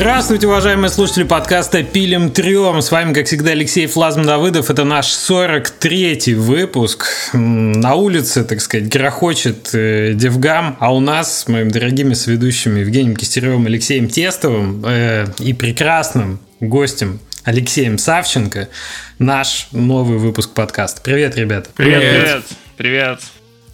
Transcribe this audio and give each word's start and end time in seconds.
Здравствуйте, 0.00 0.46
уважаемые 0.46 0.88
слушатели 0.88 1.24
подкаста 1.24 1.82
«Пилим 1.82 2.30
трем». 2.30 2.80
С 2.80 2.90
вами, 2.90 3.12
как 3.12 3.26
всегда, 3.26 3.50
Алексей 3.50 3.86
Флазм 3.86 4.22
Давыдов. 4.22 4.70
Это 4.70 4.84
наш 4.84 5.08
43-й 5.08 6.32
выпуск. 6.32 7.04
На 7.34 7.96
улице, 7.96 8.44
так 8.44 8.62
сказать, 8.62 8.88
грохочет 8.88 9.74
э, 9.74 10.14
Девгам, 10.14 10.78
а 10.80 10.94
у 10.94 11.00
нас 11.00 11.40
с 11.40 11.48
моими 11.48 11.68
дорогими 11.68 12.14
сведущими 12.14 12.80
Евгением 12.80 13.14
Кистеревым, 13.14 13.66
Алексеем 13.66 14.08
Тестовым 14.08 14.82
э, 14.86 15.26
и 15.38 15.52
прекрасным 15.52 16.40
гостем 16.60 17.20
Алексеем 17.44 17.98
Савченко 17.98 18.70
наш 19.18 19.68
новый 19.70 20.16
выпуск 20.16 20.54
подкаста. 20.54 21.02
Привет, 21.02 21.36
ребята. 21.36 21.68
Привет. 21.76 22.00
Привет. 22.00 22.44
Привет. 22.78 23.20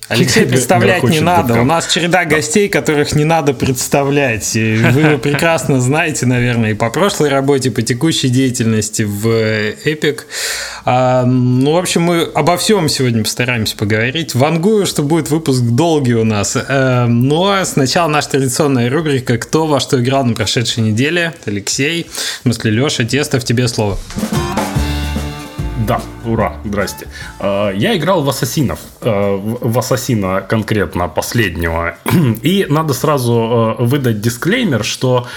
Алексей 0.08 0.46
представлять 0.46 1.02
не 1.02 1.20
надо. 1.20 1.60
У 1.60 1.64
нас 1.64 1.88
череда 1.92 2.24
гостей, 2.24 2.68
которых 2.68 3.14
не 3.14 3.24
надо 3.24 3.54
представлять. 3.54 4.54
Вы 4.54 4.60
его 4.60 5.18
прекрасно 5.18 5.80
знаете, 5.80 6.26
наверное, 6.26 6.70
и 6.70 6.74
по 6.74 6.90
прошлой 6.90 7.28
работе, 7.28 7.70
и 7.70 7.72
по 7.72 7.82
текущей 7.82 8.28
деятельности 8.28 9.02
в 9.02 9.26
Epic. 9.26 10.20
А, 10.84 11.24
ну, 11.24 11.72
в 11.72 11.76
общем, 11.76 12.02
мы 12.02 12.22
обо 12.22 12.56
всем 12.56 12.88
сегодня 12.88 13.24
постараемся 13.24 13.76
поговорить. 13.76 14.34
Вангую, 14.34 14.86
что 14.86 15.02
будет 15.02 15.30
выпуск 15.30 15.62
долгий 15.62 16.14
у 16.14 16.24
нас. 16.24 16.56
А, 16.56 17.06
но 17.06 17.64
сначала 17.64 18.08
наша 18.08 18.30
традиционная 18.30 18.88
рубрика 18.88 19.38
«Кто 19.38 19.66
во 19.66 19.80
что 19.80 20.00
играл 20.00 20.24
на 20.24 20.34
прошедшей 20.34 20.84
неделе?» 20.84 21.34
Алексей, 21.46 22.06
в 22.08 22.42
смысле 22.42 22.70
Леша, 22.70 23.04
Тестов, 23.04 23.44
тебе 23.44 23.66
слово. 23.66 23.98
Да, 25.86 26.00
ура, 26.24 26.56
здрасте. 26.64 27.06
А, 27.38 27.70
я 27.70 27.96
играл 27.96 28.22
в 28.22 28.28
Ассасинов, 28.28 28.80
а, 29.02 29.36
в 29.36 29.78
Ассасина 29.78 30.40
конкретно 30.40 31.06
последнего. 31.06 31.94
И 32.42 32.66
надо 32.68 32.92
сразу 32.92 33.32
а, 33.32 33.76
выдать 33.78 34.20
дисклеймер, 34.20 34.84
что 34.84 35.28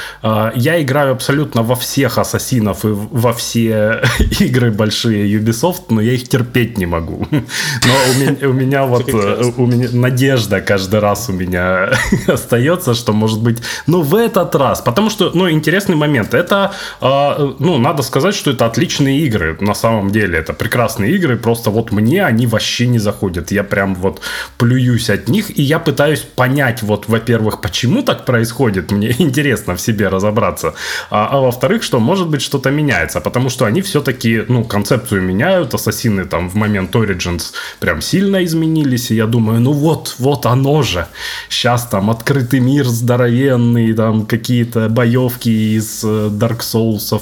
я 0.55 0.81
играю 0.81 1.13
абсолютно 1.13 1.63
во 1.63 1.75
всех 1.75 2.17
Ассасинов 2.17 2.85
и 2.85 2.87
во 2.89 3.33
все 3.33 4.01
игры 4.39 4.71
большие 4.71 5.39
Ubisoft, 5.39 5.83
но 5.89 6.01
я 6.01 6.13
их 6.13 6.27
терпеть 6.27 6.77
не 6.77 6.85
могу. 6.85 7.27
Но 7.31 7.93
у 8.09 8.19
меня, 8.19 8.49
у 8.49 8.53
меня 8.53 8.85
вот 8.85 9.13
у 9.57 9.65
меня 9.65 9.89
надежда 9.91 10.61
каждый 10.61 10.99
раз 10.99 11.29
у 11.29 11.33
меня 11.33 11.91
остается, 12.27 12.93
что 12.93 13.13
может 13.13 13.41
быть, 13.41 13.59
ну 13.87 14.01
в 14.01 14.15
этот 14.15 14.55
раз, 14.55 14.81
потому 14.81 15.09
что, 15.09 15.31
ну 15.33 15.49
интересный 15.49 15.95
момент, 15.95 16.33
это, 16.33 16.73
ну 17.01 17.77
надо 17.77 18.03
сказать, 18.03 18.35
что 18.35 18.51
это 18.51 18.65
отличные 18.65 19.19
игры 19.19 19.57
на 19.59 19.73
самом 19.73 20.09
деле 20.11 20.38
это 20.39 20.53
прекрасные 20.53 21.15
игры, 21.15 21.37
просто 21.37 21.69
вот 21.69 21.91
мне 21.91 22.25
они 22.25 22.47
вообще 22.47 22.87
не 22.87 22.99
заходят. 22.99 23.51
Я 23.51 23.63
прям 23.63 23.95
вот 23.95 24.21
плююсь 24.57 25.09
от 25.09 25.27
них, 25.27 25.57
и 25.57 25.61
я 25.61 25.79
пытаюсь 25.79 26.21
понять, 26.21 26.81
вот, 26.81 27.07
во-первых, 27.07 27.61
почему 27.61 28.01
так 28.01 28.25
происходит, 28.25 28.91
мне 28.91 29.15
интересно 29.19 29.75
в 29.75 29.81
себе 29.81 30.07
разобраться, 30.07 30.73
а, 31.09 31.27
а 31.31 31.39
во-вторых, 31.39 31.83
что, 31.83 31.99
может 31.99 32.27
быть, 32.27 32.41
что-то 32.41 32.71
меняется, 32.71 33.21
потому 33.21 33.49
что 33.49 33.65
они 33.65 33.81
все-таки, 33.81 34.43
ну, 34.47 34.63
концепцию 34.63 35.21
меняют, 35.21 35.73
ассасины 35.73 36.25
там 36.25 36.49
в 36.49 36.55
момент 36.55 36.95
Origins 36.95 37.53
прям 37.79 38.01
сильно 38.01 38.43
изменились, 38.43 39.11
и 39.11 39.15
я 39.15 39.25
думаю, 39.25 39.59
ну 39.59 39.71
вот, 39.71 40.15
вот 40.19 40.45
оно 40.45 40.83
же, 40.83 41.07
сейчас 41.49 41.87
там 41.87 42.09
открытый 42.09 42.59
мир 42.59 42.85
здоровенный, 42.85 43.93
там 43.93 44.25
какие-то 44.25 44.89
боевки 44.89 45.75
из 45.75 46.03
э, 46.03 46.29
Dark 46.31 46.59
Souls, 46.59 47.21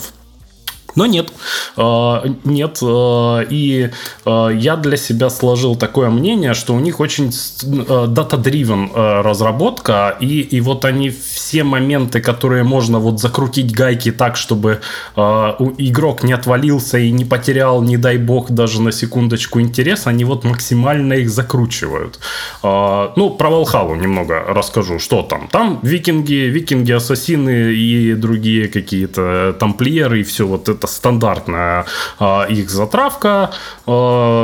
но 0.98 1.06
нет, 1.06 1.31
а, 1.78 2.26
нет. 2.44 2.80
А, 2.81 3.42
и 3.42 3.92
а, 4.26 4.50
я 4.50 4.76
для 4.76 4.98
себя 4.98 5.30
сложил 5.30 5.76
такое 5.76 6.09
мнение, 6.09 6.56
что 6.56 6.73
у 6.73 6.80
них 6.80 7.00
очень 7.00 7.28
data-driven 7.28 9.22
разработка, 9.22 10.18
и, 10.20 10.42
и 10.42 10.59
вот 10.59 10.86
они 10.86 11.12
все 11.12 11.64
моменты, 11.64 12.20
которые 12.20 12.64
можно 12.64 13.00
вот 13.00 13.20
закрутить 13.20 13.72
гайки 13.72 14.12
так, 14.12 14.38
чтобы 14.38 14.81
игрок 15.16 16.24
не 16.24 16.34
отвалился 16.34 16.97
и 16.97 17.12
не 17.12 17.25
потерял, 17.25 17.84
не 17.84 17.97
дай 17.97 18.18
бог, 18.18 18.50
даже 18.50 18.81
на 18.81 18.91
секундочку 18.91 19.62
интерес, 19.62 20.08
они 20.08 20.24
вот 20.25 20.44
максимально 20.46 21.14
их 21.14 21.29
закручивают. 21.29 22.19
Ну, 22.64 23.35
про 23.38 23.50
Валхалу 23.50 23.96
немного 23.96 24.44
расскажу, 24.47 24.97
что 24.97 25.22
там. 25.22 25.47
Там 25.52 25.79
викинги, 25.84 26.50
викинги-ассасины 26.50 27.74
и 27.74 28.16
другие 28.16 28.68
какие-то 28.68 29.56
тамплиеры, 29.59 30.22
и 30.22 30.24
все 30.24 30.47
вот 30.47 30.69
это 30.69 30.87
стандартная 30.88 31.86
э, 32.20 32.46
их 32.50 32.70
затравка. 32.70 33.52
Э, 33.86 33.92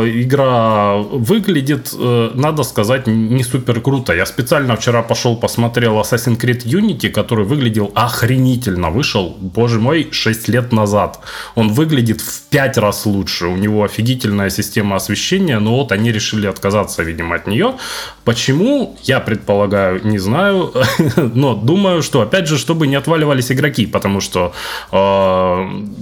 игра 0.05 0.97
выглядит, 0.97 1.93
э, 1.97 2.31
надо 2.33 2.63
сказать, 2.63 3.07
не 3.07 3.43
супер 3.43 3.81
круто. 3.81 4.13
Я 4.13 4.25
специально 4.25 4.75
вчера 4.75 5.01
пошел 5.01 5.35
посмотрел 5.35 5.99
Assassin's 5.99 6.39
Creed 6.39 6.63
Unity, 6.65 7.09
который 7.09 7.45
выглядел 7.45 7.91
охренительно. 7.95 8.89
Вышел, 8.89 9.35
боже 9.39 9.79
мой, 9.79 10.07
6 10.11 10.49
лет 10.49 10.71
назад. 10.73 11.19
Он 11.55 11.69
выглядит 11.69 12.21
в 12.21 12.41
5 12.49 12.77
раз 12.77 13.05
лучше. 13.05 13.47
У 13.47 13.57
него 13.57 13.83
офигительная 13.83 14.49
система 14.49 14.95
освещения, 14.95 15.59
но 15.59 15.75
вот 15.75 15.91
они 15.91 16.11
решили 16.11 16.47
отказаться, 16.47 17.03
видимо, 17.03 17.35
от 17.35 17.47
нее. 17.47 17.73
Почему, 18.25 18.95
я 19.03 19.19
предполагаю, 19.19 20.01
не 20.03 20.19
знаю, 20.19 20.71
но 21.35 21.55
думаю, 21.55 22.01
что, 22.03 22.21
опять 22.21 22.47
же, 22.47 22.57
чтобы 22.57 22.87
не 22.87 22.95
отваливались 22.95 23.51
игроки, 23.51 23.85
потому 23.85 24.21
что 24.21 24.53
э, 24.91 24.97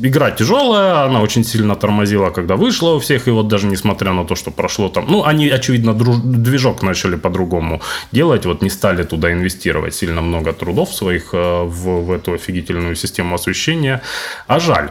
игра 0.07 0.30
тяжелая, 0.31 1.05
она 1.05 1.21
очень 1.21 1.43
сильно 1.43 1.75
тормозила, 1.75 2.29
когда 2.29 2.55
вышла 2.55 2.95
у 2.95 2.99
всех, 2.99 3.27
и 3.27 3.31
вот 3.31 3.47
даже 3.47 3.67
несмотря 3.67 4.13
на 4.13 4.25
то, 4.25 4.35
что 4.35 4.51
прошло 4.51 4.89
там, 4.89 5.05
ну, 5.07 5.23
они, 5.23 5.49
очевидно, 5.49 5.93
друж, 5.93 6.17
движок 6.23 6.83
начали 6.83 7.15
по-другому 7.15 7.81
делать, 8.11 8.45
вот 8.45 8.61
не 8.61 8.69
стали 8.69 9.03
туда 9.03 9.31
инвестировать 9.31 9.93
сильно 9.95 10.21
много 10.21 10.53
трудов 10.53 10.93
своих 10.93 11.33
э, 11.33 11.63
в, 11.63 12.05
в 12.05 12.11
эту 12.11 12.33
офигительную 12.33 12.95
систему 12.95 13.35
освещения, 13.35 14.01
а 14.47 14.59
жаль. 14.59 14.89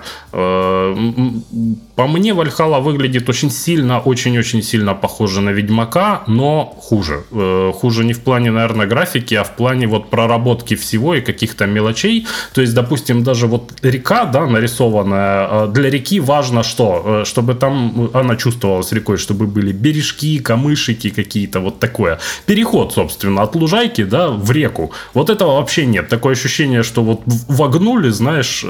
По 2.00 2.06
мне, 2.06 2.32
Вальхала 2.32 2.80
выглядит 2.80 3.28
очень 3.28 3.50
сильно, 3.50 4.00
очень-очень 4.00 4.62
сильно 4.62 4.94
похоже 4.94 5.42
на 5.42 5.50
Ведьмака, 5.50 6.22
но 6.26 6.74
хуже. 6.80 7.24
Э, 7.30 7.72
хуже 7.74 8.04
не 8.04 8.14
в 8.14 8.20
плане, 8.20 8.50
наверное, 8.50 8.86
графики, 8.86 9.34
а 9.34 9.44
в 9.44 9.50
плане 9.50 9.86
вот 9.86 10.08
проработки 10.08 10.76
всего 10.76 11.14
и 11.14 11.20
каких-то 11.20 11.66
мелочей. 11.66 12.26
То 12.54 12.62
есть, 12.62 12.74
допустим, 12.74 13.22
даже 13.22 13.46
вот 13.46 13.72
река, 13.82 14.24
да, 14.24 14.46
нарисованная, 14.46 15.48
э, 15.50 15.68
для 15.74 15.90
реки 15.90 16.20
важно 16.20 16.62
что? 16.62 17.02
Э, 17.04 17.24
чтобы 17.26 17.54
там 17.54 18.08
она 18.14 18.36
чувствовалась 18.36 18.92
рекой, 18.92 19.18
чтобы 19.18 19.46
были 19.46 19.72
бережки, 19.72 20.38
камышики 20.38 21.10
какие-то, 21.10 21.60
вот 21.60 21.80
такое. 21.80 22.18
Переход, 22.46 22.94
собственно, 22.94 23.42
от 23.42 23.54
лужайки, 23.54 24.04
да, 24.04 24.28
в 24.28 24.50
реку. 24.50 24.90
Вот 25.12 25.28
этого 25.28 25.56
вообще 25.56 25.84
нет. 25.84 26.08
Такое 26.08 26.32
ощущение, 26.32 26.82
что 26.82 27.02
вот 27.02 27.20
вогнули, 27.48 28.08
знаешь, 28.10 28.64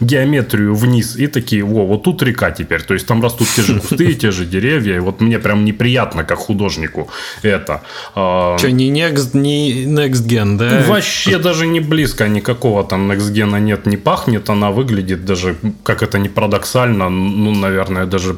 геометрию 0.00 0.74
вниз 0.74 1.16
и 1.16 1.28
такие, 1.28 1.64
о, 1.64 1.86
вот 1.86 2.02
тут 2.02 2.25
река 2.26 2.50
теперь. 2.50 2.82
То 2.82 2.94
есть, 2.94 3.06
там 3.06 3.22
растут 3.22 3.48
те 3.56 3.62
же 3.62 3.80
кусты, 3.80 4.14
те 4.14 4.30
же 4.30 4.44
деревья. 4.44 4.96
И 4.96 4.98
вот 4.98 5.20
мне 5.20 5.38
прям 5.38 5.64
неприятно, 5.64 6.24
как 6.24 6.38
художнику 6.38 7.08
это. 7.42 7.82
А, 8.14 8.56
Что, 8.58 8.70
не 8.70 8.90
next, 8.90 9.30
не 9.36 9.84
next 9.84 10.26
gen, 10.26 10.56
да? 10.56 10.84
Вообще 10.86 11.38
даже 11.38 11.66
не 11.66 11.80
близко 11.80 12.28
никакого 12.28 12.84
там 12.84 13.10
next 13.10 13.32
gen 13.32 13.60
нет, 13.60 13.86
не 13.86 13.96
пахнет. 13.96 14.50
Она 14.50 14.70
выглядит 14.70 15.24
даже, 15.24 15.56
как 15.82 16.02
это 16.02 16.18
не 16.18 16.28
парадоксально, 16.28 17.08
ну, 17.08 17.54
наверное, 17.54 18.06
даже 18.06 18.36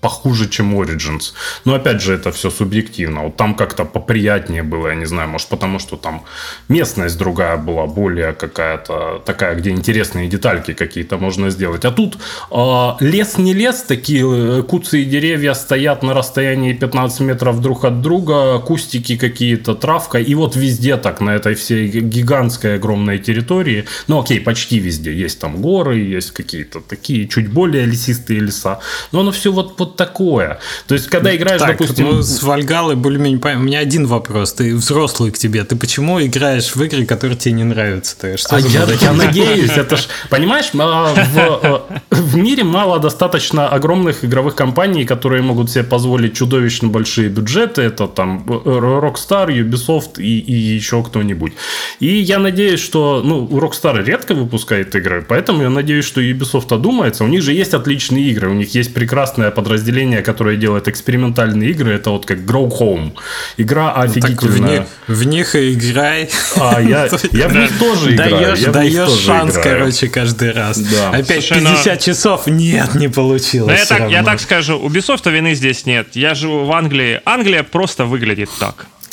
похуже, 0.00 0.48
чем 0.48 0.74
Origins. 0.74 1.32
Но 1.64 1.74
опять 1.74 2.02
же, 2.02 2.14
это 2.14 2.30
все 2.30 2.50
субъективно. 2.50 3.24
Вот 3.24 3.36
там 3.36 3.54
как-то 3.54 3.84
поприятнее 3.84 4.62
было, 4.62 4.88
я 4.88 4.94
не 4.94 5.06
знаю, 5.06 5.28
может 5.28 5.48
потому, 5.48 5.78
что 5.78 5.96
там 5.96 6.22
местность 6.68 7.18
другая 7.18 7.56
была, 7.56 7.86
более 7.86 8.32
какая-то 8.32 9.22
такая, 9.24 9.54
где 9.54 9.70
интересные 9.70 10.28
детальки 10.28 10.72
какие-то 10.72 11.18
можно 11.18 11.50
сделать. 11.50 11.84
А 11.84 11.90
тут 11.90 12.18
э, 12.50 12.90
лес 13.00 13.25
не 13.38 13.54
лес, 13.54 13.84
такие 13.86 14.24
э, 14.24 14.62
куцы 14.62 15.02
и 15.02 15.04
деревья 15.04 15.54
стоят 15.54 16.02
на 16.02 16.14
расстоянии 16.14 16.72
15 16.72 17.20
метров 17.20 17.60
друг 17.60 17.84
от 17.84 18.00
друга, 18.00 18.58
кустики 18.58 19.16
какие-то, 19.16 19.74
травка, 19.74 20.18
и 20.18 20.34
вот 20.34 20.56
везде 20.56 20.96
так, 20.96 21.20
на 21.20 21.30
этой 21.30 21.54
всей 21.54 21.88
гигантской 21.88 22.76
огромной 22.76 23.18
территории, 23.18 23.84
ну 24.08 24.20
окей, 24.20 24.40
почти 24.40 24.78
везде, 24.78 25.12
есть 25.12 25.40
там 25.40 25.60
горы, 25.60 25.98
есть 25.98 26.30
какие-то 26.30 26.80
такие 26.80 27.28
чуть 27.28 27.48
более 27.48 27.86
лесистые 27.86 28.40
леса, 28.40 28.80
но 29.12 29.20
оно 29.20 29.32
все 29.32 29.52
вот, 29.52 29.78
вот 29.78 29.96
такое. 29.96 30.58
То 30.86 30.94
есть, 30.94 31.08
когда 31.08 31.34
играешь, 31.34 31.60
так, 31.60 31.78
допустим... 31.78 32.06
Ну, 32.06 32.22
с 32.22 32.42
Вальгалой 32.42 32.96
более-менее 32.96 33.56
У 33.56 33.60
меня 33.60 33.80
один 33.80 34.06
вопрос, 34.06 34.52
ты 34.52 34.74
взрослый 34.74 35.30
к 35.30 35.38
тебе, 35.38 35.64
ты 35.64 35.76
почему 35.76 36.20
играешь 36.20 36.74
в 36.74 36.82
игры, 36.82 37.04
которые 37.04 37.36
тебе 37.36 37.52
не 37.52 37.64
нравятся? 37.64 38.16
Ты, 38.18 38.36
что 38.36 38.56
а 38.56 38.60
я, 38.60 38.84
я 39.00 39.12
надеюсь, 39.12 39.70
это 39.70 39.96
ж, 39.96 40.06
понимаешь, 40.30 40.70
в, 40.72 40.78
э, 40.78 41.80
в 42.10 42.36
мире 42.36 42.64
мало 42.64 42.98
достаточно 43.06 43.68
огромных 43.68 44.24
игровых 44.24 44.56
компаний, 44.56 45.04
которые 45.04 45.40
могут 45.40 45.70
себе 45.70 45.84
позволить 45.84 46.34
чудовищно 46.34 46.88
большие 46.88 47.28
бюджеты. 47.28 47.82
Это 47.82 48.08
там 48.08 48.44
Rockstar, 48.46 49.46
Ubisoft 49.46 50.20
и, 50.20 50.40
и 50.40 50.52
еще 50.52 51.04
кто-нибудь. 51.04 51.52
И 52.00 52.06
я 52.06 52.38
надеюсь, 52.38 52.80
что... 52.80 53.22
Ну, 53.24 53.46
Rockstar 53.46 54.04
редко 54.04 54.34
выпускает 54.34 54.96
игры, 54.96 55.24
поэтому 55.28 55.62
я 55.62 55.70
надеюсь, 55.70 56.04
что 56.04 56.20
Ubisoft 56.20 56.74
одумается. 56.74 57.22
У 57.22 57.28
них 57.28 57.42
же 57.42 57.52
есть 57.52 57.74
отличные 57.74 58.24
игры. 58.32 58.50
У 58.50 58.54
них 58.54 58.74
есть 58.74 58.92
прекрасное 58.92 59.52
подразделение, 59.52 60.22
которое 60.22 60.56
делает 60.56 60.88
экспериментальные 60.88 61.70
игры. 61.70 61.92
Это 61.94 62.10
вот 62.10 62.26
как 62.26 62.38
Grow 62.38 62.68
Home. 62.80 63.12
Игра 63.56 63.92
офигительная. 63.92 64.78
Так 64.78 64.88
в, 65.08 65.10
них, 65.14 65.18
в 65.18 65.26
них 65.26 65.54
и 65.54 65.74
играй. 65.74 66.28
А, 66.56 66.80
я, 66.82 67.08
я 67.32 67.48
в 67.48 67.54
них 67.54 67.78
тоже 67.78 68.14
играю. 68.14 68.56
Даешь, 68.56 68.64
даешь 68.64 69.20
шанс, 69.24 69.54
короче, 69.62 70.08
каждый 70.08 70.50
раз. 70.50 70.82
Опять 71.12 71.46
Слушай, 71.46 71.60
50 71.60 71.86
но... 71.86 71.96
часов. 72.00 72.46
Нет, 72.48 72.95
не 73.00 73.08
получилось. 73.08 73.68
Но 73.68 73.78
я, 73.78 73.84
так, 73.86 74.10
я 74.10 74.22
так 74.22 74.40
скажу, 74.40 74.78
Ubisoft 74.78 75.30
вины 75.30 75.54
здесь 75.54 75.86
нет. 75.86 76.08
Я 76.14 76.34
живу 76.34 76.64
в 76.64 76.72
Англии. 76.72 77.20
Англия 77.24 77.62
просто 77.62 78.04
выглядит 78.04 78.50
так. 78.58 78.86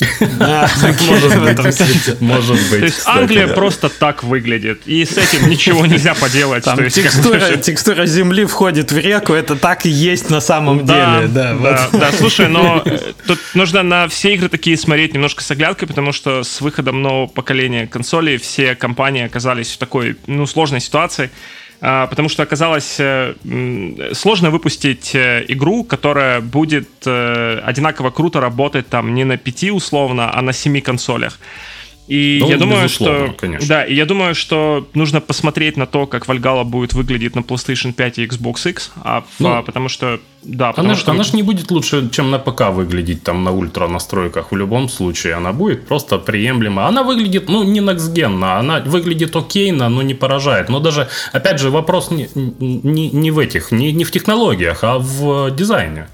Может 2.20 2.58
быть. 2.70 2.80
То 2.80 2.86
есть 2.86 3.02
Англия 3.06 3.48
просто 3.48 3.88
так 3.88 4.24
выглядит. 4.24 4.82
И 4.86 5.04
с 5.04 5.16
этим 5.16 5.48
ничего 5.48 5.86
нельзя 5.86 6.14
поделать. 6.14 6.64
Текстура 7.62 8.06
земли 8.06 8.44
входит 8.44 8.92
в 8.92 8.98
реку, 8.98 9.32
это 9.32 9.56
так 9.56 9.86
и 9.86 9.88
есть 9.88 10.30
на 10.30 10.40
самом 10.40 10.84
деле. 10.84 11.28
Да, 11.28 11.88
да. 11.92 12.12
Слушай, 12.12 12.48
но 12.48 12.82
э, 12.84 12.98
тут 13.26 13.38
нужно 13.54 13.82
на 13.82 14.08
все 14.08 14.34
игры 14.34 14.48
такие 14.48 14.76
смотреть 14.76 15.14
немножко 15.14 15.42
с 15.42 15.50
оглядкой, 15.50 15.88
потому 15.88 16.12
что 16.12 16.42
с 16.42 16.60
выходом 16.60 17.02
нового 17.02 17.26
поколения 17.26 17.86
консолей 17.86 18.38
все 18.38 18.74
компании 18.74 19.24
оказались 19.24 19.72
в 19.72 19.78
такой 19.78 20.16
ну, 20.26 20.46
сложной 20.46 20.80
ситуации. 20.80 21.30
А, 21.86 22.06
потому 22.06 22.30
что 22.30 22.42
оказалось 22.42 22.96
э, 22.98 23.34
сложно 24.14 24.50
выпустить 24.50 25.14
э, 25.14 25.44
игру, 25.48 25.84
которая 25.84 26.40
будет 26.40 26.88
э, 27.04 27.60
одинаково 27.62 28.10
круто 28.10 28.40
работать 28.40 28.88
там 28.88 29.14
не 29.14 29.24
на 29.24 29.36
пяти 29.36 29.70
условно, 29.70 30.30
а 30.34 30.40
на 30.40 30.54
семи 30.54 30.80
консолях. 30.80 31.38
И 32.06 32.38
ну, 32.42 32.50
я 32.50 32.58
думаю, 32.58 32.88
что 32.88 33.34
конечно. 33.38 33.66
да, 33.66 33.84
и 33.84 33.94
я 33.94 34.04
думаю, 34.04 34.34
что 34.34 34.86
нужно 34.92 35.22
посмотреть 35.22 35.78
на 35.78 35.86
то, 35.86 36.06
как 36.06 36.26
Valhalla 36.26 36.64
будет 36.64 36.92
выглядеть 36.92 37.34
на 37.34 37.40
PlayStation 37.40 37.94
5 37.94 38.18
и 38.18 38.26
Xbox 38.26 38.68
X, 38.68 38.92
а, 39.02 39.24
ну, 39.38 39.54
а 39.54 39.62
потому 39.62 39.88
что 39.88 40.20
да, 40.42 40.70
потому 40.70 40.88
она, 40.88 40.96
что 40.96 41.12
она 41.12 41.24
же 41.24 41.34
не 41.34 41.42
будет 41.42 41.70
лучше, 41.70 42.10
чем 42.10 42.30
на 42.30 42.38
ПК 42.38 42.70
выглядеть 42.70 43.22
там 43.22 43.44
на 43.44 43.52
ультра 43.52 43.88
настройках 43.88 44.52
в 44.52 44.56
любом 44.56 44.90
случае, 44.90 45.34
она 45.34 45.52
будет 45.52 45.86
просто 45.86 46.18
приемлема. 46.18 46.86
Она 46.86 47.02
выглядит, 47.02 47.48
ну 47.48 47.64
не 47.64 47.80
наксгенно, 47.80 48.58
она 48.58 48.80
выглядит 48.80 49.34
окейно, 49.34 49.88
но 49.88 50.02
не 50.02 50.14
поражает. 50.14 50.68
Но 50.68 50.80
даже, 50.80 51.08
опять 51.32 51.58
же, 51.58 51.70
вопрос 51.70 52.10
не, 52.10 52.28
не, 52.34 53.10
не 53.10 53.30
в 53.30 53.38
этих, 53.38 53.72
не, 53.72 53.92
не 53.92 54.04
в 54.04 54.10
технологиях, 54.10 54.84
а 54.84 54.98
в 54.98 55.50
дизайне. 55.50 56.08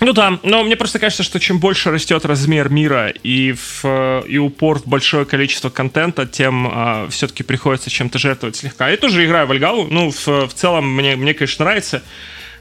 Ну 0.00 0.14
да, 0.14 0.38
но 0.42 0.64
мне 0.64 0.76
просто 0.76 0.98
кажется, 0.98 1.22
что 1.22 1.38
чем 1.38 1.58
больше 1.58 1.90
растет 1.90 2.24
размер 2.24 2.70
мира 2.70 3.12
и, 3.22 3.52
в, 3.52 4.24
и 4.26 4.38
упор 4.38 4.78
в 4.78 4.86
большое 4.86 5.26
количество 5.26 5.68
контента, 5.68 6.26
тем 6.26 6.66
а, 6.72 7.06
все-таки 7.10 7.42
приходится 7.42 7.90
чем-то 7.90 8.18
жертвовать 8.18 8.56
слегка. 8.56 8.88
Я 8.88 8.96
тоже 8.96 9.24
играю 9.26 9.46
в 9.46 9.50
Альгалу, 9.50 9.88
ну, 9.90 10.10
в, 10.10 10.26
в 10.26 10.54
целом 10.54 10.90
мне, 10.90 11.16
мне, 11.16 11.34
конечно, 11.34 11.66
нравится. 11.66 12.02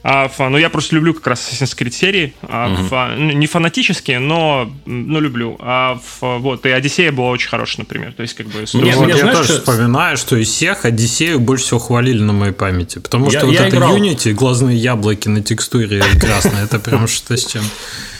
А, 0.04 0.28
фа, 0.28 0.50
ну, 0.50 0.58
я 0.58 0.70
просто 0.70 0.96
люблю 0.96 1.14
как 1.14 1.28
раз 1.28 1.52
Assassin's 1.52 1.78
Creed 1.78 1.92
серии. 1.92 2.34
А, 2.44 2.72
угу. 2.72 2.84
фа, 2.84 3.16
не 3.16 3.48
фанатически, 3.48 4.12
но, 4.14 4.72
но 4.86 5.20
люблю. 5.20 5.58
А, 5.60 6.00
фа, 6.04 6.38
вот, 6.38 6.66
и 6.66 6.70
Одиссея 6.70 7.12
была 7.12 7.30
очень 7.30 7.50
хорошая, 7.50 7.86
например. 7.86 8.14
То 8.14 8.22
есть, 8.22 8.34
как 8.36 8.48
бы... 8.48 8.66
Мне, 8.74 8.96
вот, 8.96 9.10
я 9.10 9.18
знаешь, 9.18 9.38
тоже 9.38 9.54
что... 9.54 9.60
вспоминаю, 9.60 10.18
что 10.18 10.36
из 10.38 10.50
всех 10.50 10.86
Одиссею 10.86 11.40
больше 11.40 11.66
всего 11.66 11.80
хвалили 11.80 12.22
на 12.22 12.34
моей 12.34 12.54
памяти. 12.54 13.00
Потому 13.00 13.30
что 13.30 13.40
я, 13.40 13.46
вот 13.46 13.54
я 13.54 13.68
это 13.68 13.76
играл... 13.78 13.98
Unity, 13.98 14.34
глазные 14.34 14.78
яблоки 14.78 15.28
на 15.28 15.44
текстуре 15.44 16.04
красные, 16.20 16.64
это 16.64 16.80
прям 16.80 17.08
что 17.08 17.36
с 17.36 17.46
чем. 17.46 17.64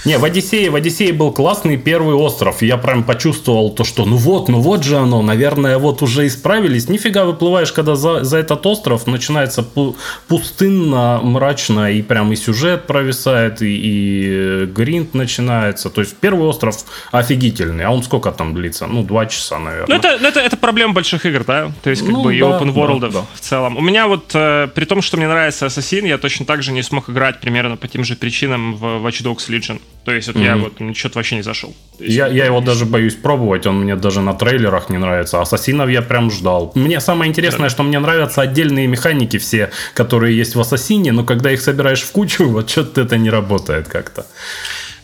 Не, 0.06 0.18
в 0.18 0.24
Одиссее, 0.24 0.70
в 0.70 0.76
Одиссее 0.76 1.14
был 1.14 1.32
классный 1.32 1.78
первый 1.78 2.16
остров. 2.16 2.62
я 2.62 2.78
прям 2.78 3.04
почувствовал 3.04 3.70
то, 3.72 3.84
что 3.84 4.06
ну 4.06 4.16
вот, 4.16 4.50
ну 4.50 4.60
вот 4.60 4.84
же 4.84 4.98
оно, 4.98 5.22
наверное, 5.22 5.78
вот 5.78 6.02
уже 6.02 6.28
исправились. 6.28 6.90
Нифига 6.90 7.26
выплываешь, 7.26 7.72
когда 7.72 7.96
за, 7.96 8.24
за 8.24 8.38
этот 8.38 8.66
остров 8.66 9.08
начинается 9.08 9.62
пу- 9.62 9.96
пустынно, 10.28 11.20
мрачно, 11.22 11.92
и 11.92 12.02
прям 12.02 12.32
и 12.32 12.36
сюжет 12.36 12.88
провисает, 12.88 13.62
и, 13.62 13.68
и 13.68 14.66
гринт 14.66 15.14
начинается. 15.14 15.90
То 15.90 16.02
есть 16.02 16.16
первый 16.16 16.48
остров 16.48 16.78
офигительный. 17.12 17.86
А 17.86 17.92
он 17.92 18.04
сколько 18.04 18.32
там 18.32 18.54
длится? 18.54 18.88
Ну, 18.88 19.04
два 19.04 19.26
часа, 19.26 19.60
наверное. 19.60 19.88
Ну, 19.88 19.96
это, 19.96 20.26
это, 20.26 20.40
это 20.40 20.58
проблема 20.58 20.94
больших 20.94 21.26
игр, 21.26 21.44
да? 21.44 21.72
То 21.84 21.90
есть, 21.90 22.04
как 22.04 22.12
ну, 22.12 22.24
бы, 22.24 22.32
да, 22.32 22.36
и 22.36 22.40
open 22.40 22.74
world 22.74 23.00
да, 23.00 23.10
да. 23.10 23.26
в 23.34 23.40
целом. 23.40 23.78
У 23.78 23.82
меня 23.82 24.08
вот, 24.08 24.32
э, 24.34 24.68
при 24.74 24.86
том, 24.86 25.02
что 25.02 25.18
мне 25.18 25.28
нравится 25.28 25.66
Assassin, 25.66 26.08
я 26.08 26.18
точно 26.18 26.46
так 26.46 26.64
же 26.64 26.72
не 26.72 26.84
смог 26.84 27.10
играть 27.10 27.40
примерно 27.40 27.78
по 27.78 27.88
тем 27.88 28.04
же 28.04 28.16
причинам 28.16 28.76
в 28.76 29.06
Watch 29.06 29.24
Dogs 29.24 29.50
Legion. 29.50 29.80
То 30.10 30.16
есть 30.16 30.28
вот 30.28 30.38
mm-hmm. 30.38 30.46
я 30.46 30.58
вот 30.58 30.80
ничего 30.80 31.12
вообще 31.14 31.36
не 31.36 31.44
зашел. 31.44 31.76
Есть, 32.00 32.16
я, 32.16 32.26
я 32.26 32.46
его 32.46 32.62
даже 32.62 32.88
боюсь 32.88 33.14
пробовать, 33.14 33.68
он 33.68 33.82
мне 33.82 33.96
даже 33.96 34.22
на 34.22 34.34
трейлерах 34.34 34.90
не 34.90 34.98
нравится. 34.98 35.40
Ассасинов 35.40 35.88
я 35.88 36.02
прям 36.02 36.32
ждал. 36.32 36.72
Мне 36.74 37.00
самое 37.00 37.30
интересное, 37.30 37.66
да. 37.66 37.70
что 37.70 37.84
мне 37.84 38.00
нравятся 38.00 38.42
отдельные 38.42 38.88
механики 38.88 39.38
все, 39.38 39.70
которые 39.94 40.36
есть 40.36 40.56
в 40.56 40.60
Ассасине, 40.60 41.12
но 41.12 41.24
когда 41.24 41.52
их 41.52 41.62
собираешь 41.62 42.02
в 42.02 42.12
кучу, 42.12 42.50
вот 42.50 42.72
что-то 42.72 43.02
это 43.02 43.18
не 43.18 43.30
работает 43.30 43.88
как-то. 43.88 44.26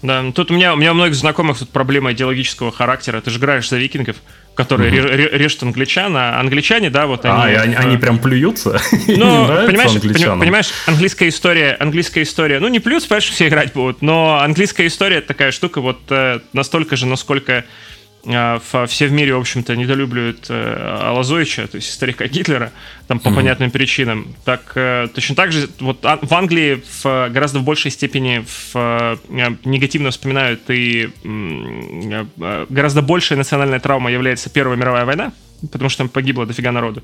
Да, 0.02 0.24
тут 0.34 0.50
у 0.50 0.56
меня, 0.56 0.74
у 0.74 0.76
меня 0.76 0.92
у 0.92 0.96
многих 0.96 1.14
знакомых 1.14 1.60
тут 1.60 1.70
проблема 1.70 2.12
идеологического 2.12 2.72
характера. 2.72 3.22
Ты 3.22 3.30
же 3.30 3.38
играешь 3.38 3.70
за 3.70 3.78
викингов, 3.78 4.16
которые 4.56 5.02
угу. 5.02 5.10
режут 5.38 5.64
англичан, 5.64 6.16
а 6.16 6.40
англичане, 6.40 6.90
да, 6.90 7.06
вот 7.06 7.26
они... 7.26 7.34
А, 7.36 7.52
и 7.52 7.56
они, 7.56 7.76
они 7.76 7.98
прям 7.98 8.20
плюются? 8.20 8.80
Ну, 9.08 9.48
понимаешь, 9.68 9.92
понимаешь, 10.40 10.70
английская 10.88 11.30
история, 11.30 11.78
английская 11.80 12.24
история, 12.24 12.60
ну, 12.60 12.68
не 12.68 12.80
плюются, 12.80 13.08
понимаешь, 13.08 13.30
все 13.30 13.48
играть 13.48 13.74
будут, 13.74 14.02
но 14.02 14.40
английская 14.42 14.88
история 14.88 15.22
такая 15.22 15.52
штука 15.52 15.82
вот 15.82 16.00
э, 16.10 16.40
настолько 16.54 16.96
же, 16.96 17.06
насколько 17.06 17.54
а, 17.54 17.64
все 18.26 19.08
в 19.08 19.12
мире, 19.12 19.36
в 19.36 19.40
общем-то, 19.40 19.76
недолюбливают 19.76 20.48
э, 20.50 21.00
Алазовича, 21.02 21.68
то 21.68 21.76
есть 21.76 21.92
старика 21.92 22.28
Гитлера, 22.28 22.72
там 23.08 23.20
по 23.20 23.30
mm-hmm. 23.30 23.36
понятным 23.36 23.72
причинам. 23.72 24.36
Так 24.44 24.72
э, 24.76 25.08
точно 25.14 25.36
так 25.36 25.52
же 25.52 25.70
вот 25.80 26.00
а, 26.04 26.18
в 26.22 26.34
Англии 26.34 26.82
в 27.02 27.30
гораздо 27.30 27.60
в 27.60 27.64
большей 27.64 27.92
степени 27.92 28.44
в, 28.46 28.76
э, 28.76 29.18
негативно 29.64 30.12
вспоминают 30.12 30.62
и 30.70 31.10
гораздо 32.70 33.02
большая 33.02 33.38
национальная 33.38 33.80
травма 33.80 34.12
является 34.12 34.50
Первая 34.50 34.78
мировая 34.78 35.06
война, 35.06 35.32
потому 35.72 35.90
что 35.90 36.00
там 36.00 36.10
погибло 36.10 36.46
дофига 36.46 36.72
народу. 36.72 37.04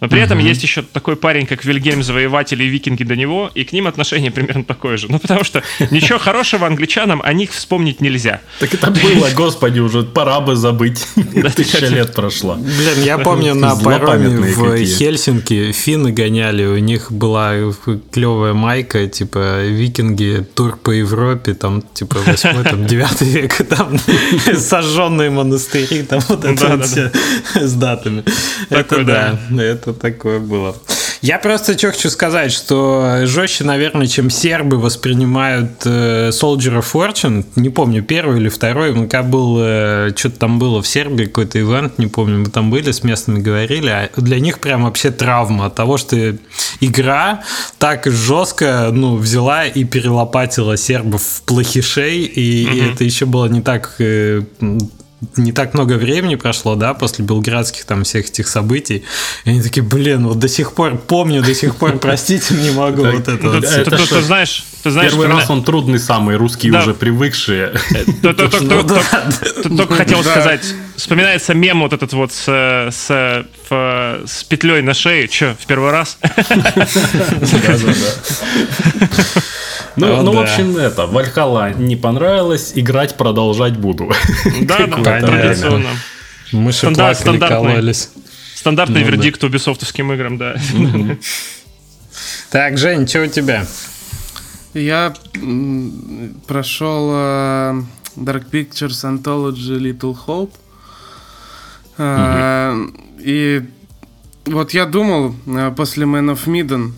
Но 0.00 0.08
при 0.08 0.20
uh-huh. 0.20 0.24
этом 0.24 0.38
есть 0.38 0.62
еще 0.62 0.82
такой 0.82 1.16
парень, 1.16 1.46
как 1.46 1.64
Вильгельм 1.64 2.02
Завоеватель 2.02 2.62
и 2.62 2.66
викинги 2.66 3.04
до 3.04 3.16
него, 3.16 3.50
и 3.54 3.64
к 3.64 3.72
ним 3.72 3.86
отношение 3.86 4.30
примерно 4.40 4.64
такое 4.64 4.96
же. 4.96 5.06
Ну, 5.10 5.18
потому 5.18 5.44
что 5.44 5.62
ничего 5.90 6.18
хорошего 6.30 6.66
англичанам 6.66 7.20
о 7.24 7.32
них 7.32 7.52
вспомнить 7.52 8.00
нельзя. 8.00 8.40
Так 8.58 8.74
это 8.74 8.90
было, 8.90 9.28
господи, 9.34 9.80
уже 9.80 10.02
пора 10.02 10.40
бы 10.40 10.56
забыть. 10.56 11.06
Тысяча 11.54 11.86
лет 11.86 12.14
прошла. 12.14 12.56
Блин, 12.56 13.04
я 13.04 13.18
помню 13.18 13.54
на 13.54 13.76
пароме 13.76 14.28
в 14.28 14.76
Хельсинки 14.84 15.72
финны 15.72 16.12
гоняли, 16.12 16.64
у 16.64 16.78
них 16.78 17.12
была 17.12 17.54
клевая 18.12 18.54
майка, 18.54 19.06
типа 19.06 19.64
викинги, 19.66 20.46
тур 20.54 20.76
по 20.76 20.90
Европе, 20.90 21.54
там, 21.54 21.82
типа, 21.82 22.18
8 22.26 22.64
там, 22.64 22.86
9 22.86 23.20
век, 23.22 23.54
там, 23.68 23.98
сожженные 24.56 25.30
монастыри, 25.30 26.02
там 26.02 26.20
вот 26.28 26.44
это 26.44 26.76
вот 26.76 26.86
все 28.00 28.10
датами. 28.10 28.24
это 28.70 29.04
да, 29.04 29.62
это 29.62 29.92
такое 29.92 30.38
было. 30.38 30.76
Я 31.22 31.38
просто 31.38 31.76
что 31.76 31.88
хочу 31.88 32.08
сказать, 32.08 32.50
что 32.50 33.20
жестче, 33.24 33.64
наверное, 33.64 34.06
чем 34.06 34.30
сербы 34.30 34.78
воспринимают 34.78 35.82
э, 35.84 36.30
Soldier 36.30 36.80
of 36.80 36.86
Fortune. 36.90 37.44
Не 37.56 37.68
помню, 37.68 38.02
первый 38.02 38.40
или 38.40 38.48
второй. 38.48 38.94
Ну, 38.94 39.02
когда 39.02 39.22
был, 39.22 39.58
э, 39.60 40.12
что-то 40.16 40.38
там 40.38 40.58
было 40.58 40.80
в 40.80 40.88
Сербии, 40.88 41.26
какой-то 41.26 41.60
ивент, 41.60 41.98
не 41.98 42.06
помню, 42.06 42.38
мы 42.38 42.46
там 42.46 42.70
были, 42.70 42.90
с 42.90 43.04
местными 43.04 43.40
говорили. 43.40 43.88
А 43.88 44.08
для 44.16 44.40
них 44.40 44.60
прям 44.60 44.84
вообще 44.84 45.10
травма 45.10 45.66
от 45.66 45.74
того, 45.74 45.98
что 45.98 46.16
игра 46.80 47.42
так 47.78 48.06
жестко, 48.06 48.88
ну, 48.90 49.16
взяла 49.16 49.66
и 49.66 49.84
перелопатила 49.84 50.78
сербов 50.78 51.22
в 51.22 51.42
плохишей, 51.42 52.20
и, 52.20 52.64
mm-hmm. 52.64 52.74
и 52.74 52.92
это 52.92 53.04
еще 53.04 53.26
было 53.26 53.44
не 53.44 53.60
так 53.60 53.96
э, 53.98 54.42
не 55.36 55.52
так 55.52 55.74
много 55.74 55.94
времени 55.94 56.34
прошло, 56.34 56.74
да, 56.74 56.94
после 56.94 57.24
белградских 57.24 57.84
там 57.84 58.04
всех 58.04 58.28
этих 58.28 58.48
событий. 58.48 59.04
И 59.44 59.50
они 59.50 59.62
такие, 59.62 59.82
блин, 59.82 60.26
вот 60.26 60.38
до 60.38 60.48
сих 60.48 60.72
пор 60.72 60.96
помню, 60.96 61.42
до 61.42 61.54
сих 61.54 61.76
пор 61.76 61.98
простить 61.98 62.50
не 62.50 62.70
могу 62.70 63.04
вот 63.04 63.28
это. 63.28 63.60
Ты 63.60 64.22
знаешь, 64.22 64.64
ты 64.82 64.90
знаешь, 64.90 65.10
Первый 65.10 65.28
раз 65.28 65.50
он 65.50 65.62
трудный 65.62 65.98
самый, 65.98 66.36
русские 66.36 66.72
уже 66.76 66.94
привыкшие. 66.94 67.74
Э, 67.94 68.04
только 68.22 69.94
хотел 69.94 70.22
сказать, 70.22 70.64
вспоминается 70.96 71.54
мем 71.54 71.80
вот 71.80 71.92
этот 71.92 72.12
вот 72.12 72.32
с 72.32 72.86
с 73.70 74.44
петлей 74.48 74.82
на 74.82 74.94
шее. 74.94 75.28
Че, 75.28 75.56
в 75.60 75.66
первый 75.66 75.92
раз? 75.92 76.18
Ну, 79.96 80.22
ну, 80.22 80.32
в 80.32 80.38
общем, 80.38 80.76
это, 80.76 81.06
Вальхала 81.06 81.72
не 81.72 81.96
понравилось, 81.96 82.72
играть 82.74 83.16
продолжать 83.16 83.76
буду. 83.76 84.10
Да, 84.62 84.86
да, 84.86 85.20
традиционно. 85.20 85.88
Мы 86.52 86.72
стандартный, 86.72 87.94
стандартный 88.54 89.02
вердикт 89.02 89.42
убисофтовским 89.44 90.12
играм, 90.12 90.38
да. 90.38 90.56
Так, 92.50 92.78
Жень, 92.78 93.06
что 93.06 93.22
у 93.22 93.26
тебя? 93.28 93.64
Я 94.74 95.14
прошел 96.46 97.10
uh, 97.10 97.84
Dark 98.16 98.50
Pictures 98.50 99.04
Anthology 99.04 99.78
Little 99.78 100.16
Hope. 100.26 100.52
Uh, 101.96 102.92
И 103.20 103.62
вот 104.46 104.72
я 104.72 104.86
думал 104.86 105.34
uh, 105.46 105.74
после 105.74 106.06
Man 106.06 106.32
of 106.32 106.46
Midden, 106.46 106.92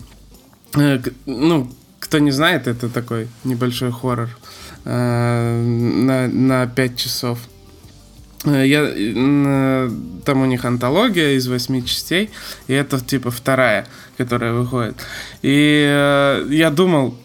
ну, 1.25 1.71
кто 2.13 2.19
не 2.19 2.29
знает, 2.29 2.67
это 2.67 2.89
такой 2.89 3.27
небольшой 3.43 3.91
хоррор 3.91 4.29
на, 4.85 6.27
на 6.27 6.67
5 6.67 6.95
часов. 6.95 7.39
Я, 8.45 9.89
там 10.23 10.41
у 10.41 10.45
них 10.45 10.63
антология 10.63 11.31
из 11.31 11.47
восьми 11.47 11.83
частей, 11.83 12.29
и 12.67 12.73
это 12.73 12.99
типа 13.03 13.31
вторая, 13.31 13.87
которая 14.15 14.53
выходит. 14.53 14.95
И 15.41 15.87
э, 15.89 16.45
я 16.51 16.69
думал, 16.69 17.17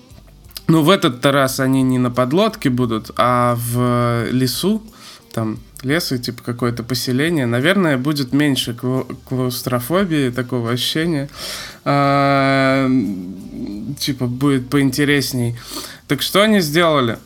ну 0.69 0.83
в 0.83 0.89
этот 0.89 1.27
раз 1.27 1.61
они 1.61 1.83
не 1.83 1.99
на 1.99 2.11
подлодке 2.11 2.71
будут, 2.71 3.11
а 3.19 3.57
в 3.59 4.31
лесу, 4.31 4.83
там 5.35 5.59
лес 5.83 6.13
и 6.13 6.19
типа 6.19 6.43
какое-то 6.43 6.83
поселение, 6.83 7.47
наверное, 7.47 7.97
будет 7.97 8.33
меньше 8.33 8.75
клаустрофобии, 9.29 10.31
такого 10.31 10.71
ощущения. 10.73 11.29
А, 11.85 12.89
типа 13.99 14.27
будет 14.27 14.69
поинтересней. 14.71 15.57
Так 16.07 16.23
что 16.23 16.43
они 16.43 16.61
сделали? 16.61 17.19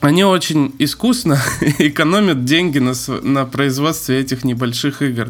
они 0.00 0.24
очень 0.24 0.74
искусно 0.78 1.38
экономят 1.78 2.44
деньги 2.44 2.78
на, 2.78 2.94
на 3.22 3.44
производстве 3.44 4.18
этих 4.20 4.44
небольших 4.44 5.02
игр. 5.02 5.28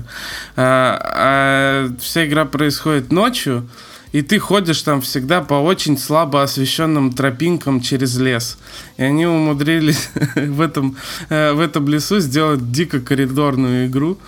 А, 0.57 1.01
а 1.03 1.97
вся 2.01 2.27
игра 2.27 2.45
происходит 2.45 3.11
ночью, 3.11 3.69
и 4.13 4.23
ты 4.23 4.39
ходишь 4.39 4.83
там 4.83 5.01
всегда 5.01 5.41
по 5.41 5.55
очень 5.55 5.97
слабо 5.97 6.43
освещенным 6.43 7.13
тропинкам 7.13 7.81
через 7.81 8.19
лес. 8.19 8.59
И 8.97 9.03
они 9.05 9.27
умудрились 9.27 10.11
в 10.35 10.61
этом, 10.61 10.97
э, 11.29 11.53
в 11.53 11.61
этом 11.61 11.89
лесу 11.89 12.19
сделать 12.19 12.73
дико 12.73 13.01
коридорную 13.01 13.87
игру, 13.87 14.19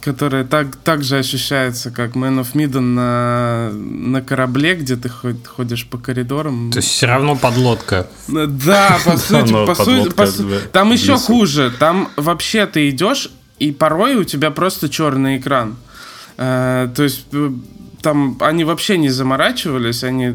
которая 0.00 0.44
так, 0.44 0.76
так 0.76 1.02
же 1.02 1.18
ощущается, 1.18 1.90
как 1.90 2.14
Man 2.14 2.40
of 2.40 2.52
Midden 2.54 2.80
на, 2.80 3.70
на 3.72 4.22
корабле, 4.22 4.74
где 4.74 4.96
ты 4.96 5.08
ходишь 5.08 5.86
по 5.86 5.98
коридорам. 5.98 6.70
То 6.70 6.78
есть 6.78 6.88
все 6.88 7.06
равно 7.06 7.34
подлодка. 7.34 8.06
Да, 8.28 8.98
по 9.04 9.16
сути, 9.16 9.52
по 9.52 9.74
сути, 9.74 10.08
по 10.10 10.26
сути 10.26 10.60
там 10.72 10.92
еще 10.92 11.16
хуже. 11.16 11.72
Там 11.78 12.10
вообще 12.16 12.66
ты 12.66 12.88
идешь, 12.90 13.30
и 13.58 13.72
порой 13.72 14.14
у 14.14 14.24
тебя 14.24 14.50
просто 14.50 14.88
черный 14.88 15.38
экран. 15.38 15.76
Uh, 16.38 16.92
то 16.94 17.02
есть 17.02 17.26
э, 17.32 17.50
там 18.02 18.36
они 18.40 18.64
вообще 18.64 18.98
не 18.98 19.08
заморачивались, 19.08 20.04
они 20.04 20.34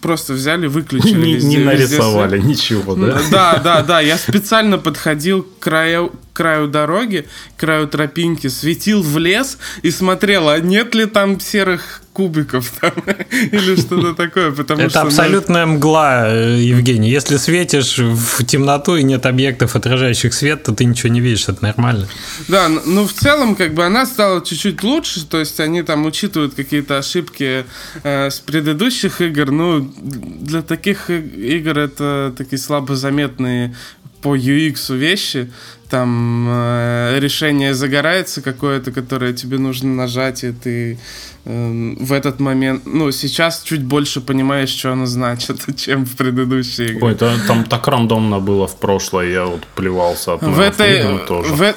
просто 0.00 0.32
взяли, 0.32 0.66
выключили. 0.66 1.26
Не, 1.26 1.34
везде, 1.34 1.58
не 1.58 1.64
нарисовали 1.64 2.36
везде 2.36 2.48
ничего, 2.48 2.94
да? 2.94 3.20
Да, 3.30 3.60
да, 3.62 3.82
да. 3.82 4.00
Я 4.00 4.16
специально 4.16 4.78
подходил 4.78 5.42
к 5.42 5.58
краю, 5.58 6.12
к 6.32 6.36
краю 6.36 6.68
дороги, 6.68 7.26
к 7.56 7.60
краю 7.60 7.88
тропинки, 7.88 8.48
светил 8.48 9.02
в 9.02 9.18
лес 9.18 9.58
и 9.82 9.90
смотрел, 9.90 10.48
а 10.48 10.58
нет 10.58 10.94
ли 10.94 11.06
там 11.06 11.40
серых 11.40 12.02
кубиков 12.12 12.70
там, 12.80 12.92
или 13.30 13.76
что-то 13.76 14.14
такое. 14.26 14.50
Потому 14.50 14.82
Это 14.82 14.90
что, 14.90 15.02
абсолютная 15.02 15.66
ну... 15.66 15.74
мгла, 15.74 16.28
э, 16.28 16.60
Евгений. 16.60 17.10
Если 17.10 17.36
светишь 17.36 17.98
в 17.98 18.44
темноту 18.44 18.96
и 18.96 19.02
нет 19.02 19.26
объектов, 19.26 19.76
отражающих 19.76 20.34
свет, 20.34 20.62
то 20.62 20.74
ты 20.74 20.84
ничего 20.84 21.08
не 21.12 21.20
видишь, 21.20 21.48
это 21.48 21.62
нормально. 21.62 22.08
Да, 22.48 22.68
ну 22.68 23.06
в 23.06 23.12
целом 23.12 23.54
как 23.54 23.74
бы 23.74 23.84
она 23.84 24.06
стала 24.06 24.44
чуть-чуть 24.44 24.82
лучше, 24.82 25.26
то 25.26 25.38
есть 25.38 25.60
они 25.60 25.82
там 25.82 26.06
учитывают 26.06 26.54
какие-то 26.54 26.98
ошибки 26.98 27.64
э, 28.02 28.30
с 28.30 28.40
предыдущих 28.40 29.20
игр, 29.20 29.50
ну 29.50 29.92
для 30.00 30.62
таких 30.62 31.10
игр 31.10 31.78
это 31.78 32.34
такие 32.36 32.58
слабо 32.58 32.96
заметные 32.96 33.74
по 34.20 34.36
UX 34.36 34.94
вещи, 34.94 35.50
там 35.90 36.46
э, 36.48 37.18
решение 37.18 37.74
загорается 37.74 38.40
какое-то, 38.40 38.92
которое 38.92 39.32
тебе 39.32 39.58
нужно 39.58 39.94
нажать, 39.94 40.44
и 40.44 40.52
ты 40.52 40.98
э, 41.44 41.94
в 41.98 42.12
этот 42.12 42.40
момент, 42.40 42.82
ну, 42.86 43.10
сейчас 43.10 43.62
чуть 43.62 43.82
больше 43.82 44.20
понимаешь, 44.20 44.70
что 44.70 44.92
оно 44.92 45.06
значит, 45.06 45.60
чем 45.76 46.06
в 46.06 46.16
предыдущей 46.16 46.92
игре. 46.92 46.98
Ой, 47.02 47.12
это, 47.12 47.34
там 47.46 47.64
так 47.64 47.88
рандомно 47.88 48.38
было 48.38 48.66
в 48.66 48.76
прошлое, 48.76 49.28
я 49.30 49.44
вот 49.46 49.62
плевался 49.74 50.34
от 50.34 50.42
в 50.42 50.60
этой, 50.60 51.18
тоже. 51.26 51.52
В, 51.52 51.62
э, 51.62 51.74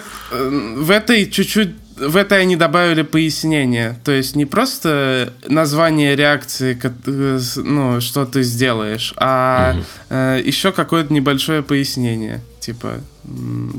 в 0.77 0.91
этой 0.91 1.29
чуть-чуть 1.29 1.75
в 1.95 2.17
это 2.17 2.35
они 2.35 2.55
добавили 2.55 3.01
пояснение. 3.03 3.99
То 4.03 4.11
есть 4.11 4.35
не 4.35 4.45
просто 4.45 5.33
название 5.47 6.15
реакции, 6.15 6.77
э, 6.83 7.39
ну, 7.57 8.01
что 8.01 8.25
ты 8.25 8.43
сделаешь, 8.43 9.13
а 9.17 9.75
угу. 9.75 9.85
э, 10.09 10.41
еще 10.43 10.71
какое-то 10.71 11.13
небольшое 11.13 11.61
пояснение. 11.63 12.41
Типа, 12.65 13.01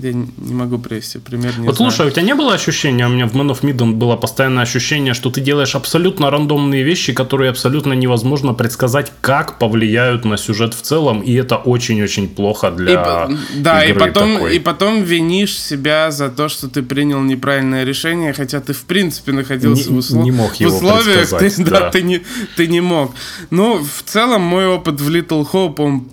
я 0.03 0.13
не 0.13 0.53
могу 0.53 0.77
привести 0.77 1.19
пример. 1.19 1.59
Не 1.59 1.67
вот 1.67 1.77
знаю. 1.77 1.91
слушай, 1.91 2.07
у 2.07 2.11
тебя 2.11 2.21
не 2.21 2.35
было 2.35 2.53
ощущения, 2.53 3.07
у 3.07 3.09
меня 3.09 3.27
в 3.27 3.35
Man 3.35 3.51
of 3.51 3.63
Midden 3.63 3.93
было 3.93 4.17
постоянное 4.17 4.65
ощущение, 4.65 5.15
что 5.15 5.31
ты 5.31 5.41
делаешь 5.41 5.75
абсолютно 5.75 6.31
рандомные 6.31 6.83
вещи, 6.83 7.15
которые 7.15 7.49
абсолютно 7.49 7.95
невозможно 7.95 8.53
предсказать, 8.53 9.11
как 9.23 9.59
повлияют 9.59 10.27
на 10.27 10.37
сюжет 10.37 10.75
в 10.75 10.83
целом, 10.83 11.23
и 11.23 11.33
это 11.33 11.57
очень-очень 11.57 12.29
плохо 12.29 12.71
для 12.71 12.93
и, 12.93 13.37
Да, 13.63 13.85
игры 13.85 13.97
и 13.97 14.09
потом, 14.09 14.35
такой. 14.35 14.57
и 14.57 14.59
потом 14.59 15.03
винишь 15.03 15.59
себя 15.59 16.11
за 16.11 16.29
то, 16.29 16.51
что 16.51 16.69
ты 16.69 16.83
принял 16.83 17.23
неправильное 17.23 17.85
решение, 17.85 18.35
хотя 18.35 18.61
ты 18.61 18.75
в 18.75 18.85
принципе 18.85 19.33
находился 19.33 19.89
не, 19.89 19.97
в, 19.97 19.99
услов... 19.99 20.25
не 20.25 20.31
мог 20.31 20.57
его 20.57 20.71
в 20.71 20.85
условиях, 20.85 21.31
ты, 21.39 21.65
да, 21.65 21.71
да. 21.71 21.91
Ты, 21.91 22.03
не, 22.03 22.21
ты 22.57 22.67
не 22.67 22.83
мог. 22.83 23.15
Ну, 23.49 23.83
в 23.83 24.03
целом 24.03 24.43
мой 24.43 24.67
опыт 24.67 25.01
в 25.01 25.09
Little 25.09 25.47
Hope, 25.51 25.77
он 25.79 26.09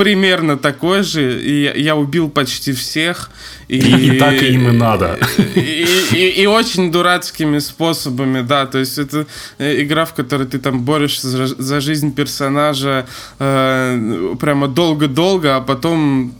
примерно 0.00 0.56
такой 0.56 1.02
же, 1.02 1.42
и 1.42 1.78
я 1.78 1.94
убил 1.94 2.30
почти 2.30 2.72
всех. 2.72 3.30
И, 3.68 3.76
и, 3.76 4.16
и 4.16 4.18
так 4.18 4.42
им 4.42 4.70
и 4.70 4.72
надо. 4.72 5.18
И, 5.54 5.86
и, 6.12 6.42
и 6.42 6.46
очень 6.46 6.90
дурацкими 6.90 7.58
способами, 7.58 8.40
да, 8.40 8.64
то 8.64 8.78
есть 8.78 8.96
это 8.96 9.26
э, 9.58 9.82
игра, 9.82 10.06
в 10.06 10.14
которой 10.14 10.46
ты 10.46 10.58
там 10.58 10.80
борешься 10.80 11.28
за, 11.28 11.46
за 11.48 11.80
жизнь 11.82 12.14
персонажа 12.14 13.06
э, 13.38 14.36
прямо 14.40 14.68
долго-долго, 14.68 15.56
а 15.56 15.60
потом 15.60 16.32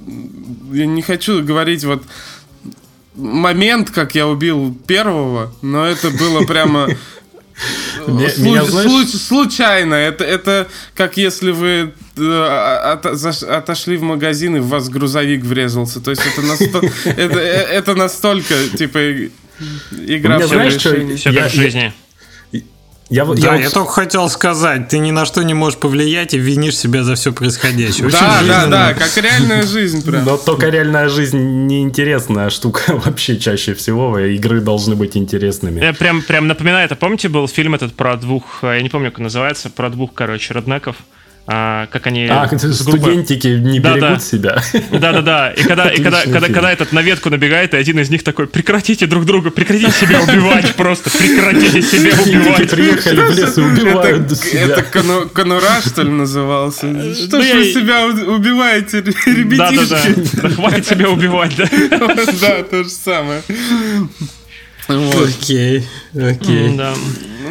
я 0.73 0.87
не 0.87 1.03
хочу 1.03 1.45
говорить 1.45 1.85
вот 1.85 2.03
момент, 3.15 3.91
как 3.91 4.15
я 4.15 4.27
убил 4.27 4.75
первого, 4.87 5.53
но 5.61 5.85
это 5.85 6.09
было 6.09 6.47
прямо 6.47 6.89
меня, 8.11 8.65
знаешь... 8.65 9.11
Случайно. 9.11 9.95
Это, 9.95 10.25
это 10.25 10.69
как 10.95 11.17
если 11.17 11.51
вы 11.51 11.93
э, 12.17 12.83
от, 12.93 13.07
отошли 13.07 13.97
в 13.97 14.03
магазин 14.03 14.57
и 14.57 14.61
в 14.61 14.69
вас 14.69 14.89
грузовик 14.89 15.45
врезался. 15.45 16.01
То 16.01 16.11
есть 16.11 16.23
это, 16.27 16.43
насто... 16.43 16.81
это, 17.05 17.39
э, 17.39 17.67
это 17.73 17.95
настолько, 17.95 18.55
типа, 18.77 18.99
игра 20.07 20.39
в 20.39 20.53
решение. 20.53 21.17
Все 21.17 21.33
как 21.33 21.51
в 21.51 21.55
жизни. 21.55 21.93
Я, 23.11 23.25
да, 23.25 23.57
я, 23.57 23.57
я 23.57 23.71
только 23.71 23.91
хотел 23.91 24.29
сказать, 24.31 24.89
ты 24.89 25.01
ни 25.01 25.11
на 25.11 25.25
что 25.25 25.43
не 25.43 25.53
можешь 25.53 25.81
повлиять 25.81 26.33
и 26.33 26.39
винишь 26.39 26.77
себя 26.77 27.03
за 27.03 27.17
все 27.17 27.33
происходящее. 27.33 28.07
Очень 28.07 28.19
да, 28.21 28.43
да, 28.47 28.67
да, 28.67 28.95
как 28.95 29.17
реальная 29.17 29.65
жизнь 29.65 30.05
прям. 30.05 30.25
Но 30.25 30.37
только 30.37 30.69
реальная 30.69 31.09
жизнь 31.09 31.67
неинтересная 31.67 32.51
штука 32.51 32.83
вообще 33.05 33.37
чаще 33.37 33.75
всего, 33.75 34.17
игры 34.17 34.61
должны 34.61 34.95
быть 34.95 35.17
интересными. 35.17 35.81
Я 35.85 35.93
прям, 35.93 36.23
прям 36.23 36.47
напоминаю, 36.47 36.85
это 36.85 36.95
помните, 36.95 37.29
был 37.29 37.49
фильм 37.49 37.75
этот 37.75 37.95
про 37.95 38.17
двух, 38.17 38.63
я 38.63 38.81
не 38.81 38.89
помню, 38.89 39.11
как 39.11 39.19
называется, 39.19 39.71
про 39.71 39.91
двух, 39.91 40.15
короче, 40.15 40.55
роднеков 40.55 40.95
а, 41.53 41.89
как 41.89 42.07
они... 42.07 42.29
А, 42.31 42.49
студентики 42.49 43.49
не 43.49 43.81
да, 43.81 43.95
берегут 43.95 44.19
да. 44.19 44.19
себя. 44.21 44.63
Да-да-да, 44.93 45.51
и 45.51 45.65
когда, 45.65 45.91
и 45.91 46.01
когда, 46.01 46.23
когда, 46.23 46.47
когда 46.47 46.73
этот 46.73 46.93
на 46.93 47.03
ветку 47.03 47.29
набегает, 47.29 47.75
и 47.75 47.77
один 47.77 47.99
из 47.99 48.09
них 48.09 48.23
такой, 48.23 48.47
прекратите 48.47 49.07
друг 49.07 49.25
друга, 49.25 49.51
прекратите 49.51 49.91
себя 49.91 50.21
убивать 50.21 50.77
просто, 50.77 51.11
прекратите 51.11 51.83
себя 51.83 52.13
убивать. 52.13 52.71
приехали 52.71 53.21
в 53.21 53.37
лес 53.37 53.59
и 53.59 53.61
убивают 53.63 54.27
это, 54.27 54.37
себя. 54.37 54.61
Это 54.61 54.83
кону, 54.85 55.29
конура, 55.29 55.81
что 55.85 56.03
ли, 56.03 56.11
назывался? 56.11 56.87
Что 57.15 57.43
ж 57.43 57.53
вы 57.53 57.65
себя 57.73 58.07
убиваете, 58.07 58.99
ребятишки? 59.01 60.15
Да-да-да, 60.39 60.49
хватит 60.51 60.87
себя 60.87 61.11
убивать, 61.11 61.57
да? 61.57 61.69
Да, 62.41 62.63
то 62.63 62.85
же 62.85 62.91
самое. 62.91 63.43
Вот. 64.99 65.29
Окей, 65.29 65.87
окей. 66.15 66.77
Да. 66.77 66.95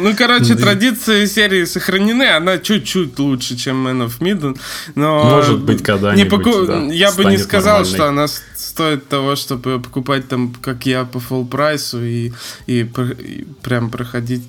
Ну, 0.00 0.14
короче, 0.16 0.54
традиции 0.54 1.26
серии 1.26 1.64
сохранены, 1.64 2.24
она 2.24 2.58
чуть-чуть 2.58 3.18
лучше, 3.18 3.56
чем 3.56 3.86
Man 3.86 4.06
of 4.06 4.18
Medan, 4.20 4.58
но... 4.94 5.24
Может 5.24 5.60
быть, 5.60 5.82
когда-нибудь, 5.82 6.30
поку... 6.30 6.66
да, 6.66 6.84
Я 6.86 7.12
бы 7.12 7.24
не 7.26 7.36
сказал, 7.36 7.78
нормальной. 7.78 7.94
что 7.96 8.08
она 8.08 8.26
стоит 8.28 9.08
того, 9.08 9.36
чтобы 9.36 9.80
покупать 9.80 10.28
там, 10.28 10.54
как 10.62 10.86
я, 10.86 11.04
по 11.04 11.18
full 11.18 11.46
price 11.46 11.93
у 11.93 12.02
и, 12.02 12.32
и, 12.66 12.80
и 12.80 13.46
прям 13.62 13.90
проходить 13.90 14.42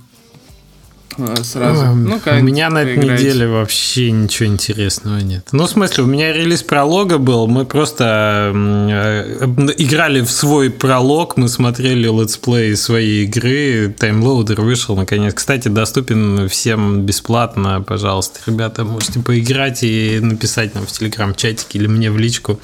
сразу. 1.44 1.82
А, 1.82 1.94
ну, 1.94 2.20
у 2.26 2.44
меня 2.44 2.70
на 2.70 2.84
этой 2.84 2.98
неделе 2.98 3.48
вообще 3.48 4.12
ничего 4.12 4.48
интересного 4.48 5.20
нет. 5.20 5.48
Ну, 5.52 5.66
в 5.66 5.70
смысле, 5.70 6.04
у 6.04 6.08
меня 6.08 6.34
релиз 6.34 6.64
пролога 6.64 7.18
был, 7.18 7.48
мы 7.48 7.66
просто 7.66 8.52
э, 8.54 9.74
играли 9.78 10.22
в 10.22 10.32
свой 10.32 10.70
пролог, 10.70 11.38
мы 11.38 11.48
смотрели 11.48 12.08
летсплей 12.08 12.76
своей 12.76 13.26
игры, 13.26 13.94
Timeloader 13.98 14.62
вышел 14.62 14.96
наконец. 14.96 15.34
Кстати, 15.34 15.68
доступен 15.68 16.48
всем 16.50 17.02
бесплатно, 17.02 17.82
пожалуйста, 17.82 18.40
ребята, 18.46 18.84
можете 18.84 19.20
поиграть 19.20 19.84
и 19.84 20.20
написать 20.22 20.76
нам 20.76 20.86
в 20.86 20.92
телеграм-чатике 20.92 21.80
или 21.80 21.88
мне 21.88 22.10
в 22.10 22.18
личку, 22.18 22.60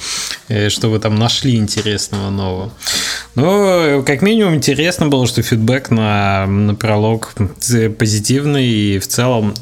э, 0.47 0.69
что 0.69 0.89
вы 0.89 0.99
там 0.99 1.15
нашли 1.15 1.57
интересного 1.57 2.29
нового. 2.29 2.71
Ну, 3.35 4.03
как 4.05 4.21
минимум 4.21 4.55
интересно 4.55 5.07
было, 5.07 5.27
что 5.27 5.41
фидбэк 5.41 5.91
на, 5.91 6.47
на 6.47 6.75
пролог 6.75 7.33
позитивный 7.97 8.36
позитивный 8.37 8.67
и 8.67 8.99
в 8.99 9.07
целом 9.07 9.53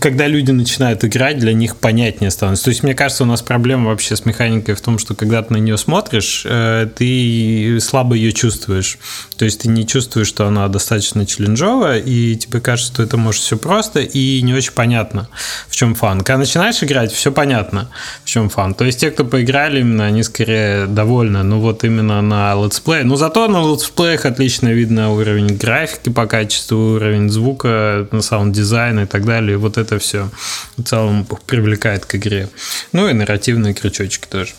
когда 0.00 0.26
люди 0.26 0.50
начинают 0.50 1.04
играть, 1.04 1.38
для 1.38 1.52
них 1.52 1.76
понятнее 1.76 2.30
становится. 2.30 2.64
То 2.64 2.70
есть, 2.70 2.82
мне 2.82 2.94
кажется, 2.94 3.24
у 3.24 3.26
нас 3.26 3.42
проблема 3.42 3.90
вообще 3.90 4.16
с 4.16 4.24
механикой 4.24 4.74
в 4.74 4.80
том, 4.80 4.98
что 4.98 5.14
когда 5.14 5.42
ты 5.42 5.52
на 5.52 5.58
нее 5.58 5.76
смотришь, 5.76 6.44
э, 6.44 6.88
ты 6.94 7.78
слабо 7.80 8.14
ее 8.14 8.32
чувствуешь. 8.32 8.98
То 9.36 9.44
есть, 9.44 9.62
ты 9.62 9.68
не 9.68 9.86
чувствуешь, 9.86 10.28
что 10.28 10.46
она 10.46 10.68
достаточно 10.68 11.26
челленджовая, 11.26 11.98
и 11.98 12.36
тебе 12.36 12.60
кажется, 12.60 12.92
что 12.94 13.02
это 13.02 13.16
может 13.16 13.42
все 13.42 13.56
просто 13.56 14.00
и 14.00 14.40
не 14.42 14.54
очень 14.54 14.72
понятно, 14.72 15.28
в 15.68 15.76
чем 15.76 15.94
фан. 15.94 16.20
Когда 16.20 16.38
начинаешь 16.38 16.82
играть, 16.82 17.12
все 17.12 17.32
понятно, 17.32 17.90
в 18.24 18.28
чем 18.28 18.48
фан. 18.48 18.74
То 18.74 18.84
есть, 18.84 19.00
те, 19.00 19.10
кто 19.10 19.24
поиграли 19.24 19.80
именно, 19.80 20.06
они 20.06 20.22
скорее 20.22 20.86
довольны. 20.86 21.42
Ну, 21.42 21.60
вот 21.60 21.84
именно 21.84 22.22
на 22.22 22.54
летсплей. 22.54 23.04
Но 23.04 23.16
зато 23.16 23.48
на 23.48 23.60
летсплеях 23.70 24.24
отлично 24.24 24.68
видно 24.68 25.12
уровень 25.12 25.56
графики 25.56 26.08
по 26.08 26.26
качеству, 26.26 26.94
уровень 26.94 27.28
звука, 27.30 28.06
саунд-дизайна 28.20 29.00
и 29.00 29.06
так 29.06 29.24
далее 29.24 29.57
вот 29.58 29.76
это 29.76 29.98
все 29.98 30.30
в 30.76 30.82
целом 30.82 31.26
привлекает 31.46 32.06
к 32.06 32.14
игре. 32.14 32.48
Ну 32.92 33.08
и 33.08 33.12
нарративные 33.12 33.74
крючочки 33.74 34.26
тоже. 34.26 34.52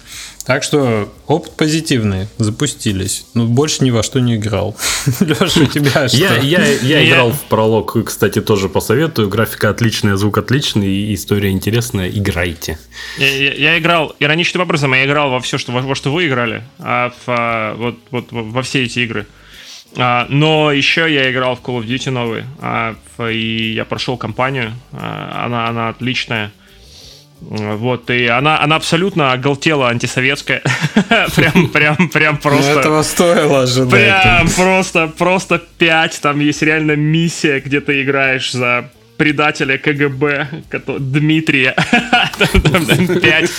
Так 0.50 0.64
что 0.64 1.14
опыт 1.28 1.56
позитивный, 1.56 2.28
запустились. 2.40 3.26
Ну, 3.36 3.46
больше 3.46 3.84
ни 3.84 3.92
во 3.92 4.02
что 4.02 4.20
не 4.20 4.36
играл. 4.36 4.76
Леша, 5.20 5.62
у 5.62 5.66
тебя 5.68 6.08
что? 6.08 6.18
Я, 6.18 6.38
я, 6.38 6.66
я 6.66 7.08
играл 7.08 7.32
в 7.32 7.42
пролог, 7.42 7.96
кстати, 8.06 8.42
тоже 8.42 8.68
посоветую. 8.68 9.30
Графика 9.30 9.70
отличная, 9.70 10.16
звук 10.16 10.40
отличный, 10.40 11.14
история 11.14 11.52
интересная. 11.52 12.10
Играйте. 12.10 12.80
Я, 13.20 13.28
я, 13.28 13.54
я 13.54 13.80
играл, 13.80 14.16
ироничным 14.20 14.64
образом, 14.64 14.92
я 14.96 15.06
играл 15.06 15.30
во 15.30 15.40
все, 15.40 15.60
что, 15.60 15.72
во, 15.72 15.82
во 15.82 15.94
что 15.94 16.12
вы 16.12 16.28
играли, 16.28 16.64
а 16.80 17.12
в, 17.12 17.24
а, 17.28 17.76
вот, 17.76 18.00
вот 18.10 18.28
во 18.32 18.64
все 18.64 18.84
эти 18.86 19.00
игры. 19.00 19.28
А, 19.98 20.28
но 20.30 20.72
еще 20.72 21.12
я 21.12 21.32
играл 21.32 21.56
в 21.56 21.62
Call 21.62 21.80
of 21.82 21.86
Duty 21.86 22.12
новый, 22.12 22.44
а, 22.62 22.96
и 23.30 23.74
я 23.76 23.86
прошел 23.86 24.18
кампанию. 24.18 24.74
А, 24.92 25.46
она, 25.46 25.68
она 25.68 25.90
отличная. 25.90 26.52
Вот, 27.42 28.10
и 28.10 28.26
она, 28.26 28.62
она 28.62 28.76
абсолютно 28.76 29.32
оголтела 29.32 29.90
антисоветская. 29.90 30.62
прям, 31.36 31.70
прям, 31.70 32.10
прям 32.10 32.36
ну, 32.36 32.42
просто... 32.42 32.74
Но 32.74 32.80
этого 32.82 33.02
стоило 33.04 33.62
ожидать. 33.64 33.90
Прям 34.24 34.50
просто, 34.50 35.08
просто 35.08 35.62
пять. 35.78 36.20
Там 36.22 36.42
есть 36.42 36.62
реально 36.62 36.98
миссия, 36.98 37.62
где 37.62 37.80
ты 37.80 38.04
играешь 38.04 38.52
за 38.52 38.92
предателя 39.20 39.78
КГБ 39.78 40.48
Дмитрия. 40.98 41.76
Пять. 43.22 43.52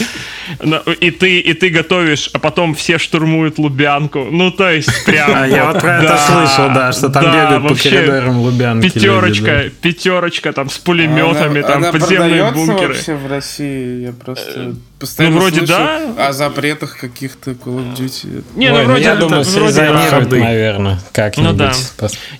И 1.00 1.10
ты, 1.10 1.38
и 1.38 1.52
ты 1.52 1.68
готовишь, 1.68 2.30
а 2.32 2.38
потом 2.38 2.74
все 2.74 2.96
штурмуют 2.96 3.58
Лубянку. 3.58 4.24
Ну, 4.30 4.50
то 4.50 4.70
есть, 4.70 5.04
прям... 5.04 5.30
А 5.34 5.46
я 5.46 5.66
вот 5.66 5.80
про 5.80 5.98
это 5.98 6.16
слышал, 6.16 6.68
да, 6.74 6.92
что 6.92 7.10
там 7.10 7.24
бегают 7.24 7.68
по 7.68 7.74
коридорам 7.74 8.38
Лубянки. 8.38 8.88
Пятерочка, 8.88 9.70
пятерочка 9.82 10.52
там 10.54 10.70
с 10.70 10.78
пулеметами, 10.78 11.60
там 11.60 11.92
подземные 11.92 12.50
бункеры. 12.52 12.94
вообще 12.94 13.14
в 13.14 13.26
России? 13.30 14.02
Я 14.02 14.12
просто 14.12 14.74
постоянно 15.00 15.36
ну, 15.36 15.40
вроде 15.40 15.62
да. 15.62 16.28
о 16.28 16.32
запретах 16.32 16.98
каких-то 16.98 17.52
Call 17.52 17.78
of 17.78 17.96
Duty. 17.96 18.44
Не, 18.54 18.70
ну, 18.70 18.84
вроде... 18.84 19.04
Я 19.04 19.16
думаю, 19.16 19.44
срезонирует, 19.44 20.30
наверное, 20.30 21.00
как-нибудь. 21.12 21.52
Ну, 21.52 21.56
да. 21.56 21.72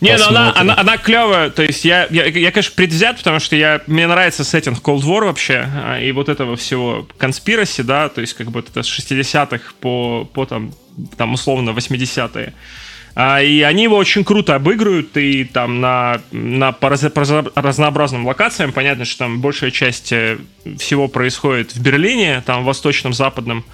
Не, 0.00 0.16
ну, 0.16 0.28
она, 0.28 0.52
она, 0.54 0.76
она 0.76 0.98
клевая, 0.98 1.50
то 1.50 1.62
есть 1.62 1.84
я, 1.84 2.06
я, 2.10 2.26
я, 2.26 2.52
конечно, 2.52 2.72
предвзят, 2.76 3.16
потому 3.16 3.40
что 3.40 3.56
я, 3.56 3.80
мне 3.86 4.06
нравится 4.06 4.44
сеттинг 4.44 4.78
Cold 4.80 5.00
War 5.00 5.24
вообще, 5.24 5.66
а, 5.74 5.98
и 5.98 6.12
вот 6.12 6.28
этого 6.28 6.56
всего 6.56 7.08
конспираси, 7.16 7.80
да, 7.80 8.10
то 8.10 8.20
есть 8.20 8.34
как 8.34 8.50
бы 8.50 8.60
это 8.60 8.82
с 8.82 8.86
60-х 8.86 9.72
по, 9.80 10.28
по 10.32 10.44
там, 10.44 10.74
там 11.16 11.32
условно 11.32 11.70
80-е. 11.70 12.52
А, 13.14 13.42
и 13.42 13.60
они 13.62 13.84
его 13.84 13.96
очень 13.96 14.24
круто 14.24 14.54
обыгрывают, 14.54 15.16
и 15.16 15.44
там 15.44 15.80
на, 15.80 16.20
на 16.30 16.72
по, 16.72 16.88
раз, 16.88 17.00
по 17.00 17.20
разнообразным 17.54 18.26
локациям, 18.26 18.72
понятно, 18.72 19.04
что 19.04 19.24
там 19.24 19.40
большая 19.40 19.70
часть 19.70 20.12
э, 20.12 20.38
всего 20.78 21.08
происходит 21.08 21.74
в 21.74 21.82
Берлине, 21.82 22.42
там 22.46 22.62
в 22.62 22.66
восточном, 22.66 23.12
западном, 23.12 23.64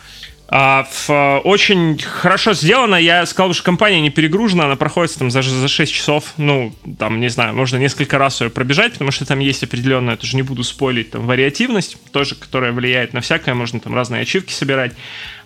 а, 0.49 0.87
в, 0.89 1.41
очень 1.45 1.99
хорошо 1.99 2.55
сделано. 2.55 2.95
Я 2.95 3.27
сказал, 3.27 3.53
что 3.53 3.65
компания 3.65 4.01
не 4.01 4.11
перегружена, 4.11 4.67
она 4.67 4.77
проходит 4.77 5.15
там 5.19 5.31
за, 5.31 5.43
за 5.43 5.67
6 5.67 5.93
часов. 5.93 6.35
Ну, 6.37 6.73
там, 6.99 7.19
не 7.19 7.29
знаю, 7.29 7.55
можно 7.55 7.79
несколько 7.79 8.17
раз 8.17 8.41
ее 8.41 8.51
пробежать, 8.51 8.93
потому 8.93 9.11
что 9.11 9.25
там 9.27 9.41
есть 9.41 9.65
определенная, 9.65 10.17
тоже 10.17 10.37
не 10.37 10.43
буду 10.43 10.63
спойлить, 10.63 11.11
там, 11.11 11.27
вариативность, 11.27 11.97
тоже, 12.13 12.37
которая 12.37 12.73
влияет 12.73 13.13
на 13.13 13.21
всякое, 13.21 13.55
можно 13.55 13.81
там 13.81 13.95
разные 13.95 14.23
ачивки 14.23 14.53
собирать. 14.53 14.93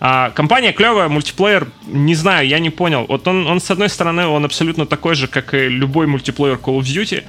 А, 0.00 0.30
компания 0.30 0.72
клевая, 0.72 1.08
мультиплеер, 1.08 1.68
не 1.86 2.14
знаю, 2.14 2.46
я 2.46 2.58
не 2.58 2.70
понял. 2.70 3.06
Вот 3.08 3.26
он, 3.26 3.46
он, 3.46 3.60
с 3.60 3.70
одной 3.70 3.88
стороны, 3.88 4.26
он 4.26 4.44
абсолютно 4.44 4.84
такой 4.84 5.14
же, 5.14 5.28
как 5.28 5.54
и 5.54 5.68
любой 5.68 6.06
мультиплеер 6.08 6.56
Call 6.56 6.78
of 6.78 6.82
Duty. 6.82 7.24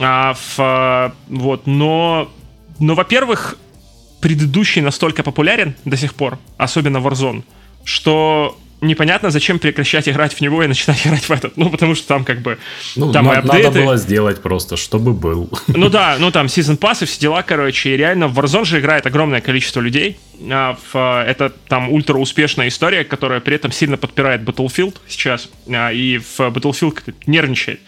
А, 0.00 0.34
в, 0.34 1.14
вот, 1.28 1.66
но, 1.68 2.32
но, 2.80 2.94
во-первых, 2.94 3.56
предыдущий 4.20 4.82
настолько 4.82 5.22
популярен 5.22 5.74
до 5.84 5.96
сих 5.96 6.14
пор, 6.14 6.38
особенно 6.58 6.98
Warzone, 6.98 7.42
что 7.84 8.58
непонятно, 8.80 9.30
зачем 9.30 9.58
прекращать 9.58 10.08
играть 10.08 10.34
в 10.34 10.40
него 10.40 10.62
и 10.62 10.66
начинать 10.66 11.00
играть 11.06 11.24
в 11.24 11.30
этот. 11.30 11.56
Ну, 11.56 11.70
потому 11.70 11.94
что 11.94 12.06
там 12.08 12.24
как 12.24 12.40
бы... 12.40 12.58
Ну, 12.94 13.12
там 13.12 13.26
на, 13.26 13.32
и 13.32 13.36
апдейты. 13.36 13.68
Надо 13.68 13.80
было 13.80 13.96
сделать 13.96 14.42
просто, 14.42 14.76
чтобы 14.76 15.12
был. 15.12 15.50
Ну 15.68 15.88
да, 15.88 16.16
ну 16.18 16.30
там 16.30 16.46
Pass 16.46 17.02
и 17.02 17.06
все 17.06 17.20
дела, 17.20 17.42
короче. 17.42 17.94
И 17.94 17.96
реально 17.96 18.28
в 18.28 18.38
Warzone 18.38 18.64
же 18.64 18.80
играет 18.80 19.06
огромное 19.06 19.40
количество 19.40 19.80
людей. 19.80 20.18
А, 20.50 20.76
в, 20.92 21.24
это 21.24 21.52
там 21.68 21.90
ультра 21.90 22.14
успешная 22.14 22.68
история, 22.68 23.04
которая 23.04 23.40
при 23.40 23.56
этом 23.56 23.72
сильно 23.72 23.96
подпирает 23.96 24.42
Battlefield 24.42 24.96
сейчас. 25.08 25.48
А, 25.68 25.92
и 25.92 26.18
в 26.18 26.40
Battlefield 26.40 27.14
нервничает 27.26 27.80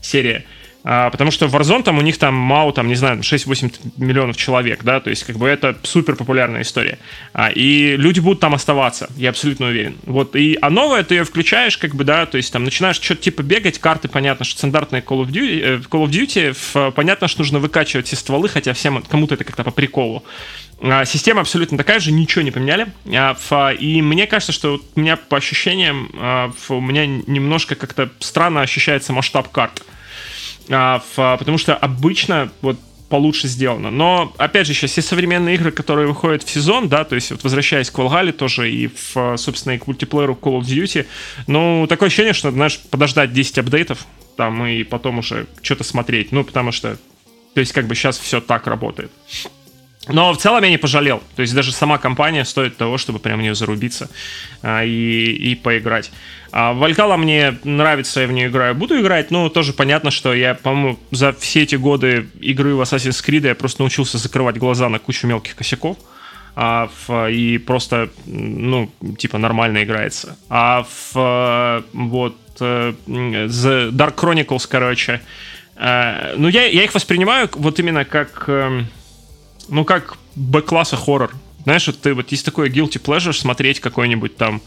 серия. 0.00 0.44
А, 0.88 1.10
потому 1.10 1.32
что 1.32 1.46
Warzone 1.46 1.82
там 1.82 1.98
у 1.98 2.00
них 2.00 2.16
там 2.16 2.34
мало, 2.34 2.72
там, 2.72 2.86
не 2.86 2.94
знаю, 2.94 3.18
6-8 3.18 3.74
миллионов 3.96 4.36
человек, 4.36 4.84
да, 4.84 5.00
то 5.00 5.10
есть 5.10 5.24
как 5.24 5.36
бы 5.36 5.48
это 5.48 5.76
супер 5.82 6.14
популярная 6.14 6.62
история. 6.62 7.00
А, 7.32 7.50
и 7.50 7.96
люди 7.96 8.20
будут 8.20 8.38
там 8.38 8.54
оставаться, 8.54 9.10
я 9.16 9.30
абсолютно 9.30 9.66
уверен. 9.66 9.96
Вот, 10.04 10.36
и, 10.36 10.56
а 10.62 10.70
новое 10.70 11.02
ты 11.02 11.16
ее 11.16 11.24
включаешь, 11.24 11.76
как 11.76 11.96
бы, 11.96 12.04
да, 12.04 12.24
то 12.26 12.36
есть 12.36 12.52
там 12.52 12.62
начинаешь 12.62 13.00
что-то 13.00 13.20
типа 13.20 13.42
бегать, 13.42 13.80
карты, 13.80 14.06
понятно, 14.06 14.44
что 14.44 14.58
стандартные 14.58 15.02
Call 15.02 15.24
of 15.24 15.30
Duty, 15.30 15.60
э, 15.60 15.76
Call 15.90 16.06
of 16.06 16.10
Duty 16.10 16.92
понятно, 16.92 17.26
что 17.26 17.40
нужно 17.40 17.58
выкачивать 17.58 18.06
все 18.06 18.14
стволы, 18.14 18.48
хотя 18.48 18.72
всем, 18.72 19.02
кому-то 19.02 19.34
это 19.34 19.42
как-то 19.42 19.64
по 19.64 19.72
приколу. 19.72 20.22
А, 20.80 21.04
система 21.04 21.40
абсолютно 21.40 21.76
такая 21.76 21.98
же, 21.98 22.12
ничего 22.12 22.42
не 22.42 22.52
поменяли. 22.52 22.86
И 23.80 24.02
мне 24.02 24.26
кажется, 24.28 24.52
что 24.52 24.80
у 24.94 25.00
меня 25.00 25.16
по 25.16 25.36
ощущениям, 25.38 26.10
у 26.68 26.80
меня 26.80 27.06
немножко 27.06 27.74
как-то 27.74 28.08
странно 28.20 28.60
ощущается 28.60 29.12
масштаб 29.12 29.50
карт. 29.50 29.82
А, 30.68 31.02
в, 31.14 31.36
потому 31.38 31.58
что 31.58 31.76
обычно 31.76 32.50
вот 32.60 32.78
получше 33.08 33.46
сделано. 33.46 33.90
Но, 33.90 34.34
опять 34.36 34.66
же, 34.66 34.74
сейчас 34.74 34.92
все 34.92 35.02
современные 35.02 35.54
игры, 35.54 35.70
которые 35.70 36.08
выходят 36.08 36.42
в 36.42 36.50
сезон, 36.50 36.88
да, 36.88 37.04
то 37.04 37.14
есть 37.14 37.30
вот 37.30 37.44
возвращаясь 37.44 37.90
к 37.90 37.98
Valhalla 37.98 38.32
тоже 38.32 38.70
и, 38.70 38.88
в, 38.88 39.36
собственно, 39.36 39.74
и 39.74 39.78
к 39.78 39.86
мультиплееру 39.86 40.34
Call 40.40 40.60
of 40.60 40.62
Duty, 40.62 41.06
ну, 41.46 41.86
такое 41.88 42.08
ощущение, 42.08 42.32
что, 42.32 42.50
знаешь, 42.50 42.80
подождать 42.90 43.32
10 43.32 43.58
апдейтов, 43.58 44.06
там, 44.36 44.66
и 44.66 44.82
потом 44.82 45.18
уже 45.18 45.46
что-то 45.62 45.84
смотреть, 45.84 46.32
ну, 46.32 46.44
потому 46.44 46.72
что, 46.72 46.98
то 47.54 47.60
есть, 47.60 47.72
как 47.72 47.86
бы 47.86 47.94
сейчас 47.94 48.18
все 48.18 48.40
так 48.40 48.66
работает. 48.66 49.12
Но 50.08 50.32
в 50.32 50.38
целом 50.38 50.62
я 50.62 50.70
не 50.70 50.78
пожалел. 50.78 51.22
То 51.34 51.42
есть 51.42 51.54
даже 51.54 51.72
сама 51.72 51.98
компания 51.98 52.44
стоит 52.44 52.76
того, 52.76 52.96
чтобы 52.96 53.18
прям 53.18 53.38
в 53.38 53.42
нее 53.42 53.54
зарубиться 53.54 54.08
а, 54.62 54.84
и, 54.84 55.32
и 55.32 55.54
поиграть. 55.54 56.12
А 56.52 56.72
Валькала 56.72 57.16
мне 57.16 57.58
нравится, 57.64 58.20
я 58.20 58.28
в 58.28 58.32
нее 58.32 58.48
играю. 58.48 58.74
Буду 58.74 59.00
играть, 59.00 59.30
но 59.30 59.48
тоже 59.48 59.72
понятно, 59.72 60.10
что 60.10 60.32
я, 60.32 60.54
по-моему, 60.54 60.98
за 61.10 61.32
все 61.32 61.62
эти 61.62 61.74
годы 61.74 62.28
игры 62.40 62.74
в 62.74 62.80
Assassin's 62.80 63.24
Creed 63.24 63.46
я 63.46 63.54
просто 63.54 63.82
научился 63.82 64.18
закрывать 64.18 64.56
глаза 64.56 64.88
на 64.88 64.98
кучу 64.98 65.26
мелких 65.26 65.56
косяков. 65.56 65.98
А 66.58 66.88
в, 67.06 67.30
и 67.30 67.58
просто, 67.58 68.08
ну, 68.24 68.90
типа, 69.18 69.36
нормально 69.36 69.84
играется. 69.84 70.38
А 70.48 70.86
в, 71.12 71.84
вот, 71.92 72.38
э, 72.60 72.94
The 73.06 73.90
Dark 73.90 74.14
Chronicles, 74.14 74.66
короче, 74.66 75.20
э, 75.76 76.34
ну, 76.38 76.48
я, 76.48 76.64
я 76.64 76.84
их 76.84 76.94
воспринимаю 76.94 77.50
вот 77.52 77.78
именно 77.78 78.06
как 78.06 78.44
эм, 78.48 78.86
ну, 79.68 79.84
как 79.84 80.16
Б-класса 80.34 80.96
хоррор. 80.96 81.34
Знаешь, 81.64 81.86
вот 81.86 82.00
ты 82.00 82.14
вот 82.14 82.30
есть 82.30 82.44
такое 82.44 82.70
guilty 82.70 83.02
pleasure 83.02 83.32
смотреть 83.32 83.80
какой-нибудь 83.80 84.36
там 84.36 84.62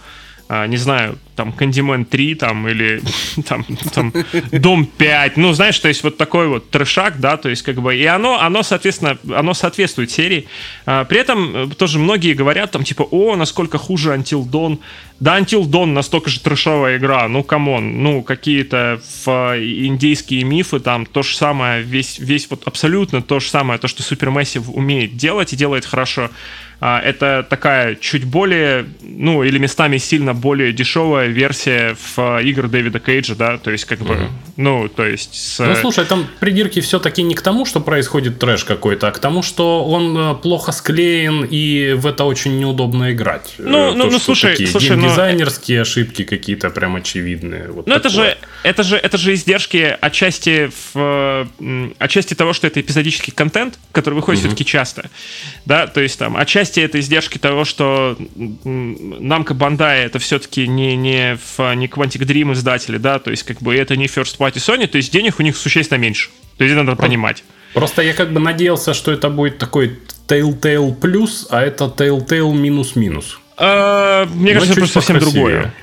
а, 0.52 0.66
не 0.66 0.78
знаю, 0.78 1.20
там, 1.36 1.54
Candyman 1.56 2.06
3, 2.06 2.36
там, 2.36 2.68
или 2.68 3.04
там, 3.48 3.64
там, 3.94 4.12
Дом 4.52 4.88
5, 4.88 5.38
ну, 5.38 5.54
знаешь, 5.54 5.78
то 5.78 5.88
есть 5.88 6.04
вот 6.04 6.18
такой 6.18 6.48
вот 6.48 6.72
трешак, 6.72 7.20
да, 7.20 7.38
то 7.38 7.50
есть 7.50 7.62
как 7.62 7.76
бы, 7.76 7.96
и 7.96 8.04
оно, 8.06 8.42
оно, 8.42 8.64
соответственно, 8.64 9.20
оно 9.32 9.54
соответствует 9.54 10.10
серии. 10.10 10.48
А, 10.88 11.06
при 11.06 11.20
этом 11.20 11.56
э, 11.56 11.76
тоже 11.76 12.00
многие 12.00 12.34
говорят 12.34 12.72
там, 12.72 12.84
типа, 12.84 13.04
о, 13.04 13.36
насколько 13.36 13.78
хуже 13.78 14.16
Until 14.16 14.44
Dawn. 14.44 14.80
Да, 15.20 15.38
Until 15.38 15.70
Dawn 15.70 15.94
настолько 15.94 16.32
же 16.32 16.40
трешовая 16.40 16.98
игра, 16.98 17.28
ну, 17.28 17.44
come 17.44 17.77
on, 17.77 18.02
ну, 18.02 18.24
какие-то 18.24 19.00
индейские 19.28 20.46
мифы, 20.46 20.80
там, 20.80 21.06
то 21.06 21.22
же 21.22 21.38
самое, 21.38 21.84
весь, 21.84 22.18
весь 22.18 22.50
вот 22.50 22.64
абсолютно 22.66 23.22
то 23.22 23.40
же 23.40 23.50
самое, 23.50 23.80
то, 23.80 23.88
что 23.88 24.02
Supermassive 24.02 24.72
умеет 24.72 25.16
делать 25.16 25.54
и 25.54 25.56
делает 25.56 25.86
хорошо. 25.86 26.32
А, 26.82 27.02
это 27.02 27.46
такая 27.50 27.96
чуть 27.96 28.24
более, 28.24 28.86
ну, 29.02 29.44
или 29.44 29.58
местами 29.58 29.98
сильно 29.98 30.34
более 30.34 30.72
дешевая 30.72 31.28
версия 31.28 31.96
в 31.96 32.18
а, 32.18 32.40
игр 32.40 32.70
Дэвида 32.70 33.00
Кейджа, 33.00 33.36
да, 33.36 33.58
то 33.58 33.70
есть 33.70 33.84
как 33.84 34.00
бы, 34.00 34.14
mm-hmm. 34.14 34.30
ну, 34.56 34.88
то 34.88 35.06
есть... 35.06 35.36
С... 35.36 35.60
Ну, 35.60 35.76
слушай, 35.76 36.06
там 36.06 36.26
придирки 36.40 36.80
все-таки 36.80 37.22
не 37.22 37.36
к 37.36 37.42
тому, 37.42 37.66
что 37.66 37.82
происходит 37.82 38.40
трэш 38.40 38.64
какой-то, 38.64 39.10
а 39.10 39.12
к 39.12 39.20
тому, 39.20 39.44
что 39.44 39.84
он 39.84 40.18
э, 40.18 40.36
плохо 40.36 40.72
склеен, 40.72 41.46
и 41.50 41.96
в 41.98 42.08
это 42.08 42.24
очень 42.24 42.58
неудобно 42.60 43.12
играть. 43.12 43.56
Ну, 43.58 43.92
э, 43.92 43.96
ну, 43.96 44.06
то, 44.06 44.12
ну 44.12 44.20
слушай, 44.20 44.52
такие 44.52 44.70
слушай, 44.70 44.96
но... 44.96 45.10
дизайнерские 45.10 45.82
ошибки 45.82 46.24
какие-то 46.24 46.70
прям 46.70 46.96
очевидные. 46.96 47.68
Вот 47.72 47.88
ну, 47.88 47.96
это 47.96 48.08
же, 48.08 48.38
это 48.64 48.84
же, 48.84 48.96
это 48.96 49.18
же 49.18 49.34
издержки 49.34 49.98
отчасти 50.00 50.72
в, 50.94 51.46
отчасти 51.98 52.36
того, 52.36 52.54
что 52.54 52.68
это 52.68 52.80
эпизодический 52.80 53.34
контент, 53.34 53.78
который 53.92 54.14
выходит 54.14 54.40
mm-hmm. 54.40 54.48
все-таки 54.48 54.64
часто, 54.64 55.10
да, 55.66 55.88
то 55.88 56.00
есть 56.00 56.18
там 56.18 56.38
отчасти 56.38 56.69
отчасти 56.70 56.80
это 56.80 57.00
издержки 57.00 57.38
того, 57.38 57.66
что 57.66 58.18
Namco 58.38 59.54
Bandai 59.54 60.06
это 60.06 60.20
все-таки 60.20 60.68
не, 60.68 60.96
не, 60.96 61.38
в, 61.38 61.76
не 61.76 61.88
Quantic 61.88 62.26
Dream 62.26 62.54
издатели, 62.54 62.98
да, 62.98 63.20
то 63.20 63.32
есть 63.32 63.44
как 63.44 63.62
бы 63.62 63.76
это 63.76 63.96
не 63.96 64.06
First 64.06 64.38
Party 64.38 64.56
Sony, 64.56 64.88
то 64.88 64.98
есть 64.98 65.12
денег 65.12 65.40
у 65.40 65.44
них 65.44 65.58
существенно 65.58 65.98
меньше. 65.98 66.30
То 66.58 66.64
есть 66.64 66.74
это 66.74 66.84
надо 66.84 67.02
понимать. 67.02 67.44
Просто 67.74 68.02
я 68.02 68.14
как 68.14 68.34
бы 68.34 68.40
надеялся, 68.40 68.94
что 68.94 69.12
это 69.12 69.30
будет 69.30 69.58
такой 69.58 70.00
Telltale 70.28 70.94
плюс, 70.96 71.48
а 71.50 71.62
это 71.62 71.86
Telltale 71.86 72.54
минус-минус. 72.54 73.40
А, 73.58 74.26
мне 74.26 74.54
кажется, 74.54 74.74
это 74.74 74.82
просто 74.82 75.02
совсем 75.02 75.20
другое. 75.20 75.74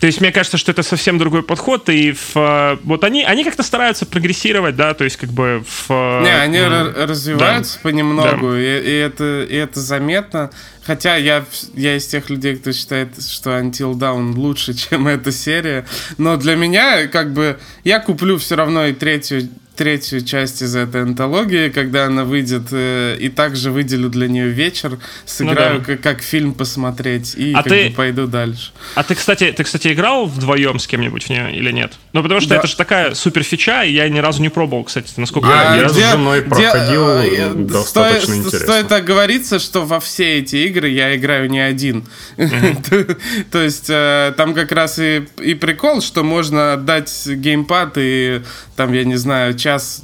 То 0.00 0.06
есть 0.06 0.20
мне 0.20 0.32
кажется, 0.32 0.58
что 0.58 0.72
это 0.72 0.82
совсем 0.82 1.18
другой 1.18 1.42
подход, 1.42 1.88
и 1.88 2.12
в, 2.12 2.78
вот 2.82 3.04
они, 3.04 3.24
они 3.24 3.44
как-то 3.44 3.62
стараются 3.62 4.06
прогрессировать, 4.06 4.76
да, 4.76 4.94
то 4.94 5.04
есть 5.04 5.16
как 5.16 5.30
бы 5.30 5.64
в... 5.66 5.88
Не, 6.22 6.34
они 6.34 6.58
м- 6.58 6.94
развиваются 6.94 7.74
да. 7.76 7.80
понемногу, 7.82 8.52
да. 8.52 8.60
И, 8.60 8.80
и, 8.82 8.92
это, 8.92 9.46
и 9.48 9.54
это 9.54 9.80
заметно. 9.80 10.50
Хотя 10.84 11.16
я, 11.16 11.44
я 11.74 11.96
из 11.96 12.06
тех 12.06 12.30
людей, 12.30 12.56
кто 12.56 12.72
считает, 12.72 13.20
что 13.20 13.58
Until 13.58 13.94
Dawn 13.94 14.34
лучше, 14.34 14.74
чем 14.90 15.08
эта 15.08 15.32
серия. 15.32 15.84
Но 16.18 16.36
для 16.36 16.54
меня, 16.54 17.08
как 17.08 17.32
бы, 17.32 17.58
я 17.82 17.98
куплю 17.98 18.38
все 18.38 18.54
равно 18.54 18.86
и 18.86 18.92
третью 18.92 19.48
третью 19.76 20.24
часть 20.24 20.62
из 20.62 20.74
этой 20.74 21.02
антологии, 21.02 21.68
когда 21.68 22.06
она 22.06 22.24
выйдет, 22.24 22.68
э, 22.72 23.16
и 23.18 23.28
также 23.28 23.70
выделю 23.70 24.08
для 24.08 24.28
нее 24.28 24.48
вечер, 24.48 24.98
сыграю 25.24 25.74
ну, 25.74 25.78
да. 25.80 25.84
как, 25.84 26.00
как 26.00 26.22
фильм 26.22 26.54
посмотреть 26.54 27.34
и 27.36 27.52
а 27.52 27.62
как 27.62 27.72
ты, 27.72 27.88
бы 27.88 27.94
пойду 27.94 28.26
дальше. 28.26 28.72
А 28.94 29.02
ты, 29.02 29.14
кстати, 29.14 29.52
ты, 29.52 29.64
кстати, 29.64 29.92
играл 29.92 30.26
вдвоем 30.26 30.78
с 30.78 30.86
кем-нибудь 30.86 31.24
в 31.24 31.30
нее 31.30 31.54
или 31.54 31.70
нет? 31.70 31.92
Ну, 32.12 32.22
потому 32.22 32.40
что 32.40 32.50
да. 32.50 32.56
это 32.56 32.66
же 32.66 32.76
такая 32.76 33.14
супер 33.14 33.42
фича, 33.42 33.84
и 33.84 33.92
я 33.92 34.08
ни 34.08 34.18
разу 34.18 34.42
не 34.42 34.48
пробовал, 34.48 34.84
кстати, 34.84 35.12
насколько 35.16 35.48
я... 35.48 35.76
Я, 35.76 35.88
с 35.88 35.96
женой 35.96 36.42
проходил 36.42 37.22
де, 37.22 37.48
достаточно 37.64 38.34
стоит, 38.34 38.46
интересно. 38.46 38.66
Стоит 38.66 38.92
оговориться, 38.92 39.58
что 39.58 39.84
во 39.84 40.00
все 40.00 40.38
эти 40.38 40.56
игры 40.56 40.88
я 40.88 41.14
играю 41.16 41.50
не 41.50 41.60
один. 41.60 42.06
То 43.50 43.62
есть 43.62 43.90
э, 43.90 44.32
там 44.36 44.54
как 44.54 44.72
раз 44.72 44.98
и 44.98 45.54
прикол, 45.60 46.00
что 46.00 46.22
можно 46.22 46.74
отдать 46.74 47.26
геймпад 47.26 47.94
и 47.96 48.42
там, 48.76 48.92
я 48.92 49.04
не 49.04 49.16
знаю, 49.16 49.54
час 49.66 50.02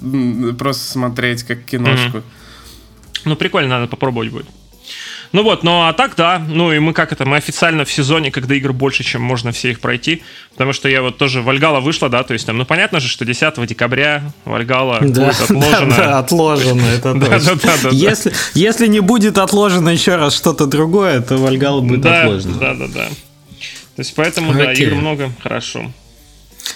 просто 0.58 0.92
смотреть 0.92 1.44
как 1.44 1.64
киношку. 1.64 2.18
Mm-hmm. 2.18 2.22
Ну, 3.24 3.36
прикольно, 3.36 3.68
надо 3.68 3.86
попробовать 3.86 4.30
будет. 4.30 4.46
Ну 5.30 5.42
вот, 5.44 5.62
ну 5.62 5.86
а 5.86 5.92
так, 5.94 6.14
да, 6.14 6.38
ну 6.46 6.72
и 6.72 6.78
мы 6.78 6.92
как 6.92 7.12
это, 7.12 7.24
мы 7.24 7.38
официально 7.38 7.86
в 7.86 7.92
сезоне, 7.92 8.30
когда 8.30 8.54
игр 8.54 8.74
больше, 8.74 9.02
чем 9.02 9.22
можно 9.22 9.50
все 9.50 9.70
их 9.70 9.80
пройти, 9.80 10.22
потому 10.50 10.74
что 10.74 10.90
я 10.90 11.00
вот 11.00 11.16
тоже, 11.16 11.40
Вальгала 11.40 11.80
вышла, 11.80 12.10
да, 12.10 12.22
то 12.22 12.34
есть 12.34 12.44
там, 12.44 12.58
ну 12.58 12.66
понятно 12.66 13.00
же, 13.00 13.08
что 13.08 13.24
10 13.24 13.66
декабря 13.66 14.24
Вальгала 14.44 14.98
да, 15.00 15.06
будет 15.06 15.40
отложена. 15.40 15.88
Да, 15.88 15.96
да, 15.96 16.18
отложено, 16.18 16.82
это 16.82 17.14
да, 17.14 17.26
точно. 17.26 17.54
Да, 17.54 17.60
да, 17.62 17.76
да, 17.82 17.88
если, 17.92 18.30
да. 18.30 18.36
если 18.54 18.86
не 18.88 19.00
будет 19.00 19.38
отложено 19.38 19.88
еще 19.88 20.16
раз 20.16 20.36
что-то 20.36 20.66
другое, 20.66 21.22
то 21.22 21.38
Вальгала 21.38 21.80
будет 21.80 22.02
да, 22.02 22.24
отложена. 22.24 22.58
Да, 22.58 22.74
да, 22.74 22.86
да. 22.88 23.08
То 23.96 24.00
есть 24.00 24.14
поэтому, 24.14 24.50
Окей. 24.50 24.64
да, 24.66 24.72
игр 24.72 24.94
много, 24.96 25.30
хорошо. 25.42 25.90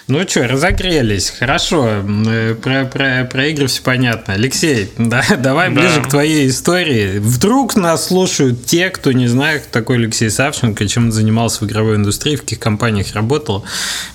Ну 0.09 0.23
что, 0.29 0.47
разогрелись. 0.47 1.31
Хорошо. 1.37 2.05
Э, 2.27 2.55
про, 2.55 2.85
про, 2.85 3.25
про 3.25 3.47
игры 3.49 3.67
все 3.67 3.83
понятно. 3.83 4.35
Алексей, 4.35 4.91
да, 4.99 5.25
давай 5.39 5.69
да. 5.69 5.81
ближе 5.81 6.03
к 6.03 6.09
твоей 6.09 6.49
истории. 6.49 7.19
Вдруг 7.19 7.75
нас 7.75 8.07
слушают 8.07 8.65
те, 8.67 8.91
кто 8.91 9.13
не 9.13 9.27
знает, 9.27 9.63
кто 9.63 9.81
такой 9.81 9.97
Алексей 9.97 10.31
Савченко, 10.31 10.87
чем 10.87 11.07
он 11.07 11.13
занимался 11.13 11.65
в 11.65 11.67
игровой 11.69 11.97
индустрии, 11.97 12.37
в 12.37 12.43
каких 12.43 12.61
компаниях 12.61 13.15
работал. 13.15 13.65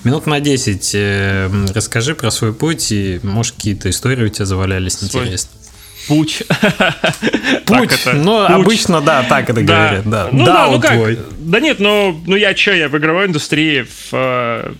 Минут 0.04 0.26
на 0.26 0.40
10 0.40 0.90
э, 0.94 1.50
расскажи 1.74 2.14
про 2.14 2.30
свой 2.30 2.54
путь 2.54 2.90
и, 2.90 3.20
может, 3.22 3.56
какие-то 3.56 3.90
истории 3.90 4.24
у 4.24 4.28
тебя 4.28 4.46
завалялись 4.46 5.02
интересные. 5.02 5.62
Путь. 6.08 6.42
Путь. 7.66 7.92
это, 7.92 8.14
ну, 8.14 8.46
путь. 8.46 8.50
обычно, 8.50 9.00
да, 9.00 9.22
так 9.22 9.50
это 9.50 9.60
да. 9.60 9.76
говорят. 9.76 10.10
Да, 10.10 10.28
ну, 10.32 10.44
да, 10.44 10.52
да 10.52 10.70
ну 10.70 10.80
как? 10.80 10.92
Твой. 10.94 11.18
Да 11.38 11.60
нет, 11.60 11.78
ну, 11.78 12.20
ну 12.26 12.34
я 12.34 12.56
что, 12.56 12.72
я 12.72 12.88
в 12.88 12.98
игровой 12.98 13.26
индустрии 13.26 13.82
в 13.82 14.08
э, 14.12 14.72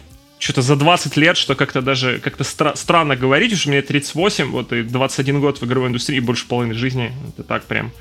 что-то 0.42 0.62
за 0.62 0.74
20 0.74 1.16
лет, 1.16 1.36
что 1.36 1.54
как-то 1.54 1.80
даже 1.82 2.18
как-то 2.18 2.42
стра- 2.42 2.76
странно 2.76 3.14
говорить, 3.14 3.52
уж 3.52 3.66
мне 3.66 3.80
38, 3.80 4.46
вот 4.46 4.72
и 4.72 4.82
21 4.82 5.40
год 5.40 5.60
в 5.60 5.64
игровой 5.64 5.88
индустрии, 5.88 6.18
больше 6.18 6.46
половины 6.48 6.74
жизни, 6.74 7.12
это 7.28 7.44
так 7.44 7.64
прям. 7.64 7.92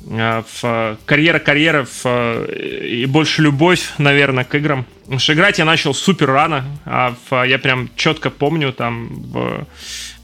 В 0.00 0.98
карьера 1.04 1.38
карьера 1.38 1.84
в, 1.84 2.44
и 2.46 3.04
больше 3.06 3.42
любовь, 3.42 3.90
наверное, 3.98 4.44
к 4.44 4.54
играм. 4.54 4.86
Потому 5.02 5.18
что 5.18 5.34
играть 5.34 5.58
я 5.58 5.64
начал 5.64 5.94
супер 5.94 6.28
рано, 6.28 6.64
а 6.84 7.14
в, 7.28 7.42
я 7.44 7.58
прям 7.58 7.90
четко 7.96 8.30
помню, 8.30 8.72
там, 8.72 9.08
в, 9.08 9.66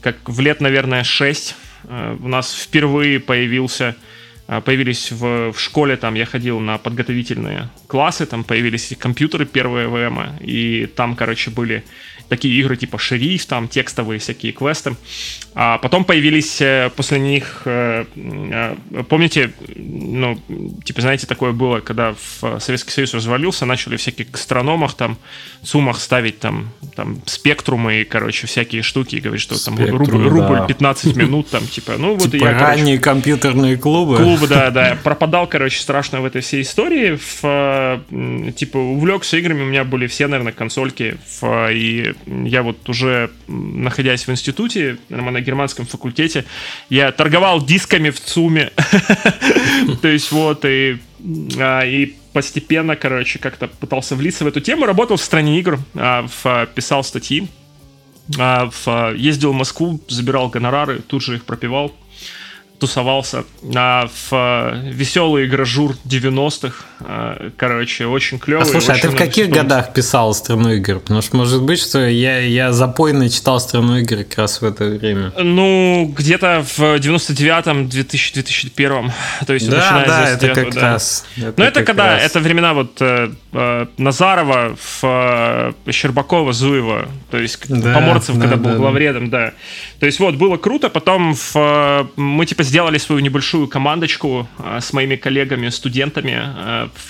как 0.00 0.16
в 0.26 0.40
лет, 0.40 0.60
наверное, 0.60 1.04
6 1.04 1.56
а, 1.84 2.16
у 2.18 2.28
нас 2.28 2.54
впервые 2.54 3.18
появился 3.18 3.96
появились 4.60 5.12
в, 5.12 5.52
в 5.52 5.60
школе, 5.60 5.96
там 5.96 6.14
я 6.14 6.26
ходил 6.26 6.60
на 6.60 6.78
подготовительные 6.78 7.70
классы, 7.86 8.26
там 8.26 8.44
появились 8.44 8.94
компьютеры 8.98 9.46
первые 9.46 9.88
ВМ, 9.88 10.38
и 10.40 10.86
там, 10.86 11.16
короче, 11.16 11.50
были 11.50 11.84
такие 12.32 12.58
игры 12.58 12.78
типа 12.78 12.96
шериф, 12.96 13.44
там 13.44 13.68
текстовые 13.68 14.18
всякие 14.18 14.52
квесты. 14.52 14.96
А 15.54 15.76
потом 15.76 16.04
появились 16.04 16.62
э, 16.62 16.90
после 16.96 17.18
них, 17.18 17.62
э, 17.66 18.06
э, 18.16 18.76
помните, 19.06 19.52
ну, 19.76 20.40
типа, 20.82 21.02
знаете, 21.02 21.26
такое 21.26 21.52
было, 21.52 21.80
когда 21.80 22.14
в 22.14 22.58
Советский 22.58 22.90
Союз 22.90 23.12
развалился, 23.12 23.66
начали 23.66 23.96
всякие 23.96 24.26
гастрономах 24.26 24.94
там, 24.94 25.18
сумах 25.62 26.00
ставить 26.00 26.38
там, 26.38 26.70
там 26.96 27.20
спектрумы 27.26 28.00
и, 28.00 28.04
короче, 28.04 28.46
всякие 28.46 28.80
штуки, 28.80 29.16
и 29.16 29.20
говорить, 29.20 29.42
что 29.42 29.62
там 29.62 29.76
рубль, 29.78 30.26
рубль 30.26 30.56
да. 30.56 30.66
15 30.66 31.16
минут, 31.16 31.50
там, 31.50 31.66
типа, 31.66 31.96
ну 31.98 32.14
вот 32.14 32.30
типа 32.30 32.44
я, 32.44 32.58
ранние 32.58 32.98
короче, 32.98 33.02
компьютерные 33.02 33.76
клубы. 33.76 34.16
Клубы, 34.16 34.48
да, 34.48 34.70
да. 34.70 34.98
Пропадал, 35.04 35.46
короче, 35.46 35.82
страшно 35.82 36.22
в 36.22 36.24
этой 36.24 36.40
всей 36.40 36.62
истории. 36.62 37.18
В, 37.40 38.00
типа, 38.56 38.78
увлекся 38.78 39.36
играми, 39.36 39.64
у 39.64 39.66
меня 39.66 39.84
были 39.84 40.06
все, 40.06 40.28
наверное, 40.28 40.54
консольки, 40.54 41.18
в, 41.40 41.70
и 41.70 42.14
я 42.26 42.62
вот 42.62 42.88
уже, 42.88 43.30
находясь 43.46 44.26
в 44.26 44.30
институте, 44.30 44.98
на 45.08 45.40
германском 45.40 45.86
факультете, 45.86 46.44
я 46.88 47.12
торговал 47.12 47.64
дисками 47.64 48.10
в 48.10 48.20
ЦУМе. 48.20 48.70
То 50.02 50.08
есть 50.08 50.32
вот, 50.32 50.64
и, 50.64 50.98
а, 51.58 51.82
и 51.82 52.14
постепенно, 52.32 52.96
короче, 52.96 53.38
как-то 53.38 53.68
пытался 53.68 54.16
влиться 54.16 54.44
в 54.44 54.46
эту 54.46 54.60
тему. 54.60 54.86
Работал 54.86 55.16
в 55.16 55.22
стране 55.22 55.58
игр, 55.58 55.78
а, 55.94 56.26
писал 56.74 57.04
статьи, 57.04 57.48
а, 58.38 58.70
ездил 59.14 59.52
в 59.52 59.56
Москву, 59.56 60.00
забирал 60.08 60.48
гонорары, 60.48 61.00
тут 61.00 61.22
же 61.22 61.36
их 61.36 61.44
пропивал 61.44 61.92
тусовался 62.82 63.44
а, 63.76 64.08
в 64.08 64.32
а, 64.32 64.74
веселый 64.74 65.46
гражур 65.46 65.94
90-х. 66.04 66.84
А, 66.98 67.50
короче, 67.56 68.06
очень 68.06 68.40
клевый. 68.40 68.64
А 68.64 68.66
слушай, 68.66 68.96
а 68.96 68.98
ты 68.98 69.08
в 69.08 69.12
каких 69.14 69.44
вспомнить. 69.44 69.54
годах 69.54 69.92
писал 69.92 70.34
страну 70.34 70.72
игр? 70.72 70.98
Потому 70.98 71.22
что 71.22 71.36
может 71.36 71.62
быть, 71.62 71.78
что 71.78 72.04
я, 72.04 72.40
я 72.40 72.72
запойно 72.72 73.30
читал 73.30 73.60
страну 73.60 73.98
игр 73.98 74.24
как 74.24 74.36
раз 74.36 74.60
в 74.60 74.64
это 74.64 74.86
время. 74.86 75.32
Ну, 75.38 76.12
где-то 76.16 76.64
в 76.76 76.80
99-м, 76.80 77.86
2000-2001. 77.86 79.10
То 79.46 79.52
есть, 79.52 79.70
да, 79.70 79.76
начиная 79.76 80.06
да, 80.06 80.36
с 80.36 80.40
99 80.40 80.42
это 80.42 80.64
как 80.64 80.74
да. 80.74 80.80
раз. 80.80 81.24
Это 81.36 81.54
ну, 81.56 81.64
это 81.64 81.84
когда, 81.84 82.06
раз. 82.14 82.22
это 82.24 82.40
времена 82.40 82.74
вот 82.74 83.00
э, 83.00 83.30
э, 83.52 83.86
Назарова, 83.96 84.76
в, 84.76 85.04
э, 85.86 85.92
Щербакова, 85.92 86.52
Зуева, 86.52 87.06
то 87.30 87.38
есть 87.38 87.60
да, 87.68 87.94
Поморцев, 87.94 88.34
да, 88.34 88.48
когда 88.48 88.56
да, 88.56 88.70
был 88.70 88.76
главредом, 88.76 89.30
да. 89.30 89.52
То 90.00 90.06
есть 90.06 90.18
вот, 90.18 90.34
было 90.34 90.56
круто, 90.56 90.88
потом 90.88 91.36
в, 91.36 92.10
мы 92.16 92.44
типа 92.44 92.64
сделали 92.72 92.98
свою 92.98 93.20
небольшую 93.20 93.68
командочку 93.68 94.48
с 94.80 94.94
моими 94.94 95.16
коллегами, 95.16 95.70
студентами 95.70 96.40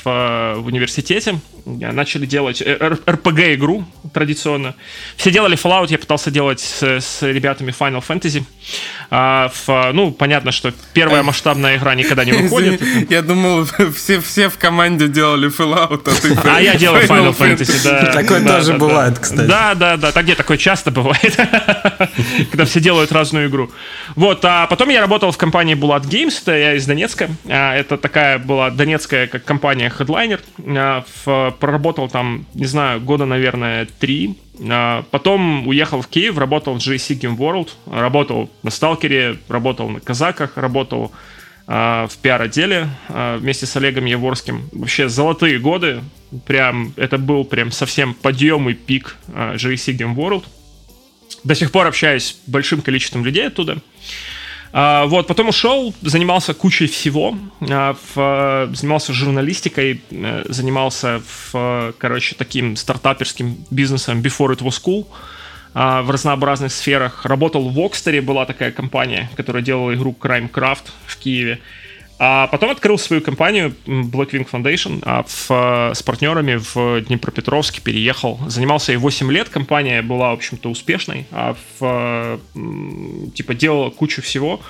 в, 0.02 0.56
в 0.56 0.66
университете. 0.66 1.38
Начали 1.64 2.26
делать 2.26 2.60
RPG-игру 2.60 3.84
традиционно. 4.12 4.74
Все 5.16 5.30
делали 5.30 5.56
Fallout, 5.56 5.88
я 5.90 5.98
пытался 5.98 6.30
делать 6.30 6.60
с, 6.60 6.82
с 6.82 7.22
ребятами 7.22 7.74
Final 7.78 8.04
Fantasy. 8.06 8.44
В, 9.10 9.92
ну, 9.92 10.10
понятно, 10.10 10.52
что 10.52 10.72
первая 10.92 11.22
масштабная 11.22 11.76
игра 11.76 11.94
никогда 11.94 12.24
не 12.24 12.32
выходит. 12.42 12.82
Я 13.10 13.22
думал, 13.22 13.66
все, 13.96 14.20
все 14.20 14.48
в 14.48 14.58
команде 14.58 15.08
делали 15.08 15.50
Fallout, 15.50 16.02
а 16.06 16.20
ты... 16.20 16.48
А 16.48 16.60
я 16.60 16.76
делаю 16.76 17.06
Final 17.06 17.36
Fantasy, 17.36 17.82
да. 17.84 18.12
Такое 18.12 18.44
тоже 18.44 18.74
бывает, 18.74 19.18
кстати. 19.18 19.46
Да, 19.46 19.74
да, 19.74 19.96
да. 19.96 20.12
Так 20.12 20.24
где 20.24 20.34
такое 20.34 20.56
часто 20.56 20.90
бывает, 20.90 21.36
когда 22.50 22.64
все 22.64 22.80
делают 22.80 23.12
разную 23.12 23.48
игру. 23.48 23.70
Вот, 24.16 24.44
а 24.44 24.66
потом 24.66 24.88
я 24.88 25.00
работал 25.00 25.30
в 25.32 25.38
компании 25.38 25.76
Bulat 25.76 26.04
Games, 26.04 26.34
это 26.40 26.56
я 26.56 26.74
из 26.74 26.86
Донецка. 26.86 27.30
А, 27.48 27.74
это 27.74 27.96
такая 27.96 28.38
была 28.38 28.70
донецкая 28.70 29.26
как 29.26 29.44
компания 29.44 29.92
Headliner. 29.96 30.40
А, 31.26 31.51
проработал 31.58 32.08
там, 32.08 32.46
не 32.54 32.66
знаю, 32.66 33.00
года, 33.00 33.24
наверное, 33.24 33.86
три. 33.98 34.36
А, 34.68 35.04
потом 35.10 35.66
уехал 35.68 36.02
в 36.02 36.08
Киев, 36.08 36.38
работал 36.38 36.74
в 36.74 36.78
GSC 36.78 37.20
Game 37.20 37.36
World, 37.36 37.70
работал 37.86 38.50
на 38.62 38.70
Сталкере, 38.70 39.38
работал 39.48 39.88
на 39.88 40.00
Казаках, 40.00 40.56
работал 40.56 41.12
в 41.64 42.10
пиар-отделе 42.20 42.88
вместе 43.08 43.66
с 43.66 43.76
Олегом 43.76 44.04
Еворским. 44.04 44.68
Вообще 44.72 45.08
золотые 45.08 45.60
годы. 45.60 46.02
Прям, 46.44 46.92
это 46.96 47.18
был 47.18 47.44
прям 47.44 47.70
совсем 47.70 48.14
подъем 48.14 48.68
и 48.68 48.74
пик 48.74 49.16
GSC 49.28 49.96
Game 49.96 50.16
World. 50.16 50.44
До 51.44 51.54
сих 51.54 51.70
пор 51.70 51.86
общаюсь 51.86 52.36
с 52.44 52.48
большим 52.48 52.82
количеством 52.82 53.24
людей 53.24 53.46
оттуда. 53.46 53.78
А, 54.72 55.04
вот, 55.04 55.26
потом 55.26 55.48
ушел, 55.48 55.94
занимался 56.00 56.54
кучей 56.54 56.86
всего, 56.86 57.36
а, 57.60 57.94
занимался 58.72 59.12
журналистикой, 59.12 60.00
а, 60.10 60.44
занимался, 60.48 61.22
в, 61.52 61.92
короче, 61.98 62.34
таким 62.34 62.76
стартаперским 62.76 63.58
бизнесом 63.70 64.22
Before 64.22 64.56
It 64.56 64.60
Was 64.60 64.82
Cool 64.82 65.06
а, 65.74 66.02
в 66.02 66.10
разнообразных 66.10 66.72
сферах. 66.72 67.26
Работал 67.26 67.68
в 67.68 67.78
Окстере, 67.78 68.22
была 68.22 68.46
такая 68.46 68.72
компания, 68.72 69.30
которая 69.36 69.62
делала 69.62 69.94
игру 69.94 70.16
Crime 70.18 70.50
Craft 70.50 70.84
в 71.06 71.18
Киеве. 71.18 71.60
А 72.18 72.46
потом 72.46 72.70
открыл 72.70 72.98
свою 72.98 73.20
компанию 73.20 73.74
Blackwing 73.84 74.48
Foundation 74.48 75.02
а 75.04 75.24
в, 75.26 75.94
с 75.94 76.02
партнерами 76.02 76.54
в 76.56 77.00
Днепропетровске, 77.00 77.80
переехал. 77.80 78.38
Занимался 78.46 78.92
и 78.92 78.96
8 78.96 79.32
лет, 79.32 79.48
компания 79.48 80.02
была, 80.02 80.30
в 80.30 80.34
общем-то, 80.34 80.70
успешной, 80.70 81.26
а 81.32 81.56
в, 81.78 82.38
типа 83.34 83.54
делала 83.54 83.90
кучу 83.90 84.22
всего. 84.22 84.60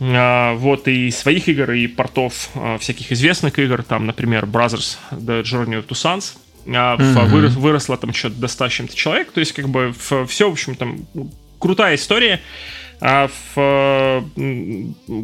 А, 0.00 0.54
вот 0.54 0.86
и 0.88 1.10
своих 1.10 1.48
игр, 1.48 1.72
и 1.72 1.86
портов 1.86 2.50
а, 2.54 2.78
всяких 2.78 3.10
известных 3.12 3.58
игр, 3.58 3.82
там, 3.82 4.06
например, 4.06 4.44
Brothers 4.44 4.96
The 5.10 5.42
Journey 5.42 5.82
of 5.82 5.86
Two 5.86 5.94
Sons, 5.94 6.36
а, 6.66 6.96
mm-hmm. 6.96 7.26
вырос, 7.26 7.54
выросло 7.54 7.96
там 7.96 8.14
что-то 8.14 8.36
до 8.36 8.48
100 8.48 8.68
чем-то 8.68 8.96
человек, 8.96 9.32
то 9.32 9.40
есть 9.40 9.52
как 9.52 9.68
бы 9.68 9.92
все, 10.28 10.48
в 10.48 10.52
общем, 10.52 10.76
там 10.76 11.06
крутая 11.58 11.96
история 11.96 12.40
а 13.00 13.28
в, 13.54 14.24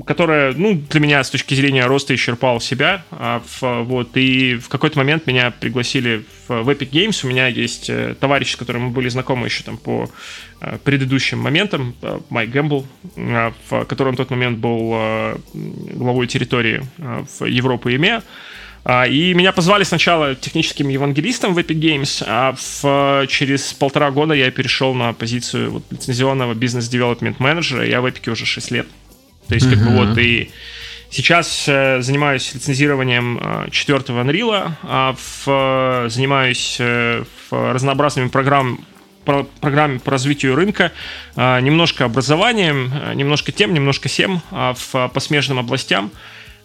которая, 0.06 0.52
ну, 0.52 0.74
для 0.74 1.00
меня 1.00 1.24
с 1.24 1.30
точки 1.30 1.54
зрения 1.54 1.87
роста 1.87 2.14
исчерпала 2.14 2.60
себя. 2.60 3.04
А 3.10 3.42
в, 3.44 3.82
вот, 3.82 4.16
и 4.16 4.56
в 4.56 4.68
какой-то 4.68 4.98
момент 4.98 5.26
меня 5.26 5.50
пригласили 5.50 6.24
в, 6.46 6.62
в 6.62 6.70
Epic 6.70 6.90
Games. 6.90 7.26
У 7.26 7.28
меня 7.28 7.48
есть 7.48 7.90
э, 7.90 8.14
товарищ, 8.18 8.52
с 8.52 8.56
которым 8.56 8.84
мы 8.84 8.90
были 8.90 9.08
знакомы 9.08 9.48
еще 9.48 9.64
там 9.64 9.76
по 9.76 10.08
э, 10.60 10.78
предыдущим 10.84 11.40
моментам, 11.40 11.96
э, 12.00 12.20
Майк 12.30 12.50
Гэмбл, 12.50 12.87
в, 13.16 13.84
который 13.87 14.10
на 14.10 14.16
тот 14.16 14.30
момент 14.30 14.58
был 14.58 14.94
главой 15.52 16.26
территории 16.26 16.82
в 16.98 17.44
Европы 17.44 17.90
и 17.90 17.94
ЕМЕА. 17.94 18.22
А, 18.85 19.07
и 19.07 19.33
меня 19.33 19.53
позвали 19.53 19.83
сначала 19.83 20.35
техническим 20.35 20.88
евангелистом 20.88 21.55
в 21.55 21.59
Epic 21.59 21.81
Games, 21.81 22.23
а 22.27 22.55
в, 22.55 23.27
через 23.29 23.73
полтора 23.73 24.11
года 24.11 24.35
я 24.35 24.51
перешел 24.51 24.94
на 24.94 25.12
позицию 25.14 25.70
вот, 25.70 25.85
лицензионного 25.90 26.55
бизнес-девелопмент 26.55 27.40
менеджера. 27.40 27.87
Я 27.87 28.01
в 28.01 28.07
Epic 28.07 28.31
уже 28.31 28.44
6 28.44 28.70
лет. 28.70 28.87
То 29.49 29.55
есть, 29.55 29.68
как 29.68 29.79
бы 29.79 29.90
вот 29.90 30.18
и 30.18 30.51
сейчас 31.11 31.64
э, 31.68 32.01
занимаюсь 32.01 32.55
лицензированием 32.55 33.38
э, 33.38 33.70
четвертого 33.70 34.23
Unreal, 34.23 34.73
а 34.83 35.14
в, 35.16 36.09
занимаюсь 36.09 36.77
э, 36.79 37.25
в 37.51 37.73
разнообразными 37.73 38.29
программами 38.29 38.79
по 39.25 39.44
программе 39.61 40.01
по 40.01 40.11
развитию 40.11 40.55
рынка, 40.55 40.92
э, 41.37 41.61
немножко 41.61 42.05
образованием, 42.05 42.92
э, 42.92 43.14
немножко 43.14 43.53
тем, 43.53 43.73
немножко 43.73 44.09
всем 44.09 44.42
а 44.51 44.75
в, 44.75 45.09
по 45.09 45.20
смежным 45.20 45.59
областям. 45.59 46.11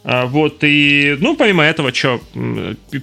Вот, 0.04 0.64
и, 0.64 1.18
ну, 1.20 1.36
помимо 1.36 1.64
этого, 1.64 1.94
что, 1.94 2.22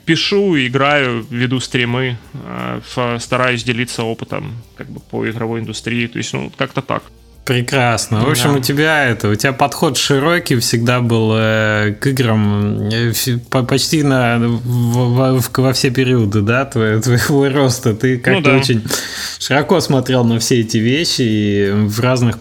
пишу, 0.07 0.57
играю, 0.57 1.27
веду 1.31 1.61
стримы, 1.61 2.17
а, 2.35 2.81
стараюсь 3.21 3.65
делиться 3.65 4.03
опытом, 4.03 4.55
как 4.77 4.89
бы, 4.89 5.01
по 5.01 5.29
игровой 5.29 5.61
индустрии, 5.61 6.07
то 6.07 6.19
есть, 6.19 6.33
ну, 6.33 6.51
как-то 6.57 6.81
так. 6.81 7.03
Прекрасно. 7.47 8.25
В 8.25 8.29
общем, 8.29 8.55
да. 8.55 8.59
у 8.59 8.61
тебя 8.61 9.05
это, 9.05 9.29
у 9.29 9.35
тебя 9.37 9.53
подход 9.53 9.97
широкий 9.97 10.57
всегда 10.59 11.01
был 11.01 11.31
э, 11.33 11.95
к 11.99 12.09
играм 12.09 12.91
э, 12.91 13.13
почти 13.69 14.03
на 14.03 14.39
в, 14.41 15.39
в, 15.39 15.51
во 15.57 15.73
все 15.73 15.91
периоды, 15.91 16.41
да, 16.41 16.65
твоего, 16.65 17.01
твоего 17.03 17.49
роста. 17.49 17.95
Ты 17.95 18.19
как-то 18.19 18.51
ну, 18.51 18.57
да. 18.57 18.61
очень 18.61 18.83
широко 19.39 19.79
смотрел 19.79 20.25
на 20.25 20.41
все 20.41 20.61
эти 20.61 20.79
вещи 20.79 21.23
и 21.23 21.71
в 21.71 22.01
разных, 22.01 22.41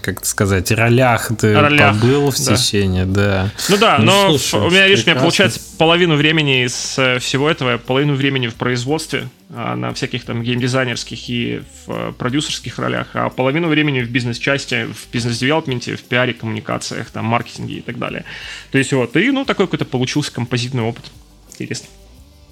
как 0.00 0.24
сказать, 0.24 0.70
ролях 0.70 1.30
ты 1.38 1.52
ролях, 1.54 2.00
побыл 2.00 2.30
в 2.30 2.42
да. 2.42 2.56
течение, 2.56 3.04
да. 3.04 3.50
Ну 3.68 3.76
да, 3.76 3.98
ну, 3.98 4.04
но 4.06 4.38
слушай, 4.38 4.66
у 4.66 4.70
меня, 4.70 4.88
видишь, 4.88 5.04
у 5.04 5.10
меня 5.10 5.20
получается 5.20 5.60
половину 5.76 6.16
времени 6.16 6.64
из 6.64 6.94
э, 6.96 7.18
всего 7.18 7.50
этого, 7.50 7.76
половину 7.76 8.14
времени 8.14 8.46
в 8.46 8.54
производстве, 8.54 9.28
на 9.48 9.94
всяких 9.94 10.24
там 10.24 10.42
геймдизайнерских 10.42 11.28
и 11.28 11.62
в 11.86 12.12
продюсерских 12.12 12.78
ролях, 12.78 13.10
а 13.14 13.30
половину 13.30 13.68
времени 13.68 14.00
в 14.00 14.10
бизнес-части, 14.10 14.86
в 14.86 15.12
бизнес-девелопменте, 15.12 15.94
в 15.96 16.02
пиаре, 16.02 16.32
коммуникациях, 16.32 17.10
там, 17.10 17.26
маркетинге 17.26 17.76
и 17.76 17.80
так 17.80 17.98
далее. 17.98 18.24
То 18.72 18.78
есть 18.78 18.92
вот, 18.92 19.16
и, 19.16 19.30
ну, 19.30 19.44
такой 19.44 19.66
какой-то 19.66 19.84
получился 19.84 20.32
композитный 20.32 20.82
опыт. 20.82 21.04
Интересно. 21.52 21.86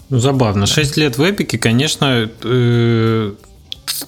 Ну, 0.09 0.19
забавно. 0.19 0.67
Шесть 0.67 0.97
лет 0.97 1.19
в 1.19 1.29
Эпике, 1.29 1.59
конечно, 1.59 2.31
э, 2.43 3.33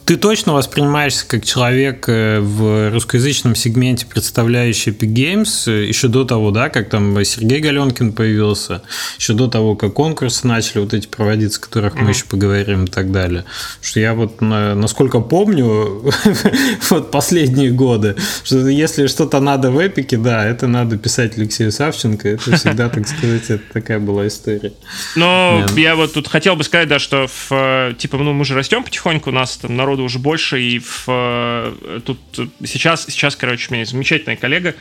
ты 0.04 0.16
точно 0.16 0.54
воспринимаешься 0.54 1.26
как 1.26 1.44
человек 1.44 2.08
э, 2.08 2.40
в 2.40 2.90
русскоязычном 2.92 3.54
сегменте, 3.54 4.06
представляющий 4.06 4.92
Epic 4.92 5.12
Games, 5.12 5.70
э, 5.70 5.86
еще 5.86 6.08
до 6.08 6.24
того, 6.24 6.50
да, 6.50 6.68
как 6.68 6.88
там 6.88 7.24
Сергей 7.24 7.60
Галенкин 7.60 8.12
появился, 8.12 8.82
еще 9.18 9.34
до 9.34 9.48
того, 9.48 9.76
как 9.76 9.94
конкурсы 9.94 10.46
начали 10.46 10.78
вот 10.78 10.94
эти 10.94 11.06
проводиться, 11.06 11.60
о 11.60 11.62
которых 11.62 11.94
mm-hmm. 11.94 12.02
мы 12.02 12.10
еще 12.10 12.24
поговорим 12.24 12.84
и 12.84 12.86
так 12.86 13.10
далее. 13.12 13.44
Что 13.80 14.00
я 14.00 14.14
вот, 14.14 14.40
насколько 14.40 15.20
помню, 15.20 16.12
вот 16.90 17.10
последние 17.10 17.70
годы, 17.70 18.16
что 18.44 18.66
если 18.68 19.06
что-то 19.06 19.40
надо 19.40 19.70
в 19.70 19.84
Эпике, 19.84 20.16
да, 20.16 20.46
это 20.46 20.66
надо 20.66 20.98
писать 20.98 21.36
Алексею 21.36 21.72
Савченко, 21.72 22.28
это 22.28 22.56
всегда, 22.56 22.88
так 22.88 23.06
сказать, 23.08 23.50
это 23.50 23.62
такая 23.72 23.98
была 23.98 24.26
история. 24.26 24.72
Но 25.16 25.66
я 25.76 25.96
вот 25.96 26.14
тут 26.14 26.28
хотел 26.28 26.56
бы 26.56 26.64
сказать, 26.64 26.88
да, 26.88 26.98
что 26.98 27.26
в, 27.26 27.94
типа, 27.98 28.18
ну, 28.18 28.32
мы 28.32 28.44
же 28.44 28.54
растем 28.54 28.84
потихоньку, 28.84 29.30
у 29.30 29.32
нас 29.32 29.58
там 29.66 29.76
народу 29.76 30.04
уже 30.04 30.18
больше, 30.18 30.60
и 30.60 30.78
в, 30.78 31.04
э, 31.08 32.00
тут 32.04 32.18
сейчас, 32.64 33.06
сейчас, 33.06 33.34
короче, 33.34 33.66
у 33.68 33.72
меня 33.72 33.80
есть 33.80 33.92
замечательная 33.92 34.36
коллега, 34.36 34.74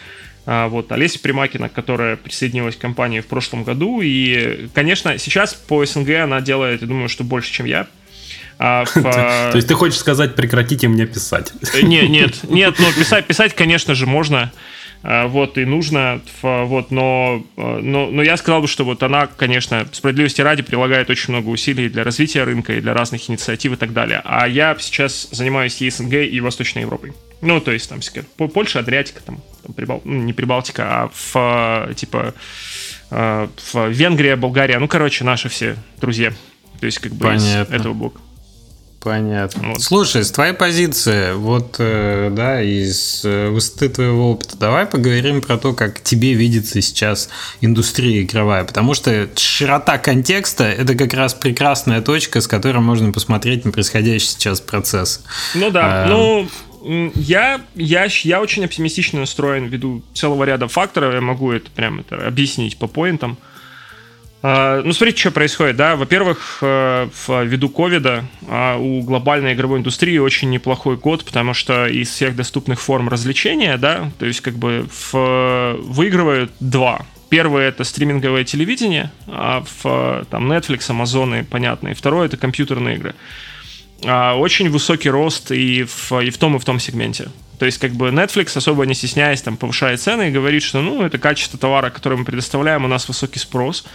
а, 0.45 0.67
вот, 0.67 0.91
Олеся 0.91 1.19
Примакина, 1.19 1.69
которая 1.69 2.17
присоединилась 2.17 2.75
к 2.75 2.79
компании 2.79 3.19
в 3.19 3.25
прошлом 3.25 3.63
году, 3.63 4.01
и, 4.01 4.67
конечно, 4.73 5.17
сейчас 5.17 5.55
по 5.55 5.83
СНГ 5.83 6.09
она 6.23 6.39
делает, 6.41 6.81
я 6.81 6.87
думаю, 6.87 7.09
что 7.09 7.23
больше, 7.23 7.51
чем 7.51 7.65
я, 7.65 7.87
а 8.59 8.85
в, 8.93 8.93
То 8.93 9.55
есть 9.55 9.67
ты 9.67 9.73
хочешь 9.73 9.97
сказать, 9.97 10.35
прекратите 10.35 10.87
мне 10.87 11.05
писать? 11.05 11.51
Э, 11.73 11.81
нет, 11.81 12.09
нет, 12.09 12.43
нет, 12.43 12.75
но 12.77 12.91
писать, 12.91 13.25
писать, 13.25 13.55
конечно 13.55 13.95
же, 13.95 14.05
можно. 14.05 14.51
А, 15.07 15.27
вот, 15.27 15.59
и 15.59 15.65
нужно, 15.65 16.19
вот, 16.41 16.89
но, 16.89 17.45
а, 17.57 17.79
но, 17.79 18.09
но 18.09 18.23
я 18.23 18.37
сказал 18.37 18.61
бы, 18.61 18.67
что 18.67 18.83
вот 18.83 19.03
она, 19.03 19.27
конечно, 19.27 19.87
справедливости 19.91 20.41
ради 20.41 20.63
прилагает 20.63 21.11
очень 21.11 21.31
много 21.31 21.49
усилий 21.49 21.89
для 21.89 22.03
развития 22.03 22.43
рынка 22.43 22.73
и 22.73 22.81
для 22.81 22.95
разных 22.95 23.29
инициатив 23.29 23.73
и 23.73 23.75
так 23.75 23.93
далее. 23.93 24.21
А 24.25 24.47
я 24.47 24.75
сейчас 24.79 25.27
занимаюсь 25.31 25.79
и 25.79 25.91
СНГ, 25.91 26.13
и 26.13 26.39
Восточной 26.39 26.81
Европой. 26.81 27.13
Ну, 27.41 27.61
то 27.61 27.71
есть 27.71 27.87
там 27.87 27.99
Польша, 28.49 28.79
Адриатика, 28.79 29.21
там, 29.21 29.43
там 29.61 29.73
Прибал... 29.73 30.01
ну, 30.05 30.23
не 30.23 30.33
Прибалтика, 30.33 31.03
а 31.03 31.11
в, 31.13 31.93
типа, 31.93 32.33
в 33.11 33.89
Венгрия, 33.89 34.35
Болгария, 34.35 34.79
ну, 34.79 34.87
короче, 34.87 35.23
наши 35.23 35.49
все 35.49 35.75
друзья. 36.01 36.33
То 36.79 36.87
есть, 36.87 36.97
как 36.97 37.11
бы 37.11 37.25
Понятно. 37.25 37.75
из 37.75 37.79
этого 37.79 37.93
блока. 37.93 38.21
Понятно. 39.05 39.69
Вот. 39.69 39.83
Слушай, 39.83 40.25
с 40.25 40.31
твоей 40.31 40.53
позиции, 40.53 41.33
вот, 41.33 41.75
э, 41.77 42.31
да, 42.31 42.59
из 42.59 43.21
э, 43.23 43.49
высоты 43.49 43.87
твоего 43.87 44.31
опыта, 44.31 44.57
давай 44.57 44.87
поговорим 44.87 45.41
про 45.41 45.59
то, 45.59 45.73
как 45.73 46.01
тебе 46.01 46.33
видится 46.33 46.81
сейчас 46.81 47.29
индустрия 47.61 48.23
игровая, 48.23 48.63
потому 48.63 48.95
что 48.95 49.29
широта 49.35 49.99
контекста– 49.99 50.63
это 50.63 50.95
как 50.95 51.13
раз 51.13 51.35
прекрасная 51.35 52.01
точка, 52.01 52.41
с 52.41 52.47
которой 52.47 52.79
можно 52.79 53.11
посмотреть 53.11 53.63
на 53.63 53.71
происходящий 53.71 54.29
сейчас 54.29 54.59
процесс. 54.59 55.23
Ну 55.53 55.69
да, 55.69 56.05
а, 56.05 56.07
ну, 56.07 56.49
Я, 57.13 57.61
я, 57.75 58.07
я 58.23 58.41
очень 58.41 58.65
оптимистично 58.65 59.19
настроен 59.19 59.65
ввиду 59.65 60.01
целого 60.15 60.45
ряда 60.45 60.67
факторов. 60.67 61.13
Я 61.13 61.21
могу 61.21 61.51
это 61.51 61.69
прям 61.69 61.99
это 61.99 62.25
объяснить 62.25 62.77
по 62.77 62.87
поинтам. 62.87 63.37
Ну, 64.84 64.93
смотрите, 64.93 65.19
что 65.19 65.31
происходит, 65.31 65.75
да. 65.75 65.95
Во-первых, 65.95 66.60
э, 66.62 67.08
ввиду 67.27 67.69
ковида 67.69 68.25
а, 68.47 68.77
у 68.77 69.01
глобальной 69.01 69.53
игровой 69.53 69.79
индустрии 69.79 70.17
очень 70.19 70.49
неплохой 70.49 70.97
год, 70.97 71.25
потому 71.25 71.53
что 71.53 71.88
из 71.88 72.10
всех 72.10 72.36
доступных 72.36 72.79
форм 72.79 73.10
развлечения, 73.10 73.77
да, 73.77 74.12
то 74.19 74.25
есть 74.25 74.41
как 74.41 74.55
бы 74.55 74.88
в, 74.91 75.75
выигрывают 75.79 76.51
два. 76.60 77.05
Первое 77.29 77.69
это 77.69 77.84
стриминговое 77.84 78.43
телевидение, 78.43 79.12
а 79.27 79.63
в 79.81 80.25
там 80.29 80.51
Netflix, 80.51 80.89
Amazon, 80.89 81.43
понятно. 81.45 81.88
И 81.88 81.93
второе 81.95 82.27
это 82.27 82.38
компьютерные 82.38 82.97
игры. 82.97 83.15
А, 84.05 84.36
очень 84.36 84.69
высокий 84.69 85.10
рост 85.10 85.51
и 85.51 85.86
в, 85.86 86.21
и 86.21 86.29
в 86.29 86.38
том, 86.38 86.55
и 86.55 86.60
в 86.60 86.65
том 86.65 86.79
сегменте. 86.79 87.29
То 87.58 87.65
есть, 87.65 87.79
как 87.79 87.93
бы 87.93 88.10
Netflix, 88.10 88.55
особо 88.58 88.86
не 88.86 88.93
стесняясь, 88.93 89.41
там, 89.41 89.58
повышает 89.58 90.01
цены 90.01 90.27
и 90.27 90.31
говорит, 90.31 90.62
что, 90.62 90.81
ну, 90.81 91.03
это 91.03 91.17
качество 91.17 91.58
товара, 91.58 91.89
который 91.89 92.17
мы 92.17 92.25
предоставляем, 92.25 92.86
у 92.86 92.88
нас 92.88 93.08
высокий 93.08 93.39
спрос 93.39 93.86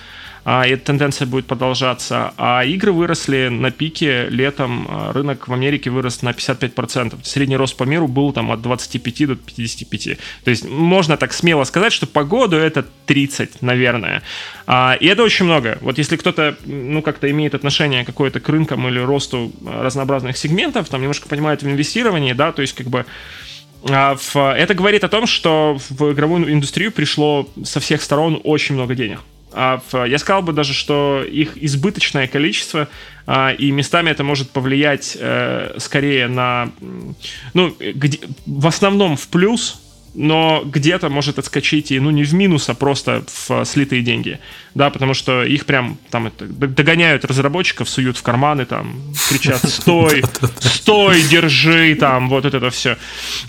а, 0.45 0.67
эта 0.67 0.87
тенденция 0.87 1.27
будет 1.27 1.47
продолжаться. 1.47 2.33
А 2.37 2.65
игры 2.65 2.93
выросли 2.93 3.49
на 3.49 3.71
пике 3.71 4.29
летом, 4.29 4.87
а, 4.89 5.13
рынок 5.13 5.49
в 5.49 5.53
Америке 5.53 5.91
вырос 5.91 6.23
на 6.23 6.33
55%. 6.33 7.19
Средний 7.25 7.57
рост 7.57 7.77
по 7.77 7.85
миру 7.85 8.09
был 8.09 8.33
там 8.33 8.51
от 8.51 8.63
25 8.63 9.27
до 9.27 9.37
55. 9.37 10.19
То 10.45 10.51
есть 10.51 10.69
можно 10.69 11.17
так 11.17 11.33
смело 11.33 11.65
сказать, 11.65 11.93
что 11.93 12.07
по 12.07 12.25
году 12.25 12.57
это 12.57 12.87
30, 13.07 13.63
наверное. 13.63 14.23
А, 14.67 14.97
и 14.99 15.07
это 15.07 15.23
очень 15.23 15.45
много. 15.45 15.79
Вот 15.81 15.99
если 15.99 16.17
кто-то, 16.17 16.57
ну, 16.65 17.03
как-то 17.03 17.31
имеет 17.31 17.55
отношение 17.55 18.05
какое-то 18.05 18.41
к 18.41 18.49
рынкам 18.49 18.89
или 18.89 18.99
росту 18.99 19.53
разнообразных 19.67 20.37
сегментов, 20.37 20.89
там 20.89 21.01
немножко 21.01 21.29
понимает 21.29 21.63
в 21.63 21.67
инвестировании, 21.67 22.33
да, 22.33 22.53
то 22.53 22.63
есть 22.63 22.75
как 22.75 22.87
бы 22.87 23.05
а, 23.89 24.17
это 24.55 24.75
говорит 24.75 25.05
о 25.05 25.09
том, 25.09 25.27
что 25.27 25.79
в 25.89 26.13
игровую 26.13 26.53
индустрию 26.53 26.93
пришло 26.93 27.49
со 27.65 27.81
всех 27.81 28.03
сторон 28.03 28.41
очень 28.45 28.75
много 28.75 28.95
денег. 28.95 29.21
А 29.53 29.81
я 30.07 30.19
сказал 30.19 30.43
бы 30.43 30.53
даже, 30.53 30.75
что 30.75 31.25
их 31.27 31.57
избыточное 31.57 32.29
количество, 32.29 32.89
а, 33.27 33.53
и 33.53 33.71
местами 33.71 34.11
это 34.11 34.25
может 34.25 34.51
повлиять 34.51 35.17
э, 35.19 35.75
скорее 35.79 36.29
на, 36.29 36.71
ну, 37.55 37.77
в 38.47 38.67
основном 38.67 39.17
в 39.17 39.29
плюс, 39.29 39.80
но 40.15 40.63
где-то 40.65 41.09
может 41.09 41.39
отскочить 41.39 41.93
и, 41.93 42.01
ну, 42.01 42.11
не 42.11 42.25
в 42.25 42.35
минус, 42.35 42.69
а 42.69 42.75
просто 42.75 43.25
в 43.49 43.65
слитые 43.65 44.03
деньги, 44.03 44.41
да, 44.75 44.91
потому 44.91 45.15
что 45.15 45.45
их 45.45 45.67
прям 45.67 45.99
там 46.11 46.31
догоняют 46.39 47.25
разработчиков, 47.25 47.89
суют 47.89 48.17
в 48.17 48.23
карманы, 48.23 48.67
там, 48.67 49.01
кричат 49.29 49.63
«стой, 49.69 50.25
стой, 50.61 51.23
держи», 51.23 51.95
там, 51.95 52.29
вот 52.29 52.45
это 52.45 52.71
все. 52.71 52.97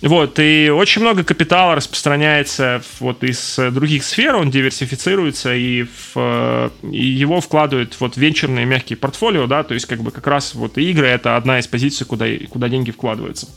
Вот, 0.02 0.40
и 0.40 0.70
очень 0.70 1.02
много 1.02 1.24
капитала 1.24 1.76
распространяется 1.76 2.82
вот 3.00 3.24
из 3.24 3.58
других 3.72 4.04
сфер, 4.04 4.36
он 4.36 4.52
диверсифицируется, 4.52 5.56
и, 5.56 5.86
в, 6.14 6.72
и 6.84 7.06
его 7.06 7.42
вкладывают 7.42 7.96
вот 8.00 8.18
венчурные 8.18 8.66
мягкие 8.66 8.98
портфолио, 8.98 9.48
да, 9.48 9.64
то 9.64 9.74
есть 9.74 9.88
как 9.88 10.02
бы 10.02 10.12
как 10.12 10.28
раз 10.28 10.54
вот 10.54 10.78
игры— 10.78 11.08
это 11.08 11.38
одна 11.38 11.60
из 11.60 11.68
позиций, 11.68 12.06
куда, 12.06 12.26
куда 12.50 12.70
деньги 12.70 12.92
вкладываются. 12.92 13.48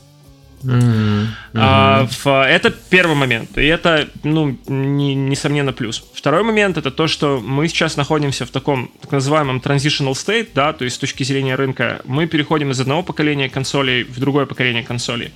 Mm-hmm. 0.64 1.26
А, 1.54 2.06
в, 2.06 2.26
это 2.46 2.70
первый 2.70 3.16
момент, 3.16 3.56
и 3.58 3.66
это, 3.66 4.08
ну, 4.22 4.58
не, 4.66 5.14
несомненно, 5.14 5.72
плюс. 5.72 6.04
Второй 6.14 6.42
момент 6.42 6.78
это 6.78 6.90
то, 6.90 7.06
что 7.06 7.40
мы 7.40 7.68
сейчас 7.68 7.96
находимся 7.96 8.46
в 8.46 8.50
таком 8.50 8.90
так 9.00 9.12
называемом 9.12 9.58
transitional 9.58 10.12
state, 10.12 10.48
да, 10.54 10.72
то 10.72 10.84
есть 10.84 10.96
с 10.96 10.98
точки 10.98 11.22
зрения 11.22 11.54
рынка, 11.54 12.00
мы 12.04 12.26
переходим 12.26 12.70
из 12.70 12.80
одного 12.80 13.02
поколения 13.02 13.48
консолей 13.48 14.04
в 14.04 14.18
другое 14.18 14.46
поколение 14.46 14.82
консолей. 14.82 15.32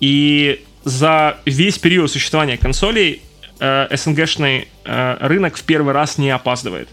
И 0.00 0.64
за 0.84 1.38
весь 1.44 1.78
период 1.78 2.10
существования 2.10 2.56
консолей 2.56 3.22
э, 3.58 3.96
СНГшный 3.96 4.68
э, 4.84 5.16
рынок 5.20 5.56
в 5.56 5.62
первый 5.64 5.94
раз 5.94 6.18
не 6.18 6.30
опаздывает. 6.30 6.88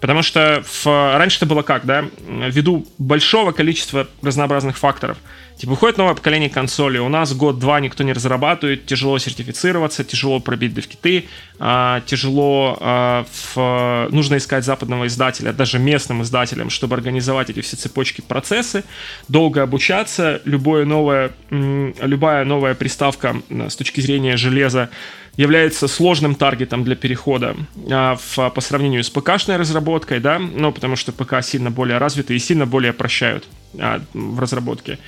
Потому 0.00 0.22
что 0.22 0.62
в, 0.64 0.86
раньше 0.86 1.38
это 1.38 1.46
было 1.46 1.62
как, 1.62 1.84
да, 1.84 2.04
ввиду 2.28 2.86
большого 2.98 3.52
количества 3.52 4.06
разнообразных 4.22 4.76
факторов– 4.78 5.18
Типа, 5.56 5.70
выходит 5.70 5.96
новое 5.96 6.14
поколение 6.14 6.50
консолей, 6.50 7.00
у 7.00 7.08
нас 7.08 7.32
год-два 7.32 7.80
никто 7.80 8.04
не 8.04 8.12
разрабатывает, 8.12 8.84
тяжело 8.84 9.18
сертифицироваться, 9.18 10.04
тяжело 10.04 10.38
пробить 10.38 10.74
девкиты, 10.74 11.28
а, 11.58 12.02
тяжело, 12.02 12.76
а, 12.78 13.24
в, 13.54 14.08
нужно 14.12 14.36
искать 14.36 14.66
западного 14.66 15.06
издателя, 15.06 15.54
даже 15.54 15.78
местным 15.78 16.20
издателям, 16.22 16.68
чтобы 16.68 16.94
организовать 16.94 17.48
эти 17.48 17.62
все 17.62 17.76
цепочки 17.76 18.20
процессы, 18.20 18.84
долго 19.28 19.62
обучаться, 19.62 20.42
любое 20.44 20.84
новое, 20.84 21.30
любая 21.50 22.44
новая 22.44 22.74
приставка 22.74 23.40
с 23.48 23.76
точки 23.76 24.02
зрения 24.02 24.36
железа 24.36 24.90
является 25.36 25.86
сложным 25.88 26.34
таргетом 26.34 26.84
для 26.84 26.96
перехода 26.96 27.56
а, 27.90 28.16
в, 28.16 28.50
по 28.50 28.60
сравнению 28.60 29.04
с 29.04 29.10
ПК-шной 29.10 29.56
разработкой, 29.56 30.20
да, 30.20 30.38
ну, 30.38 30.72
потому 30.72 30.96
что 30.96 31.12
ПК 31.12 31.42
сильно 31.42 31.70
более 31.70 31.98
развиты 31.98 32.34
и 32.34 32.38
сильно 32.38 32.66
более 32.66 32.92
прощают 32.92 33.44
а, 33.78 34.00
в 34.14 34.40
разработке. 34.40 34.98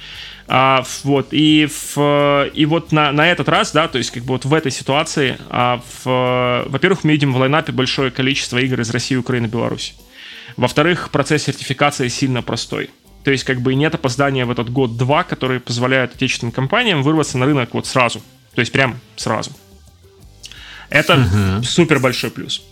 А, 0.47 0.85
вот, 1.05 1.29
и, 1.31 1.67
в, 1.67 2.51
и 2.55 2.67
вот 2.67 2.93
на, 2.93 3.12
на 3.12 3.31
этот 3.31 3.49
раз, 3.49 3.73
да, 3.73 3.88
то 3.88 3.99
есть 3.99 4.11
как 4.11 4.23
бы 4.23 4.35
вот 4.35 4.45
в 4.45 4.55
этой 4.55 4.73
ситуации, 4.73 5.38
а, 5.51 5.83
в, 6.05 6.64
во-первых, 6.69 7.05
мы 7.05 7.12
видим 7.12 7.33
в 7.33 7.38
лайнапе 7.38 7.73
большое 7.73 8.11
количество 8.11 8.59
игр 8.59 8.81
из 8.81 8.91
России, 8.91 9.17
Украины, 9.17 9.47
Беларуси. 9.47 9.95
Во-вторых, 10.57 11.11
процесс 11.11 11.45
сертификации 11.45 12.09
сильно 12.09 12.43
простой. 12.43 12.91
То 13.25 13.31
есть 13.31 13.45
как 13.45 13.61
бы 13.61 13.75
нет 13.75 13.95
опоздания 13.95 14.47
в 14.47 14.51
этот 14.51 14.71
год-два, 14.71 15.23
которые 15.23 15.61
позволяют 15.61 16.14
отечественным 16.14 16.53
компаниям 16.53 17.03
вырваться 17.03 17.37
на 17.37 17.45
рынок 17.45 17.75
вот 17.75 17.87
сразу. 17.87 18.21
То 18.55 18.61
есть 18.61 18.73
прям 18.73 18.99
сразу. 19.17 19.51
Это 20.90 21.14
uh-huh. 21.14 21.62
супер 21.62 21.98
большой 21.98 22.31
плюс. 22.31 22.62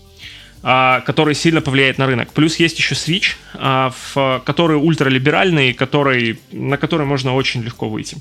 А, 0.68 1.00
который 1.02 1.36
сильно 1.36 1.60
повлияет 1.60 1.96
на 1.98 2.06
рынок. 2.06 2.32
Плюс 2.32 2.56
есть 2.56 2.76
еще 2.76 2.96
Switch, 2.96 3.36
а, 3.54 3.92
в, 4.14 4.42
который 4.44 4.76
ультралиберальный, 4.76 5.72
который, 5.72 6.40
на 6.50 6.76
который 6.76 7.06
можно 7.06 7.34
очень 7.34 7.62
легко 7.62 7.88
выйти. 7.88 8.16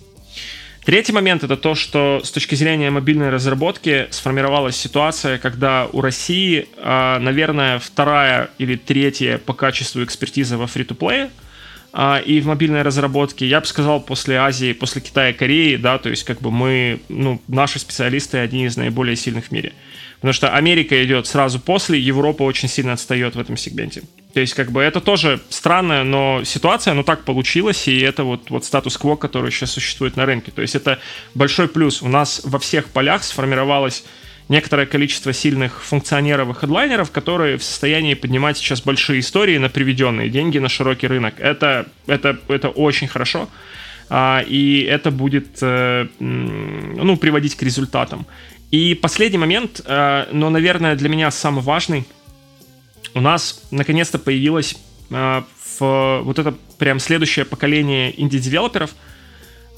Третий 0.85 1.11
момент 1.11 1.43
это 1.43 1.57
то, 1.57 1.73
что 1.73 2.21
с 2.23 2.29
точки 2.29 2.53
зрения 2.53 2.91
мобильной 2.91 3.29
разработки 3.29 4.05
сформировалась 4.11 4.75
ситуация, 4.75 5.39
когда 5.39 5.87
у 5.91 6.01
России, 6.01 6.67
а, 6.77 7.17
наверное, 7.17 7.79
вторая 7.79 8.51
или 8.59 8.75
третья 8.75 9.39
по 9.39 9.53
качеству 9.53 10.03
экспертиза 10.03 10.59
во 10.59 10.67
фри-то-плее, 10.67 11.31
и 12.25 12.41
в 12.41 12.47
мобильной 12.47 12.81
разработке, 12.81 13.47
я 13.47 13.61
бы 13.61 13.65
сказал, 13.65 14.01
после 14.01 14.37
Азии, 14.37 14.73
после 14.73 15.01
Китая 15.01 15.31
Кореи, 15.31 15.77
да, 15.77 15.97
то 15.97 16.09
есть 16.09 16.23
как 16.23 16.41
бы 16.41 16.51
мы, 16.51 16.99
ну, 17.07 17.41
наши 17.47 17.79
специалисты 17.79 18.39
одни 18.39 18.65
из 18.65 18.75
наиболее 18.75 19.15
сильных 19.15 19.45
в 19.45 19.51
мире. 19.51 19.71
Потому 20.15 20.33
что 20.33 20.49
Америка 20.49 21.01
идет 21.05 21.27
сразу 21.27 21.59
после, 21.59 21.99
Европа 21.99 22.43
очень 22.43 22.67
сильно 22.67 22.93
отстает 22.93 23.35
в 23.35 23.39
этом 23.39 23.57
сегменте. 23.57 24.03
То 24.33 24.41
есть, 24.41 24.53
как 24.53 24.71
бы, 24.71 24.81
это 24.81 24.99
тоже 24.99 25.39
странная, 25.49 26.03
но 26.03 26.41
ситуация, 26.43 26.93
но 26.93 27.03
так 27.03 27.23
получилось, 27.23 27.87
и 27.87 27.99
это 27.99 28.23
вот, 28.23 28.49
вот 28.49 28.65
статус-кво, 28.65 29.15
который 29.15 29.51
сейчас 29.51 29.71
существует 29.71 30.17
на 30.17 30.25
рынке. 30.25 30.51
То 30.51 30.61
есть, 30.61 30.75
это 30.75 30.99
большой 31.33 31.69
плюс. 31.69 32.01
У 32.01 32.09
нас 32.09 32.41
во 32.43 32.59
всех 32.59 32.89
полях 32.89 33.23
сформировалось 33.23 34.03
некоторое 34.49 34.85
количество 34.85 35.33
сильных 35.33 35.83
функционеров 35.83 36.49
и 36.49 36.53
хедлайнеров, 36.53 37.11
которые 37.11 37.57
в 37.57 37.63
состоянии 37.63 38.13
поднимать 38.13 38.57
сейчас 38.57 38.81
большие 38.81 39.19
истории 39.19 39.57
на 39.57 39.69
приведенные 39.69 40.29
деньги 40.29 40.59
на 40.59 40.69
широкий 40.69 41.07
рынок. 41.07 41.35
Это, 41.39 41.87
это, 42.07 42.37
это 42.47 42.69
очень 42.69 43.07
хорошо. 43.07 43.49
А, 44.09 44.43
и 44.47 44.81
это 44.81 45.09
будет 45.09 45.57
э, 45.61 46.07
ну, 46.19 47.17
приводить 47.17 47.55
к 47.55 47.63
результатам. 47.63 48.27
И 48.69 48.93
последний 48.93 49.39
момент, 49.39 49.81
э, 49.83 50.27
но, 50.31 50.49
наверное, 50.49 50.95
для 50.95 51.09
меня 51.09 51.31
самый 51.31 51.63
важный. 51.63 52.05
У 53.15 53.21
нас 53.21 53.63
наконец-то 53.71 54.19
появилось 54.19 54.75
э, 55.09 55.43
в, 55.79 56.21
вот 56.23 56.37
это 56.37 56.53
прям 56.77 56.99
следующее 56.99 57.45
поколение 57.45 58.13
инди-девелоперов, 58.21 58.91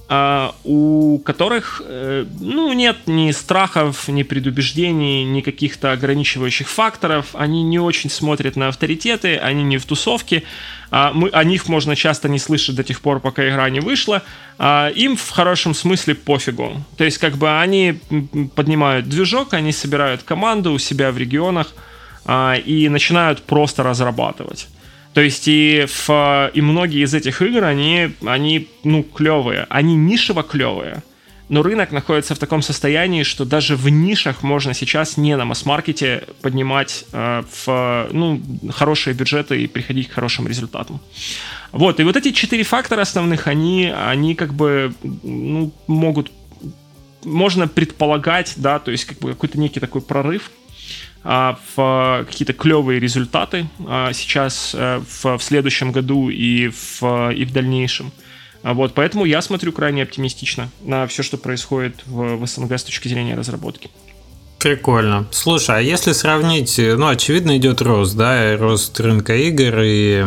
у 0.10 1.20
которых 1.26 1.82
ну, 1.86 2.72
нет 2.72 2.98
ни 3.08 3.32
страхов, 3.32 4.08
ни 4.08 4.24
предубеждений, 4.24 5.26
ни 5.26 5.41
каких-то 5.41 5.91
ограничивающих 5.91 6.70
факторов. 6.70 7.28
Они 7.34 7.62
не 7.63 7.80
очень 7.80 8.10
смотрят 8.10 8.56
на 8.56 8.70
авторитеты, 8.70 9.36
они 9.36 9.63
не 9.63 9.78
в 9.78 9.86
тусовке, 9.86 10.43
а 10.91 11.12
мы, 11.13 11.30
о 11.30 11.43
них 11.43 11.67
можно 11.67 11.96
часто 11.96 12.30
не 12.30 12.39
слышать 12.39 12.76
до 12.76 12.84
тех 12.84 13.02
пор, 13.02 13.20
пока 13.20 13.48
игра 13.48 13.70
не 13.70 13.82
вышла, 13.82 14.24
а 14.58 14.89
им 14.89 15.17
в 15.17 15.30
хорошем 15.30 15.74
смысле 15.74 16.15
пофигу. 16.15 16.82
То 16.96 17.04
есть, 17.04 17.17
как 17.17 17.36
бы 17.38 17.60
они 17.60 18.00
поднимают 18.56 19.10
движок, 19.10 19.54
они 19.54 19.74
собирают 19.74 20.24
команду 20.24 20.72
у 20.72 20.80
себя 20.80 21.12
в 21.12 21.17
регионах 21.17 21.74
а, 22.26 22.56
и 22.56 22.88
начинают 22.88 23.43
просто 23.43 23.84
разрабатывать. 23.84 24.70
То 25.17 25.21
есть 25.23 25.47
и, 25.47 25.88
в, 25.88 26.51
и 26.53 26.62
многие 26.62 27.03
из 27.03 27.12
этих 27.15 27.41
игр, 27.41 27.63
они, 27.63 28.12
они 28.23 28.67
ну, 28.84 29.01
клевые. 29.01 29.65
Они 29.67 29.95
нишево 29.95 30.43
клевые. 30.43 31.01
но 31.49 31.63
рынок 31.63 31.91
находится 31.91 32.36
в 32.36 32.38
таком 32.38 32.62
состоянии, 32.62 33.23
что 33.23 33.43
даже 33.43 33.75
в 33.75 33.89
нишах 33.89 34.43
можно 34.43 34.75
сейчас 34.75 35.17
не 35.17 35.36
на 35.36 35.43
масс-маркете 35.43 36.25
поднимать 36.43 37.06
э, 37.13 37.41
в, 37.65 38.10
ну, 38.12 38.39
хорошие 38.69 39.15
бюджеты 39.15 39.60
и 39.60 39.65
приходить 39.65 40.08
к 40.08 40.12
хорошим 40.12 40.47
результатам. 40.47 40.99
Вот, 41.71 41.99
и 41.99 42.03
вот 42.03 42.15
эти 42.15 42.32
четыре 42.32 42.62
фактора 42.62 43.01
основных, 43.01 43.47
они, 43.47 43.91
они 43.91 44.36
как 44.36 44.53
бы 44.53 44.93
ну, 45.01 45.73
могут, 45.88 46.32
можно 47.23 47.67
предполагать, 47.67 48.53
да, 48.58 48.77
то 48.77 48.91
есть 48.91 49.06
как 49.06 49.17
бы 49.17 49.30
какой-то 49.30 49.58
некий 49.58 49.79
такой 49.79 50.02
прорыв 50.02 50.52
в 51.28 52.25
какие-то 52.25 52.54
клевые 52.54 53.02
результаты 53.02 53.67
а, 53.86 54.13
сейчас 54.13 54.73
а, 54.73 55.02
в, 55.02 55.38
в 55.38 55.44
следующем 55.44 55.92
году 55.92 56.30
и 56.30 56.69
в, 56.69 57.32
и 57.32 57.44
в 57.44 57.52
дальнейшем. 57.52 58.13
Вот, 58.63 58.94
поэтому 58.94 59.25
я 59.25 59.42
смотрю 59.42 59.73
крайне 59.73 60.04
оптимистично 60.04 60.69
на 60.82 61.06
все, 61.06 61.23
что 61.23 61.38
происходит 61.38 62.02
в, 62.06 62.38
в 62.38 62.48
СНГ 62.48 62.71
с 62.71 62.84
точки 62.84 63.10
зрения 63.10 63.36
разработки. 63.36 63.90
Прикольно. 64.58 65.28
Слушай, 65.32 65.78
а 65.78 65.80
если 65.82 66.13
сравнить, 66.13 66.78
ну, 66.80 67.08
очевидно, 67.08 67.58
идет 67.58 67.82
рост, 67.82 68.15
да, 68.15 68.56
рост 68.58 68.98
рынка 69.00 69.36
игр 69.36 69.82
и 69.84 70.25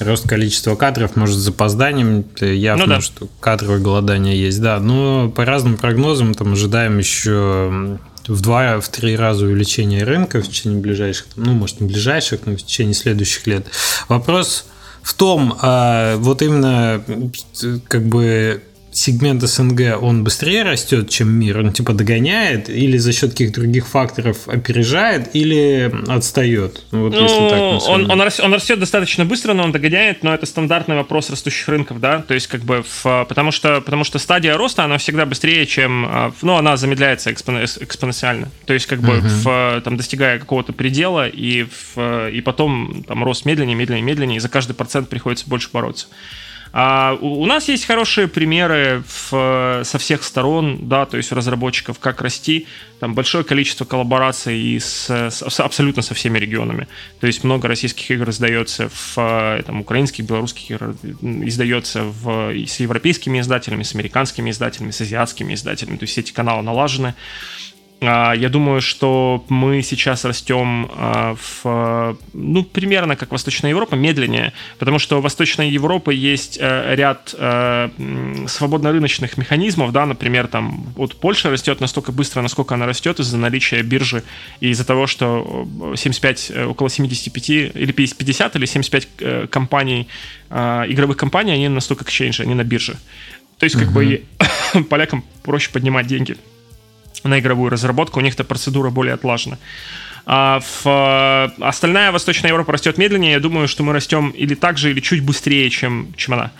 рост 0.00 0.28
количества 0.28 0.74
кадров, 0.74 1.14
может, 1.14 1.36
с 1.36 1.40
запозданием, 1.40 2.24
явно, 2.40 2.86
ну, 2.86 2.94
да. 2.96 3.00
что 3.00 3.28
кадровое 3.40 3.78
голодание 3.78 4.38
есть, 4.38 4.60
да, 4.60 4.80
но 4.80 5.30
по 5.30 5.44
разным 5.44 5.76
прогнозам 5.76 6.34
там 6.34 6.52
ожидаем 6.52 6.98
еще 6.98 7.98
в 8.28 8.40
два, 8.40 8.80
в 8.80 8.88
три 8.88 9.16
раза 9.16 9.46
увеличение 9.46 10.04
рынка 10.04 10.40
в 10.40 10.48
течение 10.48 10.80
ближайших, 10.80 11.26
ну, 11.36 11.52
может, 11.52 11.80
не 11.80 11.88
ближайших, 11.88 12.40
но 12.44 12.52
в 12.52 12.62
течение 12.62 12.94
следующих 12.94 13.46
лет. 13.46 13.66
Вопрос 14.08 14.66
в 15.02 15.14
том, 15.14 15.56
а, 15.60 16.16
вот 16.18 16.42
именно 16.42 17.02
как 17.88 18.04
бы 18.04 18.62
сегмент 18.98 19.42
СНГ, 19.42 20.02
он 20.02 20.24
быстрее 20.24 20.64
растет, 20.64 21.08
чем 21.08 21.30
мир? 21.30 21.58
Он 21.58 21.72
типа 21.72 21.92
догоняет 21.92 22.68
или 22.68 22.98
за 22.98 23.12
счет 23.12 23.30
каких-то 23.30 23.60
других 23.60 23.86
факторов 23.86 24.48
опережает 24.48 25.34
или 25.34 25.92
отстает? 26.08 26.82
Ну, 26.90 27.04
вот, 27.04 27.12
ну, 27.14 27.22
если 27.22 27.48
так 27.48 27.88
он, 27.88 28.10
он, 28.10 28.20
растет, 28.20 28.44
он 28.44 28.54
растет 28.54 28.80
достаточно 28.80 29.24
быстро, 29.24 29.54
но 29.54 29.62
он 29.64 29.72
догоняет, 29.72 30.22
но 30.24 30.34
это 30.34 30.46
стандартный 30.46 30.96
вопрос 30.96 31.30
растущих 31.30 31.68
рынков, 31.68 32.00
да, 32.00 32.22
то 32.22 32.34
есть 32.34 32.48
как 32.48 32.62
бы 32.62 32.82
в, 32.82 33.24
потому 33.28 33.52
что 33.52 33.80
потому 33.80 34.04
что 34.04 34.18
стадия 34.18 34.56
роста 34.56 34.84
она 34.84 34.98
всегда 34.98 35.26
быстрее, 35.26 35.64
чем, 35.66 36.04
а, 36.06 36.32
ну 36.42 36.56
она 36.56 36.76
замедляется 36.76 37.32
экспоненциально, 37.32 38.50
то 38.66 38.74
есть 38.74 38.86
как 38.86 39.00
бы 39.00 39.18
uh-huh. 39.18 39.78
в, 39.78 39.80
там 39.82 39.96
достигая 39.96 40.38
какого-то 40.38 40.72
предела 40.72 41.28
и 41.28 41.66
в, 41.94 42.28
и 42.30 42.40
потом 42.40 43.04
там 43.06 43.22
рост 43.22 43.44
медленнее, 43.44 43.76
медленнее, 43.76 44.04
медленнее, 44.04 44.36
и 44.38 44.40
за 44.40 44.48
каждый 44.48 44.72
процент 44.72 45.08
приходится 45.08 45.48
больше 45.48 45.70
бороться. 45.72 46.08
А 46.72 47.16
у, 47.20 47.42
у 47.42 47.46
нас 47.46 47.68
есть 47.68 47.86
хорошие 47.86 48.28
примеры 48.28 49.02
в, 49.06 49.82
со 49.84 49.98
всех 49.98 50.22
сторон, 50.22 50.88
да, 50.88 51.06
то 51.06 51.16
есть 51.16 51.32
у 51.32 51.34
разработчиков, 51.34 51.98
как 51.98 52.20
расти. 52.20 52.66
Там 53.00 53.14
большое 53.14 53.44
количество 53.44 53.84
коллабораций 53.84 54.58
и 54.58 54.78
с, 54.78 55.08
с, 55.08 55.60
абсолютно 55.60 56.02
со 56.02 56.14
всеми 56.14 56.38
регионами. 56.38 56.88
То 57.20 57.26
есть 57.26 57.44
много 57.44 57.68
российских 57.68 58.10
игр 58.10 58.28
издается 58.30 58.90
в 58.92 59.62
там, 59.64 59.80
украинских, 59.80 60.24
белорусских 60.24 60.70
игр 60.70 60.94
издается 61.22 62.02
в, 62.02 62.52
с 62.66 62.80
европейскими 62.80 63.40
издателями, 63.40 63.82
с 63.82 63.94
американскими 63.94 64.50
издателями, 64.50 64.90
с 64.90 65.00
азиатскими 65.00 65.54
издателями. 65.54 65.96
То 65.96 66.04
есть 66.04 66.18
эти 66.18 66.32
каналы 66.32 66.62
налажены. 66.62 67.14
А, 68.00 68.32
я 68.32 68.48
думаю, 68.48 68.80
что 68.80 69.44
мы 69.48 69.82
сейчас 69.82 70.24
растем 70.24 70.88
а, 70.94 71.34
в, 71.34 72.16
ну, 72.32 72.62
примерно 72.62 73.16
как 73.16 73.32
Восточная 73.32 73.70
Европа, 73.70 73.96
медленнее, 73.96 74.52
потому 74.78 75.00
что 75.00 75.18
у 75.18 75.20
Восточной 75.20 75.70
Европы 75.70 76.14
есть 76.14 76.58
э, 76.60 76.94
ряд 76.94 77.34
э, 77.36 77.88
свободно-рыночных 78.46 79.36
механизмов, 79.36 79.90
да, 79.92 80.06
например, 80.06 80.46
там, 80.46 80.86
вот 80.94 81.16
Польша 81.16 81.50
растет 81.50 81.80
настолько 81.80 82.12
быстро, 82.12 82.40
насколько 82.40 82.74
она 82.74 82.86
растет 82.86 83.18
из-за 83.18 83.36
наличия 83.36 83.82
биржи 83.82 84.22
и 84.60 84.68
из-за 84.68 84.84
того, 84.84 85.08
что 85.08 85.66
75, 85.96 86.52
э, 86.54 86.64
около 86.66 86.90
75 86.90 87.50
или 87.50 87.92
50 87.92 88.56
или 88.56 88.66
75 88.66 89.50
компаний, 89.50 90.08
игровых 90.50 91.16
компаний, 91.16 91.52
они 91.52 91.68
настолько 91.68 92.04
exchange, 92.04 92.40
они 92.42 92.54
на 92.54 92.64
бирже. 92.64 92.96
То 93.58 93.64
есть, 93.64 93.76
как 93.76 93.88
uh-huh. 93.88 94.22
бы, 94.74 94.84
полякам 94.88 95.24
проще 95.42 95.70
поднимать 95.70 96.06
деньги 96.06 96.36
на 97.24 97.38
игровую 97.38 97.70
разработку, 97.70 98.20
у 98.20 98.22
них 98.22 98.34
эта 98.34 98.44
процедура 98.44 98.90
более 98.90 99.14
отлажена. 99.14 99.58
А 100.30 100.60
в, 100.60 101.54
остальная 101.58 102.12
Восточная 102.12 102.50
Европа 102.50 102.72
растет 102.72 102.98
медленнее. 102.98 103.32
Я 103.32 103.40
думаю, 103.40 103.66
что 103.66 103.82
мы 103.82 103.94
растем 103.94 104.28
или 104.28 104.54
так 104.54 104.76
же, 104.76 104.90
или 104.90 105.00
чуть 105.00 105.24
быстрее, 105.24 105.70
чем, 105.70 106.12
чем 106.18 106.34
она. 106.34 106.52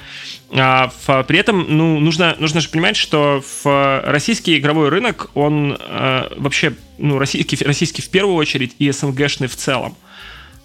А 0.52 0.90
в, 1.06 1.22
при 1.24 1.38
этом 1.38 1.66
ну, 1.68 2.00
нужно, 2.00 2.34
нужно 2.38 2.62
же 2.62 2.70
понимать, 2.70 2.96
что 2.96 3.42
в 3.62 4.02
российский 4.06 4.56
игровой 4.56 4.88
рынок, 4.88 5.30
он 5.34 5.76
э, 5.78 6.28
вообще, 6.36 6.72
ну, 6.96 7.18
российский, 7.18 7.62
российский 7.62 8.00
в 8.00 8.08
первую 8.08 8.36
очередь 8.36 8.74
и 8.78 8.90
СНГшный 8.90 9.48
в 9.48 9.56
целом. 9.56 9.94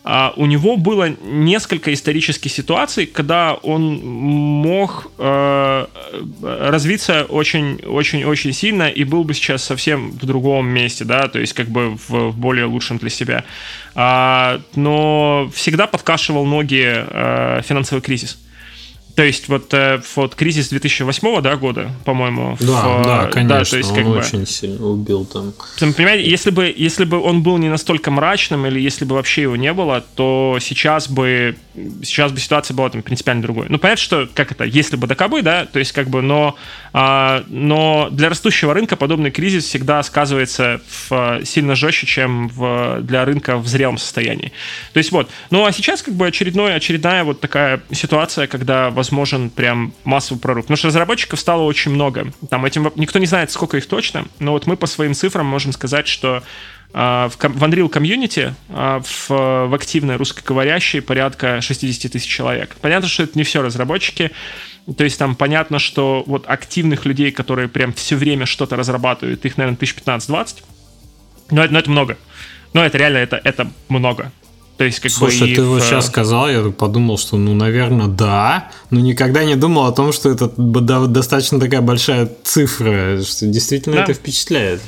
Uh, 0.03 0.33
у 0.35 0.45
него 0.47 0.75
было 0.75 1.15
несколько 1.23 1.93
исторических 1.93 2.51
ситуаций, 2.51 3.05
когда 3.05 3.53
он 3.53 4.01
мог 4.03 5.09
uh, 5.17 5.87
развиться 6.41 7.23
очень-очень-очень 7.23 8.51
сильно 8.51 8.89
и 8.89 9.05
был 9.05 9.23
бы 9.23 9.33
сейчас 9.33 9.63
совсем 9.63 10.11
в 10.11 10.25
другом 10.25 10.67
месте, 10.67 11.05
да, 11.05 11.29
то 11.29 11.39
есть 11.39 11.53
как 11.53 11.69
бы 11.69 11.95
в, 11.95 12.31
в 12.31 12.37
более 12.37 12.65
лучшем 12.65 12.97
для 12.97 13.09
себя. 13.09 13.45
Uh, 13.95 14.61
но 14.75 15.49
всегда 15.55 15.87
подкашивал 15.87 16.45
ноги 16.45 16.83
финансовый 17.63 18.01
кризис. 18.01 18.42
То 19.15 19.23
есть 19.23 19.47
вот, 19.47 19.71
э, 19.73 20.01
вот 20.15 20.33
кризис 20.33 20.69
2008 20.69 21.41
да, 21.41 21.55
года, 21.55 21.91
по-моему. 22.03 22.57
Да, 22.59 22.65
в, 22.65 23.05
да, 23.05 23.25
конечно, 23.27 23.59
да, 23.59 23.63
то 23.63 23.77
есть, 23.77 23.93
как 23.93 24.05
он 24.05 24.13
бы, 24.13 24.17
очень 24.17 24.47
сильно 24.47 24.87
убил 24.87 25.25
там. 25.25 25.53
Понимаете, 25.79 26.27
если 26.27 26.49
бы, 26.49 26.73
если 26.75 27.05
бы 27.05 27.19
он 27.19 27.43
был 27.43 27.57
не 27.57 27.69
настолько 27.69 28.09
мрачным, 28.09 28.65
или 28.65 28.79
если 28.79 29.05
бы 29.05 29.15
вообще 29.15 29.43
его 29.43 29.55
не 29.55 29.71
было, 29.71 30.03
то 30.15 30.57
сейчас 30.59 31.07
бы, 31.07 31.55
сейчас 32.03 32.31
бы 32.31 32.39
ситуация 32.39 32.75
была 32.75 32.89
там 32.89 33.03
принципиально 33.03 33.43
другой. 33.43 33.67
Ну, 33.69 33.77
понятно, 33.77 34.01
что, 34.01 34.29
как 34.33 34.51
это, 34.51 34.63
если 34.63 34.95
бы 34.95 35.05
да 35.07 35.15
да, 35.43 35.65
то 35.65 35.79
есть 35.79 35.91
как 35.91 36.09
бы, 36.09 36.21
но, 36.21 36.55
а, 36.91 37.43
но 37.47 38.09
для 38.11 38.29
растущего 38.29 38.73
рынка 38.73 38.95
подобный 38.95 39.31
кризис 39.31 39.65
всегда 39.65 40.01
сказывается 40.01 40.81
в, 40.87 41.41
сильно 41.45 41.75
жестче, 41.75 42.07
чем 42.07 42.47
в, 42.49 42.99
для 43.01 43.25
рынка 43.25 43.57
в 43.57 43.67
зрелом 43.67 43.97
состоянии. 43.97 44.51
То 44.93 44.97
есть 44.97 45.11
вот, 45.11 45.29
ну 45.51 45.65
а 45.65 45.71
сейчас 45.71 46.01
как 46.01 46.15
бы 46.15 46.27
очередной, 46.27 46.75
очередная 46.75 47.23
вот 47.23 47.41
такая 47.41 47.81
ситуация, 47.91 48.47
когда 48.47 48.89
возможен 49.03 49.49
прям 49.49 49.93
массовый 50.05 50.39
прорыв. 50.39 50.63
Потому 50.65 50.77
что 50.77 50.87
разработчиков 50.87 51.37
стало 51.37 51.63
очень 51.63 51.91
много. 51.91 52.31
Там 52.49 52.63
этим 52.65 52.89
никто 52.95 53.19
не 53.19 53.25
знает, 53.25 53.51
сколько 53.51 53.75
их 53.75 53.85
точно, 53.85 54.25
но 54.39 54.53
вот 54.53 54.65
мы 54.65 54.77
по 54.77 54.87
своим 54.87 55.13
цифрам 55.13 55.45
можем 55.45 55.71
сказать, 55.71 56.07
что 56.07 56.41
Uh, 56.93 57.27
в, 57.27 57.63
Unreal 57.63 57.89
Community 57.89 58.53
uh, 58.69 59.01
в, 59.01 59.67
в 59.67 59.73
активной 59.73 60.15
русскоговорящей 60.15 61.01
порядка 61.01 61.59
60 61.59 62.11
тысяч 62.11 62.29
человек. 62.29 62.75
Понятно, 62.81 63.09
что 63.09 63.23
это 63.23 63.35
не 63.35 63.43
все 63.43 63.63
разработчики, 63.63 64.29
то 64.95 65.03
есть 65.03 65.17
там 65.17 65.33
понятно, 65.33 65.79
что 65.79 66.23
вот 66.27 66.45
активных 66.47 67.05
людей, 67.05 67.31
которые 67.31 67.67
прям 67.67 67.93
все 67.93 68.15
время 68.15 68.45
что-то 68.45 68.75
разрабатывают, 68.75 69.43
их, 69.43 69.57
наверное, 69.57 69.79
1015-20, 69.79 70.63
но 71.49 71.63
это, 71.63 71.73
но 71.73 71.79
это 71.79 71.89
много. 71.89 72.17
Но 72.73 72.85
это 72.85 72.99
реально, 72.99 73.17
это, 73.17 73.41
это 73.43 73.71
много. 73.89 74.31
То 74.77 74.85
есть, 74.85 74.99
как 74.99 75.11
Слушай, 75.11 75.49
бы 75.49 75.55
ты 75.55 75.63
вот 75.63 75.83
сейчас 75.83 76.07
сказал, 76.07 76.49
я 76.49 76.63
подумал, 76.71 77.19
что, 77.19 77.37
ну, 77.37 77.53
наверное, 77.53 78.07
да, 78.07 78.71
но 78.89 78.99
никогда 78.99 79.43
не 79.43 79.55
думал 79.55 79.85
о 79.85 79.91
том, 79.91 80.11
что 80.11 80.31
это 80.31 80.47
достаточно 80.47 81.59
такая 81.59 81.81
большая 81.81 82.27
цифра, 82.43 83.21
что 83.21 83.45
действительно 83.45 83.97
да. 83.97 84.03
это 84.03 84.13
впечатляет. 84.15 84.81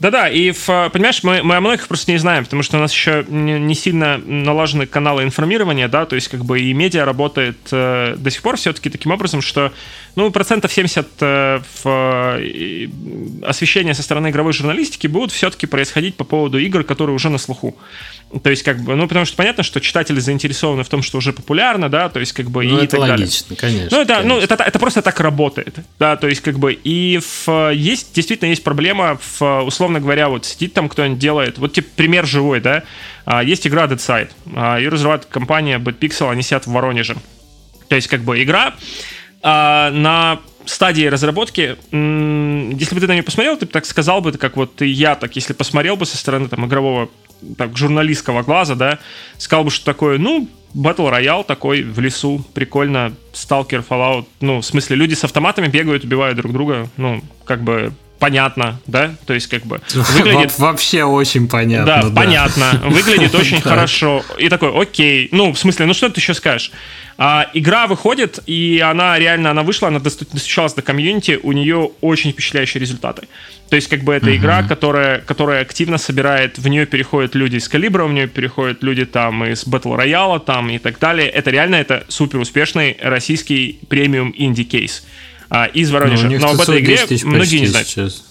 Да-да, 0.00 0.28
и, 0.28 0.50
в, 0.50 0.66
понимаешь, 0.92 1.22
мы, 1.22 1.42
мы 1.44 1.56
о 1.56 1.60
многих 1.60 1.86
просто 1.86 2.10
не 2.10 2.18
знаем, 2.18 2.44
потому 2.44 2.64
что 2.64 2.78
у 2.78 2.80
нас 2.80 2.92
еще 2.92 3.24
не 3.28 3.74
сильно 3.74 4.18
налажены 4.18 4.86
каналы 4.86 5.22
информирования, 5.22 5.86
да, 5.86 6.04
то 6.04 6.16
есть, 6.16 6.28
как 6.28 6.44
бы 6.44 6.60
и 6.60 6.72
медиа 6.72 7.04
работает 7.04 7.58
э, 7.70 8.16
до 8.16 8.30
сих 8.30 8.42
пор 8.42 8.56
все-таки 8.56 8.90
таким 8.90 9.12
образом, 9.12 9.40
что, 9.40 9.72
ну, 10.18 10.32
процентов 10.32 10.72
70 10.72 11.06
э, 11.20 11.60
в, 11.84 11.86
э, 11.86 12.88
освещения 13.46 13.94
со 13.94 14.02
стороны 14.02 14.30
игровой 14.30 14.52
журналистики 14.52 15.06
будут 15.06 15.30
все-таки 15.30 15.68
происходить 15.68 16.16
по 16.16 16.24
поводу 16.24 16.58
игр, 16.58 16.82
которые 16.82 17.14
уже 17.14 17.28
на 17.28 17.38
слуху. 17.38 17.76
То 18.42 18.50
есть, 18.50 18.64
как 18.64 18.80
бы, 18.80 18.96
ну, 18.96 19.06
потому 19.06 19.26
что 19.26 19.36
понятно, 19.36 19.62
что 19.62 19.80
читатели 19.80 20.18
заинтересованы 20.18 20.82
в 20.82 20.88
том, 20.88 21.02
что 21.02 21.18
уже 21.18 21.32
популярно, 21.32 21.88
да, 21.88 22.08
то 22.08 22.18
есть, 22.18 22.32
как 22.32 22.50
бы, 22.50 22.64
ну, 22.64 22.80
и 22.80 22.84
это 22.84 22.96
так 22.96 23.10
логично, 23.10 23.56
далее. 23.56 23.60
конечно. 23.60 23.96
Ну, 23.96 24.02
это, 24.02 24.14
конечно. 24.14 24.34
ну, 24.34 24.40
это, 24.40 24.54
это 24.54 24.78
просто 24.80 25.02
так 25.02 25.20
работает, 25.20 25.76
да, 26.00 26.16
то 26.16 26.26
есть, 26.26 26.40
как 26.40 26.58
бы, 26.58 26.72
и 26.72 27.20
в, 27.20 27.70
есть, 27.72 28.12
действительно 28.12 28.48
есть 28.48 28.64
проблема, 28.64 29.20
в, 29.22 29.62
условно 29.62 30.00
говоря, 30.00 30.28
вот 30.28 30.44
сидит 30.46 30.74
там 30.74 30.88
кто-нибудь 30.88 31.20
делает, 31.20 31.58
вот, 31.58 31.74
типа, 31.74 31.88
пример 31.94 32.26
живой, 32.26 32.60
да, 32.60 32.82
а, 33.24 33.44
есть 33.44 33.68
игра 33.68 33.86
Dead 33.86 33.98
Side, 33.98 34.30
а, 34.56 34.78
ее 34.78 34.88
разрабатывает 34.88 35.32
компания 35.32 35.78
Bad 35.78 36.00
Pixel, 36.00 36.28
они 36.28 36.42
сидят 36.42 36.66
в 36.66 36.72
Воронеже. 36.72 37.16
То 37.88 37.96
есть, 37.96 38.08
как 38.08 38.22
бы, 38.22 38.42
игра 38.42 38.74
а, 39.42 39.90
на 39.90 40.40
стадии 40.64 41.06
разработки, 41.06 41.76
если 41.90 42.94
бы 42.94 43.00
ты 43.00 43.06
на 43.06 43.12
нее 43.12 43.22
посмотрел, 43.22 43.56
ты 43.56 43.66
бы 43.66 43.72
так 43.72 43.86
сказал 43.86 44.20
бы, 44.20 44.32
как 44.32 44.56
вот 44.56 44.80
я 44.82 45.14
так, 45.14 45.34
если 45.36 45.52
посмотрел 45.54 45.96
бы 45.96 46.04
со 46.04 46.16
стороны 46.16 46.48
там 46.48 46.66
игрового 46.66 47.08
так, 47.56 47.76
журналистского 47.76 48.42
глаза, 48.42 48.74
да, 48.74 48.98
сказал 49.38 49.64
бы, 49.64 49.70
что 49.70 49.84
такое, 49.84 50.18
ну, 50.18 50.48
Battle 50.74 51.10
Royale 51.10 51.44
такой 51.44 51.82
в 51.82 51.98
лесу, 52.00 52.44
прикольно, 52.52 53.14
Stalker, 53.32 53.84
Fallout, 53.88 54.26
ну, 54.40 54.60
в 54.60 54.64
смысле, 54.64 54.96
люди 54.96 55.14
с 55.14 55.24
автоматами 55.24 55.68
бегают, 55.68 56.04
убивают 56.04 56.36
друг 56.36 56.52
друга, 56.52 56.88
ну, 56.96 57.22
как 57.44 57.62
бы 57.62 57.92
понятно, 58.18 58.80
да, 58.86 59.14
то 59.26 59.34
есть 59.34 59.46
как 59.48 59.64
бы 59.64 59.80
выглядит... 59.94 60.58
Вообще 60.58 61.04
очень 61.04 61.48
понятно. 61.48 61.86
Да, 61.86 62.02
да. 62.02 62.14
понятно, 62.14 62.82
выглядит 62.84 63.34
очень 63.34 63.60
хорошо. 63.60 64.24
И 64.38 64.48
такой, 64.48 64.70
окей, 64.80 65.28
ну, 65.32 65.52
в 65.52 65.58
смысле, 65.58 65.86
ну 65.86 65.94
что 65.94 66.08
ты 66.08 66.20
еще 66.20 66.34
скажешь? 66.34 66.72
А, 67.20 67.50
игра 67.52 67.88
выходит, 67.88 68.38
и 68.46 68.78
она 68.78 69.18
реально, 69.18 69.50
она 69.50 69.64
вышла, 69.64 69.88
она 69.88 69.98
достучалась 69.98 70.74
до 70.74 70.82
комьюнити, 70.82 71.40
у 71.42 71.50
нее 71.50 71.90
очень 72.00 72.30
впечатляющие 72.30 72.80
результаты. 72.80 73.26
То 73.68 73.76
есть, 73.76 73.88
как 73.88 74.04
бы 74.04 74.14
это 74.14 74.28
uh-huh. 74.28 74.36
игра, 74.36 74.62
которая, 74.62 75.18
которая 75.20 75.62
активно 75.62 75.98
собирает, 75.98 76.58
в 76.58 76.68
нее 76.68 76.86
переходят 76.86 77.34
люди 77.34 77.56
из 77.56 77.68
Калибра, 77.68 78.04
в 78.04 78.12
нее 78.12 78.28
переходят 78.28 78.84
люди 78.84 79.04
там 79.04 79.44
из 79.44 79.66
Battle 79.66 79.98
Royale 79.98 80.38
там 80.38 80.70
и 80.70 80.78
так 80.78 81.00
далее. 81.00 81.28
Это 81.28 81.50
реально, 81.50 81.74
это 81.74 82.04
супер 82.08 82.38
успешный 82.38 82.96
российский 83.02 83.80
премиум 83.88 84.32
инди-кейс 84.36 85.04
а, 85.50 85.66
из 85.66 85.90
Воронежа. 85.90 86.28
Ну, 86.28 86.38
Но 86.38 86.50
об 86.50 86.60
этой 86.60 86.80
игре 86.80 86.98
многие 87.24 87.60
не 87.60 87.66
знают. 87.66 87.88
Сейчас. 87.88 88.24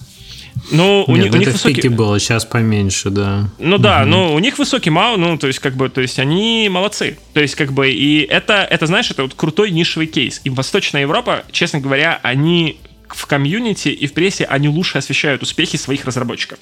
Ну, 0.70 1.04
у, 1.06 1.16
Нет, 1.16 1.26
них, 1.26 1.34
у 1.34 1.36
них 1.38 1.48
высокий... 1.48 1.88
было, 1.88 2.18
сейчас 2.18 2.44
поменьше, 2.44 3.10
да. 3.10 3.48
Ну 3.58 3.78
да, 3.78 4.02
угу. 4.02 4.10
ну 4.10 4.34
у 4.34 4.38
них 4.38 4.58
высокий 4.58 4.90
мау, 4.90 5.16
ну 5.16 5.38
то 5.38 5.46
есть 5.46 5.60
как 5.60 5.76
бы, 5.76 5.88
то 5.88 6.00
есть 6.00 6.18
они 6.18 6.68
молодцы. 6.70 7.16
То 7.32 7.40
есть 7.40 7.54
как 7.54 7.72
бы, 7.72 7.90
и 7.90 8.20
это, 8.22 8.66
это 8.68 8.86
знаешь, 8.86 9.10
это 9.10 9.22
вот 9.22 9.34
крутой 9.34 9.70
нишевый 9.70 10.06
кейс. 10.06 10.40
И 10.44 10.50
Восточная 10.50 11.02
Европа, 11.02 11.44
честно 11.52 11.80
говоря, 11.80 12.20
они 12.22 12.78
в 13.08 13.26
комьюнити 13.26 13.88
и 13.88 14.06
в 14.06 14.12
прессе, 14.12 14.44
они 14.44 14.68
лучше 14.68 14.98
освещают 14.98 15.42
успехи 15.42 15.78
своих 15.78 16.04
разработчиков. 16.04 16.58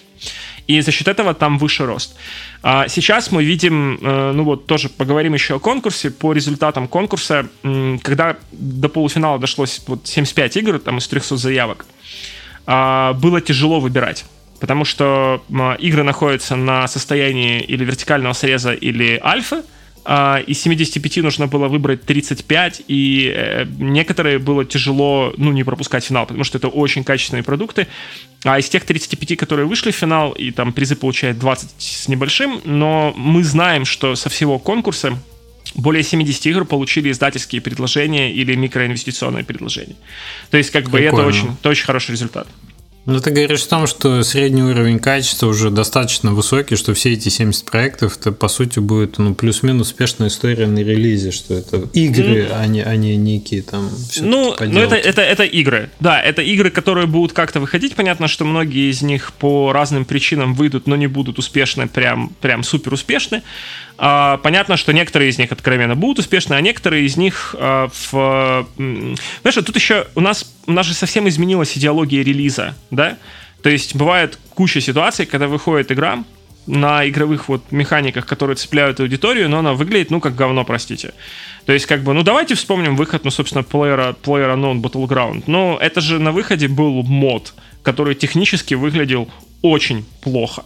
И 0.67 0.81
за 0.81 0.91
счет 0.91 1.09
этого 1.09 1.33
там 1.35 1.59
выше 1.59 1.87
рост. 1.87 2.17
А 2.62 2.89
сейчас 2.89 3.31
мы 3.31 3.45
видим, 3.45 3.99
э, 4.03 4.33
ну 4.33 4.43
вот 4.43 4.67
тоже 4.67 4.89
поговорим 4.89 5.35
еще 5.35 5.57
о 5.57 5.59
конкурсе. 5.59 6.11
По 6.11 6.33
результатам 6.33 6.89
конкурса, 6.89 7.49
когда 8.03 8.37
до 8.53 8.89
полуфинала 8.89 9.39
дошлось 9.39 9.81
вот 9.87 10.07
75 10.07 10.57
игр, 10.57 10.79
там 10.79 10.99
из 10.99 11.07
300 11.07 11.37
заявок, 11.37 11.87
а, 12.67 13.12
было 13.12 13.41
тяжело 13.41 13.81
выбирать. 13.81 14.25
Потому 14.61 14.85
что 14.85 15.43
игры 15.79 16.03
находятся 16.03 16.57
на 16.57 16.89
состоянии 16.89 17.61
или 17.61 17.85
вертикального 17.85 18.33
среза, 18.33 18.73
или 18.73 19.21
альфы. 19.23 19.62
А, 20.09 20.39
из 20.47 20.61
75 20.61 21.17
нужно 21.17 21.49
было 21.49 21.67
выбрать 21.67 22.03
35, 22.03 22.83
и 22.87 23.33
э, 23.35 23.65
некоторые 23.79 24.39
было 24.39 24.65
тяжело, 24.65 25.35
ну, 25.37 25.51
не 25.51 25.65
пропускать 25.65 26.05
финал, 26.05 26.27
потому 26.27 26.45
что 26.45 26.59
это 26.59 26.69
очень 26.69 27.03
качественные 27.03 27.43
продукты. 27.43 27.89
А 28.45 28.57
из 28.61 28.69
тех 28.69 28.85
35, 28.85 29.37
которые 29.37 29.67
вышли 29.67 29.91
в 29.91 29.97
финал, 29.97 30.31
и 30.31 30.53
там 30.53 30.73
призы 30.73 30.95
получают 30.95 31.41
20 31.41 31.71
с 31.79 32.07
небольшим, 32.07 32.61
но 32.65 33.15
мы 33.17 33.43
знаем, 33.43 33.85
что 33.85 34.15
со 34.15 34.29
всего 34.29 34.61
конкурса 34.61 35.19
более 35.75 36.05
70 36.05 36.47
игр 36.47 36.65
получили 36.65 37.11
издательские 37.11 37.61
предложения 37.61 38.33
или 38.33 38.55
микроинвестиционные 38.55 39.43
предложения. 39.43 39.97
То 40.51 40.57
есть, 40.57 40.71
как 40.71 40.85
бы, 40.85 40.99
Прикольно. 40.99 41.23
это 41.23 41.27
очень, 41.27 41.53
это 41.53 41.69
очень 41.69 41.85
хороший 41.85 42.13
результат. 42.13 42.47
Ну, 43.07 43.21
ты 43.21 43.31
говоришь 43.31 43.63
о 43.63 43.69
том, 43.69 43.87
что 43.87 44.23
средний 44.25 44.65
уровень 44.65 44.99
качества 44.99 45.47
уже 45.47 45.71
достаточно 45.71 46.33
высокий, 46.33 46.75
что 46.75 46.93
все 46.93 47.13
эти 47.13 47.29
70 47.29 47.65
проектов, 47.65 48.19
это, 48.19 48.33
по 48.33 48.49
сути, 48.49 48.81
будет 48.81 49.19
ну, 49.19 49.33
плюс-минус 49.33 49.89
успешная 49.89 50.27
история 50.27 50.67
на 50.67 50.81
релизе, 50.81 51.31
что 51.31 51.55
это 51.55 51.89
игры, 51.93 52.43
mm. 52.43 52.53
а, 52.53 52.67
не, 52.67 52.83
а 52.83 52.97
не 52.97 53.17
некие 53.17 53.63
там 53.63 53.89
Ну, 54.21 54.57
ну 54.59 54.81
это, 54.81 54.97
это, 54.97 55.23
это 55.23 55.45
игры. 55.45 55.89
Да, 56.01 56.21
это 56.21 56.43
игры, 56.43 56.71
которые 56.71 57.07
будут 57.07 57.33
как-то 57.33 57.61
выходить. 57.61 57.95
Понятно, 57.95 58.27
что 58.27 58.45
многие 58.45 58.91
из 58.91 59.03
них 59.03 59.33
по 59.35 59.73
разным 59.73 60.05
причинам 60.05 60.55
выйдут, 60.55 60.89
но 60.89 60.97
не 60.97 61.07
будут 61.07 61.39
успешны, 61.39 61.87
прям, 61.87 62.33
прям 62.41 62.65
супер 62.65 62.93
успешны. 62.93 63.43
А, 63.99 64.38
понятно, 64.38 64.76
что 64.76 64.92
некоторые 64.92 65.30
из 65.30 65.38
них 65.38 65.53
откровенно 65.53 65.94
будут 65.94 66.20
успешны, 66.20 66.55
а 66.55 66.61
некоторые 66.61 67.05
из 67.05 67.16
них 67.16 67.55
а, 67.59 67.88
в... 67.88 68.66
Знаешь, 68.76 69.55
тут 69.55 69.74
еще 69.76 70.07
у 70.14 70.20
нас, 70.20 70.55
у 70.66 70.72
нас 70.72 70.86
же 70.86 70.94
совсем 70.94 71.28
изменилась 71.28 71.76
идеология 71.76 72.22
релиза, 72.22 72.74
да? 72.90 73.16
То 73.62 73.70
есть 73.70 73.97
бывает 73.97 74.38
куча 74.51 74.80
ситуаций, 74.80 75.26
когда 75.26 75.49
выходит 75.49 75.90
игра, 75.90 76.24
на 76.66 77.09
игровых 77.09 77.49
вот 77.49 77.70
механиках, 77.70 78.26
которые 78.26 78.57
цепляют 78.57 79.01
аудиторию, 79.01 79.49
но 79.49 79.59
она 79.61 79.74
выглядит, 79.74 80.11
ну, 80.11 80.20
как 80.20 80.34
говно, 80.34 80.64
простите. 80.64 81.14
То 81.64 81.72
есть, 81.72 81.86
как 81.86 82.03
бы, 82.03 82.12
ну, 82.12 82.22
давайте 82.22 82.55
вспомним 82.55 82.97
выход, 82.97 83.24
ну, 83.24 83.30
собственно, 83.30 83.62
Player, 83.62 84.16
Player 84.20 84.55
Unknown 84.55 84.80
Battleground. 84.80 85.44
Но 85.47 85.78
это 85.80 86.01
же 86.01 86.18
на 86.18 86.32
выходе 86.32 86.68
был 86.68 87.03
мод, 87.03 87.55
который 87.82 88.14
технически 88.14 88.74
выглядел 88.74 89.30
очень 89.62 90.05
плохо. 90.20 90.64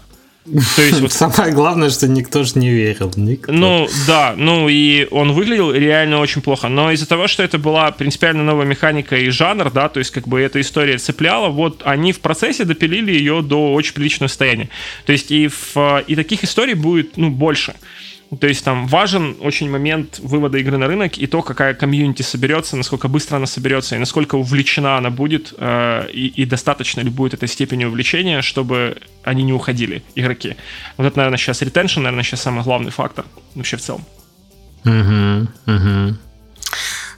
То 0.76 0.82
есть 0.82 1.00
вот 1.00 1.12
самое 1.12 1.52
главное, 1.52 1.90
что 1.90 2.08
никто 2.08 2.42
же 2.44 2.58
не 2.58 2.70
верил. 2.70 3.12
Никто. 3.16 3.52
Ну 3.52 3.88
да, 4.06 4.34
ну 4.36 4.68
и 4.68 5.06
он 5.10 5.32
выглядел 5.32 5.72
реально 5.72 6.20
очень 6.20 6.42
плохо. 6.42 6.68
Но 6.68 6.90
из-за 6.92 7.06
того, 7.06 7.28
что 7.28 7.42
это 7.42 7.58
была 7.58 7.90
принципиально 7.90 8.42
новая 8.42 8.66
механика 8.66 9.16
и 9.16 9.28
жанр, 9.30 9.70
да, 9.70 9.88
то 9.88 9.98
есть 9.98 10.10
как 10.10 10.26
бы 10.26 10.40
эта 10.40 10.60
история 10.60 10.98
цепляла, 10.98 11.48
вот 11.48 11.82
они 11.84 12.12
в 12.12 12.20
процессе 12.20 12.64
допилили 12.64 13.12
ее 13.12 13.42
до 13.42 13.72
очень 13.72 13.94
приличного 13.94 14.28
состояния. 14.28 14.68
То 15.06 15.12
есть 15.12 15.30
и, 15.30 15.48
в, 15.48 16.04
и 16.06 16.14
таких 16.16 16.44
историй 16.44 16.74
будет 16.74 17.16
ну, 17.16 17.30
больше. 17.30 17.74
То 18.38 18.46
есть 18.46 18.64
там 18.64 18.86
важен 18.86 19.36
очень 19.40 19.68
момент 19.68 20.20
вывода 20.20 20.56
игры 20.58 20.76
на 20.78 20.86
рынок 20.86 21.18
и 21.18 21.26
то, 21.26 21.42
какая 21.42 21.74
комьюнити 21.74 22.22
соберется, 22.22 22.76
насколько 22.76 23.08
быстро 23.08 23.36
она 23.36 23.46
соберется 23.46 23.96
и 23.96 23.98
насколько 23.98 24.36
увлечена 24.36 24.98
она 24.98 25.10
будет, 25.10 25.52
э, 25.58 26.08
и, 26.12 26.28
и 26.28 26.44
достаточно 26.44 27.00
ли 27.00 27.10
будет 27.10 27.34
этой 27.34 27.48
степени 27.48 27.84
увлечения, 27.84 28.40
чтобы 28.40 28.98
они 29.24 29.42
не 29.42 29.52
уходили, 29.52 30.04
игроки. 30.14 30.54
Вот 30.96 31.06
это, 31.06 31.16
наверное, 31.16 31.38
сейчас 31.38 31.60
ретеншн, 31.62 32.02
наверное, 32.02 32.22
сейчас 32.22 32.42
самый 32.42 32.62
главный 32.62 32.92
фактор 32.92 33.24
вообще 33.56 33.76
в 33.76 33.80
целом. 33.80 34.04
Угу, 34.84 35.48
угу. 35.66 36.16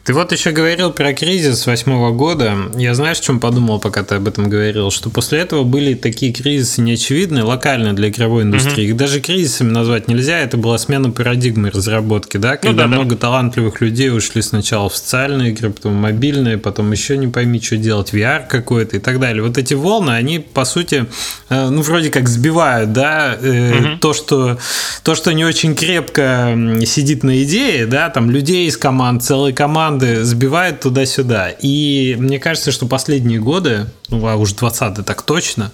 Ты 0.04 0.14
вот 0.14 0.32
еще 0.32 0.50
говорил 0.50 0.90
про 0.90 1.12
кризис 1.12 1.64
восьмого 1.64 2.10
года. 2.10 2.56
Я 2.74 2.92
знаешь, 2.92 3.20
о 3.20 3.22
чем 3.22 3.38
подумал, 3.38 3.78
пока 3.78 4.02
ты 4.02 4.16
об 4.16 4.26
этом 4.26 4.50
говорил? 4.50 4.90
Что 4.90 5.10
после 5.10 5.38
этого 5.38 5.62
были 5.62 5.94
такие 5.94 6.32
кризисы 6.32 6.80
неочевидные, 6.80 7.44
локальные 7.44 7.92
для 7.92 8.08
игровой 8.08 8.42
индустрии. 8.42 8.88
Их 8.88 8.96
даже 8.96 9.20
кризисами 9.20 9.70
назвать 9.70 10.08
нельзя. 10.08 10.40
Это 10.40 10.56
была 10.56 10.76
смена 10.78 11.12
парадигмы 11.12 11.70
разработки, 11.70 12.36
да? 12.36 12.56
Когда 12.56 12.86
ну, 12.86 12.90
да, 12.90 12.96
много 12.96 13.10
да. 13.10 13.20
талантливых 13.20 13.80
людей 13.80 14.10
ушли 14.10 14.42
сначала 14.42 14.88
в 14.88 14.96
социальные 14.96 15.52
игры, 15.52 15.70
потом 15.70 15.94
мобильные, 15.94 16.58
потом 16.58 16.90
еще 16.90 17.16
не 17.16 17.28
пойми, 17.28 17.60
что 17.60 17.76
делать, 17.76 18.12
VR 18.12 18.48
какой-то 18.48 18.96
и 18.96 18.98
так 18.98 19.20
далее. 19.20 19.44
Вот 19.44 19.56
эти 19.56 19.74
волны, 19.74 20.10
они, 20.10 20.40
по 20.40 20.64
сути, 20.64 21.06
э, 21.48 21.68
ну, 21.68 21.80
вроде 21.82 22.10
как 22.10 22.28
сбивают, 22.28 22.92
да, 22.92 23.38
угу. 23.40 23.98
то, 24.00 24.14
что, 24.14 24.58
то, 25.04 25.14
что 25.14 25.32
не 25.32 25.44
очень 25.44 25.76
крепко 25.76 26.58
сидит 26.86 27.22
на 27.22 27.40
идее, 27.44 27.86
да, 27.86 28.10
там 28.10 28.32
людей 28.32 28.66
из 28.66 28.76
команд, 28.76 29.22
целые 29.22 29.54
команды 29.54 29.91
команды 29.92 30.24
сбивает 30.24 30.80
туда-сюда. 30.80 31.50
И 31.50 32.16
мне 32.18 32.38
кажется, 32.38 32.72
что 32.72 32.86
последние 32.86 33.40
годы, 33.40 33.86
ну, 34.08 34.26
а 34.26 34.36
уж 34.36 34.52
20 34.52 35.04
так 35.04 35.22
точно, 35.22 35.70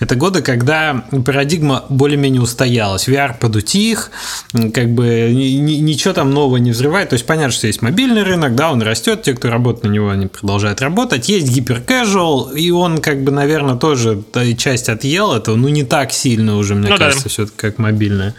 это 0.00 0.16
годы, 0.16 0.42
когда 0.42 1.04
парадигма 1.24 1.84
более-менее 1.88 2.42
устоялась. 2.42 3.08
VR 3.08 3.38
подутих, 3.38 4.10
как 4.52 4.90
бы 4.90 5.30
ничего 5.32 6.14
там 6.14 6.30
нового 6.30 6.56
не 6.56 6.70
взрывает. 6.72 7.10
То 7.10 7.14
есть 7.14 7.26
понятно, 7.26 7.52
что 7.52 7.66
есть 7.66 7.82
мобильный 7.82 8.22
рынок, 8.22 8.54
да, 8.54 8.72
он 8.72 8.82
растет, 8.82 9.22
те, 9.22 9.34
кто 9.34 9.50
работает 9.50 9.84
на 9.84 9.88
него, 9.88 10.10
они 10.10 10.26
продолжают 10.26 10.80
работать. 10.80 11.28
Есть 11.28 11.48
гиперкэжуал, 11.48 12.50
и 12.50 12.70
он, 12.70 12.98
как 12.98 13.22
бы, 13.22 13.32
наверное, 13.32 13.76
тоже 13.76 14.22
часть 14.58 14.88
отъел 14.88 15.32
этого, 15.32 15.56
ну, 15.56 15.68
не 15.68 15.84
так 15.84 16.12
сильно 16.12 16.56
уже, 16.56 16.74
мне 16.74 16.90
ну, 16.90 16.96
кажется, 16.96 17.24
да. 17.24 17.30
все-таки 17.30 17.56
как 17.56 17.78
мобильная. 17.78 18.34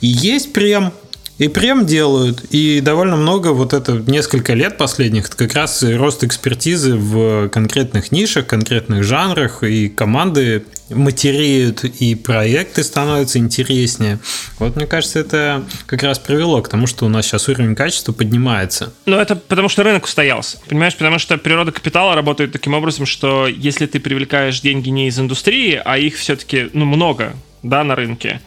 И 0.00 0.06
есть 0.08 0.52
прям 0.52 0.92
и 1.38 1.48
прям 1.48 1.86
делают. 1.86 2.44
И 2.50 2.80
довольно 2.80 3.16
много 3.16 3.48
вот 3.48 3.72
это 3.72 3.92
несколько 4.06 4.54
лет 4.54 4.76
последних, 4.76 5.28
как 5.30 5.54
раз 5.54 5.82
рост 5.82 6.22
экспертизы 6.24 6.96
в 6.96 7.48
конкретных 7.48 8.12
нишах, 8.12 8.46
конкретных 8.46 9.02
жанрах, 9.02 9.62
и 9.62 9.88
команды 9.88 10.64
матереют, 10.90 11.84
и 11.84 12.14
проекты 12.14 12.84
становятся 12.84 13.38
интереснее. 13.38 14.18
Вот 14.58 14.76
мне 14.76 14.86
кажется, 14.86 15.18
это 15.18 15.64
как 15.86 16.02
раз 16.02 16.18
привело 16.18 16.60
к 16.62 16.68
тому, 16.68 16.86
что 16.86 17.06
у 17.06 17.08
нас 17.08 17.26
сейчас 17.26 17.48
уровень 17.48 17.74
качества 17.74 18.12
поднимается. 18.12 18.92
Ну, 19.06 19.16
это 19.16 19.34
потому 19.34 19.68
что 19.68 19.82
рынок 19.82 20.04
устоялся. 20.04 20.58
Понимаешь, 20.68 20.94
потому 20.96 21.18
что 21.18 21.36
природа 21.38 21.72
капитала 21.72 22.14
работает 22.14 22.52
таким 22.52 22.74
образом, 22.74 23.06
что 23.06 23.48
если 23.48 23.86
ты 23.86 23.98
привлекаешь 23.98 24.60
деньги 24.60 24.90
не 24.90 25.08
из 25.08 25.18
индустрии, 25.18 25.80
а 25.84 25.98
их 25.98 26.16
все-таки 26.16 26.68
ну, 26.72 26.84
много 26.84 27.34
да, 27.62 27.82
на 27.82 27.96
рынке, 27.96 28.40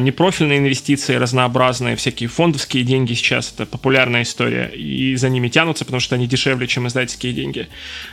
непрофильные 0.00 0.58
инвестиции 0.58 1.16
разнообразные, 1.16 1.96
всякие 1.96 2.28
фондовские 2.28 2.82
деньги 2.82 3.14
сейчас, 3.14 3.52
это 3.52 3.66
популярная 3.66 4.22
история, 4.22 4.68
и 4.68 5.14
за 5.16 5.28
ними 5.28 5.48
тянутся, 5.48 5.84
потому 5.84 6.00
что 6.00 6.14
они 6.14 6.26
дешевле, 6.26 6.66
чем 6.66 6.86
издательские 6.86 7.32
деньги. 7.32 7.68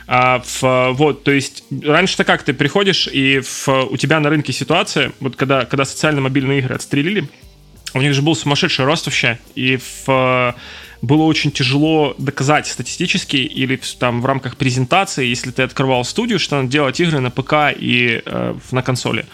А, 0.06 0.42
в, 0.44 0.92
вот, 0.92 1.24
то 1.24 1.30
есть 1.30 1.64
раньше-то 1.70 2.24
как, 2.24 2.42
ты 2.42 2.52
приходишь, 2.52 3.08
и 3.10 3.40
в, 3.40 3.68
у 3.68 3.96
тебя 3.96 4.20
на 4.20 4.30
рынке 4.30 4.52
ситуация, 4.52 5.12
вот 5.20 5.36
когда, 5.36 5.64
когда 5.64 5.84
социально-мобильные 5.84 6.58
игры 6.58 6.74
отстрелили, 6.74 7.28
у 7.94 8.00
них 8.00 8.12
же 8.12 8.22
был 8.22 8.34
сумасшедший 8.34 8.84
рост 8.84 9.06
вообще, 9.06 9.38
и 9.54 9.78
в 10.06 10.54
было 11.04 11.24
очень 11.24 11.52
тяжело 11.52 12.14
доказать 12.18 12.66
статистически 12.66 13.36
или 13.36 13.78
там 13.98 14.20
в 14.20 14.26
рамках 14.26 14.56
презентации, 14.56 15.26
если 15.26 15.50
ты 15.50 15.62
открывал 15.62 16.04
студию, 16.04 16.38
что 16.38 16.56
надо 16.56 16.68
делать 16.68 16.98
игры 16.98 17.20
на 17.20 17.30
ПК 17.30 17.54
и 17.76 18.22
э, 18.24 18.54
на 18.70 18.82
консоли. 18.82 19.26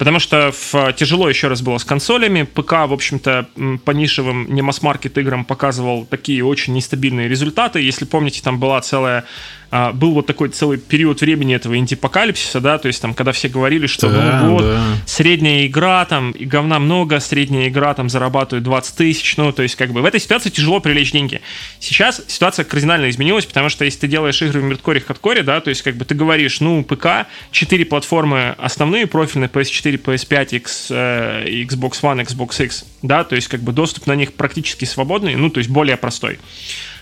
Потому 0.00 0.18
что 0.18 0.50
в, 0.50 0.94
тяжело 0.94 1.28
еще 1.28 1.48
раз 1.48 1.60
было 1.60 1.76
с 1.76 1.84
консолями. 1.84 2.44
ПК, 2.44 2.72
в 2.86 2.92
общем-то, 2.94 3.46
по 3.84 3.90
нишевым, 3.90 4.50
не 4.50 4.62
масс-маркет 4.62 5.18
играм 5.18 5.44
показывал 5.44 6.06
такие 6.06 6.42
очень 6.42 6.72
нестабильные 6.72 7.28
результаты. 7.28 7.82
Если 7.82 8.06
помните, 8.06 8.40
там 8.42 8.58
была 8.58 8.80
целая 8.80 9.26
а, 9.72 9.92
был 9.92 10.12
вот 10.12 10.26
такой 10.26 10.48
целый 10.48 10.78
период 10.78 11.20
времени 11.20 11.54
этого 11.54 11.76
интипокалипсиса, 11.76 12.60
да, 12.60 12.78
то 12.78 12.88
есть 12.88 13.00
там, 13.00 13.14
когда 13.14 13.30
все 13.30 13.48
говорили, 13.48 13.86
что 13.86 14.10
да, 14.10 14.40
ну 14.42 14.54
вот, 14.54 14.62
да. 14.62 14.82
средняя 15.06 15.64
игра, 15.66 16.04
там, 16.06 16.32
и 16.32 16.44
говна 16.44 16.80
много, 16.80 17.20
средняя 17.20 17.68
игра, 17.68 17.94
там, 17.94 18.08
зарабатывает 18.08 18.64
20 18.64 18.96
тысяч, 18.96 19.36
ну, 19.36 19.52
то 19.52 19.62
есть 19.62 19.76
как 19.76 19.92
бы 19.92 20.02
в 20.02 20.04
этой 20.04 20.18
ситуации 20.18 20.50
тяжело 20.50 20.80
привлечь 20.80 21.12
деньги. 21.12 21.40
Сейчас 21.78 22.20
ситуация 22.26 22.64
кардинально 22.64 23.10
изменилась, 23.10 23.46
потому 23.46 23.68
что 23.68 23.84
если 23.84 24.00
ты 24.00 24.08
делаешь 24.08 24.42
игры 24.42 24.60
в 24.60 24.64
мирткоре, 24.64 25.00
хардкоре, 25.00 25.44
да, 25.44 25.60
то 25.60 25.70
есть 25.70 25.82
как 25.82 25.94
бы 25.94 26.04
ты 26.04 26.16
говоришь, 26.16 26.58
ну, 26.60 26.82
ПК, 26.82 27.28
4 27.52 27.84
платформы 27.84 28.56
основные, 28.58 29.06
профильные, 29.06 29.48
PS4, 29.48 29.89
PS5, 29.98 30.56
X, 30.56 30.90
Xbox 30.90 32.02
One, 32.02 32.24
Xbox 32.24 32.64
X, 32.64 32.84
да, 33.02 33.24
то 33.24 33.36
есть 33.36 33.48
как 33.48 33.60
бы 33.60 33.72
доступ 33.72 34.06
на 34.06 34.14
них 34.14 34.34
практически 34.34 34.84
свободный, 34.84 35.34
ну, 35.36 35.50
то 35.50 35.58
есть 35.58 35.70
более 35.70 35.96
простой 35.96 36.38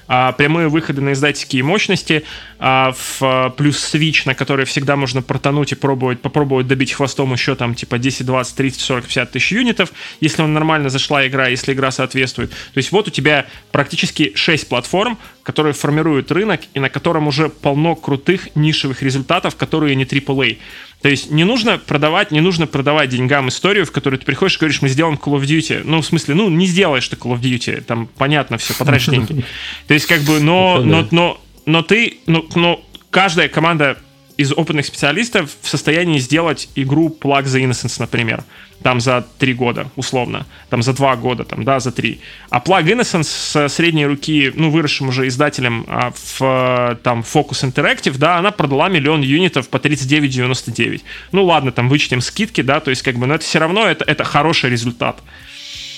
а, 0.08 0.32
прямые 0.32 0.68
выходы 0.68 1.02
на 1.02 1.12
издательские 1.12 1.62
мощности, 1.62 2.24
а, 2.58 2.92
в, 2.92 3.54
плюс 3.56 3.94
Switch, 3.94 4.22
на 4.24 4.34
который 4.34 4.64
всегда 4.64 4.96
можно 4.96 5.20
протонуть 5.22 5.72
и 5.72 5.74
пробовать, 5.74 6.20
попробовать 6.20 6.66
добить 6.66 6.92
хвостом 6.92 7.32
еще 7.32 7.54
там 7.54 7.74
типа 7.74 7.98
10, 7.98 8.24
20, 8.24 8.56
30, 8.56 8.80
40, 8.80 9.04
50 9.04 9.30
тысяч 9.30 9.52
юнитов, 9.52 9.92
если 10.20 10.42
он 10.42 10.54
нормально 10.54 10.88
зашла 10.88 11.26
игра, 11.26 11.48
если 11.48 11.74
игра 11.74 11.90
соответствует. 11.90 12.50
То 12.50 12.78
есть 12.78 12.90
вот 12.90 13.06
у 13.08 13.10
тебя 13.10 13.46
практически 13.70 14.32
6 14.34 14.68
платформ, 14.68 15.18
которые 15.48 15.72
формируют 15.72 16.30
рынок 16.30 16.60
и 16.74 16.78
на 16.78 16.90
котором 16.90 17.26
уже 17.26 17.48
полно 17.48 17.96
крутых 17.96 18.54
нишевых 18.54 19.02
результатов, 19.02 19.56
которые 19.56 19.94
не 19.94 20.04
AAA. 20.04 20.58
То 21.00 21.08
есть 21.08 21.30
не 21.30 21.44
нужно 21.44 21.78
продавать, 21.78 22.30
не 22.30 22.42
нужно 22.42 22.66
продавать 22.66 23.08
деньгам 23.08 23.48
историю, 23.48 23.86
в 23.86 23.90
которую 23.90 24.20
ты 24.20 24.26
приходишь 24.26 24.56
и 24.56 24.58
говоришь, 24.58 24.82
мы 24.82 24.90
сделаем 24.90 25.16
Call 25.16 25.40
of 25.40 25.44
Duty. 25.44 25.84
Ну, 25.84 26.02
в 26.02 26.04
смысле, 26.04 26.34
ну, 26.34 26.50
не 26.50 26.66
сделаешь 26.66 27.08
ты 27.08 27.16
Call 27.16 27.32
of 27.32 27.40
Duty, 27.40 27.80
там 27.80 28.10
понятно 28.18 28.58
все, 28.58 28.74
потратишь 28.74 29.06
деньги. 29.08 29.42
То 29.86 29.94
есть 29.94 30.04
как 30.04 30.20
бы, 30.20 30.38
но, 30.38 30.82
но, 30.84 31.08
но, 31.10 31.40
но 31.64 31.80
ты, 31.80 32.18
но, 32.26 32.44
но 32.54 32.84
каждая 33.08 33.48
команда 33.48 33.96
из 34.38 34.52
опытных 34.52 34.86
специалистов 34.86 35.50
в 35.60 35.68
состоянии 35.68 36.18
сделать 36.18 36.70
игру 36.74 37.14
Plug 37.20 37.44
the 37.44 37.62
Innocence, 37.62 37.96
например 37.98 38.44
там 38.82 39.00
за 39.00 39.26
три 39.38 39.54
года, 39.54 39.90
условно, 39.96 40.46
там 40.70 40.82
за 40.82 40.92
два 40.92 41.16
года, 41.16 41.44
там, 41.44 41.64
да, 41.64 41.80
за 41.80 41.90
три. 41.90 42.20
А 42.50 42.60
Plug 42.60 42.84
Innocence 42.84 43.24
с 43.24 43.68
средней 43.68 44.06
руки, 44.06 44.52
ну, 44.54 44.70
выросшим 44.70 45.08
уже 45.08 45.26
издателем 45.26 45.84
а, 45.88 46.12
в 46.14 46.98
там 47.02 47.20
Focus 47.20 47.64
Interactive, 47.64 48.16
да, 48.18 48.38
она 48.38 48.50
продала 48.50 48.88
миллион 48.88 49.22
юнитов 49.22 49.68
по 49.68 49.78
39,99. 49.78 51.02
Ну, 51.32 51.44
ладно, 51.44 51.72
там 51.72 51.88
вычтем 51.88 52.20
скидки, 52.20 52.60
да, 52.60 52.80
то 52.80 52.90
есть, 52.90 53.02
как 53.02 53.16
бы, 53.16 53.26
но 53.26 53.34
это 53.34 53.44
все 53.44 53.58
равно 53.58 53.86
это, 53.86 54.04
это 54.04 54.24
хороший 54.24 54.70
результат. 54.70 55.20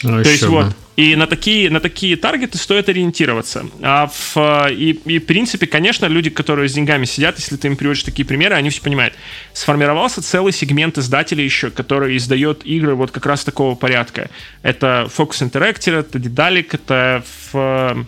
Ну, 0.03 0.23
То 0.23 0.31
есть 0.31 0.45
бы. 0.45 0.51
вот, 0.51 0.77
и 1.01 1.17
на 1.17 1.27
такие, 1.27 1.71
на 1.71 1.81
такие 1.81 2.17
таргеты 2.17 2.59
стоит 2.59 2.91
ориентироваться. 2.91 3.65
А 3.81 4.09
в, 4.09 4.69
и, 4.71 4.91
и, 5.07 5.19
в 5.19 5.25
принципе, 5.25 5.67
конечно, 5.67 6.05
люди, 6.05 6.29
которые 6.29 6.69
с 6.69 6.75
деньгами 6.75 7.07
сидят, 7.07 7.39
если 7.39 7.57
ты 7.57 7.69
им 7.69 7.77
приводишь 7.77 8.03
такие 8.03 8.27
примеры, 8.27 8.55
они 8.55 8.69
все 8.69 8.83
понимают. 8.83 9.15
Сформировался 9.55 10.23
целый 10.23 10.53
сегмент 10.53 10.99
издателей 10.99 11.45
еще, 11.45 11.71
который 11.71 12.19
издает 12.19 12.67
игры 12.67 12.95
вот 12.95 13.13
как 13.13 13.25
раз 13.25 13.45
такого 13.45 13.75
порядка. 13.77 14.29
Это 14.63 15.09
Focus 15.17 15.51
Interactive, 15.51 16.01
это 16.01 16.19
Dedalic, 16.19 16.69
это 16.73 17.25
в 17.25 17.51
а, 17.55 18.05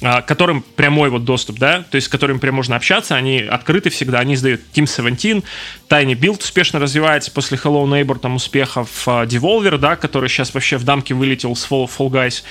которым 0.00 0.62
прямой 0.62 1.10
вот 1.10 1.24
доступ, 1.24 1.58
да, 1.58 1.84
то 1.90 1.96
есть 1.96 2.08
с 2.08 2.10
которыми 2.10 2.38
прям 2.38 2.54
можно 2.54 2.76
общаться, 2.76 3.14
они 3.14 3.40
открыты 3.40 3.90
всегда, 3.90 4.18
они 4.18 4.34
издают 4.34 4.60
Team 4.74 4.86
17, 4.86 5.44
Tiny 5.88 6.14
Build 6.14 6.40
успешно 6.40 6.78
развивается 6.78 7.30
после 7.30 7.56
Hello 7.58 7.84
Neighbor, 7.84 8.18
там 8.18 8.36
успехов, 8.36 9.06
Devolver, 9.06 9.78
да, 9.78 9.96
который 9.96 10.28
сейчас 10.28 10.52
вообще 10.54 10.76
в 10.76 10.84
дамке 10.84 11.14
вылетел 11.14 11.54
с 11.54 11.68
Fall, 11.68 11.88
Fall 11.88 12.10
Guys, 12.10 12.42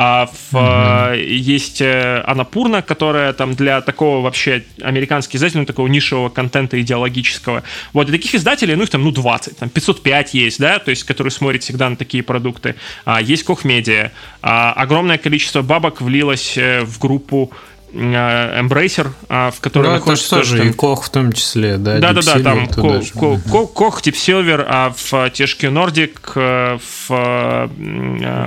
а 0.00 0.26
в, 0.26 0.54
mm-hmm. 0.54 1.24
есть 1.24 1.80
э, 1.80 2.22
Анапурна, 2.24 2.82
которая 2.82 3.32
там 3.32 3.54
для 3.54 3.80
такого 3.80 4.22
вообще 4.22 4.64
американский 4.80 5.38
издатель, 5.38 5.58
ну, 5.58 5.66
такого 5.66 5.88
нишевого 5.88 6.28
контента 6.28 6.80
идеологического. 6.80 7.64
Вот, 7.92 8.08
и 8.08 8.12
таких 8.12 8.32
издателей, 8.36 8.76
ну, 8.76 8.84
их 8.84 8.90
там, 8.90 9.02
ну, 9.02 9.10
20, 9.10 9.58
там 9.58 9.68
505 9.68 10.34
есть, 10.34 10.60
да, 10.60 10.78
то 10.78 10.90
есть, 10.90 11.02
которые 11.02 11.32
смотрят 11.32 11.64
всегда 11.64 11.90
на 11.90 11.96
такие 11.96 12.22
продукты. 12.22 12.76
А, 13.04 13.20
есть 13.20 13.44
Media. 13.48 14.12
А, 14.40 14.72
огромное 14.72 15.18
количество 15.18 15.62
бабок 15.62 16.00
влилось 16.00 16.56
э, 16.56 16.84
в 16.88 16.98
группу 16.98 17.50
Embracer, 17.92 19.08
а, 19.28 19.50
в 19.50 19.60
котором 19.60 19.86
ну, 19.86 19.92
находится 19.94 20.30
тоже, 20.30 20.56
тоже 20.58 20.68
и 20.68 20.72
Кох 20.72 21.04
в 21.04 21.10
том 21.10 21.32
числе, 21.32 21.78
да? 21.78 21.98
Да, 21.98 22.12
да, 22.12 22.20
да, 22.20 22.40
там 22.40 22.68
Кох, 22.68 24.02
Deep 24.02 24.14
Silver, 24.14 24.64
а 24.68 24.90
в 24.90 25.12
THQ 25.12 25.72
Nordic, 25.72 26.18
э, 26.34 26.78
в 26.78 27.10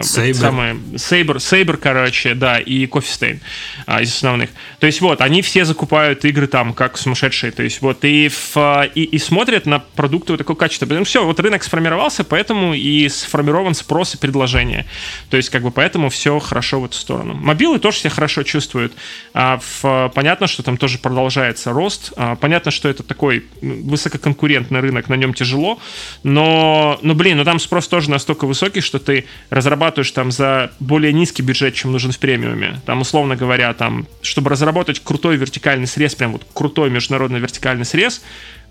Saber. 0.02 0.34
Самое, 0.34 0.74
Saber, 0.94 1.38
Saber, 1.38 1.78
короче, 1.78 2.36
да, 2.36 2.60
и 2.60 2.86
Stain 2.86 3.40
а, 3.86 4.02
из 4.02 4.14
основных. 4.14 4.52
То 4.80 4.88
есть 4.88 5.02
вот, 5.02 5.22
они 5.22 5.42
все 5.42 5.66
закупают 5.66 6.24
игры 6.26 6.48
там 6.48 6.74
как 6.74 6.98
сумасшедшие, 6.98 7.52
то 7.52 7.64
есть 7.64 7.82
вот, 7.82 8.04
и, 8.06 8.30
в, 8.30 8.90
и, 8.94 9.04
и 9.04 9.18
смотрят 9.18 9.66
на 9.66 9.80
продукты 9.80 10.34
вот 10.34 10.38
такого 10.38 10.58
качества. 10.58 10.86
Потому 10.86 11.06
все, 11.06 11.26
вот 11.26 11.40
рынок 11.40 11.64
сформировался, 11.64 12.24
поэтому 12.24 12.74
и 12.74 13.10
сформирован 13.10 13.74
спрос 13.74 14.16
и 14.16 14.18
предложение. 14.18 14.86
То 15.30 15.38
есть 15.38 15.50
как 15.50 15.64
бы 15.64 15.72
поэтому 15.72 16.10
все 16.10 16.38
хорошо 16.40 16.80
в 16.80 16.86
эту 16.86 16.96
сторону. 16.96 17.34
Мобилы 17.34 17.80
тоже 17.80 18.00
себя 18.00 18.10
хорошо 18.12 18.44
чувствуют. 18.44 18.94
А 19.34 19.60
в, 19.60 20.12
понятно, 20.14 20.48
что 20.48 20.64
там 20.64 20.78
тоже 20.78 20.98
продолжается 20.98 21.72
рост. 21.72 22.12
А, 22.18 22.36
понятно, 22.36 22.72
что 22.72 22.90
это 22.90 23.04
такой 23.04 23.46
высококонкурентный 23.62 24.80
рынок, 24.80 25.10
на 25.10 25.16
нем 25.16 25.34
тяжело. 25.34 25.80
Но, 26.24 27.00
но 27.02 27.16
блин, 27.16 27.38
ну 27.38 27.46
там 27.46 27.60
спрос 27.60 27.88
тоже 27.88 28.10
настолько 28.10 28.46
высокий, 28.46 28.82
что 28.82 29.00
ты 29.00 29.26
разрабатываешь 29.50 30.12
там 30.12 30.32
за 30.32 30.72
более 30.80 31.14
низкий 31.14 31.44
бюджет, 31.44 31.76
чем 31.76 31.92
нужен 31.92 32.12
в 32.12 32.20
премиуме. 32.20 32.82
Там, 32.86 33.02
условно 33.02 33.36
говоря, 33.36 33.74
там, 33.74 34.08
чтобы 34.22 34.50
разработать 34.50 35.02
крутой 35.02 35.38
вертикальный 35.38 35.88
срез, 35.88 36.16
прям 36.16 36.34
вот 36.34 36.46
крутой 36.54 36.90
международный 36.90 37.40
вертикальный 37.40 37.86
срез, 37.86 38.22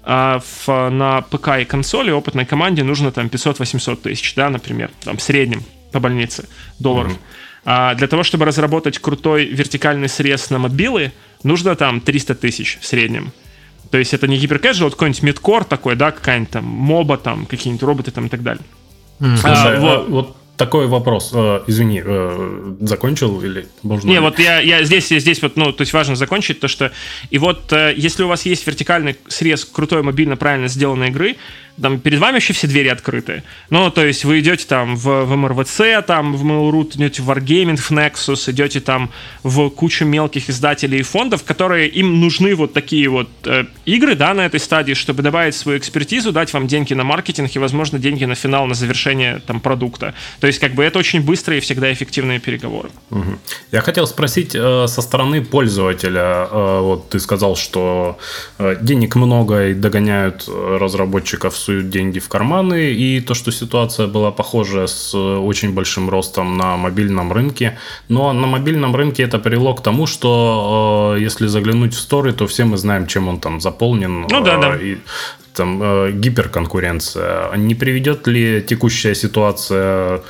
а 0.03 0.41
в, 0.41 0.91
на 0.91 1.23
ПК 1.23 1.61
и 1.61 1.65
консоли 1.65 2.11
опытной 2.11 2.47
команде 2.47 2.83
нужно 2.83 3.13
там 3.13 3.27
500-800 3.27 3.97
тысяч, 3.97 4.35
да, 4.35 4.51
например, 4.51 4.91
там 5.05 5.17
в 5.17 5.23
среднем 5.23 5.63
по 5.93 6.01
больнице 6.01 6.49
долларов. 6.79 7.13
Mm-hmm. 7.13 7.50
А 7.65 7.95
для 7.95 8.07
того, 8.07 8.23
чтобы 8.23 8.45
разработать 8.45 8.99
крутой 8.99 9.47
вертикальный 9.47 10.09
срез 10.09 10.51
на 10.51 10.59
мобилы, 10.59 11.13
нужно 11.43 11.77
там 11.77 12.01
300 12.01 12.35
тысяч 12.35 12.79
в 12.81 12.87
среднем. 12.87 13.33
То 13.91 13.99
есть 13.99 14.15
это 14.15 14.29
не 14.29 14.39
гиперкэжуал, 14.39 14.89
а 14.89 14.91
какой-нибудь 14.91 15.23
мидкор 15.23 15.65
такой, 15.65 15.97
да, 15.97 16.11
какая-нибудь 16.13 16.51
там 16.51 16.65
моба, 16.65 17.17
там, 17.17 17.47
какие-нибудь 17.47 17.83
роботы 17.83 18.11
там 18.11 18.27
и 18.27 18.29
так 18.29 18.43
далее. 18.43 18.63
Слушай, 19.19 19.77
а, 19.77 19.81
вот, 19.81 20.09
вот 20.09 20.37
такой 20.61 20.87
вопрос. 20.87 21.31
Э, 21.33 21.63
извини, 21.67 22.03
э, 22.05 22.75
закончил 22.81 23.41
или 23.41 23.67
можно? 23.83 24.09
Не, 24.09 24.21
вот 24.21 24.39
я, 24.39 24.61
я 24.61 24.85
здесь, 24.85 25.09
здесь 25.09 25.41
вот, 25.41 25.57
ну, 25.57 25.73
то 25.73 25.81
есть 25.81 25.95
важно 25.95 26.17
закончить 26.17 26.61
то, 26.61 26.69
что 26.69 26.93
и 27.31 27.39
вот 27.39 27.73
э, 27.73 27.95
если 27.97 28.25
у 28.25 28.29
вас 28.29 28.45
есть 28.45 28.67
вертикальный 28.67 29.17
срез 29.27 29.65
крутой 29.65 30.03
мобильно 30.03 30.37
правильно 30.37 30.69
сделанной 30.69 31.09
игры, 31.09 31.37
там 31.81 31.99
перед 31.99 32.18
вами 32.18 32.35
вообще 32.35 32.53
все 32.53 32.66
двери 32.66 32.89
открыты. 32.89 33.43
Ну, 33.70 33.91
то 33.91 34.05
есть 34.05 34.24
вы 34.24 34.41
идете 34.41 34.66
там 34.66 34.97
в, 34.97 35.24
в 35.24 35.37
МРВЦ, 35.37 36.05
там 36.07 36.35
в 36.35 36.45
Mail.ru, 36.45 36.89
идете 36.95 37.22
в 37.22 37.31
Wargaming, 37.31 37.76
в 37.76 37.91
Nexus, 37.91 38.51
идете 38.51 38.81
там 38.81 39.11
в 39.43 39.70
кучу 39.70 40.05
мелких 40.05 40.51
издателей 40.51 41.01
и 41.01 41.03
фондов, 41.03 41.45
которые 41.45 41.89
им 41.89 42.20
нужны 42.20 42.55
вот 42.55 42.72
такие 42.72 43.09
вот 43.09 43.28
э, 43.45 43.64
игры, 43.87 44.14
да, 44.14 44.35
на 44.35 44.47
этой 44.47 44.61
стадии, 44.61 44.95
чтобы 44.95 45.22
добавить 45.22 45.55
свою 45.55 45.78
экспертизу, 45.78 46.33
дать 46.33 46.53
вам 46.53 46.66
деньги 46.66 46.95
на 46.95 47.05
маркетинг 47.05 47.51
и, 47.55 47.59
возможно, 47.59 47.99
деньги 47.99 48.24
на 48.24 48.35
финал, 48.35 48.66
на 48.66 48.74
завершение 48.74 49.41
там 49.47 49.61
продукта. 49.61 50.14
То 50.41 50.47
есть, 50.47 50.59
как 50.59 50.74
бы 50.74 50.85
это 50.85 50.99
очень 50.99 51.22
быстрые 51.22 51.59
и 51.59 51.61
всегда 51.61 51.93
эффективные 51.93 52.41
переговоры. 52.41 52.91
Угу. 53.11 53.39
Я 53.72 53.81
хотел 53.81 54.07
спросить 54.07 54.55
э, 54.55 54.87
со 54.87 55.03
стороны 55.03 55.45
пользователя. 55.45 56.49
Э, 56.51 56.81
вот 56.81 57.09
ты 57.09 57.20
сказал, 57.20 57.57
что 57.57 58.18
э, 58.59 58.76
денег 58.81 59.16
много 59.16 59.68
и 59.68 59.74
догоняют 59.74 60.45
э, 60.49 60.78
разработчиков 60.81 61.57
с 61.57 61.70
суют 61.71 61.91
деньги 61.91 62.18
в 62.18 62.29
карманы, 62.29 62.93
и 62.93 63.21
то, 63.21 63.35
что 63.35 63.53
ситуация 63.53 64.09
была 64.09 64.31
похожа 64.31 64.87
с 64.87 65.14
очень 65.14 65.73
большим 65.73 66.11
ростом 66.11 66.57
на 66.57 66.77
мобильном 66.77 67.33
рынке. 67.33 67.79
Но 68.09 68.33
на 68.33 68.47
мобильном 68.47 68.97
рынке 68.97 69.23
это 69.23 69.39
привело 69.39 69.75
к 69.75 69.83
тому, 69.83 70.07
что 70.07 71.14
э, 71.16 71.23
если 71.23 71.49
заглянуть 71.49 71.95
в 71.95 71.99
сторы, 71.99 72.33
то 72.33 72.47
все 72.47 72.64
мы 72.64 72.77
знаем, 72.77 73.07
чем 73.07 73.29
он 73.29 73.39
там 73.39 73.61
заполнен. 73.61 74.27
Ну 74.31 74.41
да, 74.45 74.59
да. 74.59 74.77
И 74.77 74.97
там 75.55 75.83
э, 75.83 76.12
гиперконкуренция. 76.12 77.57
Не 77.57 77.75
приведет 77.75 78.27
ли 78.27 78.62
текущая 78.62 79.14
ситуация 79.14 80.21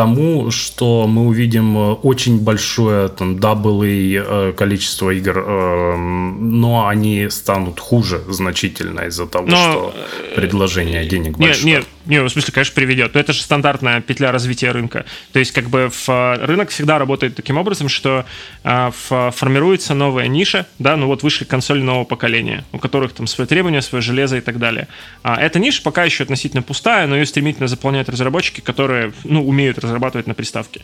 тому, 0.00 0.50
что 0.50 1.06
мы 1.06 1.26
увидим 1.26 1.76
э, 1.76 1.92
очень 1.92 2.40
большое 2.40 3.08
там 3.08 3.38
даблы 3.38 4.14
э, 4.16 4.52
количество 4.56 5.10
игр, 5.10 5.44
э, 5.46 5.96
но 5.96 6.88
они 6.88 7.28
станут 7.28 7.80
хуже 7.80 8.22
значительно 8.28 9.00
из-за 9.00 9.26
того, 9.26 9.46
но, 9.46 9.56
что 9.56 9.94
предложение 10.36 11.04
денег 11.04 11.36
большое? 11.36 11.64
Нет, 11.64 11.78
нет, 11.80 11.86
Не, 12.10 12.20
в 12.20 12.28
смысле, 12.28 12.52
конечно, 12.52 12.74
приведет. 12.74 13.14
Но 13.14 13.20
это 13.20 13.32
же 13.32 13.40
стандартная 13.40 14.00
петля 14.00 14.32
развития 14.32 14.72
рынка. 14.72 15.04
То 15.32 15.38
есть, 15.38 15.52
как 15.52 15.70
бы 15.70 15.90
в, 15.90 16.08
э, 16.08 16.44
рынок 16.44 16.70
всегда 16.70 16.98
работает 16.98 17.36
таким 17.36 17.56
образом, 17.56 17.88
что 17.88 18.26
а, 18.64 18.90
в, 18.90 19.30
формируется 19.30 19.94
новая 19.94 20.26
ниша, 20.26 20.66
да, 20.80 20.96
ну 20.96 21.06
вот 21.06 21.22
вышли 21.22 21.44
консоли 21.44 21.82
нового 21.82 22.02
поколения, 22.02 22.64
у 22.72 22.80
которых 22.80 23.12
там 23.12 23.28
свои 23.28 23.46
требования, 23.46 23.80
свое 23.80 24.02
железо 24.02 24.38
и 24.38 24.40
так 24.40 24.58
далее. 24.58 24.88
А 25.22 25.40
эта 25.40 25.60
ниша 25.60 25.82
пока 25.82 26.02
еще 26.02 26.24
относительно 26.24 26.62
пустая, 26.62 27.06
но 27.06 27.14
ее 27.14 27.26
стремительно 27.26 27.68
заполняют 27.68 28.08
разработчики, 28.08 28.60
которые, 28.60 29.12
ну, 29.22 29.46
умеют 29.46 29.78
разрабатывать 29.78 30.26
на 30.26 30.34
приставке. 30.34 30.80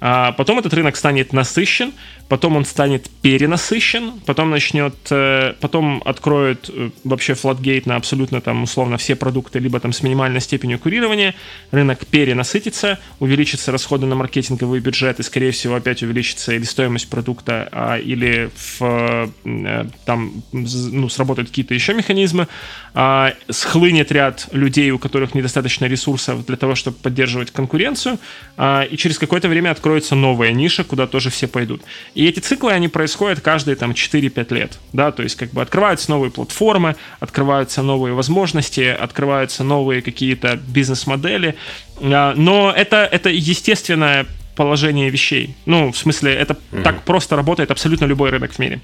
А 0.00 0.32
потом 0.32 0.60
этот 0.60 0.72
рынок 0.72 0.96
станет 0.96 1.34
насыщен, 1.34 1.92
потом 2.30 2.56
он 2.56 2.64
станет 2.64 3.10
перенасыщен, 3.22 4.12
потом 4.24 4.50
начнет, 4.50 4.94
э, 5.10 5.54
потом 5.60 6.00
откроют 6.04 6.70
э, 6.72 6.90
вообще 7.02 7.34
флатгейт 7.34 7.86
на 7.86 7.96
абсолютно 7.96 8.40
там 8.40 8.62
условно 8.62 8.98
все 8.98 9.16
продукты, 9.16 9.58
либо 9.58 9.80
там 9.80 9.92
с 9.92 10.00
минимальной 10.04 10.40
степенью 10.40 10.78
курирования, 10.78 11.34
рынок 11.72 12.06
перенасытится, 12.06 13.00
увеличатся 13.18 13.72
расходы 13.72 14.06
на 14.06 14.14
маркетинговый 14.14 14.78
бюджет 14.78 15.18
и, 15.18 15.24
скорее 15.24 15.50
всего, 15.50 15.74
опять 15.74 16.04
увеличится 16.04 16.52
или 16.52 16.62
стоимость 16.62 17.10
продукта, 17.10 17.68
а, 17.72 17.98
или 17.98 18.48
в, 18.54 19.28
э, 19.44 19.84
там 20.04 20.44
ну, 20.52 21.08
сработают 21.08 21.48
какие-то 21.48 21.74
еще 21.74 21.94
механизмы, 21.94 22.46
а, 22.94 23.34
схлынет 23.48 24.12
ряд 24.12 24.46
людей, 24.52 24.92
у 24.92 25.00
которых 25.00 25.34
недостаточно 25.34 25.86
ресурсов 25.86 26.46
для 26.46 26.56
того, 26.56 26.76
чтобы 26.76 26.96
поддерживать 26.96 27.50
конкуренцию, 27.50 28.18
а, 28.56 28.82
и 28.82 28.96
через 28.96 29.18
какое-то 29.18 29.48
время 29.48 29.72
откроется 29.72 30.14
новая 30.14 30.52
ниша, 30.52 30.84
куда 30.84 31.08
тоже 31.08 31.30
все 31.30 31.48
пойдут. 31.48 31.82
И 32.20 32.26
эти 32.26 32.38
циклы, 32.38 32.72
они 32.72 32.88
происходят 32.88 33.40
каждые 33.40 33.76
там 33.76 33.92
4-5 33.92 34.54
лет, 34.54 34.78
да, 34.92 35.10
то 35.10 35.22
есть 35.22 35.36
как 35.36 35.52
бы 35.52 35.62
открываются 35.62 36.10
новые 36.10 36.30
платформы, 36.30 36.96
открываются 37.18 37.80
новые 37.80 38.12
возможности, 38.12 38.82
открываются 38.82 39.64
новые 39.64 40.02
какие-то 40.02 40.60
бизнес-модели, 40.68 41.56
а, 41.98 42.34
но 42.36 42.74
это, 42.76 43.08
это 43.10 43.30
естественное 43.30 44.26
положение 44.54 45.08
вещей. 45.08 45.56
Ну, 45.64 45.92
в 45.92 45.96
смысле, 45.96 46.34
это 46.34 46.58
угу. 46.70 46.82
так 46.82 47.04
просто 47.04 47.36
работает 47.36 47.70
абсолютно 47.70 48.04
любой 48.04 48.28
рынок 48.28 48.52
в 48.52 48.58
мире. 48.58 48.82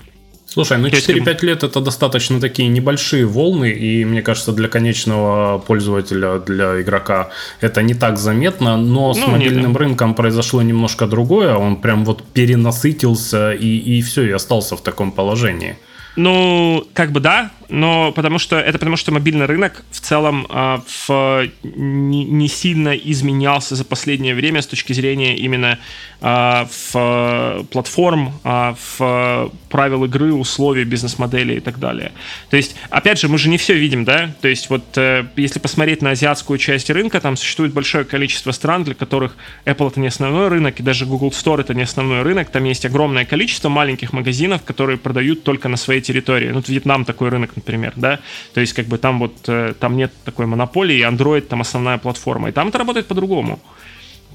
Слушай, 0.56 0.78
ну 0.78 0.88
4-5 0.88 1.44
лет 1.44 1.64
это 1.64 1.82
достаточно 1.82 2.40
такие 2.40 2.70
небольшие 2.70 3.26
волны, 3.26 3.70
и 3.70 4.06
мне 4.06 4.22
кажется, 4.22 4.52
для 4.52 4.68
конечного 4.68 5.58
пользователя, 5.58 6.38
для 6.38 6.80
игрока 6.80 7.28
это 7.60 7.82
не 7.82 7.92
так 7.92 8.16
заметно, 8.16 8.78
но 8.78 9.12
с 9.12 9.18
ну, 9.18 9.32
мобильным 9.32 9.72
нет. 9.72 9.76
рынком 9.76 10.14
произошло 10.14 10.62
немножко 10.62 11.06
другое, 11.06 11.54
он 11.56 11.76
прям 11.76 12.06
вот 12.06 12.22
перенасытился 12.22 13.52
и, 13.52 13.98
и 13.98 14.00
все, 14.00 14.22
и 14.22 14.30
остался 14.30 14.76
в 14.76 14.80
таком 14.80 15.12
положении. 15.12 15.76
Ну, 16.16 16.86
как 16.94 17.12
бы 17.12 17.20
да, 17.20 17.50
но 17.68 18.12
потому 18.12 18.38
что 18.38 18.58
это 18.58 18.78
потому 18.78 18.96
что 18.96 19.12
мобильный 19.12 19.46
рынок 19.46 19.84
в 19.90 20.00
целом 20.00 20.46
э, 20.48 20.78
в, 21.06 21.48
не, 21.62 22.24
не 22.24 22.48
сильно 22.48 22.94
изменялся 22.94 23.74
за 23.74 23.84
последнее 23.84 24.34
время 24.34 24.62
с 24.62 24.66
точки 24.66 24.92
зрения 24.92 25.36
именно 25.36 25.78
э, 26.20 26.66
в 26.92 27.66
платформ, 27.70 28.32
э, 28.44 28.74
в 28.98 29.52
правил 29.68 30.04
игры, 30.04 30.32
условий 30.32 30.84
бизнес-модели 30.84 31.54
и 31.54 31.60
так 31.60 31.78
далее. 31.78 32.12
То 32.50 32.56
есть, 32.56 32.76
опять 32.88 33.18
же, 33.18 33.28
мы 33.28 33.36
же 33.36 33.48
не 33.48 33.58
все 33.58 33.74
видим, 33.74 34.04
да? 34.04 34.34
То 34.40 34.48
есть, 34.48 34.70
вот 34.70 34.96
э, 34.96 35.26
если 35.36 35.58
посмотреть 35.58 36.02
на 36.02 36.10
азиатскую 36.10 36.58
часть 36.58 36.88
рынка, 36.90 37.20
там 37.20 37.36
существует 37.36 37.72
большое 37.72 38.04
количество 38.04 38.52
стран, 38.52 38.84
для 38.84 38.94
которых 38.94 39.36
Apple 39.64 39.88
это 39.88 40.00
не 40.00 40.06
основной 40.06 40.48
рынок, 40.48 40.80
и 40.80 40.82
даже 40.82 41.04
Google 41.04 41.30
Store 41.30 41.60
это 41.60 41.74
не 41.74 41.82
основной 41.82 42.22
рынок. 42.22 42.50
Там 42.50 42.64
есть 42.64 42.86
огромное 42.86 43.24
количество 43.24 43.68
маленьких 43.68 44.12
магазинов, 44.12 44.62
которые 44.62 44.96
продают 44.96 45.42
только 45.42 45.68
на 45.68 45.76
своей 45.76 46.00
территории. 46.06 46.50
Ну, 46.50 46.62
Вьетнам 46.66 47.04
такой 47.04 47.28
рынок 47.28 47.56
например, 47.56 47.92
да, 47.96 48.18
то 48.54 48.60
есть 48.60 48.72
как 48.72 48.86
бы 48.86 48.98
там 48.98 49.18
вот, 49.18 49.48
э, 49.48 49.74
там 49.78 49.96
нет 49.96 50.12
такой 50.24 50.46
монополии, 50.46 51.08
Android 51.08 51.42
там 51.42 51.60
основная 51.60 51.98
платформа, 51.98 52.48
и 52.48 52.52
там 52.52 52.68
это 52.68 52.78
работает 52.78 53.06
по-другому. 53.06 53.58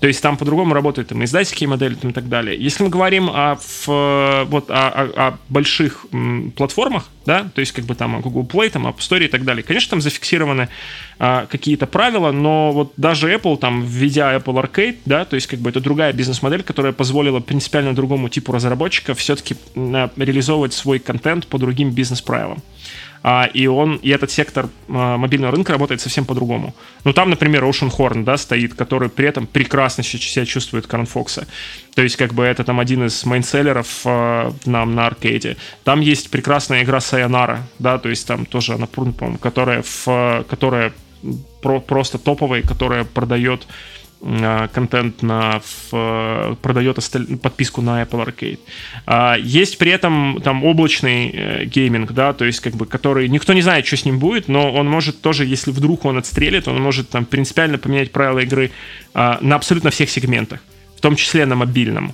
То 0.02 0.08
есть 0.08 0.20
там 0.20 0.36
по-другому 0.36 0.74
работают 0.74 1.10
там, 1.10 1.24
издательские 1.24 1.70
модели 1.70 1.94
там, 1.94 2.10
и 2.10 2.14
так 2.14 2.28
далее. 2.28 2.60
Если 2.60 2.84
мы 2.84 2.90
говорим 2.90 3.30
о, 3.32 3.56
в, 3.56 4.46
вот, 4.50 4.72
о, 4.72 4.88
о, 4.88 5.28
о 5.28 5.38
больших 5.48 6.08
м, 6.12 6.52
платформах, 6.58 7.08
да, 7.28 7.52
то 7.54 7.62
есть 7.62 7.72
как 7.72 7.86
бы 7.86 7.94
там 7.94 8.16
о 8.16 8.20
Google 8.20 8.44
Play, 8.52 8.72
там, 8.72 8.88
App 8.88 8.98
Store 8.98 9.24
и 9.24 9.28
так 9.28 9.46
далее, 9.46 9.62
конечно, 9.62 9.92
там 9.92 10.02
зафиксированы 10.02 10.70
а, 11.20 11.46
какие-то 11.46 11.86
правила, 11.86 12.32
но 12.32 12.72
вот 12.72 12.94
даже 12.98 13.32
Apple, 13.32 13.58
там, 13.58 13.86
введя 13.86 14.36
Apple 14.36 14.56
Arcade, 14.64 14.98
да, 15.06 15.24
то 15.24 15.36
есть 15.36 15.46
как 15.46 15.60
бы 15.60 15.70
это 15.70 15.80
другая 15.80 16.14
бизнес-модель, 16.14 16.64
которая 16.64 16.94
позволила 16.94 17.40
принципиально 17.40 17.94
другому 17.94 18.28
типу 18.28 18.52
разработчиков 18.52 19.20
все-таки 19.20 19.56
реализовывать 19.76 20.74
свой 20.74 20.98
контент 20.98 21.46
по 21.46 21.60
другим 21.60 21.92
бизнес-правилам 21.92 22.64
и 23.46 23.68
он, 23.68 23.98
и 23.98 24.10
этот 24.10 24.32
сектор 24.32 24.70
а, 24.90 25.18
мобильного 25.18 25.52
рынка 25.52 25.74
работает 25.74 26.02
совсем 26.02 26.26
по-другому. 26.26 26.74
Ну, 27.04 27.14
там, 27.14 27.30
например, 27.30 27.64
Ocean 27.64 27.92
Horn, 27.96 28.24
да, 28.24 28.38
стоит, 28.38 28.74
который 28.74 29.10
при 29.10 29.28
этом 29.28 29.46
прекрасно 29.46 30.04
себя 30.04 30.46
чувствует 30.46 30.88
Карн 30.88 31.06
Фокса. 31.06 31.48
То 31.94 32.02
есть, 32.02 32.16
как 32.16 32.34
бы, 32.34 32.44
это 32.44 32.64
там 32.64 32.80
один 32.80 33.06
из 33.06 33.24
мейнселлеров 33.26 34.02
а, 34.06 34.54
нам 34.66 34.96
на 34.96 35.06
аркейде. 35.06 35.58
Там 35.84 36.02
есть 36.02 36.32
прекрасная 36.32 36.84
игра 36.84 36.98
Sayonara, 36.98 37.60
да, 37.78 38.00
то 38.00 38.10
есть 38.10 38.28
там 38.28 38.46
тоже 38.46 38.74
она, 38.74 38.88
по-моему, 38.88 39.38
которая, 39.38 39.84
в, 39.84 40.46
которая 40.50 40.92
про, 41.62 41.80
просто 41.80 42.18
топовая, 42.18 42.64
которая 42.64 43.04
продает 43.04 43.68
Э, 43.68 44.01
контент 44.22 45.24
на 45.24 45.62
в, 45.66 46.56
продает 46.62 46.98
осталь, 47.00 47.26
подписку 47.38 47.82
на 47.82 48.04
Apple 48.04 48.26
Arcade. 48.26 48.60
А, 49.08 49.36
есть 49.36 49.78
при 49.78 49.92
этом 49.92 50.40
там 50.44 50.64
облачный 50.64 51.30
э, 51.30 51.66
гейминг, 51.66 52.12
да, 52.12 52.34
то 52.34 52.46
есть 52.46 52.60
как 52.60 52.74
бы 52.74 52.86
который 52.86 53.28
никто 53.30 53.54
не 53.54 53.62
знает, 53.62 53.88
что 53.88 53.98
с 53.98 54.06
ним 54.06 54.20
будет, 54.20 54.48
но 54.48 54.72
он 54.72 54.88
может 54.88 55.22
тоже, 55.22 55.46
если 55.46 55.72
вдруг 55.72 56.06
он 56.06 56.18
отстрелит, 56.18 56.68
он 56.68 56.80
может 56.80 57.10
там 57.10 57.26
принципиально 57.26 57.80
поменять 57.80 58.12
правила 58.12 58.40
игры 58.40 58.72
а, 59.14 59.40
на 59.42 59.56
абсолютно 59.56 59.90
всех 59.90 60.10
сегментах, 60.10 60.60
в 60.96 61.02
том 61.02 61.16
числе 61.16 61.46
на 61.46 61.56
мобильном. 61.56 62.14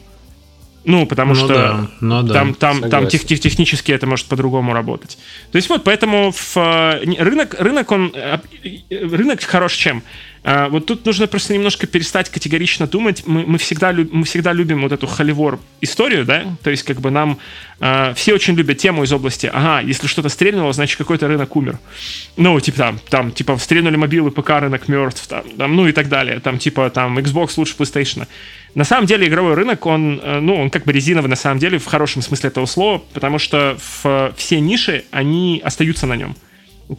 Ну, 0.86 1.06
потому 1.06 1.34
ну, 1.34 1.36
что 1.36 1.48
да, 1.48 1.88
ну, 2.00 2.24
да, 2.24 2.34
там, 2.34 2.54
там, 2.54 2.90
там 2.90 3.08
тех, 3.10 3.26
тех, 3.26 3.42
технически 3.42 3.92
это 3.92 4.08
может 4.08 4.28
по-другому 4.28 4.72
работать. 4.72 5.18
То 5.52 5.58
есть 5.58 5.68
вот, 5.68 5.84
поэтому 5.84 6.32
в, 6.32 6.56
э, 6.56 7.04
рынок, 7.20 7.56
рынок, 7.60 7.92
он, 7.92 8.14
рынок 8.90 9.44
хорош 9.44 9.74
чем? 9.74 10.02
А, 10.50 10.70
вот 10.70 10.86
тут 10.86 11.06
нужно 11.06 11.28
просто 11.28 11.54
немножко 11.54 11.88
перестать 11.88 12.30
категорично 12.30 12.88
думать. 12.88 13.24
Мы, 13.26 13.46
мы, 13.46 13.58
всегда, 13.58 13.92
мы 13.92 14.24
всегда 14.24 14.54
любим 14.54 14.82
вот 14.82 14.94
эту 14.94 15.06
холивор 15.06 15.60
историю, 15.82 16.24
да? 16.24 16.56
То 16.64 16.70
есть 16.70 16.84
как 16.84 17.02
бы 17.02 17.12
нам 17.12 17.38
э, 17.82 18.14
все 18.16 18.34
очень 18.34 18.56
любят 18.56 18.78
тему 18.78 19.04
из 19.04 19.12
области, 19.12 19.52
ага, 19.54 19.82
если 19.82 20.08
что-то 20.08 20.30
стрельнуло, 20.30 20.72
значит 20.72 20.98
какой-то 20.98 21.28
рынок 21.28 21.54
умер. 21.58 21.80
Ну, 22.38 22.58
типа 22.62 22.78
там, 22.78 23.00
там 23.10 23.32
типа 23.34 23.58
стрельнули 23.58 23.98
мобилы, 23.98 24.32
ПК 24.32 24.52
рынок 24.52 24.88
мертв, 24.88 25.28
там, 25.28 25.44
там, 25.58 25.76
ну 25.76 25.86
и 25.86 25.92
так 25.92 26.08
далее. 26.08 26.40
Там 26.40 26.60
типа 26.60 26.90
там 26.92 27.18
Xbox 27.18 27.56
лучше 27.58 27.76
PlayStation. 27.78 28.26
На 28.74 28.86
самом 28.86 29.06
деле 29.06 29.28
игровой 29.28 29.54
рынок, 29.54 29.86
он, 29.86 30.22
э, 30.24 30.40
ну, 30.40 30.56
он 30.56 30.70
как 30.70 30.86
бы 30.86 30.94
резиновый 30.94 31.30
на 31.30 31.36
самом 31.36 31.60
деле 31.60 31.78
в 31.78 31.86
хорошем 31.88 32.22
смысле 32.22 32.48
этого 32.48 32.68
слова, 32.68 33.04
потому 33.14 33.38
что 33.38 33.78
в, 34.02 34.34
все 34.38 34.62
ниши, 34.62 35.04
они 35.12 35.62
остаются 35.62 36.08
на 36.08 36.16
нем. 36.16 36.38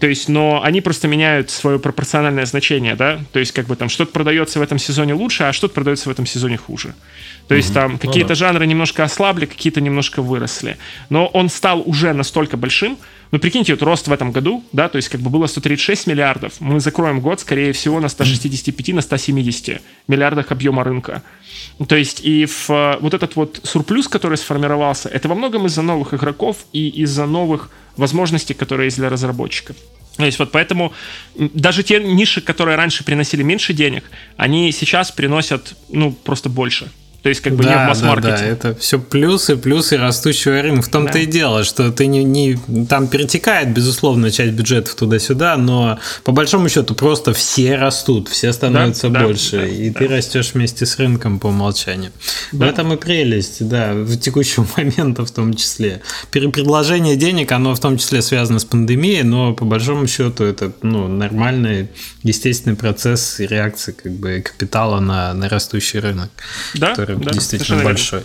То 0.01 0.07
есть, 0.07 0.29
но 0.29 0.63
они 0.63 0.83
просто 0.83 1.09
меняют 1.09 1.51
свое 1.51 1.79
пропорциональное 1.79 2.45
значение, 2.45 2.95
да? 2.95 3.21
То 3.33 3.39
есть, 3.39 3.53
как 3.53 3.67
бы 3.67 3.75
там 3.75 3.89
что-то 3.89 4.13
продается 4.13 4.59
в 4.59 4.63
этом 4.63 4.79
сезоне 4.79 5.15
лучше, 5.15 5.45
а 5.45 5.53
что-то 5.53 5.75
продается 5.75 6.11
в 6.11 6.13
этом 6.13 6.27
сезоне 6.27 6.59
хуже. 6.59 6.95
То 7.47 7.55
есть, 7.55 7.73
там 7.73 7.93
ну, 7.93 7.99
какие-то 7.99 8.31
да. 8.31 8.35
жанры 8.35 8.67
немножко 8.67 9.03
ослабли, 9.03 9.47
какие-то 9.47 9.81
немножко 9.81 10.21
выросли. 10.21 10.77
Но 11.09 11.27
он 11.29 11.49
стал 11.49 11.83
уже 11.87 12.13
настолько 12.13 12.59
большим, 12.59 12.99
ну, 13.31 13.39
прикиньте, 13.39 13.75
вот 13.75 13.83
рост 13.83 14.09
в 14.09 14.13
этом 14.13 14.33
году, 14.33 14.65
да, 14.73 14.89
то 14.89 14.97
есть 14.97 15.09
как 15.09 15.21
бы 15.21 15.31
было 15.31 15.47
136 15.47 16.07
миллиардов, 16.07 16.55
мы 16.61 16.81
закроем 16.81 17.21
год, 17.21 17.41
скорее 17.41 17.73
всего, 17.73 18.01
на 18.01 18.09
165, 18.09 18.89
на 18.95 19.03
170 19.03 19.83
миллиардах 20.09 20.51
объема 20.51 20.85
рынка. 20.85 21.23
То 21.87 21.97
есть 21.97 22.21
и 22.25 22.47
в, 22.47 22.69
вот 23.01 23.15
этот 23.15 23.37
вот 23.37 23.61
сурплюс, 23.63 24.09
который 24.09 24.39
сформировался, 24.39 25.09
это 25.09 25.29
во 25.29 25.35
многом 25.35 25.67
из-за 25.67 25.83
новых 25.83 26.15
игроков 26.15 26.65
и 26.73 26.89
из-за 27.03 27.27
новых 27.27 27.71
возможностей, 27.97 28.55
которые 28.55 28.87
есть 28.87 28.97
для 28.97 29.09
разработчиков. 29.11 29.77
То 30.17 30.25
есть 30.25 30.39
вот 30.39 30.51
поэтому 30.51 30.93
даже 31.37 31.85
те 31.85 32.01
ниши, 32.01 32.41
которые 32.41 32.77
раньше 32.77 33.05
приносили 33.05 33.45
меньше 33.45 33.73
денег, 33.73 34.05
они 34.37 34.73
сейчас 34.73 35.13
приносят, 35.13 35.77
ну, 35.91 36.13
просто 36.13 36.49
больше. 36.49 36.91
То 37.23 37.31
есть, 37.31 37.41
как 37.41 37.57
бы 37.57 37.65
да, 37.65 37.71
не 37.71 37.85
в 37.85 37.89
масс-маркете. 37.89 38.31
Да, 38.31 38.39
да, 38.39 38.45
это 38.47 38.75
все 38.77 39.01
плюсы, 39.01 39.57
плюсы 39.57 39.97
растущего 39.97 40.63
рынка. 40.63 40.83
В 40.83 40.89
том-то 40.89 41.15
да. 41.15 41.19
и 41.19 41.27
дело, 41.27 41.65
что 41.65 41.91
ты 41.91 42.07
не, 42.07 42.23
не. 42.23 42.57
Там 42.89 43.09
перетекает, 43.09 43.73
безусловно, 43.75 44.31
часть 44.31 44.53
бюджетов 44.53 44.95
туда-сюда, 44.95 45.57
но 45.57 45.99
по 46.23 46.31
большому 46.31 46.69
счету 46.69 46.95
просто 46.95 47.33
все 47.33 47.77
растут, 47.77 48.29
все 48.29 48.53
становятся 48.53 49.09
да, 49.09 49.25
больше. 49.25 49.57
Да, 49.57 49.67
и 49.67 49.91
да. 49.91 49.99
ты 49.99 50.07
растешь 50.07 50.53
вместе 50.55 50.87
с 50.87 50.97
рынком 50.99 51.41
по 51.41 51.49
умолчанию. 51.49 52.13
Да. 52.53 52.67
В 52.67 52.69
этом 52.69 52.93
и 52.93 52.97
прелесть, 52.97 53.67
да, 53.67 53.95
в 53.95 54.17
текущего 54.17 54.67
момента 54.77 55.25
в 55.25 55.31
том 55.33 55.55
числе. 55.55 56.03
Перепредложение 56.31 57.17
денег, 57.17 57.51
оно 57.51 57.75
в 57.75 57.81
том 57.81 57.99
числе 57.99 58.23
связано 58.23 58.61
с 58.61 58.65
пандемией, 58.65 59.25
но 59.25 59.55
по 59.55 59.65
большому 59.65 60.07
счету 60.07 60.45
это 60.45 60.73
ну, 60.83 61.09
нормальный, 61.09 61.89
естественный 62.23 62.77
процесс 62.77 63.41
и 63.41 63.47
реакция 63.47 63.93
как 63.93 64.13
бы 64.13 64.41
капитала 64.41 65.01
на, 65.01 65.35
на 65.35 65.49
растущий 65.49 65.99
рынок. 65.99 66.31
Да, 66.75 66.95
который 67.15 67.25
да, 67.25 67.31
действительно 67.33 67.83
большой. 67.83 68.23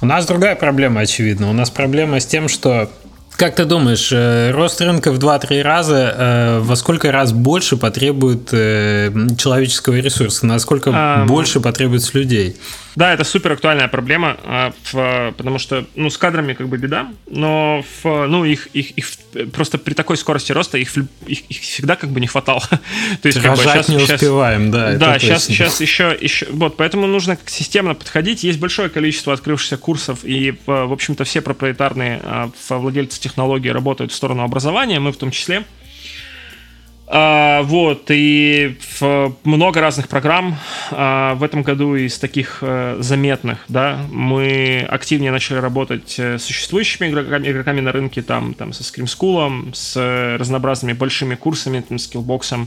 У 0.00 0.06
нас 0.06 0.26
другая 0.26 0.56
проблема, 0.56 1.00
очевидно. 1.00 1.50
У 1.50 1.52
нас 1.52 1.70
проблема 1.70 2.20
с 2.20 2.26
тем, 2.26 2.48
что 2.48 2.90
Как 3.36 3.54
ты 3.56 3.64
думаешь, 3.64 4.10
э, 4.12 4.50
рост 4.52 4.80
рынка 4.80 5.12
в 5.12 5.18
2-3 5.18 5.62
раза 5.62 6.14
э, 6.16 6.58
во 6.60 6.76
сколько 6.76 7.10
раз 7.10 7.32
больше 7.32 7.76
потребует 7.76 8.50
э, 8.52 9.10
человеческого 9.38 9.96
ресурса? 9.96 10.46
Насколько 10.46 10.90
а, 10.94 11.24
больше 11.24 11.60
потребуется 11.60 12.16
людей? 12.18 12.56
Да, 12.96 13.12
это 13.12 13.24
супер 13.24 13.52
актуальная 13.52 13.88
проблема, 13.88 14.36
а, 14.44 15.32
потому 15.32 15.58
что 15.58 15.84
ну, 15.96 16.10
с 16.10 16.18
кадрами 16.18 16.54
как 16.54 16.68
бы 16.68 16.78
беда, 16.78 17.08
но 17.28 17.84
в, 18.02 18.26
ну, 18.26 18.44
их, 18.44 18.68
их, 18.68 18.92
их 18.92 19.06
просто 19.52 19.78
при 19.78 19.94
такой 19.94 20.16
скорости 20.16 20.52
роста 20.52 20.78
их, 20.78 20.96
их, 21.26 21.50
их 21.50 21.60
всегда 21.60 21.96
как 21.96 22.10
бы 22.10 22.20
не 22.20 22.26
хватало. 22.26 22.62
То 23.22 23.26
есть, 23.26 23.40
как 23.40 23.56
бы, 23.56 23.62
сейчас, 23.62 23.88
не 23.88 23.98
сейчас, 23.98 24.20
успеваем, 24.22 24.70
да. 24.70 24.92
Да, 24.94 25.18
сейчас, 25.18 25.44
сейчас 25.46 25.80
еще, 25.80 26.16
еще, 26.20 26.46
вот, 26.50 26.76
поэтому 26.76 27.06
нужно 27.06 27.36
системно 27.46 27.94
подходить. 27.94 28.44
Есть 28.44 28.60
большое 28.60 28.88
количество 28.88 29.32
открывшихся 29.32 29.76
курсов, 29.76 30.20
и, 30.22 30.54
в 30.66 30.92
общем-то, 30.92 31.24
все 31.24 31.40
проприетарные 31.40 32.20
а, 32.22 32.50
владельцы 32.68 33.20
технологий 33.20 33.72
работают 33.72 34.12
в 34.12 34.14
сторону 34.14 34.42
образования, 34.42 35.00
мы 35.00 35.12
в 35.12 35.16
том 35.16 35.30
числе. 35.30 35.64
А, 37.06 37.62
вот, 37.62 38.06
и 38.08 38.78
много 39.44 39.80
разных 39.80 40.08
программ 40.08 40.56
а, 40.90 41.34
в 41.34 41.42
этом 41.42 41.62
году 41.62 41.96
из 41.96 42.18
таких 42.18 42.58
а, 42.62 42.96
заметных, 43.00 43.58
да, 43.68 44.00
мы 44.10 44.86
активнее 44.88 45.30
начали 45.30 45.58
работать 45.58 46.18
э, 46.18 46.38
с 46.38 46.44
существующими 46.44 47.08
игроками, 47.08 47.50
игроками 47.50 47.80
на 47.80 47.92
рынке, 47.92 48.22
там, 48.22 48.54
там, 48.54 48.72
со 48.72 48.82
Scream 48.82 49.04
School, 49.04 49.74
с 49.74 49.96
разнообразными 50.38 50.94
большими 50.94 51.34
курсами, 51.34 51.84
там, 51.86 51.98
Skillbox, 51.98 52.66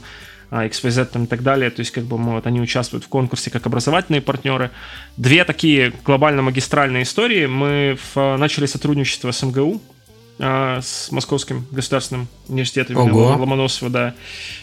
XYZ 0.51 1.05
там, 1.05 1.23
и 1.23 1.27
так 1.27 1.41
далее, 1.41 1.71
то 1.71 1.79
есть 1.79 1.91
как 1.91 2.03
бы 2.03 2.17
мы, 2.19 2.33
вот, 2.33 2.45
они 2.45 2.61
участвуют 2.61 3.05
в 3.05 3.09
конкурсе 3.09 3.49
как 3.49 3.65
образовательные 3.65 4.21
партнеры. 4.21 4.69
Две 5.17 5.43
такие 5.45 5.93
глобально-магистральные 6.05 7.03
истории. 7.03 7.47
Мы 7.47 7.97
в, 8.13 8.37
начали 8.37 8.65
сотрудничество 8.65 9.31
с 9.31 9.43
МГУ, 9.43 9.81
а, 9.81 9.96
с 10.39 11.11
Московским 11.11 11.65
государственным 11.71 12.27
университетом 12.47 12.97
Ого. 12.97 13.35
Ломоносова, 13.37 13.89
да. 13.89 14.13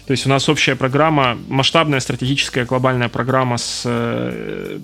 То 0.06 0.12
есть 0.12 0.26
у 0.26 0.28
нас 0.28 0.48
общая 0.48 0.76
программа, 0.76 1.36
масштабная 1.48 2.00
стратегическая 2.00 2.64
глобальная 2.64 3.08
программа 3.08 3.56
с 3.56 3.82
э, 3.84 4.78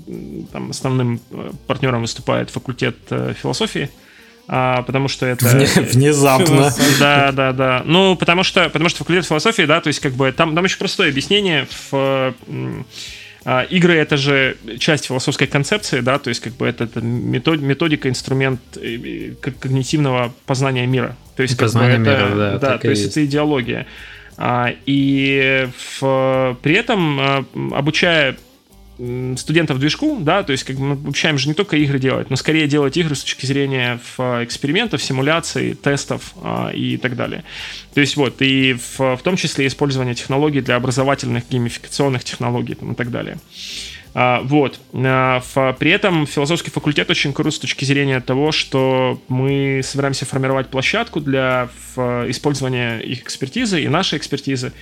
там, 0.52 0.70
основным 0.70 1.20
э, 1.30 1.52
партнером 1.66 2.02
выступает 2.02 2.50
факультет 2.50 2.96
э, 3.10 3.34
философии. 3.40 3.90
А, 4.52 4.82
потому 4.82 5.06
что 5.06 5.26
это... 5.26 5.46
Вне, 5.46 5.66
внезапно. 5.66 6.72
Да, 6.98 7.30
да, 7.30 7.52
да. 7.52 7.82
Ну, 7.84 8.16
потому 8.16 8.42
что, 8.42 8.68
потому 8.68 8.88
что 8.88 8.98
факультет 8.98 9.24
философии, 9.24 9.62
да, 9.62 9.80
то 9.80 9.86
есть 9.86 10.00
как 10.00 10.14
бы 10.14 10.32
там, 10.32 10.56
там 10.56 10.64
очень 10.64 10.78
простое 10.78 11.10
объяснение 11.10 11.68
в 11.70 11.92
а, 11.92 12.34
игры 13.44 13.94
это 13.94 14.16
же 14.16 14.56
часть 14.78 15.06
философской 15.06 15.46
концепции, 15.46 16.00
да, 16.00 16.18
то 16.18 16.28
есть 16.28 16.40
как 16.40 16.52
бы 16.54 16.66
это, 16.66 16.84
это 16.84 17.00
метод, 17.00 17.60
методика, 17.60 18.08
инструмент 18.08 18.60
э, 18.76 19.34
когнитивного 19.40 20.34
познания 20.44 20.86
мира. 20.86 21.16
То 21.36 21.42
есть 21.42 21.56
познание 21.56 21.96
как 21.96 22.04
бы 22.04 22.10
это, 22.10 22.24
мира, 22.24 22.36
да, 22.36 22.58
да 22.58 22.78
то 22.78 22.90
есть, 22.90 23.02
есть 23.02 23.16
это 23.16 23.24
идеология. 23.24 23.86
А, 24.36 24.72
и 24.86 25.68
в, 26.00 26.58
при 26.62 26.74
этом 26.74 27.20
а, 27.20 27.44
обучая 27.72 28.36
студентов 29.36 29.78
движку, 29.78 30.18
да, 30.20 30.42
то 30.42 30.52
есть 30.52 30.64
как 30.64 30.78
мы 30.78 30.92
обучаем 30.92 31.38
же 31.38 31.48
не 31.48 31.54
только 31.54 31.76
игры 31.76 31.98
делать, 31.98 32.30
но 32.30 32.36
скорее 32.36 32.66
делать 32.66 32.96
игры 32.96 33.14
с 33.14 33.22
точки 33.22 33.46
зрения 33.46 33.98
экспериментов, 34.42 35.02
симуляций, 35.02 35.74
тестов 35.74 36.34
а, 36.42 36.70
и 36.70 36.96
так 36.96 37.16
далее. 37.16 37.44
То 37.94 38.00
есть 38.00 38.16
вот, 38.16 38.42
и 38.42 38.74
в, 38.74 39.16
в 39.16 39.20
том 39.22 39.36
числе 39.36 39.66
использование 39.66 40.14
технологий 40.14 40.60
для 40.60 40.76
образовательных 40.76 41.48
геймификационных 41.48 42.24
технологий 42.24 42.74
там, 42.74 42.92
и 42.92 42.94
так 42.94 43.10
далее. 43.10 43.38
А, 44.12 44.40
вот. 44.42 44.80
А, 44.92 45.40
в, 45.54 45.76
при 45.78 45.90
этом 45.90 46.26
философский 46.26 46.70
факультет 46.70 47.10
очень 47.10 47.32
крут 47.32 47.54
с 47.54 47.58
точки 47.58 47.84
зрения 47.84 48.20
того, 48.20 48.52
что 48.52 49.20
мы 49.28 49.80
собираемся 49.84 50.26
формировать 50.26 50.68
площадку 50.68 51.20
для 51.20 51.68
в, 51.94 52.30
использования 52.30 52.98
их 52.98 53.22
экспертизы 53.22 53.82
и 53.82 53.88
нашей 53.88 54.18
экспертизы 54.18 54.72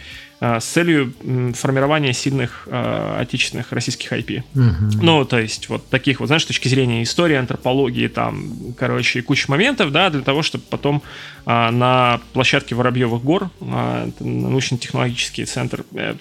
с 0.41 0.64
целью 0.64 1.12
формирования 1.55 2.12
сильных 2.12 2.68
э, 2.70 3.16
отечественных 3.20 3.72
российских 3.72 4.12
IP. 4.12 4.43
Угу. 4.55 5.03
Ну, 5.03 5.24
то 5.24 5.39
есть, 5.39 5.68
вот 5.68 5.89
таких 5.89 6.20
вот, 6.20 6.26
знаешь, 6.26 6.43
с 6.43 6.47
точки 6.47 6.68
зрения 6.68 7.03
истории, 7.03 7.36
антропологии, 7.36 8.07
там, 8.09 8.74
короче, 8.78 9.22
куча 9.22 9.51
моментов, 9.51 9.91
да, 9.91 10.11
для 10.11 10.22
того, 10.22 10.43
чтобы 10.43 10.64
потом 10.70 11.03
э, 11.45 11.70
на 11.70 12.20
площадке 12.32 12.74
Воробьевых 12.74 13.22
гор, 13.22 13.51
э, 13.61 14.11
научно-технологический 14.20 15.45
центр 15.45 15.84
э, 15.95 16.14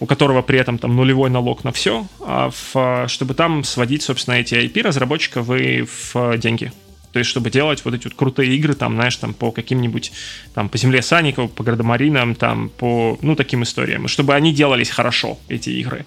у 0.00 0.06
которого 0.06 0.42
при 0.42 0.58
этом 0.58 0.78
там 0.78 0.96
нулевой 0.96 1.30
налог 1.30 1.62
на 1.62 1.70
все, 1.70 2.06
э, 2.20 2.50
в, 2.72 3.08
чтобы 3.08 3.34
там 3.34 3.62
сводить, 3.62 4.02
собственно, 4.02 4.34
эти 4.34 4.54
IP 4.54 4.82
разработчиков 4.82 5.50
и 5.50 5.82
в 5.82 6.36
деньги. 6.38 6.72
То 7.14 7.20
есть, 7.20 7.30
чтобы 7.30 7.48
делать 7.48 7.84
вот 7.84 7.94
эти 7.94 8.04
вот 8.04 8.14
крутые 8.14 8.56
игры, 8.56 8.74
там, 8.74 8.96
знаешь, 8.96 9.16
там, 9.16 9.34
по 9.34 9.52
каким-нибудь, 9.52 10.10
там, 10.52 10.68
по 10.68 10.76
земле 10.76 11.00
Санникова, 11.00 11.46
по 11.46 11.62
градомаринам, 11.62 12.34
там, 12.34 12.70
по, 12.70 13.16
ну, 13.22 13.36
таким 13.36 13.62
историям, 13.62 14.08
чтобы 14.08 14.34
они 14.34 14.52
делались 14.52 14.90
хорошо, 14.90 15.38
эти 15.48 15.70
игры. 15.70 16.06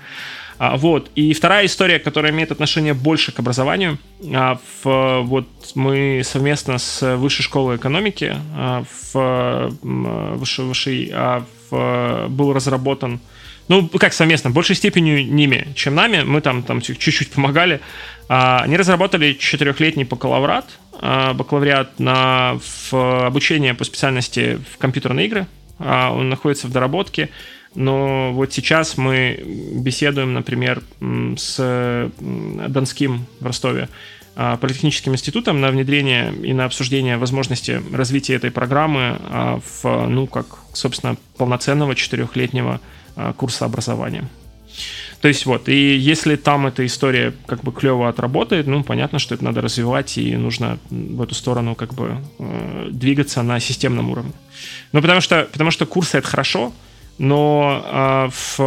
А, 0.58 0.76
вот. 0.76 1.10
И 1.16 1.34
вторая 1.34 1.66
история, 1.66 2.00
которая 2.00 2.34
имеет 2.34 2.52
отношение 2.52 2.94
больше 2.94 3.32
к 3.32 3.40
образованию. 3.40 4.00
А, 4.34 4.60
в, 4.84 5.22
вот 5.22 5.48
мы 5.76 6.24
совместно 6.26 6.78
с 6.78 7.16
Высшей 7.16 7.44
школой 7.44 7.78
экономики 7.78 8.36
а, 8.54 8.84
в, 9.14 9.72
высшей, 9.82 10.66
высшей, 10.66 11.12
а, 11.14 11.46
в, 11.70 12.28
был 12.28 12.52
разработан 12.52 13.22
ну, 13.68 13.88
как 13.90 14.14
совместно, 14.14 14.50
большей 14.50 14.76
степени 14.76 15.22
ними, 15.24 15.68
чем 15.76 15.96
нами. 15.96 16.24
Мы 16.24 16.42
там, 16.42 16.64
там 16.64 16.82
чуть-чуть 16.82 17.32
помогали. 17.32 17.82
А, 18.30 18.62
они 18.62 18.78
разработали 18.78 19.34
четырехлетний 19.34 20.04
бакалаврат, 20.04 20.80
бакалавриат 21.02 22.00
на 22.00 22.60
в 22.60 23.26
обучение 23.26 23.74
по 23.74 23.84
специальности 23.84 24.60
в 24.74 24.78
компьютерные 24.78 25.28
игры. 25.28 25.48
А, 25.80 26.12
он 26.12 26.30
находится 26.30 26.68
в 26.68 26.72
доработке. 26.72 27.30
Но 27.76 28.34
вот 28.34 28.54
сейчас 28.54 28.98
мы 28.98 29.44
беседуем, 29.74 30.34
например, 30.34 30.82
с 31.38 32.12
Донским 32.20 33.28
в 33.40 33.46
Ростове 33.46 33.90
политехническим 34.34 35.14
институтом 35.14 35.62
на 35.62 35.70
внедрение 35.70 36.34
и 36.44 36.54
на 36.54 36.66
обсуждение 36.66 37.18
возможности 37.18 37.82
развития 37.92 38.36
этой 38.36 38.52
программы 38.52 39.20
в, 39.82 40.08
ну, 40.08 40.28
как, 40.28 40.46
собственно, 40.74 41.18
полноценного 41.38 41.94
четырехлетнего 41.94 42.80
курса 43.36 43.66
образования. 43.66 44.28
То 45.22 45.28
есть 45.28 45.46
вот, 45.46 45.68
и 45.68 45.96
если 45.96 46.36
там 46.36 46.68
эта 46.68 46.86
история 46.86 47.34
как 47.48 47.64
бы 47.64 47.72
клево 47.72 48.08
отработает, 48.08 48.68
ну, 48.68 48.84
понятно, 48.84 49.18
что 49.18 49.34
это 49.36 49.44
надо 49.44 49.62
развивать, 49.62 50.18
и 50.18 50.36
нужно 50.36 50.78
в 50.90 51.22
эту 51.22 51.34
сторону 51.34 51.76
как 51.76 51.94
бы 51.94 52.18
э, 52.40 52.90
двигаться 52.92 53.42
на 53.42 53.60
системном 53.60 54.12
уровне. 54.12 54.34
Ну, 54.92 55.02
потому 55.02 55.22
что, 55.22 55.48
потому 55.52 55.72
что 55.72 55.86
курсы— 55.86 56.18
это 56.20 56.28
хорошо, 56.28 56.72
но 57.18 57.84
а, 57.86 58.30
в 58.30 58.58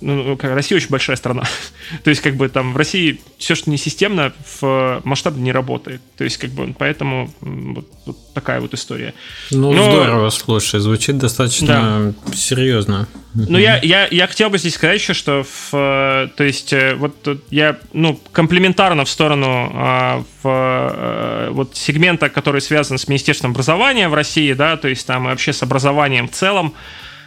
ну, 0.00 0.22
ну 0.24 0.38
Россия 0.40 0.76
очень 0.76 0.88
большая 0.88 1.16
страна. 1.16 1.44
То 2.04 2.10
есть, 2.10 2.22
как 2.22 2.36
бы 2.36 2.48
там 2.48 2.72
в 2.72 2.76
России 2.76 3.20
все, 3.38 3.54
что 3.54 3.70
не 3.70 3.76
системно, 3.76 4.32
в 4.60 5.00
масштабе 5.04 5.40
не 5.40 5.52
работает. 5.52 6.00
То 6.16 6.24
есть, 6.24 6.38
как 6.38 6.50
бы 6.50 6.74
поэтому 6.76 7.30
вот, 7.40 7.86
вот 8.06 8.34
такая 8.34 8.60
вот 8.60 8.74
история. 8.74 9.14
Ну, 9.50 9.72
но... 9.72 9.84
здорово, 9.84 10.30
слушай, 10.30 10.80
звучит 10.80 11.18
достаточно 11.18 12.14
да. 12.26 12.34
серьезно. 12.34 13.08
Ну, 13.34 13.58
я, 13.58 13.80
я, 13.82 14.06
я 14.10 14.26
хотел 14.28 14.48
бы 14.48 14.58
здесь 14.58 14.74
сказать 14.74 15.00
еще, 15.00 15.12
что 15.12 15.44
в, 15.44 15.70
то 15.72 16.44
есть, 16.44 16.72
э, 16.72 16.94
вот 16.94 17.14
я, 17.50 17.78
ну, 17.92 18.20
комплементарно 18.30 19.04
в 19.04 19.08
сторону 19.08 19.72
а, 19.74 20.22
в, 20.42 20.48
э, 20.48 21.48
вот 21.50 21.76
сегмента, 21.76 22.28
который 22.28 22.60
связан 22.60 22.96
с 22.96 23.08
Министерством 23.08 23.50
образования 23.50 24.08
в 24.08 24.14
России, 24.14 24.52
да, 24.52 24.76
то 24.76 24.86
есть 24.86 25.04
там 25.06 25.24
вообще 25.24 25.52
с 25.52 25.64
образованием 25.64 26.28
в 26.28 26.32
целом, 26.32 26.74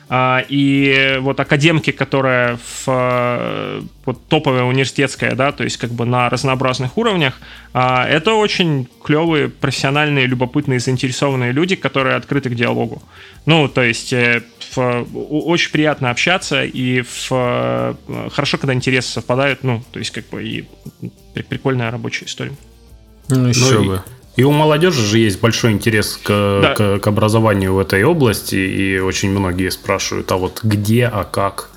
и 0.10 1.18
вот 1.20 1.40
академки, 1.40 1.92
которая 1.92 2.58
в 2.86 3.84
вот 4.06 4.26
топовая 4.30 4.64
университетская, 4.64 5.36
да, 5.36 5.52
то 5.52 5.66
есть 5.66 5.76
как 5.76 5.92
бы 5.92 6.06
на 6.06 6.30
разнообразных 6.30 6.98
уровнях, 6.98 7.34
а, 7.74 8.08
это 8.08 8.34
очень 8.34 8.88
клевые, 9.04 9.50
профессиональные, 9.50 10.28
любопытные, 10.28 10.80
заинтересованные 10.80 11.52
люди, 11.52 11.76
которые 11.76 12.16
открыты 12.16 12.50
к 12.50 12.56
диалогу. 12.56 13.04
Ну, 13.46 13.68
то 13.68 13.84
есть 13.84 14.14
э, 14.14 14.44
в, 14.74 15.06
очень 15.30 15.72
приятно 15.72 16.10
общаться, 16.10 16.64
и 16.64 17.02
в, 17.02 17.98
хорошо, 18.32 18.58
когда 18.58 18.74
интересы 18.74 19.12
совпадают, 19.12 19.64
ну, 19.64 19.84
то 19.92 20.00
есть 20.00 20.12
как 20.12 20.30
бы 20.30 20.42
и 20.44 20.66
прикольная 21.50 21.92
рабочая 21.92 22.26
история. 22.26 22.54
Ну, 23.28 23.48
еще 23.48 23.80
ну, 23.80 23.86
бы. 23.86 23.96
И 23.96 24.17
у 24.44 24.52
молодежи 24.52 25.04
же 25.04 25.18
есть 25.18 25.40
большой 25.42 25.72
интерес 25.72 26.20
к, 26.22 26.60
да. 26.62 26.74
к, 26.76 27.00
к 27.00 27.08
образованию 27.08 27.74
в 27.74 27.80
этой 27.80 28.04
области, 28.04 28.56
и 28.56 29.00
очень 29.00 29.32
многие 29.32 29.70
спрашивают, 29.70 30.32
а 30.32 30.38
вот 30.38 30.60
где, 30.64 31.06
а 31.06 31.24
как? 31.24 31.72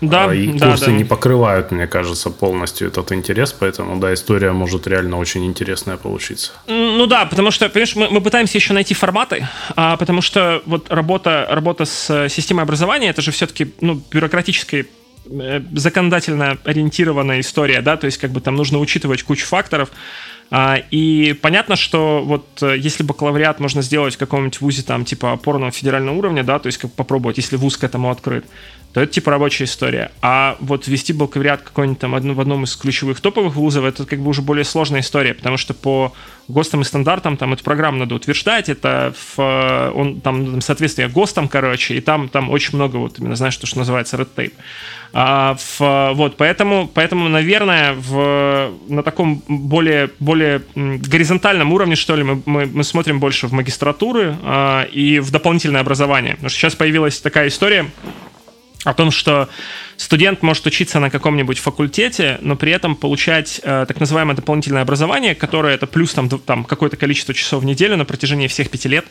Да, 0.00 0.32
и 0.32 0.48
да, 0.48 0.70
курсы 0.70 0.86
да. 0.86 0.92
не 0.92 1.04
покрывают, 1.04 1.72
мне 1.72 1.86
кажется, 1.86 2.30
полностью 2.30 2.88
этот 2.88 3.12
интерес, 3.12 3.52
поэтому, 3.52 4.00
да, 4.00 4.14
история 4.14 4.52
может 4.52 4.86
реально 4.86 5.18
очень 5.18 5.44
интересная 5.44 5.96
получиться. 5.96 6.52
Ну 6.66 7.06
да, 7.06 7.26
потому 7.26 7.50
что, 7.50 7.68
понимаешь, 7.68 7.96
мы, 7.96 8.08
мы 8.08 8.20
пытаемся 8.20 8.56
еще 8.56 8.72
найти 8.72 8.94
форматы, 8.94 9.48
а, 9.74 9.96
потому 9.96 10.22
что 10.22 10.62
вот 10.66 10.90
работа, 10.90 11.46
работа 11.50 11.84
с 11.84 12.28
системой 12.28 12.62
образования, 12.62 13.10
это 13.10 13.22
же 13.22 13.30
все-таки, 13.30 13.72
ну, 13.80 14.00
бюрократическая 14.10 14.86
э, 15.28 15.60
законодательно 15.74 16.56
ориентированная 16.64 17.40
история, 17.40 17.82
да, 17.82 17.96
то 17.96 18.06
есть 18.06 18.18
как 18.18 18.30
бы 18.30 18.40
там 18.40 18.56
нужно 18.56 18.78
учитывать 18.78 19.22
кучу 19.22 19.46
факторов, 19.46 19.90
А, 19.90 19.92
и 20.52 21.36
понятно, 21.42 21.76
что 21.76 22.22
вот 22.24 22.46
э, 22.62 22.76
если 22.78 23.02
бакалавриат 23.02 23.58
можно 23.58 23.82
сделать 23.82 24.14
в 24.14 24.18
каком-нибудь 24.18 24.60
вузе 24.60 24.82
там 24.82 25.04
типа 25.04 25.32
опорного 25.32 25.72
федерального 25.72 26.16
уровня, 26.16 26.44
да, 26.44 26.58
то 26.58 26.68
есть 26.68 26.78
как 26.78 26.92
попробовать, 26.92 27.38
если 27.38 27.56
вуз 27.56 27.76
к 27.76 27.84
этому 27.84 28.10
открыт, 28.10 28.44
то 28.92 29.00
это 29.02 29.12
типа 29.12 29.30
рабочая 29.32 29.64
история. 29.64 30.10
А 30.22 30.56
вот 30.60 30.86
вести 30.86 31.12
бакалавриат 31.12 31.62
какой-нибудь 31.62 31.98
там 31.98 32.12
в 32.12 32.40
одном 32.40 32.64
из 32.64 32.76
ключевых 32.76 33.20
топовых 33.20 33.54
вузов, 33.54 33.84
это 33.84 34.06
как 34.06 34.20
бы 34.20 34.30
уже 34.30 34.40
более 34.40 34.64
сложная 34.64 35.00
история, 35.00 35.34
потому 35.34 35.56
что 35.56 35.74
по 35.74 36.12
ГОСТам 36.48 36.82
и 36.82 36.84
стандартам 36.84 37.36
там 37.36 37.52
эту 37.52 37.64
программу 37.64 37.98
надо 37.98 38.14
утверждать, 38.14 38.68
это 38.68 39.12
в, 39.36 39.92
он 39.94 40.20
там 40.20 40.60
соответствие 40.60 41.08
ГОСТам, 41.08 41.48
короче, 41.48 41.96
и 41.96 42.00
там, 42.00 42.28
там 42.28 42.50
очень 42.50 42.76
много 42.76 42.96
вот 42.96 43.18
именно, 43.18 43.34
знаешь, 43.34 43.56
то, 43.56 43.66
что 43.66 43.78
называется 43.78 44.16
red 44.16 44.28
tape. 44.34 44.54
А, 45.18 45.56
в, 45.56 46.12
вот, 46.14 46.36
поэтому, 46.36 46.90
поэтому, 46.92 47.30
наверное, 47.30 47.94
в, 47.94 48.70
на 48.86 49.02
таком 49.02 49.42
более, 49.48 50.10
более 50.18 50.60
горизонтальном 50.74 51.72
уровне, 51.72 51.96
что 51.96 52.16
ли, 52.16 52.22
мы, 52.22 52.42
мы, 52.44 52.66
мы 52.66 52.84
смотрим 52.84 53.18
больше 53.18 53.46
в 53.46 53.52
магистратуры 53.52 54.36
а, 54.42 54.82
и 54.82 55.18
в 55.20 55.30
дополнительное 55.30 55.80
образование. 55.80 56.34
Потому 56.34 56.50
что 56.50 56.58
сейчас 56.58 56.74
появилась 56.74 57.18
такая 57.18 57.48
история, 57.48 57.86
о 58.84 58.92
том, 58.94 59.10
что 59.10 59.48
студент 59.96 60.42
может 60.42 60.64
учиться 60.66 61.00
на 61.00 61.10
каком-нибудь 61.10 61.58
факультете, 61.58 62.38
но 62.40 62.54
при 62.54 62.70
этом 62.70 62.94
получать 62.94 63.60
э, 63.64 63.84
так 63.88 63.98
называемое 63.98 64.36
дополнительное 64.36 64.82
образование, 64.82 65.34
которое 65.34 65.74
это 65.74 65.88
плюс 65.88 66.14
там, 66.14 66.28
там 66.28 66.64
какое-то 66.64 66.96
количество 66.96 67.34
часов 67.34 67.62
в 67.62 67.66
неделю 67.66 67.96
на 67.96 68.04
протяжении 68.04 68.46
всех 68.46 68.70
пяти 68.70 68.88
лет 68.88 69.06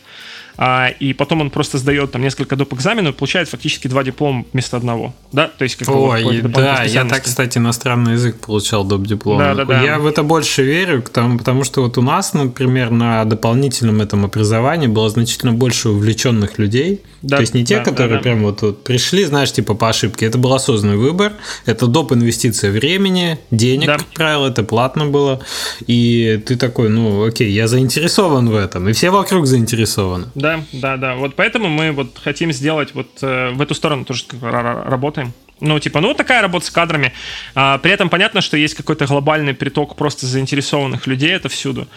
а, 0.57 0.89
и 0.99 1.13
потом 1.13 1.41
он 1.41 1.49
просто 1.49 1.77
сдает 1.77 2.11
там 2.11 2.21
несколько 2.21 2.55
доп. 2.55 2.73
экзаменов 2.73 3.15
и 3.15 3.17
получает 3.17 3.49
фактически 3.49 3.87
два 3.87 4.03
диплома 4.03 4.45
вместо 4.53 4.77
одного. 4.77 5.13
Да, 5.31 5.47
то 5.47 5.63
есть 5.63 5.75
как 5.75 5.89
Ой, 5.89 6.41
да, 6.41 6.83
я 6.83 7.05
так, 7.05 7.23
кстати, 7.23 7.57
иностранный 7.57 8.13
язык 8.13 8.39
получал 8.39 8.83
доп. 8.83 9.03
диплом. 9.03 9.39
Да, 9.39 9.55
да, 9.55 9.65
да. 9.65 9.81
Я 9.81 9.99
в 9.99 10.05
это 10.07 10.23
больше 10.23 10.63
верю, 10.63 11.01
потому, 11.01 11.37
потому 11.37 11.63
что 11.63 11.81
вот 11.81 11.97
у 11.97 12.01
нас, 12.01 12.33
например, 12.33 12.91
на 12.91 13.25
дополнительном 13.25 14.01
этом 14.01 14.25
образовании 14.25 14.87
было 14.87 15.09
значительно 15.09 15.51
больше 15.53 15.89
увлеченных 15.89 16.57
людей. 16.57 17.01
Да, 17.25 17.37
то 17.37 17.41
есть 17.41 17.53
не 17.53 17.65
те, 17.65 17.77
да, 17.77 17.83
которые 17.83 18.09
да, 18.09 18.15
да. 18.17 18.21
прям 18.21 18.43
вот, 18.43 18.61
вот 18.61 18.83
пришли, 18.83 19.25
знаешь, 19.25 19.51
типа 19.51 19.73
по 19.73 19.89
ошибке. 19.89 20.27
Это 20.27 20.37
был 20.37 20.53
осознанный 20.53 20.97
выбор. 20.97 21.33
Это 21.65 21.87
доп. 21.87 22.13
инвестиция 22.13 22.71
времени, 22.71 23.39
денег, 23.51 23.87
да. 23.87 23.97
как 23.97 24.07
правило, 24.07 24.47
это 24.47 24.63
платно 24.63 25.07
было. 25.07 25.41
И 25.87 26.41
ты 26.45 26.55
такой, 26.55 26.89
ну, 26.89 27.25
окей, 27.25 27.51
я 27.51 27.67
заинтересован 27.67 28.49
в 28.49 28.55
этом. 28.55 28.87
И 28.89 28.93
все 28.93 29.09
вокруг 29.09 29.47
заинтересованы 29.47 30.27
да, 30.35 30.63
да, 30.71 30.97
да. 30.97 31.15
Вот 31.15 31.35
поэтому 31.35 31.69
мы 31.69 31.91
вот 31.91 32.19
хотим 32.23 32.51
сделать 32.51 32.93
вот 32.93 33.07
э, 33.21 33.51
в 33.51 33.61
эту 33.61 33.73
сторону 33.73 34.05
тоже 34.05 34.25
работаем. 34.41 35.33
Ну, 35.61 35.79
типа, 35.79 36.01
ну, 36.01 36.13
такая 36.13 36.41
работа 36.41 36.65
с 36.65 36.69
кадрами. 36.69 37.13
А, 37.55 37.77
при 37.77 37.91
этом 37.91 38.09
понятно, 38.09 38.41
что 38.41 38.57
есть 38.57 38.75
какой-то 38.75 39.05
глобальный 39.05 39.53
приток 39.53 39.95
просто 39.95 40.25
заинтересованных 40.27 41.07
людей, 41.07 41.31
это 41.31 41.47
всюду. 41.47 41.87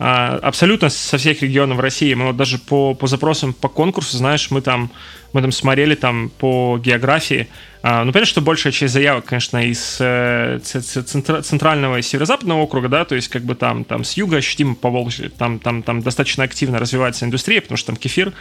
А, 0.00 0.38
абсолютно 0.42 0.90
со 0.90 1.18
всех 1.18 1.42
регионов 1.42 1.80
России. 1.80 2.14
Мы 2.14 2.26
вот 2.26 2.36
даже 2.36 2.58
по, 2.58 2.94
по 2.94 3.06
запросам 3.08 3.52
по 3.52 3.68
конкурсу, 3.68 4.16
знаешь, 4.16 4.50
мы 4.50 4.60
там, 4.60 4.90
мы 5.32 5.42
там 5.42 5.50
смотрели 5.50 5.96
там 5.96 6.30
по 6.38 6.78
географии. 6.78 7.48
А, 7.82 8.04
ну, 8.04 8.12
понятно, 8.12 8.30
что 8.30 8.40
большая 8.40 8.72
часть 8.72 8.94
заявок, 8.94 9.24
конечно, 9.24 9.58
из 9.58 9.96
э, 10.00 10.60
центрального 10.62 11.98
и 11.98 12.02
северо-западного 12.02 12.60
округа, 12.60 12.88
да, 12.88 13.04
то 13.04 13.16
есть 13.16 13.28
как 13.28 13.42
бы 13.42 13.56
там, 13.56 13.84
там 13.84 14.04
с 14.04 14.16
юга 14.16 14.36
ощутимо 14.36 14.76
по 14.76 14.88
Волжье, 14.88 15.30
там, 15.30 15.58
там, 15.58 15.82
там 15.82 16.00
достаточно 16.02 16.44
активно 16.44 16.78
развивается 16.78 17.24
индустрия, 17.24 17.60
потому 17.60 17.76
что 17.76 17.88
там 17.88 17.96
кефир 17.96 18.32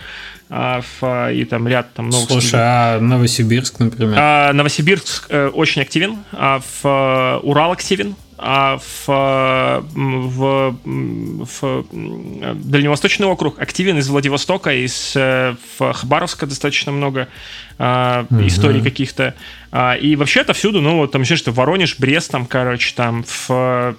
а, 0.50 0.82
в, 0.82 1.32
и 1.34 1.44
там 1.46 1.68
ряд 1.68 1.92
там 1.94 2.10
новых... 2.10 2.28
Слушай, 2.30 2.60
а 2.62 3.00
Новосибирск, 3.00 3.80
например? 3.80 4.16
А, 4.20 4.54
Новосибирск 4.54 5.26
э, 5.30 5.48
очень 5.48 5.82
активен, 5.82 6.20
а 6.32 6.60
в 6.60 6.86
э, 6.86 7.40
Урал 7.44 7.72
активен, 7.72 8.16
а 8.38 8.78
в, 8.78 9.84
в, 9.96 10.76
в 10.84 11.86
Дальневосточный 11.92 13.26
округ 13.28 13.60
активен 13.60 13.98
из 13.98 14.10
Владивостока, 14.10 14.74
из 14.74 15.16
э, 15.16 15.56
в 15.78 15.94
Хабаровска 15.94 16.46
достаточно 16.46 16.92
много 16.92 17.28
угу. 17.78 18.48
историй 18.48 18.82
каких-то. 18.82 19.34
А, 19.72 19.96
и 19.96 20.16
вообще 20.16 20.42
это 20.42 20.54
всюду, 20.54 20.82
ну, 20.82 20.98
вот 20.98 21.12
там 21.12 21.22
еще 21.22 21.36
что, 21.36 21.52
Воронеж, 21.52 21.98
Брест, 22.00 22.32
там, 22.32 22.46
короче, 22.46 22.94
там, 22.96 23.24
в, 23.28 23.96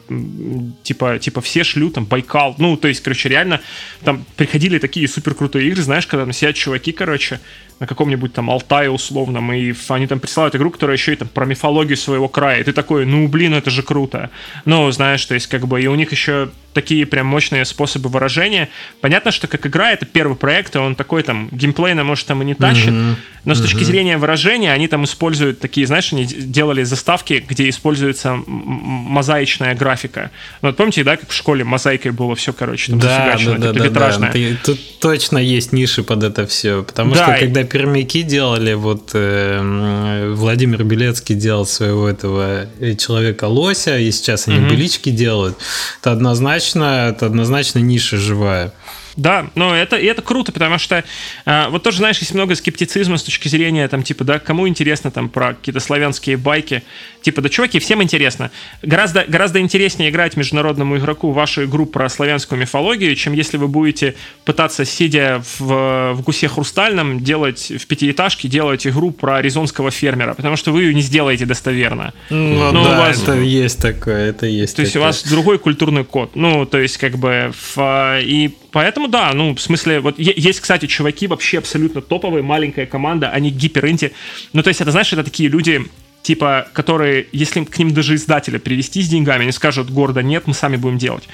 типа, 0.83 1.19
типа 1.19 1.41
все 1.41 1.65
шлют, 1.65 1.95
там, 1.95 2.05
Байкал, 2.05 2.55
ну, 2.59 2.77
то 2.77 2.89
есть, 2.89 3.03
короче, 3.03 3.29
реально, 3.29 3.61
там 4.03 4.25
приходили 4.37 4.79
такие 4.79 5.07
супер 5.09 5.35
крутые 5.35 5.69
игры, 5.69 5.83
знаешь, 5.83 6.07
когда 6.07 6.25
там 6.25 6.33
сидят 6.33 6.57
чуваки, 6.57 6.93
короче, 6.93 7.41
на 7.81 7.87
каком-нибудь 7.87 8.33
там 8.33 8.51
Алтае 8.51 8.91
условном, 8.91 9.53
и 9.53 9.75
они 9.89 10.07
там 10.07 10.21
присылают 10.21 10.57
игру, 10.57 10.71
которая 10.71 10.97
еще 10.97 11.13
и 11.13 11.17
там 11.17 11.29
про 11.29 11.45
мифологию 11.45 11.97
своего 11.97 12.29
края, 12.29 12.61
и 12.61 12.65
ты 12.65 12.73
такой, 12.73 13.05
ну, 13.05 13.29
блин, 13.29 13.55
это 13.55 13.71
же 13.71 13.83
круто. 13.83 14.31
Ну, 14.65 14.91
знаешь, 14.91 15.25
то 15.27 15.35
есть, 15.35 15.47
как 15.47 15.67
бы, 15.69 15.81
и 15.81 15.87
у 15.87 15.95
них 15.95 16.11
еще 16.13 16.51
такие 16.79 17.07
прям 17.07 17.27
мощные 17.27 17.65
способы 17.65 18.09
выражения. 18.09 18.69
Понятно, 19.01 19.33
что 19.33 19.49
как 19.49 19.67
игра 19.67 19.91
это 19.91 20.07
первый 20.07 20.37
проект, 20.37 20.77
и 20.77 20.79
он 20.79 20.95
такой 20.95 21.25
там 21.25 21.49
геймплейно, 21.51 22.05
может, 22.05 22.27
там 22.27 22.41
и 22.43 22.45
не 22.45 22.55
тащит, 22.55 22.91
mm-hmm. 22.91 23.15
но 23.45 23.55
с 23.57 23.61
точки 23.61 23.79
mm-hmm. 23.79 23.85
зрения 23.85 24.17
выражения 24.17 24.73
они 24.73 24.87
там 24.87 25.05
используют 25.05 25.59
такие, 25.59 25.89
знаешь, 25.89 26.13
они 26.13 26.25
делали 26.25 26.85
заставки, 26.85 27.45
где 27.49 27.69
используется 27.69 28.39
мозаичная 28.47 29.75
графика. 29.75 30.31
Ну, 30.63 30.69
вот 30.69 30.77
помните, 30.77 31.03
да, 31.03 31.17
как 31.17 31.31
в 31.31 31.35
школе 31.35 31.65
мозаикой 31.65 32.13
было 32.13 32.37
все, 32.37 32.53
короче, 32.53 32.93
там 32.93 33.01
да, 33.01 33.37
да, 33.45 33.73
да, 33.73 33.91
да, 33.91 34.19
да. 34.19 34.33
Тут 34.65 35.01
точно 35.01 35.39
есть 35.39 35.73
ниши 35.73 36.05
под 36.05 36.23
это 36.23 36.47
все, 36.47 36.85
потому 36.85 37.15
да. 37.15 37.25
что 37.25 37.41
когда 37.41 37.65
пермяки 37.65 38.23
делали, 38.23 38.75
вот 38.75 39.11
э, 39.15 40.33
Владимир 40.33 40.85
Белецкий 40.85 41.35
делал 41.35 41.67
своего 41.67 42.09
этого 42.09 42.69
человека-лося, 42.99 43.99
и 43.99 44.13
сейчас 44.13 44.47
они 44.47 44.59
mm-hmm. 44.59 44.69
былички 44.69 45.11
делают, 45.11 45.59
это 46.01 46.13
однозначно, 46.13 46.68
это 47.09 47.27
однозначно 47.27 47.79
ниша 47.79 48.17
живая. 48.17 48.73
Да, 49.19 49.51
но 49.57 49.77
это, 49.77 49.97
и 49.97 50.07
это 50.07 50.23
круто, 50.23 50.53
потому 50.53 50.79
что 50.79 51.03
э, 51.45 51.69
вот 51.71 51.83
тоже, 51.83 51.99
знаешь, 51.99 52.19
есть 52.19 52.33
много 52.35 52.55
скептицизма 52.55 53.19
с 53.19 53.25
точки 53.25 53.49
зрения, 53.49 53.89
там, 53.89 54.05
типа, 54.05 54.23
да, 54.23 54.39
кому 54.39 54.69
интересно 54.69 55.11
там 55.11 55.29
про 55.29 55.55
какие-то 55.55 55.81
славянские 55.81 56.37
байки. 56.37 56.85
Типа, 57.21 57.43
да, 57.43 57.49
чуваки, 57.49 57.81
всем 57.81 58.01
интересно. 58.01 58.53
Гораздо, 58.81 59.25
гораздо 59.27 59.59
интереснее 59.59 60.11
играть 60.11 60.37
международному 60.37 60.99
игроку 60.99 61.33
вашу 61.33 61.65
игру 61.65 61.85
про 61.85 62.09
славянскую 62.09 62.61
мифологию, 62.61 63.17
чем 63.17 63.33
если 63.33 63.57
вы 63.57 63.67
будете 63.67 64.15
пытаться, 64.45 64.85
сидя 64.85 65.43
в, 65.59 66.13
в 66.15 66.23
гусе 66.23 66.47
хрустальном, 66.47 67.19
делать 67.19 67.73
в 67.77 67.89
пятиэтажке, 67.89 68.47
делать 68.47 68.87
игру 68.87 69.11
про 69.11 69.39
аризонского 69.39 69.91
фермера, 69.91 70.35
потому 70.35 70.55
что 70.55 70.71
вы 70.71 70.85
ее 70.85 70.95
не 70.95 71.03
сделаете 71.03 71.45
достоверно. 71.45 72.15
Ну, 72.31 72.71
ну 72.71 72.85
да, 72.85 72.95
у 72.95 72.99
вас, 72.99 73.21
это 73.21 73.33
есть 73.33 73.81
такое, 73.81 74.31
это 74.31 74.47
есть 74.47 74.77
То 74.77 74.83
такое. 74.83 74.87
есть 74.87 74.97
у 74.97 75.01
вас 75.01 75.25
другой 75.25 75.59
культурный 75.59 76.05
код. 76.05 76.37
Ну, 76.37 76.67
то 76.67 76.79
есть, 76.79 76.99
как 76.99 77.19
бы, 77.19 77.53
в, 77.75 78.21
и 78.23 78.55
Поэтому 78.71 79.09
да, 79.09 79.33
ну, 79.33 79.55
в 79.55 79.61
смысле, 79.61 80.01
вот 80.01 80.19
есть, 80.19 80.61
кстати, 80.61 80.87
чуваки 80.87 81.27
вообще 81.27 81.59
абсолютно 81.59 82.03
топовые, 82.03 82.43
маленькая 82.43 82.87
команда, 82.87 83.31
они 83.31 83.51
гиперинти. 83.51 84.13
Ну, 84.53 84.63
то 84.63 84.69
есть, 84.69 84.81
это, 84.81 84.91
знаешь, 84.91 85.13
это 85.13 85.25
такие 85.25 85.49
люди, 85.49 85.87
типа, 86.23 86.69
которые, 86.73 87.27
если 87.33 87.65
к 87.65 87.79
ним 87.79 87.95
даже 87.95 88.15
издателя 88.15 88.59
привести 88.59 89.03
с 89.03 89.09
деньгами, 89.09 89.43
они 89.43 89.53
скажут 89.53 89.91
города 89.91 90.23
нет, 90.23 90.47
мы 90.47 90.55
сами 90.55 90.77
будем 90.77 90.99
делать. 90.99 91.29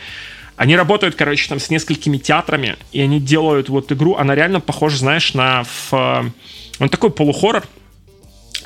Они 0.57 0.77
работают, 0.77 1.17
короче, 1.17 1.49
там 1.49 1.59
с 1.59 1.71
несколькими 1.71 2.17
театрами, 2.19 2.77
и 2.93 3.01
они 3.01 3.19
делают 3.19 3.69
вот 3.69 3.91
игру, 3.91 4.15
она 4.15 4.37
реально 4.37 4.61
похожа, 4.61 4.99
знаешь, 4.99 5.35
на... 5.35 5.65
В, 5.65 6.33
он 6.79 6.89
такой 6.89 7.11
полухоррор, 7.11 7.65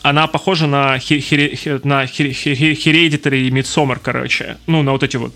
она 0.02 0.26
похожа 0.26 0.66
на, 0.66 0.98
хи, 0.98 1.20
хи, 1.20 1.80
на 1.84 2.06
хи, 2.06 2.32
хи, 2.32 2.50
Hereditary 2.50 3.40
и 3.40 3.50
Midsommar, 3.50 3.98
короче. 4.02 4.58
Ну, 4.66 4.82
на 4.82 4.92
вот 4.92 5.02
эти 5.02 5.16
вот 5.16 5.32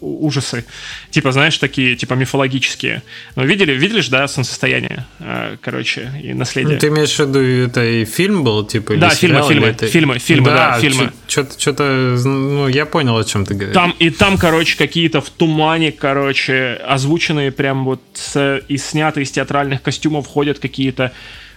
ужасы. 0.00 0.64
Типа, 1.10 1.32
знаешь, 1.32 1.58
такие, 1.58 1.96
типа, 1.96 2.14
мифологические. 2.14 3.02
Ну, 3.34 3.44
видели, 3.44 3.72
видели 3.72 4.00
же, 4.00 4.10
да, 4.10 4.28
солнцестояние, 4.28 5.06
э, 5.20 5.56
короче, 5.60 6.10
и 6.22 6.34
наследие. 6.34 6.74
Ну, 6.74 6.80
ты 6.80 6.88
имеешь 6.88 7.14
в 7.14 7.20
виду, 7.20 7.40
это 7.40 7.84
и 7.84 8.04
фильм 8.04 8.44
был, 8.44 8.64
типа, 8.64 8.92
или 8.92 9.00
Да, 9.00 9.10
фильмы, 9.10 9.36
сериал, 9.36 9.48
фильмы, 9.48 9.66
это... 9.66 9.86
фильмы, 9.86 10.18
фильмы, 10.18 10.46
да, 10.46 10.72
да 10.72 10.80
фильмы. 10.80 11.12
Что-то, 11.26 12.16
ну, 12.24 12.68
я 12.68 12.86
понял, 12.86 13.16
о 13.16 13.24
чем 13.24 13.44
ты 13.44 13.54
говоришь. 13.54 13.74
Там, 13.74 13.94
и 13.98 14.10
там, 14.10 14.38
короче, 14.38 14.76
какие-то 14.76 15.20
в 15.20 15.30
тумане, 15.30 15.92
короче, 15.92 16.80
озвученные 16.86 17.52
прям 17.52 17.84
вот 17.84 18.00
с, 18.14 18.62
и 18.68 18.76
снятые 18.76 19.24
из 19.24 19.30
театральных 19.30 19.82
костюмов 19.82 20.26
ходят 20.26 20.58
какие-то 20.58 21.12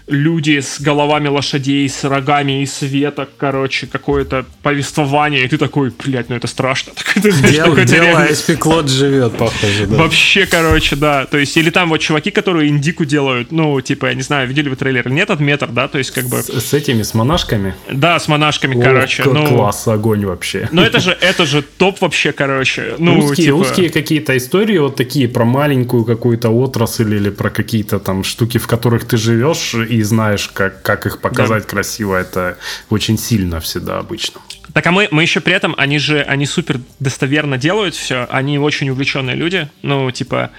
люди 0.09 0.59
с 0.59 0.81
головами 0.81 1.27
лошадей, 1.27 1.87
с 1.87 2.03
рогами 2.03 2.63
и 2.63 2.65
светок, 2.65 3.29
короче, 3.37 3.87
какое-то 3.87 4.45
повествование, 4.63 5.45
и 5.45 5.47
ты 5.47 5.57
такой, 5.57 5.93
блядь, 6.03 6.29
ну 6.29 6.35
это 6.35 6.47
страшно. 6.47 6.93
Дело, 7.15 7.75
дело 7.85 8.27
Клод 8.59 8.89
живет, 8.89 9.37
похоже, 9.37 9.87
да. 9.87 9.97
Вообще, 9.97 10.45
короче, 10.45 10.95
да. 10.95 11.25
То 11.25 11.37
есть, 11.37 11.55
или 11.57 11.69
там 11.69 11.89
вот 11.89 11.99
чуваки, 11.99 12.31
которые 12.31 12.69
индику 12.69 13.05
делают, 13.05 13.51
ну, 13.51 13.79
типа, 13.81 14.07
я 14.07 14.13
не 14.13 14.21
знаю, 14.21 14.47
видели 14.47 14.69
вы 14.69 14.75
трейлер? 14.75 15.09
Нет, 15.09 15.29
от 15.29 15.39
метр, 15.39 15.67
да, 15.67 15.87
то 15.87 15.97
есть, 15.97 16.11
как 16.11 16.25
бы... 16.25 16.41
С, 16.41 16.49
с 16.49 16.73
этими, 16.73 17.03
с 17.03 17.13
монашками? 17.13 17.75
Да, 17.91 18.19
с 18.19 18.27
монашками, 18.27 18.79
О, 18.79 18.81
короче. 18.81 19.23
Ну, 19.25 19.45
класс, 19.45 19.87
огонь 19.87 20.25
вообще. 20.25 20.67
Ну, 20.71 20.81
это 20.81 20.99
же, 20.99 21.17
это 21.19 21.45
же 21.45 21.61
топ 21.61 22.01
вообще, 22.01 22.31
короче. 22.31 22.95
Ну, 22.97 23.15
русские, 23.15 23.45
типа... 23.45 23.57
русские 23.57 23.89
какие-то 23.89 24.35
истории 24.37 24.77
вот 24.77 24.95
такие 24.95 25.27
про 25.27 25.45
маленькую 25.45 26.05
какую-то 26.05 26.49
отрасль 26.49 27.13
или 27.13 27.29
про 27.29 27.49
какие-то 27.49 27.99
там 27.99 28.23
штуки, 28.23 28.57
в 28.57 28.67
которых 28.67 29.05
ты 29.05 29.17
живешь, 29.17 29.73
и 29.73 29.98
и 29.99 30.03
знаешь, 30.03 30.47
как, 30.47 30.81
как 30.81 31.05
их 31.05 31.19
показать 31.19 31.63
да. 31.63 31.69
красиво, 31.69 32.15
это 32.15 32.57
очень 32.89 33.17
сильно 33.17 33.59
всегда 33.59 33.99
обычно. 33.99 34.39
Так 34.73 34.87
а 34.87 34.91
мы, 34.91 35.09
мы 35.11 35.23
еще 35.23 35.41
при 35.41 35.53
этом, 35.53 35.75
они 35.77 35.99
же, 35.99 36.21
они 36.21 36.45
супер 36.45 36.79
достоверно 36.99 37.57
делают 37.57 37.95
все, 37.95 38.25
они 38.29 38.57
очень 38.59 38.89
увлеченные 38.89 39.35
люди, 39.35 39.67
ну, 39.81 40.09
типа, 40.11 40.51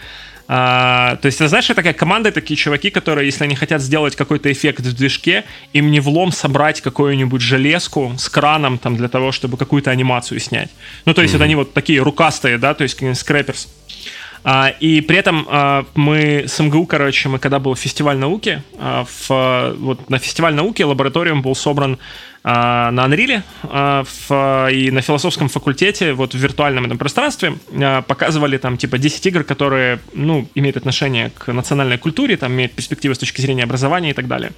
а, 0.47 1.17
то 1.23 1.27
есть, 1.27 1.39
знаешь, 1.39 1.67
это 1.67 1.77
такая 1.77 1.95
команда, 1.95 2.33
такие 2.33 2.57
чуваки, 2.57 2.91
которые, 2.91 3.25
если 3.25 3.45
они 3.45 3.55
хотят 3.55 3.81
сделать 3.81 4.15
какой-то 4.15 4.53
эффект 4.53 4.81
в 4.81 4.93
движке, 4.95 5.45
им 5.73 5.91
не 5.91 6.01
влом 6.01 6.33
собрать 6.33 6.81
какую-нибудь 6.83 7.41
железку 7.41 8.15
с 8.19 8.29
краном 8.29 8.77
там 8.77 8.97
для 8.97 9.09
того, 9.09 9.33
чтобы 9.33 9.57
какую-то 9.57 9.91
анимацию 9.91 10.41
снять. 10.41 10.71
Ну, 11.07 11.15
то 11.15 11.23
есть, 11.23 11.33
mm-hmm. 11.33 11.37
это 11.37 11.45
они 11.45 11.55
вот 11.55 11.73
такие 11.73 12.03
рукастые, 12.03 12.59
да, 12.59 12.75
то 12.75 12.83
есть, 12.83 12.99
скрэперс. 13.17 13.69
А, 14.43 14.73
и 14.81 15.01
при 15.01 15.19
этом 15.19 15.47
а, 15.49 15.85
мы 15.95 16.45
с 16.47 16.59
МГУ, 16.59 16.87
короче, 16.87 17.29
мы 17.29 17.39
когда 17.39 17.59
был 17.59 17.77
фестиваль 17.77 18.17
науки, 18.17 18.63
а, 18.79 19.05
в, 19.05 19.75
вот 19.79 20.09
на 20.09 20.19
фестиваль 20.19 20.55
науки 20.55 20.83
лабораториум 20.83 21.43
был 21.43 21.55
собран 21.55 21.99
а, 22.43 22.91
на 22.91 23.07
Unreal 23.07 23.43
а, 23.65 24.05
в, 24.05 24.73
и 24.73 24.91
на 24.91 25.03
философском 25.03 25.49
факультете, 25.49 26.15
вот 26.15 26.35
в 26.35 26.39
виртуальном 26.39 26.87
этом 26.87 26.97
пространстве, 26.97 27.59
а, 27.73 28.01
показывали 28.01 28.57
там 28.57 28.79
типа 28.79 28.97
10 28.97 29.27
игр, 29.27 29.45
которые, 29.45 30.01
ну, 30.15 30.49
имеют 30.55 30.79
отношение 30.79 31.31
к 31.37 31.53
национальной 31.53 31.99
культуре, 31.99 32.39
там 32.39 32.53
имеют 32.53 32.73
перспективы 32.73 33.15
с 33.15 33.19
точки 33.19 33.43
зрения 33.43 33.65
образования 33.65 34.11
и 34.11 34.15
так 34.15 34.27
далее. 34.27 34.53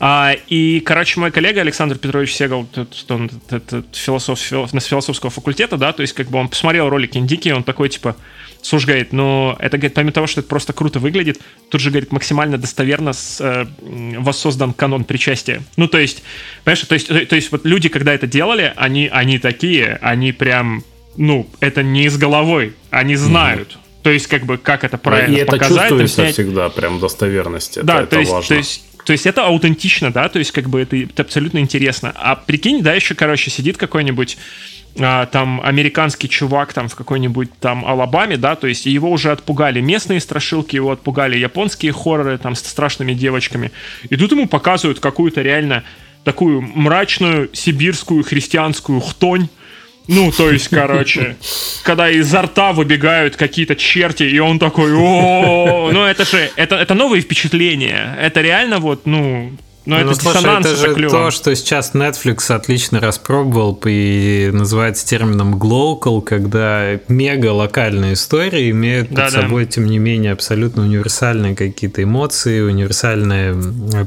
А, 0.00 0.34
и, 0.46 0.80
короче, 0.80 1.18
мой 1.18 1.32
коллега 1.32 1.60
Александр 1.60 1.98
Петрович 1.98 2.32
Сегал, 2.32 2.68
он, 3.08 3.30
это 3.50 3.84
философ, 3.92 4.38
философ, 4.38 4.82
философского 4.84 5.30
факультета, 5.30 5.76
да, 5.76 5.92
то 5.92 6.02
есть 6.02 6.12
как 6.12 6.28
бы 6.28 6.38
он 6.38 6.48
посмотрел 6.48 6.88
ролики 6.88 7.18
Индики, 7.18 7.48
он 7.48 7.64
такой, 7.64 7.88
типа, 7.88 8.14
слушай, 8.62 8.86
говорит, 8.86 9.12
ну, 9.12 9.56
это, 9.58 9.76
говорит, 9.76 9.94
помимо 9.94 10.12
того, 10.12 10.28
что 10.28 10.40
это 10.40 10.48
просто 10.48 10.72
круто 10.72 11.00
выглядит, 11.00 11.40
тут 11.68 11.80
же, 11.80 11.90
говорит, 11.90 12.12
максимально 12.12 12.58
достоверно 12.58 13.12
с, 13.12 13.40
э, 13.40 13.66
воссоздан 13.80 14.72
канон 14.72 15.02
причастия. 15.02 15.62
Ну, 15.76 15.88
то 15.88 15.98
есть, 15.98 16.22
понимаешь, 16.62 16.86
то 16.86 16.94
есть, 16.94 17.08
то, 17.08 17.26
то 17.26 17.34
есть 17.34 17.50
вот 17.50 17.64
люди, 17.64 17.88
когда 17.88 18.14
это 18.14 18.28
делали, 18.28 18.72
они, 18.76 19.08
они 19.12 19.40
такие, 19.40 19.98
они 20.00 20.30
прям, 20.30 20.84
ну, 21.16 21.48
это 21.58 21.82
не 21.82 22.04
из 22.04 22.16
головой, 22.16 22.74
они 22.90 23.16
знают. 23.16 23.70
Mm-hmm. 23.70 24.02
То 24.04 24.10
есть, 24.10 24.28
как 24.28 24.46
бы, 24.46 24.58
как 24.58 24.84
это 24.84 24.96
правильно 24.96 25.36
и 25.36 25.44
показать. 25.44 25.70
И 25.70 25.74
это 25.74 25.98
чувствуется 25.98 26.32
всегда, 26.32 26.68
прям 26.68 27.00
достоверность. 27.00 27.82
Да, 27.82 28.02
это, 28.02 28.10
то, 28.10 28.20
есть, 28.20 28.30
важно. 28.30 28.48
то 28.48 28.54
есть, 28.54 28.84
то 29.08 29.12
есть 29.12 29.24
это 29.24 29.46
аутентично, 29.46 30.12
да, 30.12 30.28
то 30.28 30.38
есть 30.38 30.52
как 30.52 30.68
бы 30.68 30.82
это, 30.82 30.94
это 30.94 31.22
абсолютно 31.22 31.60
интересно. 31.60 32.12
А 32.14 32.36
прикинь, 32.36 32.82
да, 32.82 32.92
еще, 32.92 33.14
короче, 33.14 33.50
сидит 33.50 33.78
какой-нибудь 33.78 34.36
а, 34.98 35.24
там 35.24 35.62
американский 35.64 36.28
чувак 36.28 36.74
там 36.74 36.90
в 36.90 36.94
какой-нибудь 36.94 37.48
там 37.58 37.86
Алабаме, 37.86 38.36
да, 38.36 38.54
то 38.54 38.66
есть 38.66 38.84
его 38.84 39.10
уже 39.10 39.32
отпугали 39.32 39.80
местные 39.80 40.20
страшилки, 40.20 40.76
его 40.76 40.90
отпугали 40.90 41.38
японские 41.38 41.94
хорроры 41.94 42.36
там 42.36 42.54
с 42.54 42.60
страшными 42.60 43.14
девочками. 43.14 43.72
И 44.10 44.16
тут 44.16 44.32
ему 44.32 44.46
показывают 44.46 45.00
какую-то 45.00 45.40
реально 45.40 45.84
такую 46.22 46.60
мрачную 46.60 47.48
сибирскую 47.54 48.22
христианскую 48.22 49.00
хтонь, 49.00 49.48
ну, 50.08 50.32
то 50.32 50.50
есть, 50.50 50.68
короче, 50.68 51.36
когда 51.82 52.10
изо 52.10 52.42
рта 52.42 52.72
выбегают 52.72 53.36
какие-то 53.36 53.76
черти, 53.76 54.22
и 54.22 54.38
он 54.38 54.58
такой, 54.58 54.92
о, 54.94 55.90
ну 55.92 56.04
это 56.04 56.24
же, 56.24 56.50
это, 56.56 56.76
это 56.76 56.94
новые 56.94 57.20
впечатления. 57.20 58.16
Это 58.18 58.40
реально 58.40 58.78
вот, 58.78 59.04
ну, 59.04 59.52
но 59.88 59.96
ну, 59.96 60.02
это 60.02 60.14
слушай, 60.20 60.36
диссонанс, 60.36 60.66
это, 60.66 60.74
это 60.74 60.86
же 60.88 60.94
клево. 60.94 61.10
то, 61.10 61.30
что 61.30 61.56
сейчас 61.56 61.94
Netflix 61.94 62.54
отлично 62.54 63.00
распробовал 63.00 63.80
и 63.86 64.50
называется 64.52 65.06
термином 65.06 65.54
global, 65.54 66.20
когда 66.20 67.00
мега 67.08 67.52
локальные 67.52 68.12
истории 68.12 68.70
имеют 68.70 69.08
да, 69.08 69.24
под 69.24 69.32
да. 69.32 69.40
собой, 69.42 69.64
тем 69.64 69.86
не 69.86 69.98
менее, 69.98 70.32
абсолютно 70.32 70.82
универсальные 70.82 71.56
какие-то 71.56 72.02
эмоции, 72.02 72.60
универсальные 72.60 73.54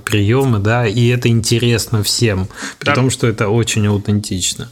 приемы, 0.05 0.59
да, 0.59 0.85
и 0.85 1.07
это 1.07 1.29
интересно 1.29 2.03
всем, 2.03 2.47
при 2.77 2.85
да. 2.85 2.93
том, 2.93 3.09
что 3.09 3.25
это 3.25 3.49
очень 3.49 3.87
аутентично. 3.87 4.71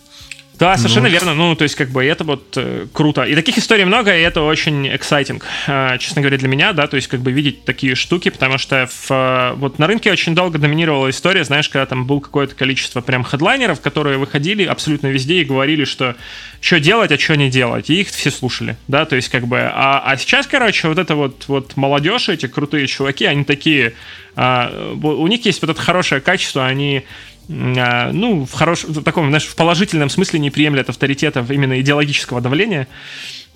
Да, 0.60 0.76
совершенно 0.76 1.08
ну... 1.08 1.14
верно. 1.14 1.34
Ну, 1.34 1.56
то 1.56 1.64
есть, 1.64 1.76
как 1.76 1.90
бы, 1.90 2.04
это 2.04 2.26
вот 2.26 2.54
э, 2.58 2.88
круто. 2.92 3.24
И 3.24 3.34
таких 3.34 3.58
историй 3.58 3.86
много, 3.86 4.16
и 4.16 4.22
это 4.22 4.42
очень 4.42 4.88
exciting, 4.88 5.42
э, 5.68 5.98
честно 6.00 6.22
говоря, 6.22 6.38
для 6.38 6.50
меня, 6.50 6.74
да, 6.74 6.88
то 6.88 6.98
есть, 6.98 7.08
как 7.08 7.22
бы, 7.22 7.32
видеть 7.32 7.64
такие 7.64 7.96
штуки, 7.96 8.30
потому 8.30 8.58
что 8.58 8.88
в, 8.88 9.10
э, 9.10 9.54
вот 9.56 9.80
на 9.80 9.88
рынке 9.88 10.12
очень 10.12 10.36
долго 10.36 10.60
доминировала 10.60 11.10
история, 11.10 11.46
знаешь, 11.46 11.70
когда 11.70 11.86
там 11.86 12.06
было 12.06 12.20
какое-то 12.20 12.56
количество 12.56 13.00
прям 13.00 13.24
хедлайнеров, 13.24 13.80
которые 13.80 14.18
выходили 14.18 14.66
абсолютно 14.66 15.08
везде 15.08 15.42
и 15.42 15.46
говорили, 15.46 15.86
что 15.86 16.16
что 16.62 16.78
делать, 16.82 17.10
а 17.14 17.18
что 17.18 17.38
не 17.38 17.50
делать, 17.50 17.90
и 17.90 18.02
их 18.02 18.10
все 18.10 18.30
слушали, 18.30 18.76
да, 18.90 19.06
то 19.06 19.16
есть, 19.16 19.30
как 19.30 19.48
бы, 19.48 19.60
а, 19.60 20.04
а 20.06 20.18
сейчас, 20.18 20.46
короче, 20.46 20.90
вот 20.90 20.98
это 20.98 21.16
вот, 21.16 21.46
вот 21.48 21.78
молодежь, 21.78 22.28
эти 22.28 22.48
крутые 22.48 22.86
чуваки, 22.88 23.24
они 23.24 23.46
такие, 23.46 23.94
а, 24.36 24.94
у 25.02 25.28
них 25.28 25.46
есть 25.46 25.62
вот 25.62 25.72
это 25.72 25.82
хорошее 25.82 26.20
качество, 26.20 26.66
они 26.66 27.06
ну, 27.50 28.46
в 28.46 28.54
хорошем, 28.54 28.94
в 28.94 29.04
таком, 29.04 29.28
знаешь, 29.30 29.48
в 29.48 29.56
положительном 29.56 30.10
смысле 30.10 30.40
не 30.40 30.52
приемлят 30.52 30.90
авторитетов 30.90 31.50
именно 31.50 31.82
идеологического 31.82 32.42
давления. 32.42 32.88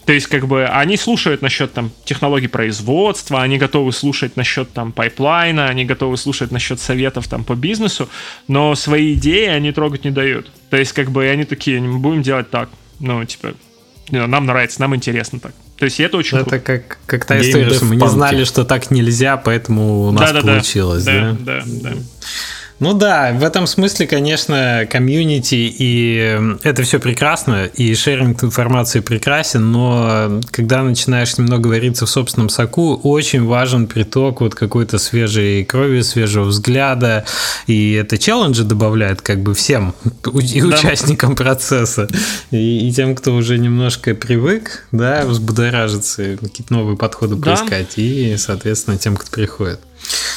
То 0.06 0.12
есть, 0.12 0.28
как 0.28 0.48
бы, 0.48 0.66
они 0.66 0.98
слушают 0.98 1.42
насчет 1.42 1.72
там 1.74 1.92
технологий 2.04 2.48
производства, 2.48 3.42
они 3.42 3.58
готовы 3.58 3.94
слушать 3.94 4.36
насчет 4.36 4.74
там 4.74 4.92
пайплайна, 4.92 5.68
они 5.68 5.86
готовы 5.86 6.18
слушать 6.18 6.52
насчет 6.52 6.80
советов 6.80 7.28
там 7.28 7.44
по 7.44 7.54
бизнесу, 7.54 8.10
но 8.48 8.76
свои 8.76 9.14
идеи 9.14 9.48
они 9.48 9.72
трогать 9.72 10.04
не 10.04 10.12
дают. 10.12 10.52
То 10.72 10.78
есть, 10.78 10.92
как 10.92 11.12
бы, 11.12 11.28
они 11.28 11.46
такие, 11.46 11.80
мы 11.80 12.00
будем 12.00 12.24
делать 12.24 12.50
так. 12.50 12.70
Ну, 13.00 13.24
типа, 13.24 13.54
нам 14.10 14.46
нравится, 14.46 14.82
нам 14.82 14.96
интересно 14.96 15.40
так. 15.40 15.54
То 15.78 15.86
есть 15.86 16.00
это 16.00 16.18
очень 16.18 16.38
Это 16.38 16.50
круто. 16.50 16.66
как, 16.66 16.98
как 17.06 17.26
та 17.26 17.40
история, 17.40 17.70
что 17.70 17.86
мы 17.86 17.96
не 17.96 18.08
знали, 18.08 18.44
что 18.44 18.66
так 18.66 18.90
нельзя, 18.92 19.38
поэтому 19.38 20.08
у 20.08 20.12
нас 20.12 20.32
да, 20.32 20.42
да, 20.42 20.48
получилось, 20.48 21.04
да? 21.04 21.36
Да, 21.40 21.64
да, 21.66 21.92
да. 21.92 21.94
Ну 22.80 22.94
да, 22.94 23.32
в 23.34 23.44
этом 23.44 23.68
смысле, 23.68 24.08
конечно, 24.08 24.88
комьюнити 24.90 25.56
и 25.56 26.40
это 26.64 26.84
все 26.84 27.00
прекрасно, 27.00 27.66
и 27.66 27.94
шеринг 27.96 28.44
информации 28.44 29.00
прекрасен, 29.00 29.72
но 29.72 30.42
когда 30.52 30.84
начинаешь 30.84 31.38
немного 31.38 31.68
вариться 31.68 32.06
в 32.06 32.10
собственном 32.10 32.50
соку, 32.50 32.96
очень 32.96 33.46
важен 33.46 33.88
приток 33.88 34.42
вот 34.42 34.56
какой-то 34.56 34.98
свежей 34.98 35.64
крови, 35.64 36.02
свежего 36.02 36.46
взгляда, 36.46 37.26
и 37.68 37.94
это 37.94 38.18
челленджи 38.18 38.64
добавляет 38.64 39.22
как 39.22 39.42
бы 39.42 39.54
всем 39.54 39.94
и 40.26 40.62
да. 40.62 40.68
участникам 40.68 41.36
процесса, 41.36 42.08
и, 42.52 42.88
и 42.88 42.92
тем, 42.92 43.16
кто 43.16 43.36
уже 43.36 43.58
немножко 43.58 44.16
привык, 44.16 44.88
да, 44.92 45.24
взбудоражиться, 45.26 46.38
какие-то 46.38 46.74
новые 46.74 46.98
подходы 46.98 47.36
да. 47.36 47.56
поискать, 47.56 47.94
и, 47.98 48.36
соответственно, 48.38 48.98
тем, 48.98 49.16
кто 49.16 49.32
приходит. 49.32 49.80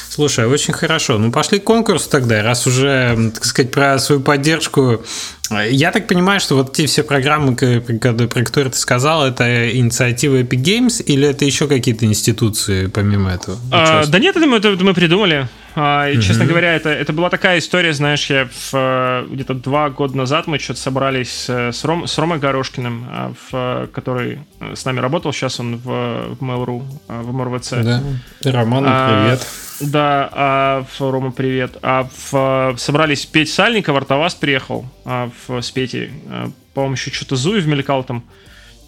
Слушай, 0.09 0.47
очень 0.47 0.73
хорошо. 0.73 1.19
Ну, 1.19 1.31
пошли 1.31 1.59
к 1.59 1.65
конкурсу 1.65 2.09
тогда, 2.09 2.43
раз 2.43 2.67
уже, 2.67 3.33
так 3.35 3.45
сказать, 3.45 3.71
про 3.71 3.99
свою 3.99 4.23
поддержку. 4.23 5.03
Я 5.51 5.93
так 5.93 6.07
понимаю, 6.07 6.41
что 6.41 6.55
вот 6.57 6.73
те 6.73 6.87
все 6.87 7.03
программы, 7.03 7.55
про 7.55 8.45
которые 8.45 8.73
ты 8.73 8.79
сказал, 8.79 9.27
это 9.27 9.71
инициатива 9.71 10.41
Epic 10.41 10.63
Games 10.63 11.03
или 11.03 11.29
это 11.29 11.45
еще 11.45 11.69
какие-то 11.69 12.07
институции 12.07 12.87
помимо 12.87 13.31
этого? 13.31 13.59
А, 13.71 14.07
да 14.07 14.19
нет, 14.19 14.37
это 14.37 14.47
мы, 14.47 14.57
это 14.57 14.83
мы 14.83 14.95
придумали. 14.95 15.49
А, 15.77 16.09
и. 16.09 16.21
Честно 16.21 16.47
говоря, 16.47 16.75
это, 16.75 16.89
это 16.89 17.13
была 17.13 17.31
такая 17.31 17.59
история, 17.59 17.93
знаешь, 17.93 18.29
я 18.31 18.49
в, 18.49 19.27
где-то 19.31 19.55
два 19.55 19.91
года 19.91 20.17
назад 20.17 20.47
мы 20.47 20.59
что-то 20.59 20.81
собрались 20.81 21.49
с, 21.49 21.85
Ром, 21.85 22.07
с 22.07 22.19
Ромой 22.19 22.39
Горошкиным, 22.39 23.07
а, 23.09 23.33
в, 23.51 23.89
который 23.93 24.41
с 24.75 24.85
нами 24.85 25.01
работал, 25.01 25.33
сейчас 25.33 25.61
он 25.61 25.77
в, 25.77 25.85
в 25.85 26.43
Mail.ru, 26.43 26.83
а, 27.09 27.23
в 27.23 27.33
МРВЦ. 27.33 27.71
Да, 27.83 28.03
Роман, 28.43 28.85
привет. 28.85 29.47
Да, 29.81 30.29
а, 30.33 30.87
Рома, 30.99 31.33
привет. 31.33 31.77
А 31.83 32.09
в, 32.31 32.75
собрались 32.79 33.27
Петь 33.27 33.53
Сальников, 33.53 33.97
Артавас 33.97 34.35
приехал 34.35 34.87
а, 35.05 35.31
в, 35.47 35.61
с 35.61 35.71
Петей. 35.71 36.11
А, 36.29 36.51
по-моему, 36.73 36.95
еще 36.95 37.11
что-то 37.11 37.37
Зуев 37.37 37.67
мелькал 37.67 38.05
там. 38.05 38.25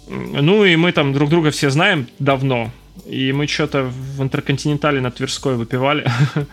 Ну 0.09 0.64
и 0.64 0.76
мы 0.76 0.93
там 0.93 1.12
друг 1.12 1.28
друга 1.28 1.51
все 1.51 1.68
знаем 1.68 2.09
давно. 2.18 2.70
И 3.09 3.32
мы 3.32 3.46
что-то 3.46 3.84
в 3.84 4.22
Интерконтинентале 4.22 5.00
на 5.00 5.11
Тверской 5.11 5.56
выпивали. 5.56 6.06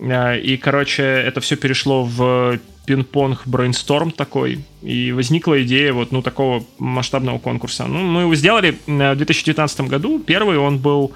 А, 0.00 0.36
и, 0.36 0.56
короче, 0.56 1.02
это 1.02 1.40
все 1.40 1.56
перешло 1.56 2.04
в 2.04 2.60
пинг-понг 2.86 3.42
брейнсторм 3.46 4.12
такой, 4.12 4.64
и 4.80 5.10
возникла 5.10 5.60
идея 5.64 5.92
вот, 5.92 6.12
ну, 6.12 6.22
такого 6.22 6.64
масштабного 6.78 7.40
конкурса. 7.40 7.86
Ну, 7.86 7.98
мы 8.02 8.20
его 8.20 8.34
сделали 8.36 8.78
в 8.86 9.16
2019 9.16 9.80
году. 9.82 10.20
Первый 10.20 10.56
он 10.56 10.78
был 10.78 11.12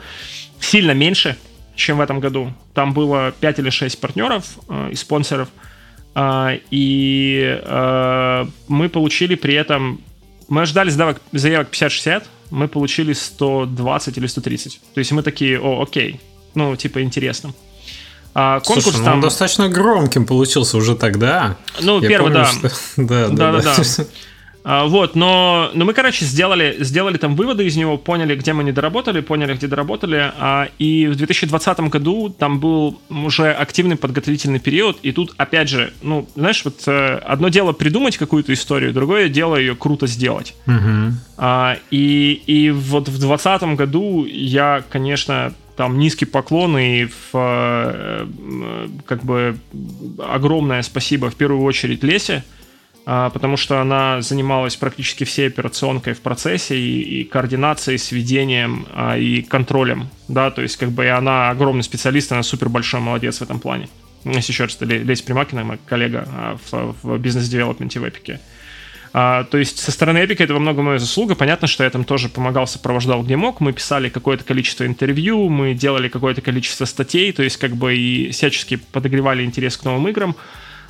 сильно 0.58 0.90
меньше, 0.90 1.36
чем 1.76 1.98
в 1.98 2.00
этом 2.00 2.18
году. 2.18 2.52
Там 2.74 2.92
было 2.92 3.32
5 3.38 3.60
или 3.60 3.70
6 3.70 4.00
партнеров 4.00 4.58
э, 4.68 4.88
и 4.90 4.96
спонсоров. 4.96 5.48
Э, 6.16 6.58
и 6.72 7.60
мы 8.66 8.88
получили 8.88 9.36
при 9.36 9.54
этом... 9.54 10.00
Мы 10.48 10.62
ожидали 10.62 10.90
заявок 10.90 11.22
50-60, 11.32 12.24
мы 12.52 12.68
получили 12.68 13.14
120 13.14 14.18
или 14.18 14.26
130. 14.26 14.80
То 14.94 14.98
есть 14.98 15.10
мы 15.12 15.22
такие, 15.22 15.58
о, 15.58 15.82
окей, 15.82 16.20
ну, 16.54 16.76
типа, 16.76 17.02
интересно. 17.02 17.54
А 18.34 18.60
конкурс 18.60 18.84
Слушай, 18.84 18.98
ну 18.98 19.04
там... 19.04 19.14
он 19.14 19.20
достаточно 19.20 19.68
громким 19.68 20.26
получился 20.26 20.76
уже 20.76 20.94
тогда. 20.94 21.56
Ну, 21.80 22.00
Я 22.00 22.08
первый, 22.08 22.32
помню, 22.32 22.46
да. 22.62 22.70
Что... 22.70 22.72
да. 23.02 23.28
Да, 23.28 23.52
да, 23.52 23.60
да. 23.62 23.74
А, 23.76 24.04
вот, 24.64 25.16
но, 25.16 25.70
но 25.74 25.84
мы, 25.84 25.92
короче, 25.92 26.24
сделали, 26.24 26.76
сделали 26.80 27.16
там 27.16 27.34
выводы 27.34 27.66
из 27.66 27.76
него, 27.76 27.98
поняли, 27.98 28.36
где 28.36 28.52
мы 28.52 28.62
не 28.62 28.70
доработали, 28.70 29.20
поняли, 29.20 29.54
где 29.54 29.66
доработали, 29.66 30.32
а, 30.38 30.68
и 30.78 31.08
в 31.08 31.16
2020 31.16 31.80
году 31.80 32.28
там 32.28 32.60
был 32.60 33.00
уже 33.10 33.52
активный 33.52 33.96
подготовительный 33.96 34.60
период, 34.60 34.98
и 35.02 35.10
тут, 35.12 35.34
опять 35.36 35.68
же, 35.68 35.92
ну, 36.02 36.28
знаешь, 36.36 36.64
вот 36.64 36.82
э, 36.86 37.16
одно 37.24 37.48
дело 37.48 37.72
придумать 37.72 38.16
какую-то 38.16 38.52
историю, 38.52 38.92
другое 38.92 39.28
дело 39.28 39.56
ее 39.56 39.74
круто 39.74 40.06
сделать. 40.06 40.54
Угу. 40.66 41.14
А, 41.38 41.76
и, 41.90 42.40
и 42.46 42.70
вот 42.70 43.08
в 43.08 43.18
2020 43.18 43.62
году 43.76 44.24
я, 44.26 44.84
конечно, 44.88 45.54
там 45.76 45.98
низкий 45.98 46.26
поклон 46.26 46.78
и 46.78 47.06
в, 47.06 47.30
э, 47.34 48.26
как 49.06 49.24
бы 49.24 49.56
огромное 50.18 50.82
спасибо 50.82 51.30
в 51.30 51.34
первую 51.34 51.64
очередь 51.64 52.04
Лесе, 52.04 52.44
а, 52.44 52.61
потому 53.04 53.56
что 53.56 53.80
она 53.80 54.20
занималась 54.20 54.76
практически 54.76 55.24
всей 55.24 55.48
операционкой 55.48 56.14
в 56.14 56.20
процессе 56.20 56.78
и, 56.78 57.20
и 57.20 57.24
координацией, 57.24 57.98
сведением 57.98 58.86
а, 58.92 59.18
и 59.18 59.42
контролем, 59.42 60.08
да, 60.28 60.50
то 60.50 60.62
есть 60.62 60.76
как 60.76 60.90
бы 60.92 61.04
и 61.04 61.08
она 61.08 61.50
огромный 61.50 61.82
специалист, 61.82 62.30
она 62.30 62.42
супер 62.42 62.68
большой 62.68 63.00
молодец 63.00 63.38
в 63.38 63.42
этом 63.42 63.58
плане. 63.58 63.88
Если 64.24 64.52
еще 64.52 64.64
раз, 64.64 64.76
это 64.76 64.84
Лесь 64.84 65.22
Примакина, 65.22 65.64
моя 65.64 65.80
коллега 65.86 66.28
а, 66.28 66.58
в, 66.70 66.96
в 67.02 67.18
бизнес-девелопменте 67.18 67.98
в 67.98 68.08
Эпике. 68.08 68.40
А, 69.14 69.44
то 69.44 69.58
есть 69.58 69.78
со 69.78 69.90
стороны 69.90 70.18
Эпика 70.18 70.44
это 70.44 70.54
во 70.54 70.60
многом 70.60 70.86
моя 70.86 70.98
заслуга. 70.98 71.34
Понятно, 71.34 71.66
что 71.66 71.84
я 71.84 71.90
там 71.90 72.04
тоже 72.04 72.28
помогал, 72.28 72.66
сопровождал 72.66 73.22
где 73.22 73.36
мог. 73.36 73.60
Мы 73.60 73.72
писали 73.72 74.08
какое-то 74.08 74.44
количество 74.44 74.86
интервью, 74.86 75.48
мы 75.48 75.74
делали 75.74 76.08
какое-то 76.08 76.40
количество 76.40 76.84
статей, 76.84 77.32
то 77.32 77.42
есть 77.42 77.58
как 77.58 77.76
бы 77.76 77.94
и 77.96 78.30
всячески 78.30 78.76
подогревали 78.76 79.44
интерес 79.44 79.76
к 79.76 79.84
новым 79.84 80.08
играм. 80.08 80.36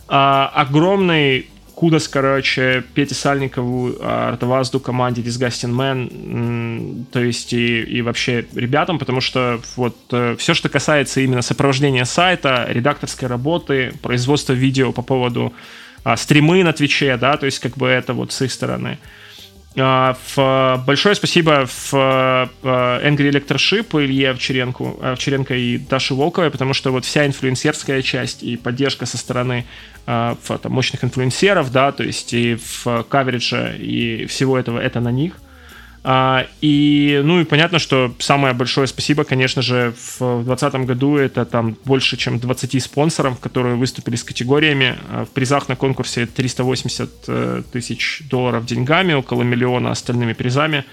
А, 0.09 0.52
огромный 0.55 1.47
Кудос, 1.83 2.07
короче, 2.07 2.85
Пете 2.95 3.17
Сальникову, 3.17 3.97
Артовазду 4.01 4.79
команде 4.79 5.21
Disgusting 5.21 5.75
Man, 5.75 7.07
то 7.11 7.19
есть 7.19 7.53
и, 7.53 7.81
и 7.81 8.03
вообще 8.03 8.47
ребятам, 8.55 9.01
потому 9.01 9.21
что 9.21 9.61
вот 9.75 9.97
э, 10.13 10.37
все, 10.39 10.55
что 10.55 10.69
касается 10.69 11.21
именно 11.23 11.43
сопровождения 11.43 12.05
сайта, 12.05 12.67
редакторской 12.69 13.27
работы, 13.27 13.95
производства 14.01 14.53
видео 14.53 14.93
по 14.93 15.03
поводу 15.03 15.53
а, 16.05 16.17
стримы 16.17 16.63
на 16.63 16.73
Твиче, 16.73 17.17
да, 17.17 17.37
то 17.37 17.47
есть 17.47 17.59
как 17.59 17.77
бы 17.77 17.89
это 17.89 18.15
вот 18.15 18.31
с 18.31 18.41
их 18.43 18.53
стороны. 18.53 19.01
А, 19.77 20.16
в, 20.35 20.85
большое 20.86 21.15
спасибо 21.15 21.66
в 21.66 21.94
Angry 21.94 23.31
Electroship 23.31 24.05
Илье 24.05 24.31
Овчаренко, 24.31 25.12
Овчаренко 25.12 25.55
и 25.55 25.78
Даше 25.78 26.15
Волковой, 26.15 26.51
потому 26.51 26.74
что 26.74 26.90
вот 26.90 27.05
вся 27.05 27.27
инфлюенсерская 27.27 28.03
часть 28.03 28.43
и 28.43 28.57
поддержка 28.57 29.07
со 29.07 29.16
стороны 29.16 29.65
а, 30.07 30.36
в, 30.43 30.59
там, 30.59 30.73
мощных 30.73 31.05
инфлюенсеров, 31.05 31.73
да, 31.73 31.93
то 31.93 32.03
есть 32.03 32.35
и 32.35 32.57
в 32.57 33.05
каверидже 33.09 33.77
и 33.78 34.27
всего 34.27 34.59
этого, 34.59 34.78
это 34.78 35.01
на 35.01 35.11
них. 35.11 35.35
А, 36.05 36.47
и, 36.61 37.20
ну 37.24 37.41
и 37.41 37.45
понятно, 37.45 37.79
что 37.79 38.12
самое 38.19 38.55
большое 38.55 38.87
спасибо, 38.87 39.24
конечно 39.24 39.62
же, 39.62 39.95
в 40.19 40.45
2020 40.45 40.74
году 40.87 41.16
это 41.16 41.45
там 41.45 41.77
больше, 41.85 42.16
чем 42.16 42.41
20 42.41 42.83
спонсоров, 42.83 43.39
которые 43.39 43.77
выступили 43.77 44.16
с 44.16 44.24
категориями. 44.24 44.97
А, 45.11 45.24
в 45.24 45.31
призах 45.31 45.69
на 45.69 45.77
конкурсе 45.77 46.27
380 46.27 47.11
э, 47.29 47.62
тысяч 47.73 48.23
долларов 48.29 48.66
деньгами, 48.66 49.12
около 49.12 49.43
миллиона 49.43 49.91
остальными 49.91 50.33
призами. 50.33 50.85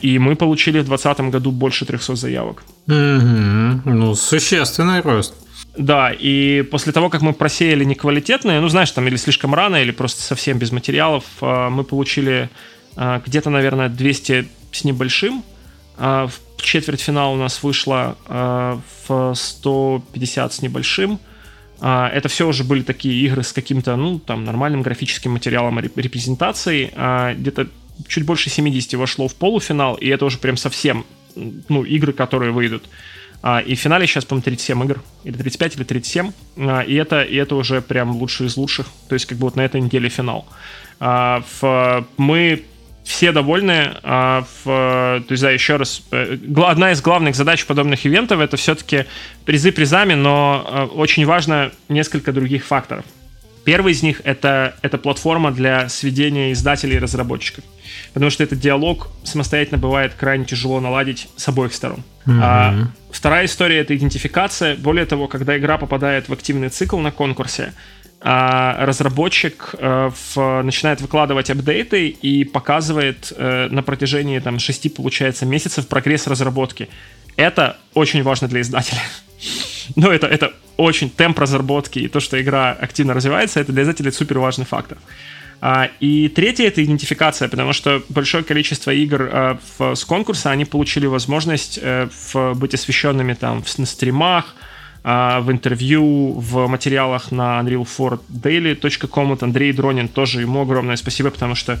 И 0.00 0.18
мы 0.18 0.36
получили 0.36 0.78
в 0.78 0.86
2020 0.86 1.30
году 1.30 1.50
больше 1.52 1.84
300 1.84 2.16
заявок. 2.16 2.64
Угу. 2.86 3.82
Ну, 3.84 4.14
существенный 4.14 5.02
рост. 5.02 5.34
Да, 5.76 6.12
и 6.12 6.62
после 6.62 6.92
того, 6.92 7.10
как 7.10 7.20
мы 7.20 7.32
просеяли 7.32 7.84
неквалитетные, 7.84 8.60
ну, 8.60 8.68
знаешь, 8.68 8.90
там 8.92 9.08
или 9.08 9.16
слишком 9.16 9.54
рано, 9.54 9.76
или 9.76 9.90
просто 9.90 10.22
совсем 10.22 10.58
без 10.58 10.70
материалов, 10.70 11.24
а, 11.40 11.68
мы 11.68 11.82
получили 11.82 12.48
а, 12.48 12.73
где-то, 12.96 13.50
наверное, 13.50 13.88
200 13.88 14.48
с 14.72 14.84
небольшим. 14.84 15.42
А, 15.96 16.26
в 16.26 16.62
четвертьфинал 16.62 17.34
у 17.34 17.36
нас 17.36 17.62
вышло 17.62 18.16
в 19.06 19.34
150 19.34 20.52
с 20.52 20.62
небольшим. 20.62 21.18
Это 21.80 22.28
все 22.28 22.48
уже 22.48 22.64
были 22.64 22.82
такие 22.82 23.26
игры 23.26 23.42
с 23.42 23.52
каким-то, 23.52 23.96
ну, 23.96 24.18
там, 24.18 24.44
нормальным 24.44 24.80
графическим 24.80 25.32
материалом 25.32 25.78
репрезентацией. 25.80 26.86
Где-то 27.34 27.68
чуть 28.08 28.24
больше 28.24 28.48
70 28.48 28.94
вошло 28.94 29.28
в 29.28 29.34
полуфинал, 29.34 29.96
и 29.96 30.08
это 30.08 30.24
уже 30.24 30.38
прям 30.38 30.56
совсем, 30.56 31.04
ну, 31.34 31.84
игры, 31.84 32.12
которые 32.12 32.52
выйдут. 32.52 32.88
А, 33.46 33.60
и 33.60 33.74
в 33.74 33.78
финале 33.78 34.06
сейчас, 34.06 34.24
по-моему, 34.24 34.44
37 34.44 34.84
игр, 34.84 35.02
или 35.24 35.36
35, 35.36 35.76
или 35.76 35.84
37. 35.84 36.32
А, 36.56 36.80
и 36.80 36.94
это, 36.94 37.22
и 37.22 37.36
это 37.36 37.56
уже 37.56 37.82
прям 37.82 38.16
лучшие 38.16 38.46
из 38.46 38.56
лучших. 38.56 38.86
То 39.08 39.14
есть, 39.14 39.26
как 39.26 39.36
бы 39.36 39.44
вот 39.44 39.56
на 39.56 39.60
этой 39.60 39.82
неделе 39.82 40.08
финал. 40.08 40.46
А, 40.98 41.44
мы 42.16 42.64
все 43.04 43.32
довольны. 43.32 43.92
В, 44.02 44.64
то 44.64 45.26
есть, 45.28 45.42
да, 45.42 45.50
еще 45.50 45.76
раз, 45.76 46.02
э, 46.10 46.38
одна 46.66 46.90
из 46.92 47.02
главных 47.02 47.36
задач 47.36 47.64
подобных 47.66 48.06
ивентов 48.06 48.40
это 48.40 48.56
все-таки 48.56 49.04
призы 49.44 49.72
призами, 49.72 50.14
но 50.14 50.90
очень 50.94 51.26
важно 51.26 51.70
несколько 51.88 52.32
других 52.32 52.64
факторов. 52.64 53.04
Первый 53.64 53.92
из 53.92 54.02
них 54.02 54.20
это, 54.24 54.76
это 54.82 54.98
платформа 54.98 55.50
для 55.50 55.88
сведения 55.88 56.52
издателей 56.52 56.96
и 56.96 56.98
разработчиков. 56.98 57.64
Потому 58.12 58.30
что 58.30 58.44
этот 58.44 58.60
диалог 58.60 59.08
самостоятельно 59.24 59.78
бывает 59.78 60.12
крайне 60.14 60.44
тяжело 60.44 60.80
наладить 60.80 61.28
с 61.36 61.48
обоих 61.48 61.72
сторон. 61.72 62.02
Mm-hmm. 62.26 62.40
А, 62.42 62.88
вторая 63.10 63.46
история 63.46 63.78
это 63.78 63.96
идентификация. 63.96 64.76
Более 64.76 65.06
того, 65.06 65.28
когда 65.28 65.56
игра 65.56 65.78
попадает 65.78 66.28
в 66.28 66.32
активный 66.32 66.68
цикл 66.68 66.98
на 66.98 67.10
конкурсе, 67.10 67.72
а, 67.72 68.03
разработчик 68.24 69.74
а, 69.78 70.10
в, 70.10 70.62
начинает 70.62 71.02
выкладывать 71.02 71.50
апдейты 71.50 72.08
и 72.08 72.44
показывает 72.44 73.30
а, 73.36 73.68
на 73.68 73.82
протяжении 73.82 74.38
там, 74.38 74.58
6, 74.58 74.94
получается, 74.94 75.44
месяцев 75.44 75.86
прогресс 75.88 76.26
разработки. 76.26 76.88
Это 77.36 77.76
очень 77.92 78.22
важно 78.22 78.48
для 78.48 78.62
издателя. 78.62 79.00
Ну, 79.96 80.10
это, 80.10 80.26
это 80.26 80.54
очень 80.78 81.10
темп 81.10 81.38
разработки 81.38 81.98
и 81.98 82.08
то, 82.08 82.18
что 82.18 82.40
игра 82.40 82.72
активно 82.72 83.12
развивается, 83.12 83.60
это 83.60 83.70
для 83.70 83.82
издателей 83.82 84.12
супер 84.12 84.38
важный 84.38 84.64
фактор. 84.64 84.96
А, 85.60 85.90
и 86.00 86.28
третье— 86.28 86.66
это 86.68 86.82
идентификация, 86.82 87.48
потому 87.48 87.74
что 87.74 88.02
большое 88.08 88.42
количество 88.44 88.90
игр 88.90 89.28
а, 89.30 89.58
в, 89.76 89.94
с 89.94 90.06
конкурса, 90.06 90.50
они 90.50 90.64
получили 90.64 91.04
возможность 91.04 91.78
э, 91.82 92.08
быть 92.54 92.72
освещенными 92.72 93.34
там 93.34 93.62
на 93.76 93.84
стримах, 93.84 94.54
а, 94.56 94.73
в 95.04 95.44
интервью, 95.48 96.32
в 96.32 96.66
материалах 96.66 97.30
на 97.30 97.60
unreal4daily.com. 97.60 99.28
Вот 99.28 99.42
Андрей 99.42 99.72
Дронин 99.72 100.08
тоже 100.08 100.40
ему 100.40 100.62
огромное 100.62 100.96
спасибо, 100.96 101.30
потому 101.30 101.54
что 101.54 101.78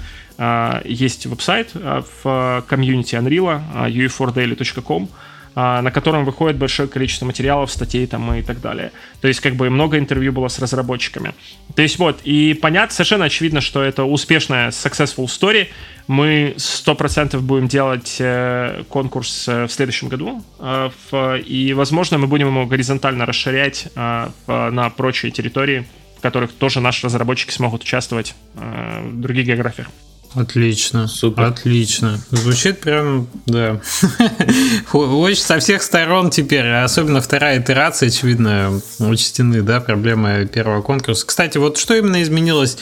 есть 0.84 1.24
веб-сайт 1.24 1.70
в 1.74 2.64
комьюнити 2.68 3.14
Unreal, 3.14 3.62
ue4daily.com, 3.88 5.08
а, 5.10 5.33
на 5.54 5.90
котором 5.90 6.24
выходит 6.24 6.56
большое 6.56 6.88
количество 6.88 7.26
материалов, 7.26 7.70
статей 7.70 8.06
там 8.06 8.34
и 8.34 8.42
так 8.42 8.60
далее. 8.60 8.90
То 9.20 9.28
есть 9.28 9.40
как 9.40 9.54
бы 9.54 9.70
много 9.70 9.98
интервью 9.98 10.32
было 10.32 10.48
с 10.48 10.58
разработчиками. 10.58 11.32
То 11.74 11.82
есть 11.82 11.98
вот, 11.98 12.20
и 12.24 12.54
понятно, 12.54 12.94
совершенно 12.94 13.26
очевидно, 13.26 13.60
что 13.60 13.82
это 13.82 14.04
успешная 14.04 14.70
successful 14.70 15.26
story. 15.26 15.68
Мы 16.06 16.54
100% 16.56 17.38
будем 17.40 17.66
делать 17.66 18.16
э, 18.18 18.84
конкурс 18.88 19.48
э, 19.48 19.64
в 19.64 19.72
следующем 19.72 20.08
году. 20.08 20.42
Э, 20.58 20.90
и, 21.44 21.72
возможно, 21.72 22.18
мы 22.18 22.26
будем 22.26 22.48
его 22.48 22.66
горизонтально 22.66 23.24
расширять 23.26 23.88
на 23.94 24.90
прочие 24.96 25.32
территории, 25.32 25.86
в 26.18 26.20
которых 26.20 26.52
тоже 26.52 26.80
наши 26.80 27.06
разработчики 27.06 27.52
смогут 27.52 27.82
участвовать 27.82 28.34
в 28.54 29.20
других 29.20 29.46
географиях. 29.46 29.88
Отлично. 30.34 31.06
Супер. 31.06 31.44
Отлично. 31.44 32.18
Звучит 32.30 32.80
прям, 32.80 33.28
да. 33.46 33.80
Очень 34.92 35.42
со 35.42 35.58
всех 35.58 35.82
сторон 35.82 36.30
теперь, 36.30 36.68
особенно 36.68 37.20
вторая 37.20 37.60
итерация, 37.60 38.08
очевидно, 38.08 38.80
учтены, 38.98 39.62
да, 39.62 39.80
проблемы 39.80 40.48
первого 40.52 40.82
конкурса. 40.82 41.24
Кстати, 41.24 41.58
вот 41.58 41.78
что 41.78 41.94
именно 41.94 42.22
изменилось, 42.22 42.78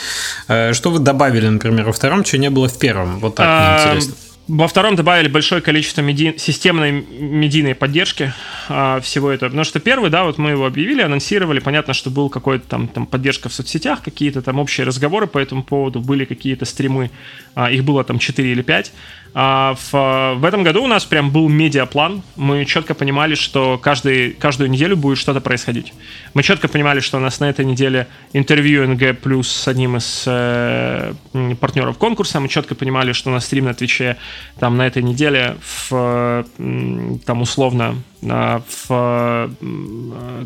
э, 0.48 0.72
что 0.72 0.90
вы 0.90 0.98
добавили, 0.98 1.48
например, 1.48 1.86
во 1.86 1.92
втором, 1.92 2.24
что 2.24 2.38
не 2.38 2.50
было 2.50 2.68
в 2.68 2.78
первом? 2.78 3.20
Вот 3.20 3.34
так 3.34 3.46
мне 3.46 3.90
интересно. 3.90 4.14
Во 4.48 4.66
втором 4.66 4.96
добавили 4.96 5.28
большое 5.28 5.62
количество 5.62 6.00
меди... 6.00 6.34
системной 6.36 6.90
медийной 6.90 7.76
поддержки 7.76 8.32
а, 8.68 9.00
всего 9.00 9.30
этого. 9.30 9.50
Потому 9.50 9.64
что 9.64 9.78
первый, 9.78 10.10
да, 10.10 10.24
вот 10.24 10.36
мы 10.36 10.50
его 10.50 10.66
объявили, 10.66 11.00
анонсировали. 11.00 11.60
Понятно, 11.60 11.94
что 11.94 12.10
был 12.10 12.28
какой-то 12.28 12.66
там, 12.66 12.88
там 12.88 13.06
поддержка 13.06 13.48
в 13.48 13.52
соцсетях, 13.52 14.02
какие-то 14.02 14.42
там 14.42 14.58
общие 14.58 14.84
разговоры 14.84 15.28
по 15.28 15.38
этому 15.38 15.62
поводу, 15.62 16.00
были 16.00 16.24
какие-то 16.24 16.64
стримы, 16.64 17.12
а, 17.54 17.70
их 17.70 17.84
было 17.84 18.02
там 18.02 18.18
4 18.18 18.50
или 18.50 18.62
5. 18.62 18.92
А 19.34 19.74
в, 19.74 20.38
в 20.38 20.44
этом 20.44 20.62
году 20.62 20.84
у 20.84 20.86
нас 20.86 21.04
прям 21.04 21.30
был 21.30 21.48
медиаплан. 21.48 22.22
Мы 22.36 22.64
четко 22.66 22.94
понимали, 22.94 23.34
что 23.34 23.78
каждый, 23.78 24.32
каждую 24.32 24.70
неделю 24.70 24.96
будет 24.96 25.18
что-то 25.18 25.40
происходить. 25.40 25.94
Мы 26.34 26.42
четко 26.42 26.68
понимали, 26.68 27.00
что 27.00 27.16
у 27.16 27.20
нас 27.20 27.40
на 27.40 27.48
этой 27.48 27.64
неделе 27.64 28.08
интервью 28.34 28.86
НГ 28.86 29.18
плюс 29.20 29.50
с 29.50 29.68
одним 29.68 29.96
из 29.96 30.24
э, 30.26 31.14
партнеров 31.60 31.96
конкурса. 31.96 32.40
Мы 32.40 32.48
четко 32.48 32.74
понимали, 32.74 33.12
что 33.12 33.30
у 33.30 33.32
нас 33.32 33.46
стрим 33.46 33.64
на 33.64 33.74
Твиче 33.74 34.18
там 34.58 34.76
на 34.76 34.86
этой 34.86 35.02
неделе 35.02 35.56
в, 35.88 36.44
там 37.24 37.40
условно 37.40 37.96
в, 38.22 39.50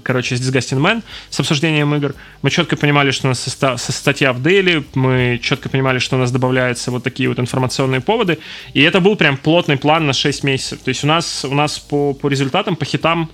короче, 0.03 0.37
с 0.37 0.41
Disgusting 0.41 0.81
Man 0.81 1.03
с 1.31 1.41
обсуждением 1.41 1.95
игр. 1.95 2.15
Мы 2.43 2.51
четко 2.51 2.77
понимали, 2.77 3.11
что 3.11 3.27
у 3.27 3.31
нас 3.31 3.47
статья 3.77 4.33
в 4.33 4.41
Daily, 4.41 4.85
мы 4.95 5.39
четко 5.43 5.69
понимали, 5.69 5.99
что 5.99 6.17
у 6.17 6.19
нас 6.19 6.31
добавляются 6.31 6.91
вот 6.91 7.05
такие 7.05 7.29
вот 7.29 7.39
информационные 7.39 8.01
поводы, 8.01 8.39
и 8.73 8.81
это 8.81 9.01
был 9.01 9.17
прям 9.17 9.37
плотный 9.37 9.77
план 9.77 10.07
на 10.07 10.13
6 10.13 10.45
месяцев. 10.45 10.81
То 10.81 10.89
есть 10.89 11.05
у 11.05 11.07
нас, 11.07 11.45
у 11.45 11.55
нас 11.55 11.79
по, 11.79 12.15
по 12.15 12.29
результатам, 12.29 12.77
по 12.77 12.85
хитам 12.85 13.31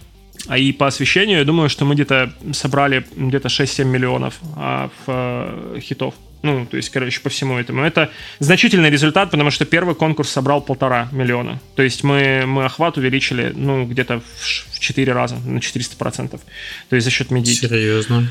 а 0.49 0.59
и 0.59 0.73
по 0.73 0.87
освещению, 0.87 1.39
я 1.39 1.45
думаю, 1.45 1.69
что 1.69 1.85
мы 1.85 1.95
где-то 1.95 2.33
собрали 2.53 3.07
где-то 3.17 3.49
6-7 3.49 3.85
миллионов 3.85 4.41
а, 4.57 4.89
в, 4.89 5.03
а, 5.07 5.79
хитов. 5.79 6.15
Ну, 6.43 6.67
то 6.67 6.77
есть, 6.77 6.91
короче, 6.91 7.21
по 7.21 7.29
всему 7.29 7.59
этому. 7.59 7.83
Это 7.83 8.11
значительный 8.41 8.91
результат, 8.91 9.31
потому 9.31 9.51
что 9.51 9.65
первый 9.65 9.95
конкурс 9.95 10.31
собрал 10.31 10.61
полтора 10.61 11.09
миллиона. 11.13 11.61
То 11.77 11.83
есть 11.83 12.03
мы, 12.03 12.45
мы 12.47 12.65
охват 12.65 12.97
увеличили, 12.99 13.53
ну, 13.55 13.87
где-то 13.87 14.21
в 14.21 14.81
4 14.81 15.13
раза, 15.13 15.37
на 15.37 15.59
400%. 15.59 16.41
То 16.89 16.97
есть 16.97 17.05
за 17.05 17.11
счет 17.11 17.31
медики. 17.31 17.67
Серьезно? 17.67 18.29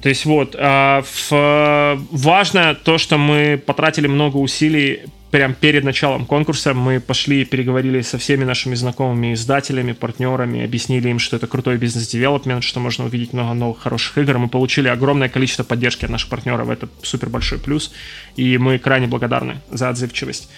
То 0.00 0.08
есть 0.08 0.24
вот, 0.24 0.56
а, 0.58 1.02
в, 1.02 2.00
важно 2.10 2.74
то, 2.74 2.98
что 2.98 3.18
мы 3.18 3.62
потратили 3.64 4.06
много 4.06 4.38
усилий 4.38 5.02
прям 5.34 5.52
перед 5.52 5.82
началом 5.82 6.26
конкурса 6.26 6.74
мы 6.74 7.00
пошли 7.00 7.42
и 7.42 7.44
переговорили 7.44 8.02
со 8.02 8.18
всеми 8.18 8.44
нашими 8.44 8.76
знакомыми 8.76 9.34
издателями, 9.34 9.90
партнерами, 9.90 10.64
объяснили 10.64 11.08
им, 11.08 11.18
что 11.18 11.34
это 11.34 11.48
крутой 11.48 11.76
бизнес-девелопмент, 11.76 12.62
что 12.62 12.78
можно 12.78 13.06
увидеть 13.06 13.32
много 13.32 13.52
новых 13.54 13.80
хороших 13.80 14.16
игр. 14.18 14.38
Мы 14.38 14.46
получили 14.48 14.86
огромное 14.86 15.28
количество 15.28 15.64
поддержки 15.64 16.04
от 16.04 16.12
наших 16.12 16.30
партнеров, 16.30 16.70
это 16.70 16.88
супер 17.02 17.30
большой 17.30 17.58
плюс, 17.58 17.90
и 18.36 18.58
мы 18.58 18.78
крайне 18.78 19.08
благодарны 19.08 19.56
за 19.72 19.88
отзывчивость. 19.88 20.48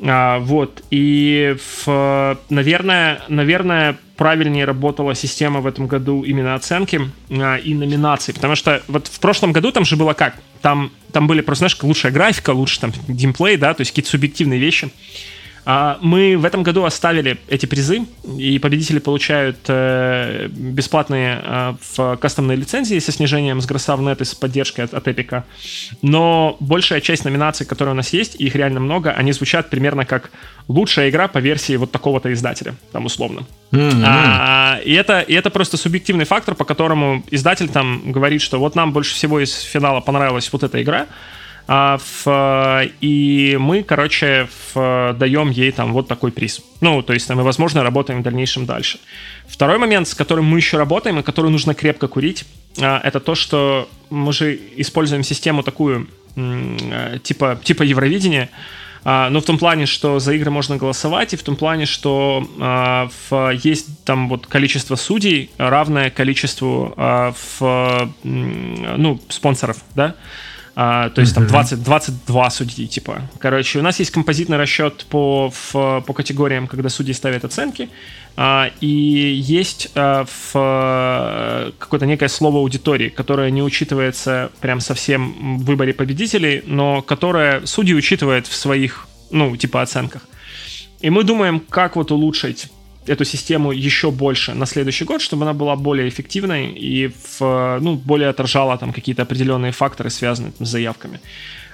А, 0.00 0.38
вот, 0.38 0.84
и, 0.92 1.56
в, 1.84 2.38
наверное, 2.48 3.22
наверное, 3.26 3.96
правильнее 4.16 4.66
работала 4.66 5.16
система 5.16 5.60
в 5.60 5.66
этом 5.66 5.88
году 5.88 6.22
именно 6.22 6.54
оценки 6.54 7.00
а, 7.30 7.56
и 7.56 7.74
номинаций, 7.74 8.34
потому 8.34 8.54
что 8.54 8.82
вот 8.86 9.08
в 9.08 9.18
прошлом 9.18 9.50
году 9.50 9.72
там 9.72 9.84
же 9.84 9.96
было 9.96 10.12
как? 10.12 10.36
Там, 10.66 10.90
там 11.12 11.28
были 11.28 11.42
просто, 11.42 11.60
знаешь, 11.60 11.80
лучшая 11.80 12.10
графика, 12.10 12.50
лучше 12.50 12.80
там 12.80 12.92
геймплей, 13.06 13.56
да, 13.56 13.72
то 13.72 13.82
есть 13.82 13.92
какие-то 13.92 14.10
субъективные 14.10 14.58
вещи. 14.58 14.88
А, 15.68 15.98
мы 16.00 16.38
в 16.38 16.44
этом 16.44 16.62
году 16.62 16.84
оставили 16.84 17.38
эти 17.48 17.66
призы, 17.66 18.06
и 18.38 18.60
победители 18.60 19.00
получают 19.00 19.58
э, 19.66 20.46
бесплатные 20.48 21.42
э, 21.42 21.74
в 21.80 22.16
кастомные 22.18 22.56
лицензии 22.56 23.00
со 23.00 23.10
снижением 23.10 23.60
с 23.60 23.66
гроса 23.66 23.96
в 23.96 24.02
нет 24.02 24.20
и 24.20 24.24
с 24.24 24.32
поддержкой 24.32 24.82
от, 24.82 24.94
от 24.94 25.08
Epic. 25.08 25.42
Но 26.02 26.56
большая 26.60 27.00
часть 27.00 27.24
номинаций, 27.24 27.66
которые 27.66 27.94
у 27.94 27.96
нас 27.96 28.12
есть, 28.12 28.36
их 28.36 28.54
реально 28.54 28.78
много, 28.78 29.10
они 29.10 29.32
звучат 29.32 29.68
примерно 29.68 30.04
как 30.04 30.30
лучшая 30.68 31.10
игра 31.10 31.26
по 31.26 31.38
версии 31.38 31.74
вот 31.74 31.90
такого-то 31.90 32.32
издателя, 32.32 32.76
там 32.92 33.06
условно. 33.06 33.42
Mm-hmm. 33.72 34.04
А, 34.06 34.78
и, 34.84 34.92
это, 34.92 35.18
и 35.18 35.34
это 35.34 35.50
просто 35.50 35.76
субъективный 35.76 36.26
фактор, 36.26 36.54
по 36.54 36.64
которому 36.64 37.24
издатель 37.32 37.68
там 37.68 38.12
говорит, 38.12 38.40
что 38.40 38.60
вот 38.60 38.76
нам 38.76 38.92
больше 38.92 39.16
всего 39.16 39.40
из 39.40 39.52
финала 39.62 40.00
понравилась 40.00 40.48
вот 40.52 40.62
эта 40.62 40.80
игра, 40.80 41.06
а, 41.68 41.98
в, 41.98 42.88
и 43.00 43.56
мы, 43.58 43.82
короче, 43.82 44.48
в, 44.74 45.14
даем 45.18 45.50
ей 45.50 45.72
там 45.72 45.92
вот 45.92 46.06
такой 46.06 46.30
приз. 46.30 46.62
Ну, 46.80 47.02
то 47.02 47.12
есть 47.12 47.28
мы, 47.28 47.42
возможно, 47.42 47.82
работаем 47.82 48.20
в 48.20 48.22
дальнейшем 48.22 48.66
дальше. 48.66 49.00
Второй 49.48 49.78
момент, 49.78 50.06
с 50.06 50.14
которым 50.14 50.44
мы 50.44 50.58
еще 50.58 50.78
работаем 50.78 51.18
и 51.18 51.22
который 51.22 51.50
нужно 51.50 51.74
крепко 51.74 52.06
курить, 52.06 52.44
а, 52.80 53.00
это 53.02 53.18
то, 53.18 53.34
что 53.34 53.88
мы 54.10 54.32
же 54.32 54.58
используем 54.76 55.24
систему 55.24 55.62
такую, 55.62 56.08
а, 56.36 57.18
типа, 57.18 57.58
типа 57.62 57.82
Евровидения, 57.82 58.48
но 59.04 59.30
ну, 59.30 59.40
в 59.40 59.44
том 59.44 59.56
плане, 59.56 59.86
что 59.86 60.18
за 60.18 60.32
игры 60.32 60.50
можно 60.50 60.78
голосовать, 60.78 61.32
и 61.32 61.36
в 61.36 61.42
том 61.44 61.54
плане, 61.54 61.86
что 61.86 62.44
э, 62.58 63.08
в, 63.30 63.50
есть 63.62 64.02
там 64.04 64.28
вот 64.28 64.48
количество 64.48 64.96
судей 64.96 65.52
равное 65.58 66.10
количеству 66.10 66.92
э, 66.96 67.32
в, 67.60 68.12
ну, 68.24 69.20
спонсоров, 69.28 69.76
да, 69.94 70.16
а, 70.78 71.08
то 71.08 71.22
есть 71.22 71.34
там 71.34 71.46
20, 71.46 71.82
22 71.82 72.50
судьи, 72.50 72.86
типа. 72.86 73.22
Короче, 73.38 73.78
у 73.78 73.82
нас 73.82 73.98
есть 73.98 74.10
композитный 74.10 74.58
расчет 74.58 75.06
по, 75.08 75.50
в, 75.50 76.02
по 76.06 76.12
категориям, 76.12 76.66
когда 76.66 76.90
судьи 76.90 77.14
ставят 77.14 77.46
оценки, 77.46 77.88
а, 78.36 78.70
и 78.82 78.86
есть 78.86 79.90
а, 79.94 80.26
в 80.26 81.72
какое-то 81.78 82.04
некое 82.04 82.28
слово 82.28 82.58
аудитории, 82.58 83.08
которое 83.08 83.50
не 83.50 83.62
учитывается 83.62 84.50
прям 84.60 84.80
совсем 84.80 85.56
в 85.60 85.64
выборе 85.64 85.94
победителей, 85.94 86.62
но 86.66 87.00
которое 87.00 87.64
судьи 87.64 87.94
учитывают 87.94 88.46
в 88.46 88.54
своих, 88.54 89.08
ну, 89.30 89.56
типа, 89.56 89.80
оценках. 89.80 90.28
И 91.00 91.08
мы 91.08 91.24
думаем, 91.24 91.60
как 91.60 91.96
вот 91.96 92.10
улучшить 92.10 92.68
эту 93.06 93.24
систему 93.24 93.72
еще 93.72 94.10
больше 94.10 94.54
на 94.54 94.66
следующий 94.66 95.04
год, 95.04 95.20
чтобы 95.20 95.42
она 95.42 95.52
была 95.52 95.76
более 95.76 96.08
эффективной 96.08 96.72
и 96.72 97.12
в, 97.38 97.78
ну, 97.80 97.96
более 97.96 98.28
отражала 98.28 98.78
там 98.78 98.92
какие-то 98.92 99.22
определенные 99.22 99.72
факторы, 99.72 100.10
связанные 100.10 100.52
там, 100.52 100.66
с 100.66 100.70
заявками. 100.70 101.20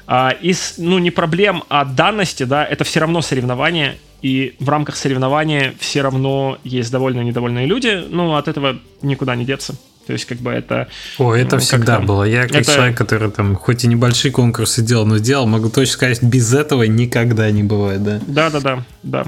А, 0.06 0.30
из, 0.30 0.74
ну, 0.78 0.98
не 0.98 1.10
проблем, 1.10 1.62
а 1.68 1.84
данности, 1.84 2.42
да, 2.42 2.64
это 2.64 2.84
все 2.84 3.00
равно 3.00 3.22
соревнование, 3.22 3.98
и 4.20 4.54
в 4.58 4.68
рамках 4.68 4.96
соревнования 4.96 5.74
все 5.78 6.02
равно 6.02 6.58
есть 6.64 6.90
довольно 6.90 7.20
недовольные 7.20 7.66
люди, 7.66 8.04
ну, 8.08 8.34
от 8.34 8.48
этого 8.48 8.78
никуда 9.02 9.36
не 9.36 9.44
деться. 9.44 9.74
То 10.06 10.12
есть, 10.12 10.24
как 10.24 10.38
бы 10.38 10.50
это... 10.50 10.88
О, 11.18 11.32
это 11.32 11.58
всегда 11.58 12.00
было. 12.00 12.24
Я 12.24 12.42
как 12.42 12.62
это... 12.62 12.74
человек, 12.74 12.98
который 12.98 13.30
там 13.30 13.54
хоть 13.54 13.84
и 13.84 13.86
небольшие 13.86 14.32
конкурсы 14.32 14.82
делал, 14.82 15.06
но 15.06 15.18
делал, 15.18 15.46
могу 15.46 15.70
точно 15.70 15.92
сказать, 15.92 16.22
без 16.22 16.52
этого 16.52 16.82
никогда 16.82 17.50
не 17.50 17.62
бывает, 17.62 18.02
да? 18.02 18.20
Да-да-да, 18.26 18.84
да. 19.02 19.26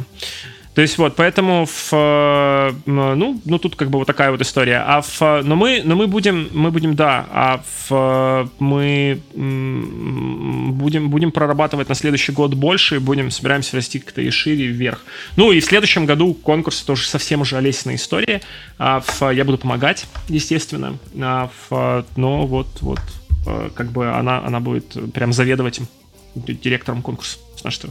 То 0.74 0.82
есть 0.82 0.98
вот, 0.98 1.14
поэтому 1.14 1.66
в, 1.66 1.90
э, 1.92 2.72
ну, 2.86 3.40
ну 3.44 3.58
тут 3.58 3.76
как 3.76 3.90
бы 3.90 3.98
вот 4.00 4.06
такая 4.06 4.32
вот 4.32 4.40
история. 4.40 4.82
А 4.84 5.02
в, 5.02 5.42
но 5.44 5.54
мы, 5.54 5.82
но 5.84 5.94
мы 5.94 6.08
будем, 6.08 6.48
мы 6.52 6.72
будем, 6.72 6.96
да, 6.96 7.26
а 7.30 7.62
в, 7.88 8.50
мы 8.58 9.20
будем, 9.34 11.10
будем 11.10 11.30
прорабатывать 11.30 11.88
на 11.88 11.94
следующий 11.94 12.32
год 12.32 12.54
больше, 12.54 12.96
и 12.96 12.98
будем, 12.98 13.30
собираемся 13.30 13.76
расти 13.76 14.00
как-то 14.00 14.20
и 14.20 14.30
шире, 14.30 14.64
и 14.64 14.68
вверх. 14.68 15.04
Ну 15.36 15.52
и 15.52 15.60
в 15.60 15.64
следующем 15.64 16.06
году 16.06 16.34
конкурс 16.34 16.82
тоже 16.82 17.06
совсем 17.06 17.42
уже 17.42 17.56
Олесиная 17.56 17.94
история. 17.94 18.42
А 18.76 19.00
в, 19.00 19.30
я 19.30 19.44
буду 19.44 19.58
помогать, 19.58 20.06
естественно. 20.28 20.98
А 21.20 21.50
в, 21.70 22.04
но 22.16 22.46
вот, 22.46 22.66
вот, 22.80 23.00
э, 23.46 23.70
как 23.74 23.92
бы 23.92 24.10
она, 24.10 24.44
она 24.44 24.58
будет 24.58 25.12
прям 25.12 25.32
заведовать 25.32 25.78
им, 25.78 25.86
директором 26.34 27.00
конкурса. 27.00 27.38
Знаешь 27.60 27.74
что? 27.74 27.90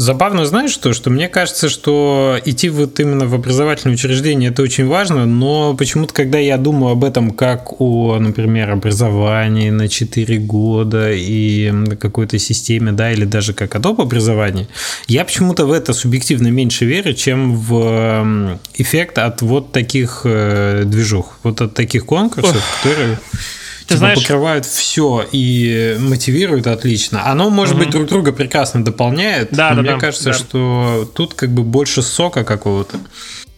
Забавно, 0.00 0.46
знаешь 0.46 0.70
что, 0.70 0.94
что 0.94 1.10
мне 1.10 1.28
кажется, 1.28 1.68
что 1.68 2.40
идти 2.46 2.70
вот 2.70 2.98
именно 3.00 3.26
в 3.26 3.34
образовательное 3.34 3.96
учреждение 3.96 4.48
это 4.48 4.62
очень 4.62 4.86
важно, 4.86 5.26
но 5.26 5.74
почему-то, 5.74 6.14
когда 6.14 6.38
я 6.38 6.56
думаю 6.56 6.92
об 6.92 7.04
этом 7.04 7.32
как 7.32 7.82
о, 7.82 8.16
например, 8.18 8.70
образовании 8.70 9.68
на 9.68 9.90
4 9.90 10.38
года 10.38 11.12
и 11.12 11.70
какой-то 11.96 12.38
системе, 12.38 12.92
да, 12.92 13.12
или 13.12 13.26
даже 13.26 13.52
как 13.52 13.74
о 13.74 13.78
доп. 13.78 14.00
образовании, 14.00 14.68
я 15.06 15.22
почему-то 15.22 15.66
в 15.66 15.72
это 15.72 15.92
субъективно 15.92 16.48
меньше 16.48 16.86
верю, 16.86 17.12
чем 17.12 17.56
в 17.56 18.58
эффект 18.76 19.18
от 19.18 19.42
вот 19.42 19.70
таких 19.72 20.22
э, 20.24 20.84
движух, 20.86 21.36
вот 21.42 21.60
от 21.60 21.74
таких 21.74 22.06
конкурсов, 22.06 22.56
Ох. 22.56 22.82
которые 22.82 23.18
ты 23.90 23.96
типа 23.96 23.98
знаешь... 23.98 24.20
покрывают 24.20 24.66
все 24.66 25.26
и 25.32 25.96
мотивируют 25.98 26.68
отлично. 26.68 27.26
Оно, 27.26 27.50
может 27.50 27.74
угу. 27.74 27.84
быть, 27.84 27.90
друг 27.90 28.06
друга 28.06 28.32
прекрасно 28.32 28.84
дополняет. 28.84 29.50
Да, 29.50 29.70
но 29.70 29.76
да, 29.76 29.82
мне 29.82 29.92
да, 29.92 29.98
кажется, 29.98 30.26
да. 30.26 30.32
что 30.32 31.10
тут 31.14 31.34
как 31.34 31.50
бы 31.50 31.64
больше 31.64 32.02
сока 32.02 32.44
какого-то. 32.44 32.98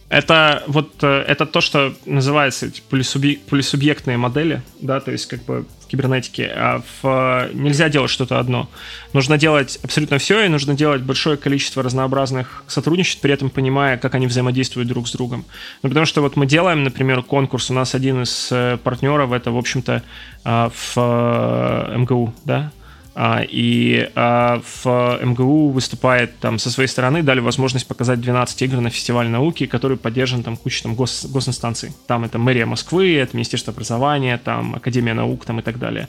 Это 0.09 0.63
вот 0.67 0.91
э, 1.03 1.23
это 1.27 1.45
то, 1.45 1.61
что 1.61 1.93
называется 2.05 2.71
полисубъектные 2.89 4.17
модели, 4.17 4.63
да, 4.79 4.99
то 4.99 5.11
есть 5.11 5.27
как 5.27 5.43
бы 5.45 5.65
кибернетике. 5.93 6.51
А 6.55 6.81
в, 7.01 7.49
нельзя 7.53 7.87
делать 7.87 8.09
что-то 8.09 8.39
одно. 8.39 8.67
Нужно 9.13 9.37
делать 9.37 9.79
абсолютно 9.83 10.17
все, 10.17 10.45
и 10.45 10.47
нужно 10.47 10.73
делать 10.73 11.03
большое 11.03 11.37
количество 11.37 11.83
разнообразных 11.83 12.63
сотрудничеств, 12.67 13.21
при 13.21 13.31
этом 13.31 13.51
понимая, 13.51 13.97
как 13.97 14.15
они 14.15 14.25
взаимодействуют 14.25 14.89
друг 14.89 15.07
с 15.07 15.11
другом. 15.11 15.45
Ну, 15.83 15.89
потому 15.89 16.07
что 16.07 16.21
вот 16.21 16.35
мы 16.35 16.47
делаем, 16.47 16.83
например, 16.83 17.21
конкурс, 17.21 17.69
у 17.69 17.73
нас 17.73 17.93
один 17.93 18.23
из 18.23 18.49
э, 18.51 18.77
партнеров, 18.83 19.31
это, 19.31 19.51
в 19.51 19.57
общем-то, 19.57 20.01
в 20.43 20.93
э, 20.95 21.97
МГУ, 21.97 22.33
да, 22.43 22.71
и 23.15 24.09
а, 24.15 24.61
в 24.83 25.19
МГУ 25.23 25.69
выступает 25.69 26.39
там 26.39 26.57
со 26.57 26.71
своей 26.71 26.89
стороны, 26.89 27.21
дали 27.21 27.41
возможность 27.41 27.87
показать 27.87 28.19
12 28.19 28.61
игр 28.63 28.77
на 28.77 28.89
фестивале 28.89 29.29
науки, 29.29 29.67
который 29.67 29.97
поддержан 29.97 30.41
там 30.41 30.57
кучей 30.57 30.83
там 30.83 30.95
гос, 30.95 31.25
госинстанций. 31.25 31.91
Там 32.07 32.23
это 32.23 32.39
мэрия 32.39 32.65
Москвы, 32.65 33.15
это 33.15 33.35
Министерство 33.35 33.71
образования, 33.71 34.39
там 34.43 34.75
Академия 34.75 35.13
наук 35.13 35.45
там 35.45 35.59
и 35.59 35.61
так 35.61 35.77
далее. 35.77 36.07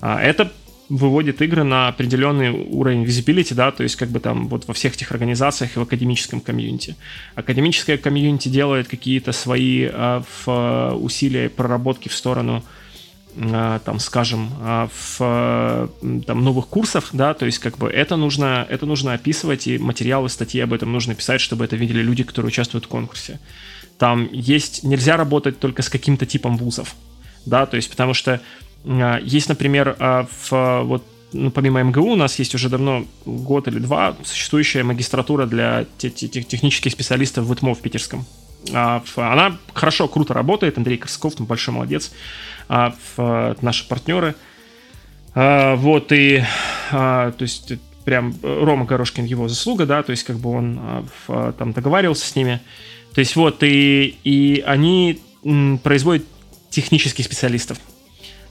А, 0.00 0.20
это 0.20 0.50
выводит 0.88 1.42
игры 1.42 1.64
на 1.64 1.88
определенный 1.88 2.50
уровень 2.50 3.04
visibility, 3.04 3.52
да, 3.52 3.70
то 3.70 3.82
есть 3.82 3.96
как 3.96 4.08
бы 4.08 4.20
там 4.20 4.48
вот 4.48 4.66
во 4.66 4.72
всех 4.72 4.94
этих 4.94 5.12
организациях 5.12 5.76
и 5.76 5.78
в 5.78 5.82
академическом 5.82 6.40
комьюнити. 6.40 6.96
Академическое 7.34 7.98
комьюнити 7.98 8.48
делает 8.48 8.88
какие-то 8.88 9.32
свои 9.32 9.86
э, 9.92 10.22
в, 10.46 10.94
усилия 10.98 11.50
проработки 11.50 12.08
в 12.08 12.14
сторону 12.14 12.64
э, 12.64 12.77
там, 13.40 14.00
скажем, 14.00 14.50
э, 14.60 14.88
в 14.92 15.90
там, 16.26 16.44
новых 16.44 16.66
курсах, 16.66 17.10
да, 17.12 17.34
то 17.34 17.46
есть 17.46 17.58
как 17.58 17.78
бы 17.78 17.88
это 17.88 18.16
нужно, 18.16 18.66
это 18.68 18.84
нужно 18.84 19.12
описывать, 19.12 19.66
и 19.66 19.78
материалы, 19.78 20.28
статьи 20.28 20.60
об 20.60 20.72
этом 20.72 20.92
нужно 20.92 21.14
писать, 21.14 21.40
чтобы 21.40 21.64
это 21.64 21.76
видели 21.76 22.02
люди, 22.02 22.24
которые 22.24 22.48
участвуют 22.48 22.86
в 22.86 22.88
конкурсе. 22.88 23.38
Там 23.98 24.28
есть, 24.32 24.82
нельзя 24.82 25.16
работать 25.16 25.60
только 25.60 25.82
с 25.82 25.88
каким-то 25.88 26.26
типом 26.26 26.56
вузов, 26.56 26.94
да, 27.46 27.66
то 27.66 27.76
есть 27.76 27.90
потому 27.90 28.14
что 28.14 28.40
есть, 29.22 29.48
например, 29.48 29.96
в, 29.98 30.82
вот, 30.84 31.04
ну, 31.32 31.50
помимо 31.50 31.82
МГУ 31.82 32.12
у 32.12 32.16
нас 32.16 32.38
есть 32.38 32.54
уже 32.54 32.68
давно, 32.68 33.04
год 33.24 33.68
или 33.68 33.78
два, 33.78 34.16
существующая 34.24 34.82
магистратура 34.82 35.46
для 35.46 35.84
технических 35.98 36.92
специалистов 36.92 37.44
в 37.46 37.54
ИТМО 37.54 37.74
в 37.74 37.80
Питерском. 37.80 38.24
А, 38.72 39.02
она 39.16 39.56
хорошо, 39.74 40.08
круто 40.08 40.34
работает, 40.34 40.78
Андрей 40.78 40.98
Корсков, 40.98 41.34
там 41.34 41.46
большой 41.46 41.74
молодец, 41.74 42.12
наши 42.68 43.88
партнеры. 43.88 44.34
Вот, 45.34 46.12
и, 46.12 46.44
то 46.90 47.34
есть, 47.38 47.72
прям 48.04 48.34
Рома 48.42 48.84
Горошкин 48.84 49.24
его 49.24 49.48
заслуга, 49.48 49.86
да, 49.86 50.02
то 50.02 50.10
есть, 50.10 50.24
как 50.24 50.36
бы 50.38 50.50
он 50.50 51.08
там 51.26 51.72
договаривался 51.72 52.26
с 52.26 52.36
ними. 52.36 52.60
То 53.14 53.20
есть, 53.20 53.36
вот, 53.36 53.62
и, 53.62 54.18
и 54.24 54.62
они 54.66 55.22
производят 55.82 56.26
технических 56.70 57.24
специалистов. 57.24 57.78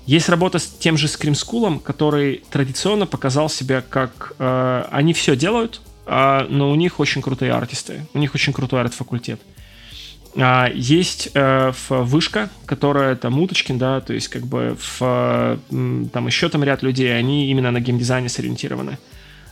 Есть 0.07 0.29
работа 0.29 0.57
с 0.57 0.67
тем 0.67 0.97
же 0.97 1.07
School, 1.07 1.81
который 1.81 2.41
традиционно 2.49 3.05
показал 3.05 3.49
себя 3.49 3.81
как... 3.81 4.33
Э, 4.39 4.85
они 4.89 5.11
все 5.11 5.35
делают, 5.35 5.81
э, 6.05 6.47
но 6.49 6.71
у 6.71 6.75
них 6.75 7.01
очень 7.01 7.21
крутые 7.21 7.51
артисты, 7.51 8.07
у 8.13 8.19
них 8.19 8.33
очень 8.33 8.53
крутой 8.53 8.81
арт-факультет. 8.81 9.41
А, 10.35 10.69
есть 10.73 11.29
э, 11.33 11.71
вышка, 11.89 12.49
которая 12.65 13.15
там 13.15 13.39
Уточкин, 13.39 13.77
да, 13.77 14.01
то 14.01 14.13
есть 14.13 14.27
как 14.27 14.45
бы 14.45 14.77
в, 14.79 15.59
там 15.69 16.27
еще 16.27 16.49
там 16.49 16.63
ряд 16.63 16.83
людей, 16.83 17.17
они 17.17 17.49
именно 17.49 17.71
на 17.71 17.79
геймдизайне 17.79 18.29
сориентированы. 18.29 18.97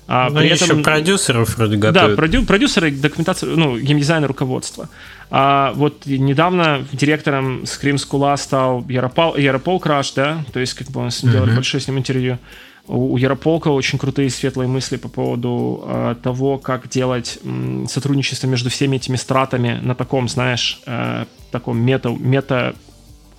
А 0.08 0.30
Но 0.30 0.40
при 0.40 0.50
этом, 0.50 0.70
еще 0.70 0.84
продюсеров 0.84 1.58
вроде 1.58 1.78
готовят. 1.78 2.12
Да, 2.12 2.16
продю, 2.16 2.46
продюсеры, 2.46 2.92
документация, 2.92 3.50
ну, 3.50 3.80
геймдизайна, 3.80 4.28
руководство. 4.28 4.90
А 5.32 5.74
вот 5.74 6.06
недавно 6.06 6.86
директором 6.92 7.64
Scream 7.64 7.96
School 7.96 8.38
стал 8.38 8.86
Яропол, 8.88 9.36
Яропол 9.36 9.80
Краш, 9.80 10.12
да, 10.12 10.44
то 10.54 10.60
есть 10.60 10.76
как 10.76 10.90
бы 10.90 11.02
он 11.02 11.08
mm-hmm. 11.08 11.32
делал 11.32 11.48
большое 11.48 11.82
с 11.82 11.88
ним 11.88 11.98
интервью. 11.98 12.38
У, 12.88 13.18
Ярополка 13.18 13.70
очень 13.70 13.98
крутые 13.98 14.30
светлые 14.30 14.68
мысли 14.68 14.98
по 14.98 15.10
поводу 15.10 15.84
э, 15.86 16.16
того, 16.22 16.58
как 16.58 16.88
делать 16.90 17.40
сотрудничество 17.88 18.48
между 18.48 18.70
всеми 18.70 18.98
этими 18.98 19.16
стратами 19.16 19.80
на 19.82 19.96
таком, 19.96 20.30
знаешь, 20.30 20.82
э, 20.86 21.26
таком 21.52 21.80
мета, 21.80 22.10
мета 22.10 22.76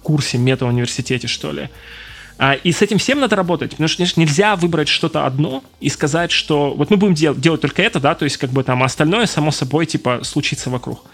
курсе, 0.03 0.39
мета-университете, 0.39 1.29
что 1.29 1.53
ли. 1.53 1.69
А, 2.39 2.55
и 2.55 2.71
с 2.71 2.83
этим 2.83 2.99
всем 2.99 3.19
надо 3.21 3.35
работать, 3.35 3.71
потому 3.71 3.89
что 3.89 4.03
нельзя 4.21 4.57
выбрать 4.57 4.89
что-то 4.89 5.27
одно 5.27 5.65
и 5.81 5.89
сказать, 5.89 6.31
что 6.31 6.75
вот 6.75 6.91
мы 6.91 6.97
будем 6.97 7.15
дел- 7.15 7.35
делать 7.35 7.61
только 7.63 7.83
это, 7.83 7.99
да, 7.99 8.15
то 8.15 8.25
есть 8.25 8.37
как 8.37 8.51
бы 8.51 8.63
там 8.63 8.83
остальное 8.83 9.27
само 9.27 9.51
собой 9.51 9.87
типа 9.87 10.21
случится 10.23 10.69
вокруг. 10.69 11.05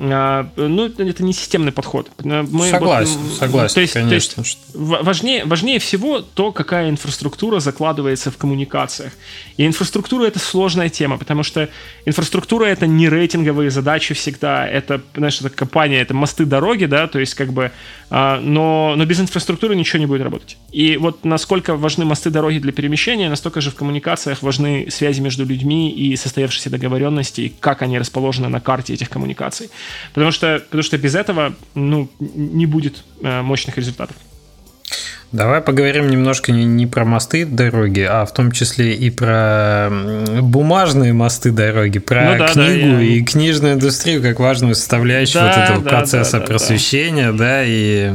А, 0.00 0.48
ну, 0.56 0.86
это 0.86 1.22
не 1.24 1.32
системный 1.32 1.72
подход. 1.72 2.08
Мы 2.22 2.70
согласен, 2.70 3.18
вот, 3.18 3.38
согласен, 3.38 3.74
то 3.74 3.80
есть, 3.80 3.92
конечно. 3.94 4.34
То 4.34 4.40
есть 4.42 4.58
важнее, 4.74 5.44
важнее 5.44 5.80
всего 5.80 6.20
то, 6.20 6.52
какая 6.52 6.88
инфраструктура 6.88 7.58
закладывается 7.58 8.30
в 8.30 8.36
коммуникациях. 8.36 9.12
И 9.56 9.66
инфраструктура— 9.66 10.24
это 10.26 10.38
сложная 10.38 10.88
тема, 10.88 11.18
потому 11.18 11.42
что 11.42 11.68
инфраструктура— 12.06 12.64
это 12.66 12.86
не 12.86 13.08
рейтинговые 13.08 13.70
задачи 13.70 14.14
всегда, 14.14 14.68
это, 14.68 15.02
знаешь, 15.16 15.40
это 15.40 15.50
компания, 15.50 16.00
это 16.00 16.14
мосты 16.14 16.44
дороги, 16.44 16.84
да, 16.84 17.08
то 17.08 17.18
есть 17.18 17.34
как 17.34 17.52
бы, 17.52 17.72
а, 18.08 18.40
но, 18.40 18.94
но 18.96 19.04
без 19.04 19.18
инфраструктуры 19.18 19.74
ничего 19.74 19.98
не 19.98 20.06
будет 20.06 20.22
работать. 20.22 20.58
И 20.70 20.96
вот 20.96 21.24
насколько 21.24 21.74
важны 21.74 22.04
мосты 22.04 22.30
дороги 22.30 22.58
для 22.58 22.70
перемещения, 22.70 23.28
настолько 23.28 23.60
же 23.60 23.72
в 23.72 23.74
коммуникациях 23.74 24.42
важны 24.42 24.86
связи 24.90 25.20
между 25.20 25.44
людьми 25.44 25.90
и 25.90 26.14
состоявшиеся 26.14 26.70
договоренности, 26.70 27.40
и 27.40 27.48
как 27.48 27.82
они 27.82 27.98
расположены 27.98 28.48
на 28.48 28.60
карте 28.60 28.94
этих 28.94 29.10
коммуникаций. 29.10 29.70
Потому 30.14 30.30
что, 30.30 30.60
потому 30.64 30.82
что 30.82 30.98
без 30.98 31.14
этого 31.14 31.54
ну, 31.74 32.10
не 32.18 32.66
будет 32.66 33.04
э, 33.22 33.42
мощных 33.42 33.76
результатов. 33.76 34.16
Давай 35.30 35.60
поговорим 35.60 36.08
немножко 36.08 36.52
не, 36.52 36.64
не 36.64 36.86
про 36.86 37.04
мосты 37.04 37.44
дороги, 37.44 38.00
а 38.00 38.24
в 38.24 38.32
том 38.32 38.50
числе 38.50 38.94
и 38.94 39.10
про 39.10 39.90
бумажные 40.40 41.12
мосты 41.12 41.50
дороги, 41.50 41.98
про 41.98 42.32
ну, 42.32 42.38
да, 42.38 42.48
книгу 42.48 42.94
да, 42.94 43.00
я... 43.00 43.02
и 43.02 43.22
книжную 43.22 43.74
индустрию 43.74 44.22
как 44.22 44.40
важную 44.40 44.74
составляющую 44.74 45.42
да, 45.42 45.48
вот 45.48 45.64
этого 45.64 45.82
да, 45.82 45.90
процесса 45.90 46.40
да, 46.40 46.46
просвещения, 46.46 47.32
да. 47.32 47.38
да, 47.38 47.62
и 47.62 48.14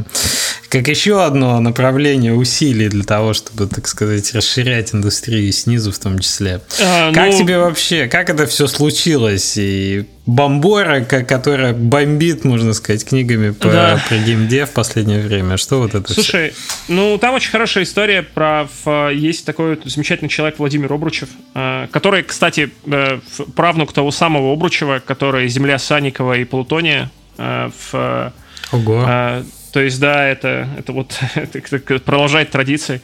как 0.74 0.88
еще 0.88 1.24
одно 1.24 1.60
направление 1.60 2.34
усилий 2.34 2.90
для 2.90 3.04
того, 3.04 3.34
чтобы, 3.34 3.68
так 3.68 3.88
сказать, 3.88 4.34
расширять 4.34 4.95
индустрию 4.95 5.52
снизу 5.52 5.91
в 5.91 6.00
том 6.00 6.18
числе. 6.18 6.62
А, 6.82 7.14
как 7.14 7.30
ну... 7.30 7.38
тебе 7.38 7.60
вообще, 7.60 8.08
как 8.08 8.32
это 8.32 8.48
все 8.48 8.66
случилось? 8.66 9.54
И 9.56 10.06
Бомбора, 10.26 11.02
которая 11.02 11.74
бомбит, 11.74 12.44
можно 12.44 12.74
сказать, 12.74 13.06
книгами 13.06 13.52
по, 13.52 13.70
да. 13.70 14.04
про 14.10 14.18
геймдев 14.18 14.72
в 14.72 14.74
последнее 14.74 15.22
время. 15.22 15.58
Что 15.58 15.80
вот 15.80 15.94
это 15.94 16.12
Слушай, 16.12 16.54
все? 16.56 16.74
ну 16.88 17.20
там 17.20 17.36
очень 17.36 17.52
хорошая 17.52 17.84
история 17.84 18.24
про... 18.24 18.68
Есть 19.12 19.45
такой 19.45 19.80
замечательный 19.86 20.30
человек 20.30 20.58
Владимир 20.58 20.91
Обручев, 20.91 21.30
э, 21.54 21.88
который, 21.91 22.24
кстати, 22.24 22.72
э, 22.88 23.20
правнук 23.56 23.94
того 23.94 24.10
самого 24.10 24.54
Обручева, 24.54 25.04
который 25.06 25.48
«Земля 25.50 25.78
Санникова» 25.78 26.34
и 26.40 26.45
«Плутония» 26.45 27.12
э, 27.38 27.70
в... 27.91 28.34
Ого. 28.72 29.44
То 29.74 29.82
есть, 29.82 30.00
да, 30.00 30.28
это, 30.28 30.70
это 30.78 30.94
вот 30.94 31.20
это 31.36 32.00
продолжает 32.00 32.52
традиции. 32.52 33.02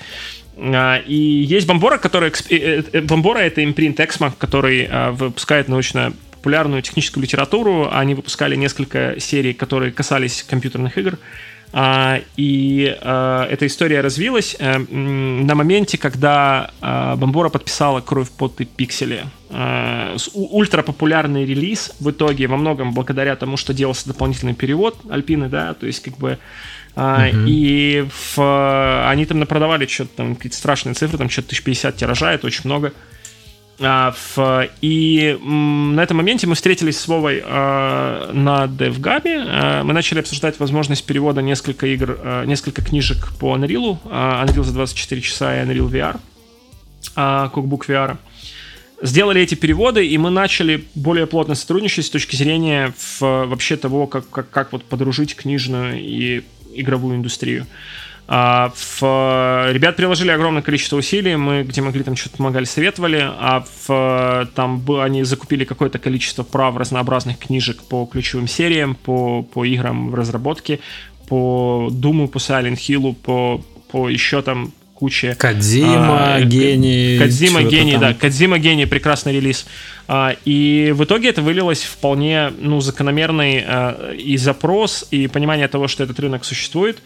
А, 0.56 0.98
и 0.98 1.16
есть 1.16 1.68
Бомбора, 1.68 1.98
который... 1.98 2.32
Э, 2.50 2.84
э, 2.94 3.02
Бомбора— 3.02 3.40
это 3.40 3.64
импринт 3.64 4.00
Эксмо, 4.00 4.34
который 4.38 4.88
а, 4.90 5.12
выпускает 5.12 5.68
научно 5.68 6.14
популярную 6.32 6.82
техническую 6.84 7.24
литературу. 7.24 7.90
Они 7.92 8.14
выпускали 8.14 8.56
несколько 8.56 9.16
серий, 9.20 9.54
которые 9.54 9.92
касались 9.92 10.44
компьютерных 10.44 10.98
игр. 10.98 11.18
И 11.72 12.98
эта 13.00 13.68
история 13.68 14.02
развилась 14.02 14.56
э, 14.58 14.78
на 14.80 15.54
моменте, 15.54 15.98
когда 16.00 16.72
Бомбора 16.82 17.50
подписала 17.50 18.02
«Кровь, 18.02 18.30
пот 18.32 18.60
и 18.62 18.66
пиксели». 18.66 19.26
Ультрапопулярный 20.34 21.46
релиз 21.46 21.92
в 22.00 22.10
итоге 22.10 22.48
во 22.48 22.58
многом 22.58 22.94
благодаря 22.94 23.36
тому, 23.36 23.58
что 23.58 23.74
делался 23.74 24.08
дополнительный 24.08 24.54
перевод 24.54 24.98
Альпины, 25.10 25.48
да, 25.48 25.74
то 25.74 25.86
есть 25.86 26.02
как 26.02 26.18
бы 26.18 26.40
Uh-huh. 26.96 27.46
И 27.48 28.06
в, 28.36 29.10
они 29.10 29.26
там 29.26 29.40
напродавали 29.40 29.86
что-то 29.86 30.18
там, 30.18 30.36
какие-то 30.36 30.58
страшные 30.58 30.96
цифры, 30.96 31.18
там 31.18 31.30
что-то 31.30 31.48
1050 31.50 31.96
тиража, 31.96 32.34
это 32.34 32.48
очень 32.48 32.62
много. 32.66 32.92
А, 32.92 32.94
в, 32.94 33.09
и 34.82 35.38
м, 35.42 35.96
на 35.96 36.04
этом 36.04 36.18
моменте 36.18 36.48
мы 36.48 36.56
встретились 36.56 37.00
с 37.00 37.08
Вовой 37.08 37.42
а, 37.46 38.32
на 38.34 38.66
DevGAB. 38.66 39.22
А, 39.26 39.84
мы 39.84 39.94
начали 39.94 40.20
обсуждать 40.20 40.60
возможность 40.60 41.06
перевода 41.06 41.42
несколько 41.42 41.88
игр, 41.88 42.18
а, 42.22 42.46
несколько 42.46 42.84
книжек 42.84 43.32
по 43.40 43.56
Unreal. 43.56 43.98
А, 44.06 44.46
Unreal 44.46 44.64
за 44.64 44.74
24 44.74 45.22
часа 45.22 45.58
и 45.58 45.66
Unreal 45.66 45.90
VR. 45.90 46.20
А, 47.16 47.52
Cookbook 47.54 47.88
VR. 47.88 48.18
Сделали 49.02 49.42
эти 49.42 49.56
переводы, 49.56 50.06
и 50.06 50.18
мы 50.18 50.30
начали 50.30 50.84
более 50.94 51.26
плотно 51.26 51.56
сотрудничать 51.56 52.06
с 52.06 52.10
точки 52.10 52.36
зрения 52.36 52.94
вообще 53.22 53.78
того, 53.78 54.08
как, 54.08 54.30
как, 54.30 54.50
как 54.50 54.74
вот 54.74 54.84
подружить 54.84 55.38
книжную 55.38 55.98
и 56.02 56.44
игровую 56.74 57.16
индустрию. 57.16 57.66
А, 58.32 58.72
в, 58.76 59.72
ребят 59.72 59.96
приложили 59.96 60.30
огромное 60.30 60.62
количество 60.62 60.98
усилий, 60.98 61.36
мы 61.36 61.64
где 61.64 61.82
могли 61.82 62.04
там 62.04 62.16
что-то 62.16 62.38
помогали, 62.38 62.66
советовали, 62.66 63.28
а 63.28 63.66
в, 63.88 64.48
там 64.54 64.86
они 65.02 65.24
закупили 65.24 65.64
какое-то 65.64 65.98
количество 65.98 66.44
прав 66.44 66.78
разнообразных 66.78 67.40
книжек 67.40 67.82
по 67.82 68.06
ключевым 68.06 68.48
сериям, 68.48 68.94
по, 68.94 69.42
по 69.42 69.66
играм 69.66 70.12
в 70.12 70.14
разработке, 70.14 70.80
по 71.28 71.90
Думу, 71.92 72.28
по 72.28 72.38
Silent 72.38 72.76
Hill, 72.76 73.16
по, 73.16 73.66
по 73.92 74.10
еще 74.10 74.44
там 74.44 74.74
куче... 74.94 75.34
Кадзима, 75.34 76.36
а, 76.36 76.42
гений. 76.42 77.18
Кадзима, 77.18 77.64
гений, 77.64 77.94
там. 77.94 78.02
да. 78.02 78.14
Кадзима, 78.14 78.60
гений, 78.60 78.86
прекрасный 78.86 79.34
релиз. 79.34 79.66
А, 80.08 80.36
и 80.46 80.94
в 80.96 81.04
итоге 81.04 81.30
это 81.30 81.42
вылилось 81.42 81.84
вполне 81.84 82.52
ну, 82.60 82.80
закономерный 82.82 83.64
а, 83.66 84.14
и 84.14 84.38
запрос, 84.38 85.08
и 85.10 85.28
понимание 85.28 85.68
того, 85.68 85.88
что 85.88 86.04
этот 86.04 86.20
рынок 86.20 86.46
существует. 86.46 87.00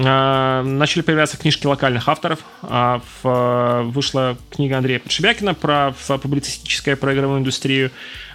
А, 0.00 0.62
начали 0.62 1.02
появляться 1.02 1.36
книжки 1.36 1.66
локальных 1.66 2.08
авторов. 2.08 2.40
А, 2.62 3.02
в, 3.22 3.82
вышла 3.90 4.38
книга 4.50 4.78
Андрея 4.78 5.00
Подшибякина 5.00 5.54
про 5.54 5.94
публицистическое 6.22 6.96
про 6.96 7.14
игровую 7.14 7.40
индустрию. 7.40 7.90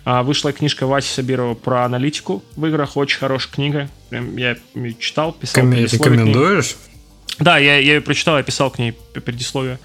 Вышла 0.05 0.51
книжка 0.51 0.85
Васи 0.85 1.07
Сабирова 1.07 1.53
про 1.53 1.85
аналитику 1.85 2.43
в 2.57 2.65
играх. 2.65 2.97
Очень 2.97 3.19
хорошая 3.19 3.53
книга. 3.53 3.89
Прям 4.09 4.35
я 4.35 4.57
читал, 4.99 5.31
писал. 5.31 5.63
Рекомендуешь? 5.71 6.75
Да, 7.39 7.57
я, 7.57 7.77
я 7.77 7.93
ее 7.93 8.01
прочитал, 8.01 8.37
я 8.37 8.43
писал 8.43 8.69
к 8.69 8.79
ней 8.79 8.91
предисловие. 8.91 9.79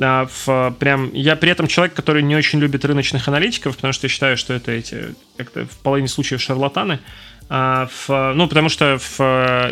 А, 0.00 0.26
в, 0.26 0.74
прям, 0.78 1.12
я 1.12 1.36
при 1.36 1.50
этом 1.50 1.66
человек, 1.68 1.94
который 1.94 2.22
не 2.22 2.34
очень 2.34 2.58
любит 2.58 2.84
рыночных 2.84 3.28
аналитиков, 3.28 3.76
потому 3.76 3.92
что 3.92 4.06
я 4.06 4.08
считаю, 4.08 4.36
что 4.36 4.52
это 4.54 4.72
эти, 4.72 5.14
как-то 5.36 5.66
в 5.66 5.78
половине 5.78 6.08
случаев 6.08 6.40
шарлатаны. 6.40 6.98
А, 7.54 7.86
в, 7.86 8.32
ну, 8.34 8.48
потому 8.48 8.70
что 8.70 8.96
в, 8.96 9.20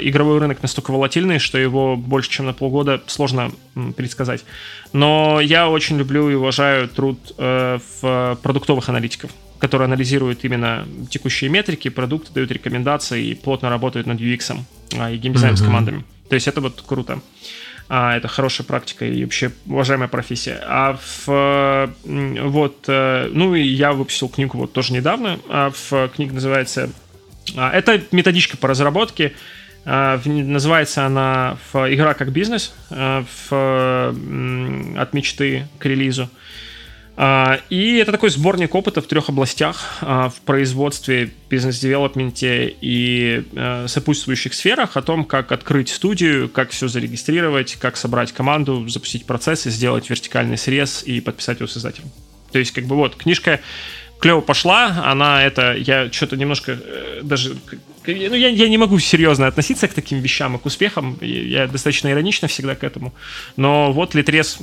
игровой 0.02 0.38
рынок 0.38 0.60
настолько 0.60 0.90
волатильный, 0.90 1.38
что 1.38 1.56
его 1.56 1.96
больше, 1.96 2.28
чем 2.28 2.44
на 2.44 2.52
полгода 2.52 3.02
сложно 3.06 3.52
предсказать. 3.96 4.44
Но 4.92 5.40
я 5.40 5.66
очень 5.66 5.96
люблю 5.96 6.28
и 6.28 6.34
уважаю 6.34 6.90
труд 6.90 7.18
э, 7.38 7.78
в 8.02 8.38
продуктовых 8.42 8.88
аналитиков 8.90 9.30
которые 9.58 9.84
анализируют 9.86 10.42
именно 10.44 10.86
текущие 11.10 11.50
метрики, 11.50 11.90
продукты, 11.90 12.32
дают 12.32 12.50
рекомендации 12.50 13.26
и 13.26 13.34
плотно 13.34 13.68
работают 13.68 14.06
над 14.06 14.18
UX 14.18 14.56
а, 14.98 15.10
и 15.10 15.18
геймдизайном 15.18 15.54
mm-hmm. 15.54 15.58
с 15.58 15.62
командами. 15.62 16.04
То 16.30 16.34
есть 16.34 16.48
это 16.48 16.62
вот 16.62 16.82
круто. 16.86 17.20
А, 17.90 18.16
это 18.16 18.26
хорошая 18.26 18.66
практика 18.66 19.04
и 19.04 19.22
вообще 19.22 19.52
уважаемая 19.66 20.08
профессия. 20.08 20.62
А 20.66 20.98
в, 21.26 21.90
вот, 22.04 22.84
э, 22.88 23.30
ну 23.34 23.54
и 23.54 23.62
я 23.62 23.92
выпустил 23.92 24.30
книгу 24.30 24.56
вот 24.56 24.72
тоже 24.72 24.94
недавно. 24.94 25.38
А 25.48 25.70
в 25.70 26.08
книга 26.08 26.32
называется... 26.32 26.90
А, 27.56 27.70
это 27.72 28.02
методичка 28.12 28.56
по 28.56 28.68
разработке. 28.68 29.34
Называется 29.84 31.06
она 31.06 31.56
«Игра 31.72 32.12
как 32.12 32.32
бизнес» 32.32 32.74
в, 32.90 34.14
от 34.98 35.14
мечты 35.14 35.66
к 35.78 35.86
релизу. 35.86 36.28
А, 37.22 37.60
и 37.68 37.96
это 37.96 38.12
такой 38.12 38.30
сборник 38.30 38.74
опыта 38.74 39.02
в 39.02 39.06
трех 39.06 39.28
областях. 39.28 39.98
А, 40.00 40.30
в 40.30 40.40
производстве, 40.40 41.30
бизнес-девелопменте 41.50 42.74
и 42.80 43.44
сопутствующих 43.86 44.54
сферах 44.54 44.96
о 44.96 45.02
том, 45.02 45.26
как 45.26 45.52
открыть 45.52 45.90
студию, 45.90 46.48
как 46.48 46.70
все 46.70 46.88
зарегистрировать, 46.88 47.76
как 47.76 47.98
собрать 47.98 48.32
команду, 48.32 48.88
запустить 48.88 49.26
процессы, 49.26 49.68
сделать 49.68 50.08
вертикальный 50.08 50.56
срез 50.56 51.02
и 51.04 51.20
подписать 51.20 51.58
его 51.60 51.68
с 51.68 51.76
издателем. 51.76 52.10
То 52.52 52.58
есть, 52.58 52.72
как 52.72 52.84
бы 52.84 52.96
вот, 52.96 53.16
книжка 53.16 53.60
клево 54.20 54.40
пошла, 54.40 55.02
она 55.04 55.42
это, 55.42 55.74
я 55.74 56.10
что-то 56.12 56.36
немножко 56.36 56.72
э, 56.72 57.20
даже 57.22 57.56
ну, 58.06 58.34
я, 58.34 58.48
я 58.48 58.68
не 58.68 58.78
могу 58.78 58.98
серьезно 58.98 59.46
относиться 59.46 59.86
к 59.86 59.92
таким 59.92 60.20
вещам 60.20 60.56
и 60.56 60.58
к 60.58 60.66
успехам. 60.66 61.18
Я 61.20 61.66
достаточно 61.66 62.10
иронично 62.10 62.48
всегда 62.48 62.74
к 62.74 62.82
этому. 62.82 63.12
Но 63.56 63.92
вот 63.92 64.14
Литрес 64.14 64.58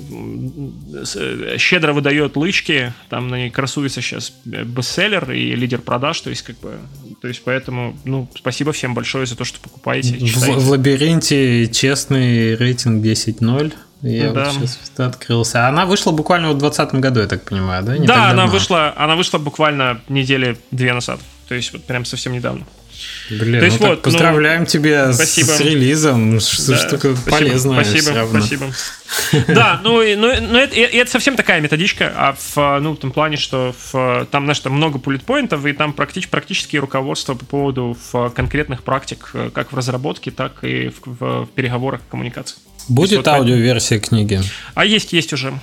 э, 1.16 1.58
щедро 1.58 1.94
выдает 1.94 2.36
лычки, 2.36 2.94
там 3.10 3.28
на 3.28 3.36
ней 3.36 3.50
красуется 3.52 4.02
сейчас 4.02 4.34
бестселлер 4.44 5.32
и 5.32 5.56
лидер 5.56 5.82
продаж, 5.82 6.20
то 6.22 6.30
есть 6.30 6.42
как 6.42 6.60
бы, 6.60 6.80
то 7.22 7.28
есть 7.28 7.44
поэтому, 7.44 7.98
ну, 8.06 8.28
спасибо 8.36 8.72
всем 8.72 8.94
большое 8.94 9.26
за 9.26 9.36
то, 9.36 9.44
что 9.44 9.60
покупаете. 9.60 10.16
В, 10.18 10.48
в 10.48 10.70
лабиринте 10.72 11.68
честный 11.68 12.56
рейтинг 12.56 13.06
10.0. 13.06 13.74
Я 14.02 14.32
да. 14.32 14.46
вот 14.52 14.54
сейчас 14.54 14.80
открылся. 14.98 15.68
Она 15.68 15.86
вышла 15.86 16.12
буквально 16.12 16.50
в 16.50 16.58
2020 16.58 17.00
году, 17.00 17.22
я 17.22 17.28
так 17.28 17.44
понимаю, 17.44 17.84
да? 17.84 17.98
Не 17.98 18.06
да, 18.06 18.30
она 18.30 18.46
вышла, 18.46 18.94
она 18.96 19.16
вышла 19.16 19.38
буквально 19.38 20.02
недели 20.08 20.58
две 20.72 20.94
назад. 20.94 21.20
То 21.48 21.56
есть 21.56 21.74
вот 21.74 21.84
прям 21.84 22.06
совсем 22.06 22.34
недавно. 22.34 22.66
Блин, 23.30 23.60
То 23.60 23.66
есть 23.66 23.80
ну 23.80 23.90
вот, 23.90 24.02
поздравляем 24.02 24.62
ну, 24.62 24.66
тебя 24.66 25.14
спасибо. 25.14 25.48
с 25.48 25.60
релизом. 25.60 26.34
Да, 26.36 26.40
штука 26.40 27.16
спасибо, 27.16 27.32
полезная. 27.32 27.84
Спасибо, 27.84 28.28
спасибо. 28.30 28.66
Да, 29.48 29.80
ну, 29.84 30.02
ну, 30.16 30.34
ну 30.42 30.58
это, 30.58 30.76
это 30.76 31.12
совсем 31.12 31.36
такая 31.36 31.62
методичка, 31.62 32.12
а 32.16 32.34
в, 32.34 32.80
ну, 32.80 32.94
в 32.94 32.98
том 32.98 33.12
плане, 33.12 33.38
что 33.38 33.76
в, 33.92 34.26
там, 34.32 34.46
знаешь, 34.46 34.60
там 34.60 34.74
много 34.74 35.00
пулитпоинтов, 35.00 35.66
и 35.66 35.74
там 35.74 35.94
практически, 35.94 36.32
практически 36.32 36.78
руководство 36.78 37.36
по 37.36 37.46
поводу 37.46 37.98
в 38.12 38.30
конкретных 38.30 38.84
практик, 38.84 39.32
как 39.54 39.72
в 39.72 39.76
разработке, 39.76 40.32
так 40.32 40.64
и 40.64 40.90
в, 40.90 41.02
в, 41.06 41.46
в 41.46 41.50
переговорах 41.50 42.02
коммуникации. 42.10 42.58
Будет 42.88 43.18
вот, 43.18 43.28
аудиоверсия 43.28 44.00
книги? 44.00 44.42
А 44.74 44.86
есть, 44.86 45.14
есть 45.14 45.34
уже. 45.34 45.54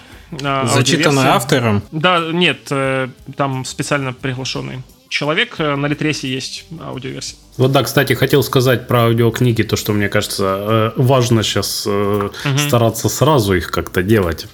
А, 0.43 0.67
Зачитанная 0.67 1.33
автором? 1.33 1.83
Да, 1.93 2.21
нет, 2.33 2.67
э, 2.71 3.09
там 3.37 3.65
специально 3.65 4.13
приглашенный 4.13 4.83
человек. 5.15 5.55
Э, 5.59 5.77
на 5.77 5.87
Литресе 5.87 6.29
есть 6.29 6.65
аудиоверсия. 6.81 7.39
Вот 7.57 7.71
да, 7.71 7.85
кстати, 7.85 8.15
хотел 8.15 8.43
сказать 8.43 8.89
про 8.89 9.05
аудиокниги, 9.05 9.63
то, 9.63 9.77
что 9.77 9.93
мне 9.93 10.09
кажется, 10.09 10.93
э, 10.97 11.01
важно 11.01 11.43
сейчас 11.45 11.87
угу. 11.87 12.33
стараться 12.59 13.09
сразу 13.09 13.55
их 13.55 13.71
как-то 13.71 14.03
делать. 14.03 14.47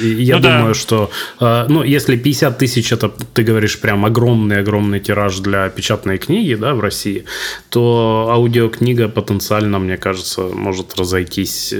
И 0.00 0.06
я 0.22 0.36
ну, 0.36 0.42
думаю, 0.42 0.68
да. 0.68 0.74
что, 0.74 1.10
ну, 1.40 1.82
если 1.82 2.16
50 2.16 2.58
тысяч, 2.58 2.92
это, 2.92 3.08
ты 3.08 3.42
говоришь, 3.42 3.80
прям 3.80 4.04
огромный-огромный 4.04 5.00
тираж 5.00 5.38
для 5.40 5.68
печатной 5.68 6.18
книги, 6.18 6.54
да, 6.54 6.74
в 6.74 6.80
России, 6.80 7.24
то 7.68 8.28
аудиокнига 8.30 9.08
потенциально, 9.08 9.80
мне 9.80 9.96
кажется, 9.96 10.42
может 10.42 10.94
разойтись 10.94 11.74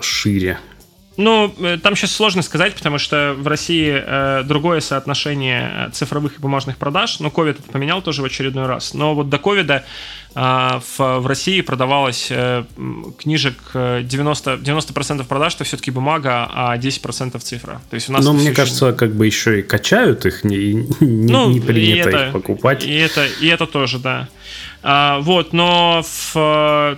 шире. 0.00 0.58
Ну, 1.20 1.54
э, 1.58 1.78
там 1.82 1.96
сейчас 1.96 2.12
сложно 2.12 2.40
сказать, 2.40 2.74
потому 2.74 2.96
что 2.98 3.34
в 3.36 3.46
России 3.46 3.92
э, 3.94 4.42
другое 4.44 4.80
соотношение 4.80 5.88
э, 5.88 5.90
цифровых 5.92 6.38
и 6.38 6.40
бумажных 6.40 6.78
продаж. 6.78 7.20
Ну, 7.20 7.28
COVID 7.28 7.50
это 7.50 7.62
поменял 7.62 8.00
тоже 8.00 8.22
в 8.22 8.24
очередной 8.24 8.66
раз. 8.66 8.94
Но 8.94 9.14
вот 9.14 9.28
до 9.28 9.38
ковида 9.38 9.84
э, 10.34 10.40
в, 10.40 10.98
в 11.20 11.26
России 11.26 11.60
продавалось 11.60 12.32
книжек 13.18 13.58
90%, 13.74 14.02
э, 14.04 14.62
90% 14.62 15.26
продаж 15.26 15.56
это 15.56 15.64
все-таки 15.64 15.90
бумага, 15.90 16.48
а 16.52 16.78
10% 16.78 17.38
цифра. 17.40 17.82
То 17.90 17.96
есть 17.96 18.08
у 18.08 18.12
нас 18.12 18.24
Но 18.24 18.32
мне 18.32 18.52
кажется, 18.52 18.86
еще... 18.86 18.96
как 18.96 19.14
бы 19.14 19.26
еще 19.26 19.60
и 19.60 19.62
качают 19.62 20.24
их, 20.24 20.42
не, 20.42 20.72
не, 21.00 21.32
ну, 21.32 21.50
не 21.50 21.60
принято 21.60 22.08
это, 22.08 22.26
их 22.26 22.32
покупать. 22.32 22.84
И 22.84 22.94
это, 22.94 23.26
и 23.42 23.46
это 23.46 23.66
тоже, 23.66 23.98
да. 23.98 24.28
А, 24.82 25.20
вот, 25.20 25.52
но, 25.52 26.02
в, 26.02 26.34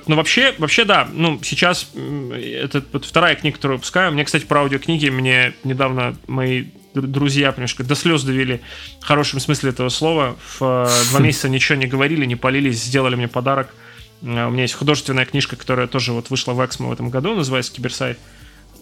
но 0.06 0.16
вообще, 0.16 0.54
вообще, 0.59 0.84
да, 0.84 1.09
ну, 1.12 1.40
сейчас 1.42 1.90
это 1.94 2.84
вот 2.92 3.04
вторая 3.04 3.34
книга, 3.34 3.56
которую 3.56 3.78
выпускаю. 3.78 4.12
Мне, 4.12 4.24
кстати, 4.24 4.44
про 4.44 4.60
аудиокниги 4.60 5.09
мне 5.09 5.54
недавно 5.64 6.16
мои 6.26 6.66
друзья, 6.94 7.52
понимаешь, 7.52 7.74
до 7.74 7.94
слез 7.94 8.22
довели 8.22 8.60
в 9.00 9.04
хорошем 9.04 9.40
смысле 9.40 9.70
этого 9.70 9.88
слова. 9.88 10.36
В 10.59 10.88
два 11.10 11.20
месяца 11.20 11.48
ничего 11.48 11.76
не 11.76 11.86
говорили, 11.86 12.24
не 12.24 12.36
полились, 12.36 12.82
сделали 12.82 13.16
мне 13.16 13.28
подарок. 13.28 13.74
У 14.20 14.26
меня 14.26 14.62
есть 14.62 14.74
художественная 14.74 15.24
книжка, 15.24 15.56
которая 15.56 15.88
тоже 15.88 16.12
вот 16.12 16.30
вышла 16.30 16.52
в 16.52 16.64
Эксмо 16.64 16.88
в 16.88 16.92
этом 16.92 17.10
году, 17.10 17.34
называется 17.34 17.72
«Киберсайт» 17.72 18.18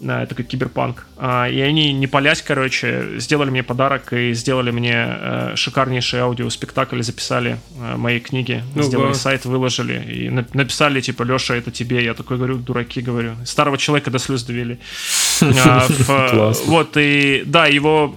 такой 0.01 0.45
киберпанк. 0.45 1.05
А, 1.17 1.47
и 1.47 1.59
они, 1.61 1.93
не 1.93 2.07
полясь, 2.07 2.41
короче, 2.41 3.19
сделали 3.19 3.49
мне 3.49 3.63
подарок 3.63 4.13
и 4.13 4.33
сделали 4.33 4.71
мне 4.71 4.93
э, 4.95 5.55
шикарнейший 5.55 6.21
аудиоспектакль, 6.21 7.01
записали 7.03 7.57
э, 7.79 7.97
мои 7.97 8.19
книги, 8.19 8.63
ну, 8.75 8.83
сделали 8.83 9.09
да. 9.09 9.13
сайт, 9.13 9.45
выложили 9.45 10.01
и 10.11 10.29
написали, 10.29 11.01
типа, 11.01 11.23
Леша, 11.23 11.55
это 11.55 11.71
тебе. 11.71 12.03
Я 12.03 12.13
такой 12.13 12.37
говорю, 12.37 12.57
дураки, 12.57 13.01
говорю. 13.01 13.35
Старого 13.45 13.77
человека 13.77 14.09
до 14.09 14.19
слез 14.19 14.43
довели. 14.43 14.79
А, 15.41 15.87
вот, 16.65 16.97
и 16.97 17.43
да, 17.45 17.67
его 17.67 18.15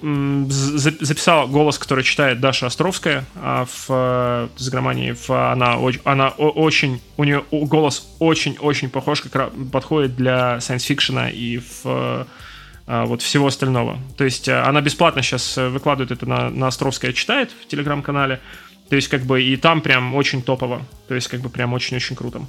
записал 0.49 1.49
голос, 1.49 1.79
который 1.79 2.05
читает 2.05 2.41
Даша 2.41 2.67
Островская 2.67 3.25
а 3.37 3.67
в 3.67 3.87
э, 3.89 4.49
Загромании. 4.57 5.15
Она 5.29 5.75
она 6.05 6.29
очень, 6.29 7.01
у 7.17 7.25
нее 7.25 7.45
голос 7.51 8.09
очень-очень 8.19 8.89
похож, 8.89 9.21
как 9.21 9.51
подходит 9.71 10.17
для 10.17 10.57
science-фикшена 10.59 11.31
и 11.31 11.59
в 11.59 11.74
э, 11.85 12.25
а, 12.87 13.07
вот 13.07 13.23
всего 13.23 13.47
остального. 13.47 13.99
То 14.19 14.25
есть 14.25 14.47
э, 14.47 14.61
она 14.61 14.83
бесплатно 14.83 15.23
сейчас 15.23 15.57
э, 15.57 15.69
выкладывает 15.69 16.11
это 16.11 16.27
на, 16.27 16.51
на 16.51 16.67
Островская 16.67 17.13
читает 17.15 17.51
в 17.51 17.67
телеграм-канале. 17.67 18.41
То 18.91 18.97
есть 18.97 19.09
как 19.09 19.23
бы 19.23 19.43
и 19.43 19.57
там 19.57 19.81
прям 19.81 20.15
очень 20.15 20.43
топово. 20.43 20.83
То 21.09 21.15
есть 21.15 21.29
как 21.29 21.41
бы 21.41 21.49
прям 21.49 21.73
очень-очень 21.73 22.15
круто. 22.15 22.43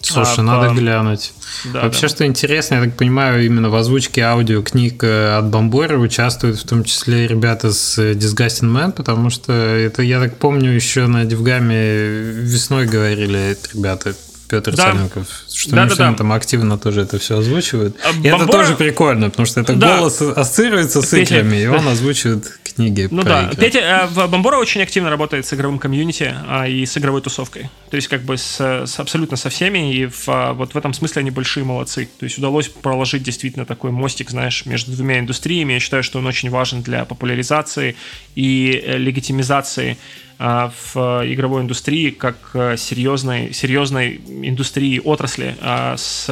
Слушай, 0.00 0.40
а, 0.40 0.42
надо 0.42 0.68
по... 0.70 0.74
глянуть. 0.74 1.32
Да, 1.72 1.82
Вообще, 1.82 2.02
да. 2.02 2.08
что 2.08 2.26
интересно, 2.26 2.74
я 2.74 2.82
так 2.82 2.96
понимаю, 2.96 3.46
именно 3.46 3.70
в 3.70 3.76
озвучке 3.76 4.22
аудио 4.22 4.60
книг 4.62 5.02
от 5.02 5.48
Бомбора 5.48 5.98
участвуют 5.98 6.58
в 6.58 6.68
том 6.68 6.84
числе 6.84 7.26
ребята 7.26 7.72
с 7.72 7.98
Disgusting 7.98 8.70
Man, 8.70 8.92
потому 8.92 9.30
что 9.30 9.52
это, 9.52 10.02
я 10.02 10.20
так 10.20 10.36
помню, 10.36 10.72
еще 10.72 11.06
на 11.06 11.24
Дивгаме 11.24 12.08
весной 12.10 12.86
говорили 12.86 13.56
ребята 13.72 14.14
Петр 14.48 14.74
да. 14.74 14.92
Царенков, 14.92 15.26
что 15.52 15.70
да, 15.70 15.86
да, 15.86 15.94
да. 15.94 16.12
там 16.12 16.32
активно 16.32 16.78
тоже 16.78 17.02
это 17.02 17.18
все 17.18 17.38
озвучивает. 17.38 17.96
А, 18.04 18.10
и 18.10 18.30
Бомбора... 18.30 18.42
это 18.42 18.46
тоже 18.46 18.76
прикольно, 18.76 19.30
потому 19.30 19.46
что 19.46 19.60
это 19.60 19.74
да. 19.74 19.96
голос 19.96 20.20
ассоциируется 20.20 21.02
с 21.02 21.10
Петя... 21.10 21.36
играми, 21.36 21.56
и 21.56 21.66
он 21.66 21.86
озвучивает 21.88 22.58
книги. 22.74 23.08
Ну 23.10 23.22
да, 23.22 23.44
игры. 23.44 23.56
Петя, 23.56 24.08
э, 24.14 24.26
Бомбора 24.26 24.56
очень 24.56 24.82
активно 24.82 25.10
работает 25.10 25.46
с 25.46 25.54
игровым 25.54 25.78
комьюнити 25.78 26.34
а, 26.46 26.66
и 26.66 26.84
с 26.84 26.96
игровой 26.98 27.22
тусовкой. 27.22 27.70
То 27.90 27.96
есть 27.96 28.08
как 28.08 28.22
бы 28.22 28.36
с, 28.36 28.60
с 28.60 29.00
абсолютно 29.00 29.36
со 29.36 29.48
всеми, 29.48 29.94
и 29.94 30.06
в, 30.06 30.28
а, 30.28 30.52
вот 30.52 30.74
в 30.74 30.76
этом 30.76 30.92
смысле 30.92 31.20
они 31.20 31.30
большие 31.30 31.64
молодцы. 31.64 32.08
То 32.18 32.24
есть 32.24 32.38
удалось 32.38 32.68
проложить 32.68 33.22
действительно 33.22 33.64
такой 33.64 33.90
мостик, 33.90 34.30
знаешь, 34.30 34.66
между 34.66 34.92
двумя 34.92 35.20
индустриями. 35.20 35.74
Я 35.74 35.80
считаю, 35.80 36.02
что 36.02 36.18
он 36.18 36.26
очень 36.26 36.50
важен 36.50 36.82
для 36.82 37.04
популяризации 37.04 37.96
и 38.34 38.82
э, 38.84 38.98
легитимизации 38.98 39.96
в 40.38 41.22
игровой 41.24 41.62
индустрии 41.62 42.10
как 42.10 42.36
э, 42.54 42.76
серьезной, 42.76 43.52
серьезной 43.52 44.20
индустрии 44.26 45.00
отрасли 45.02 45.56
а, 45.60 45.96
с 45.96 46.28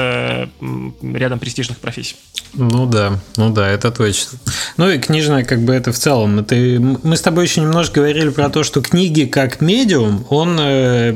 рядом 1.03 1.39
престижных 1.39 1.79
профессий. 1.79 2.16
Ну 2.55 2.87
да, 2.87 3.19
ну 3.37 3.51
да, 3.51 3.69
это 3.69 3.91
точно. 3.91 4.39
Ну 4.77 4.91
и 4.91 4.99
книжная, 4.99 5.45
как 5.45 5.62
бы 5.62 5.73
это 5.73 5.93
в 5.93 5.99
целом. 5.99 6.41
Это, 6.41 6.55
мы 6.55 7.16
с 7.16 7.23
тобой 7.23 7.45
еще 7.45 7.62
немножко 7.62 8.01
говорили 8.01 8.29
про 8.29 8.51
то, 8.51 8.62
что 8.62 8.83
книги 8.83 9.24
как 9.24 9.61
медиум, 9.61 10.27
он 10.29 10.59
э, 10.61 11.15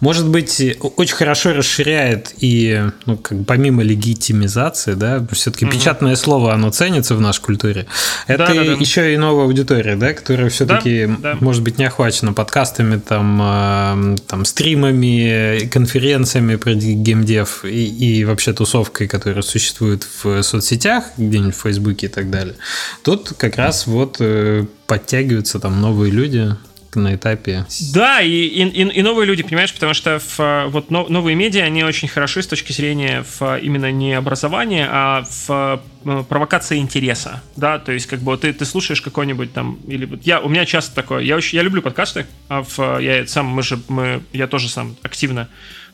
может 0.00 0.28
быть, 0.28 0.76
очень 0.96 1.14
хорошо 1.16 1.52
расширяет 1.52 2.34
и, 2.38 2.84
ну, 3.06 3.16
как 3.16 3.44
помимо 3.46 3.82
легитимизации, 3.82 4.94
да, 4.94 5.26
все-таки 5.32 5.64
угу. 5.64 5.74
печатное 5.74 6.14
слово, 6.14 6.54
оно 6.54 6.70
ценится 6.70 7.14
в 7.16 7.20
нашей 7.20 7.42
культуре. 7.42 7.86
Это 8.26 8.46
да, 8.46 8.54
да, 8.54 8.64
да. 8.64 8.72
еще 8.72 9.12
и 9.12 9.16
новая 9.16 9.44
аудитория, 9.44 9.96
да, 9.96 10.12
которая 10.12 10.50
все-таки, 10.50 11.06
да, 11.06 11.34
да. 11.34 11.38
может 11.40 11.62
быть, 11.62 11.78
не 11.78 11.84
охвачена 11.84 12.32
подкастами, 12.32 13.00
там, 13.00 13.40
э, 13.42 14.16
там 14.26 14.44
стримами, 14.44 15.66
конференциями 15.66 16.56
про 16.56 16.74
геймдев 16.74 17.64
и, 17.64 17.86
и 18.18 18.24
вообще 18.24 18.52
тусовкой, 18.52 19.08
которая 19.08 19.42
существует 19.42 20.06
в 20.22 20.42
соцсетях, 20.42 21.04
где-нибудь 21.16 21.56
в 21.56 21.62
Фейсбуке 21.62 22.06
и 22.06 22.10
так 22.10 22.30
далее. 22.30 22.54
Тут 23.02 23.32
как 23.36 23.56
раз 23.56 23.86
вот 23.86 24.16
э, 24.20 24.64
подтягиваются 24.86 25.58
там 25.58 25.80
новые 25.80 26.12
люди, 26.12 26.54
на 26.98 27.14
этапе. 27.14 27.66
Да, 27.92 28.20
и, 28.20 28.30
и, 28.30 28.62
и 28.64 29.02
новые 29.02 29.26
люди, 29.26 29.42
понимаешь, 29.42 29.72
потому 29.72 29.94
что 29.94 30.18
в, 30.18 30.66
вот 30.68 30.90
новые 30.90 31.34
медиа, 31.34 31.64
они 31.64 31.84
очень 31.84 32.08
хороши 32.08 32.42
с 32.42 32.46
точки 32.46 32.72
зрения 32.72 33.24
в, 33.38 33.58
именно 33.58 33.90
не 33.90 34.14
образования, 34.14 34.88
а 34.90 35.24
в 35.46 35.82
э, 36.04 36.22
провокации 36.28 36.78
интереса, 36.78 37.42
да, 37.56 37.78
то 37.78 37.92
есть 37.92 38.06
как 38.06 38.20
бы 38.20 38.36
ты, 38.36 38.52
ты 38.52 38.64
слушаешь 38.64 39.00
какой-нибудь 39.00 39.52
там, 39.52 39.78
или 39.86 40.04
вот 40.04 40.22
я, 40.24 40.40
у 40.40 40.48
меня 40.48 40.64
часто 40.66 40.94
такое, 40.94 41.22
я, 41.22 41.36
очень, 41.36 41.56
я 41.56 41.62
люблю 41.62 41.82
подкасты, 41.82 42.26
а 42.48 42.62
в, 42.62 42.98
я 43.00 43.26
сам, 43.26 43.46
мы 43.46 43.62
же, 43.62 43.78
мы, 43.88 44.22
я 44.32 44.46
тоже 44.46 44.68
сам 44.68 44.96
активно 45.02 45.48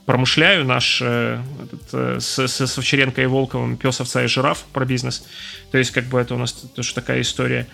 промышляю 0.06 0.64
наш 0.64 1.00
э, 1.02 1.40
этот, 1.62 1.82
э, 1.92 2.20
с, 2.20 2.38
с, 2.38 2.66
с 2.66 2.78
Овчаренко 2.78 3.22
и 3.22 3.26
Волковым 3.26 3.76
«Пес, 3.76 4.00
овца 4.00 4.22
и 4.22 4.26
жираф» 4.26 4.64
про 4.72 4.84
бизнес. 4.84 5.24
То 5.70 5.78
есть, 5.78 5.92
как 5.92 6.04
бы 6.04 6.20
это 6.20 6.34
у 6.34 6.38
нас 6.38 6.52
тоже 6.52 6.94
такая 6.94 7.22
история. 7.22 7.66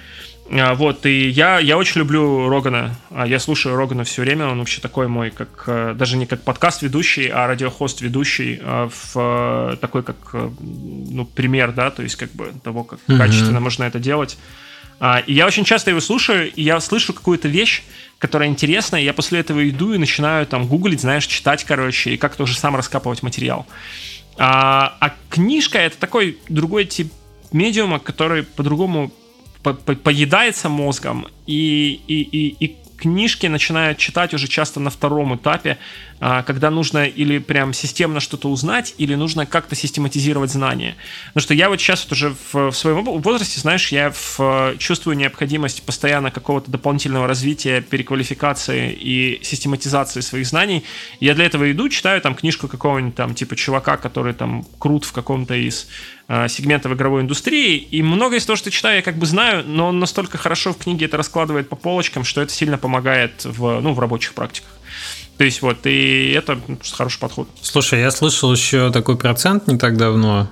А, 0.52 0.74
вот, 0.74 1.06
и 1.06 1.28
я, 1.28 1.58
я 1.60 1.78
очень 1.78 2.00
люблю 2.00 2.48
Рогана. 2.48 2.96
А, 3.10 3.26
я 3.26 3.38
слушаю 3.38 3.76
Рогана 3.76 4.04
все 4.04 4.22
время. 4.22 4.48
Он 4.48 4.58
вообще 4.58 4.80
такой 4.80 5.06
мой, 5.06 5.30
как 5.30 5.64
э, 5.66 5.94
даже 5.96 6.16
не 6.16 6.26
как 6.26 6.42
подкаст 6.42 6.82
ведущий, 6.82 7.28
а 7.28 7.46
радиохост 7.46 8.00
ведущий, 8.00 8.58
а, 8.62 8.88
в 8.88 9.76
такой 9.80 10.02
как 10.02 10.16
ну, 10.32 11.24
пример, 11.24 11.72
да, 11.72 11.90
то 11.90 12.02
есть 12.02 12.16
как 12.16 12.32
бы 12.32 12.52
того, 12.64 12.84
как 12.84 12.98
mm-hmm. 13.06 13.16
качественно 13.16 13.60
можно 13.60 13.84
это 13.84 13.98
делать. 13.98 14.38
И 15.26 15.32
я 15.32 15.46
очень 15.46 15.64
часто 15.64 15.88
его 15.88 16.00
слушаю, 16.00 16.52
и 16.52 16.62
я 16.62 16.78
слышу 16.78 17.14
какую-то 17.14 17.48
вещь, 17.48 17.84
которая 18.18 18.50
интересная, 18.50 19.00
и 19.00 19.04
я 19.04 19.14
после 19.14 19.40
этого 19.40 19.66
иду 19.66 19.94
и 19.94 19.98
начинаю 19.98 20.44
там 20.46 20.66
гуглить, 20.66 21.00
знаешь, 21.00 21.26
читать, 21.26 21.64
короче, 21.64 22.10
и 22.10 22.16
как-то 22.18 22.42
уже 22.42 22.54
сам 22.54 22.76
раскапывать 22.76 23.22
материал. 23.22 23.66
А, 24.36 24.94
а 25.00 25.14
книжка— 25.30 25.78
это 25.78 25.96
такой 25.96 26.36
другой 26.50 26.84
тип 26.84 27.10
медиума, 27.50 27.98
который 27.98 28.42
по-другому 28.42 29.10
по 29.62 29.70
-по 29.70 29.96
поедается 29.96 30.68
мозгом 30.68 31.26
и, 31.46 32.00
и, 32.06 32.22
и, 32.22 32.64
и 32.64 32.76
книжки 32.96 33.46
начинают 33.48 33.98
читать 33.98 34.34
уже 34.34 34.46
часто 34.48 34.80
на 34.80 34.90
втором 34.90 35.34
этапе, 35.34 35.78
когда 36.20 36.70
нужно 36.70 37.06
или 37.06 37.38
прям 37.38 37.72
системно 37.72 38.20
что-то 38.20 38.50
узнать, 38.50 38.94
или 38.98 39.14
нужно 39.14 39.46
как-то 39.46 39.74
систематизировать 39.74 40.50
знания. 40.50 40.96
Потому 41.28 41.42
что 41.42 41.54
я 41.54 41.68
вот 41.68 41.80
сейчас 41.80 42.04
вот 42.04 42.12
уже 42.12 42.34
в, 42.52 42.70
в 42.70 42.76
своем 42.76 43.04
возрасте, 43.04 43.60
знаешь, 43.60 43.90
я 43.90 44.12
в, 44.12 44.74
чувствую 44.78 45.16
необходимость 45.16 45.82
постоянно 45.82 46.30
какого-то 46.30 46.70
дополнительного 46.70 47.26
развития, 47.26 47.80
переквалификации 47.80 48.92
и 48.92 49.40
систематизации 49.42 50.20
своих 50.20 50.46
знаний. 50.46 50.84
Я 51.20 51.34
для 51.34 51.46
этого 51.46 51.70
иду, 51.70 51.88
читаю 51.88 52.20
там 52.20 52.34
книжку 52.34 52.68
какого-нибудь 52.68 53.14
там 53.14 53.34
типа 53.34 53.56
чувака, 53.56 53.96
который 53.96 54.34
там 54.34 54.64
крут 54.78 55.04
в 55.04 55.12
каком-то 55.12 55.54
из 55.54 55.88
а, 56.28 56.48
сегментов 56.48 56.92
игровой 56.92 57.22
индустрии, 57.22 57.76
и 57.76 58.02
многое 58.02 58.38
из 58.38 58.46
того, 58.46 58.56
что 58.56 58.70
читаю, 58.70 58.96
я 58.96 59.02
как 59.02 59.16
бы 59.16 59.26
знаю, 59.26 59.64
но 59.66 59.88
он 59.88 59.98
настолько 59.98 60.38
хорошо 60.38 60.72
в 60.72 60.78
книге 60.78 61.06
это 61.06 61.16
раскладывает 61.16 61.68
по 61.68 61.76
полочкам, 61.76 62.24
что 62.24 62.40
это 62.40 62.52
сильно 62.52 62.78
помогает 62.78 63.44
в, 63.44 63.80
ну, 63.80 63.92
в 63.94 63.98
рабочих 63.98 64.34
практиках. 64.34 64.70
То 65.40 65.44
есть 65.44 65.62
вот, 65.62 65.86
и 65.86 66.34
это 66.36 66.60
хороший 66.92 67.18
подход. 67.18 67.48
Слушай, 67.62 68.00
я 68.00 68.10
слышал 68.10 68.52
еще 68.52 68.92
такой 68.92 69.16
процент 69.16 69.68
не 69.68 69.78
так 69.78 69.96
давно, 69.96 70.50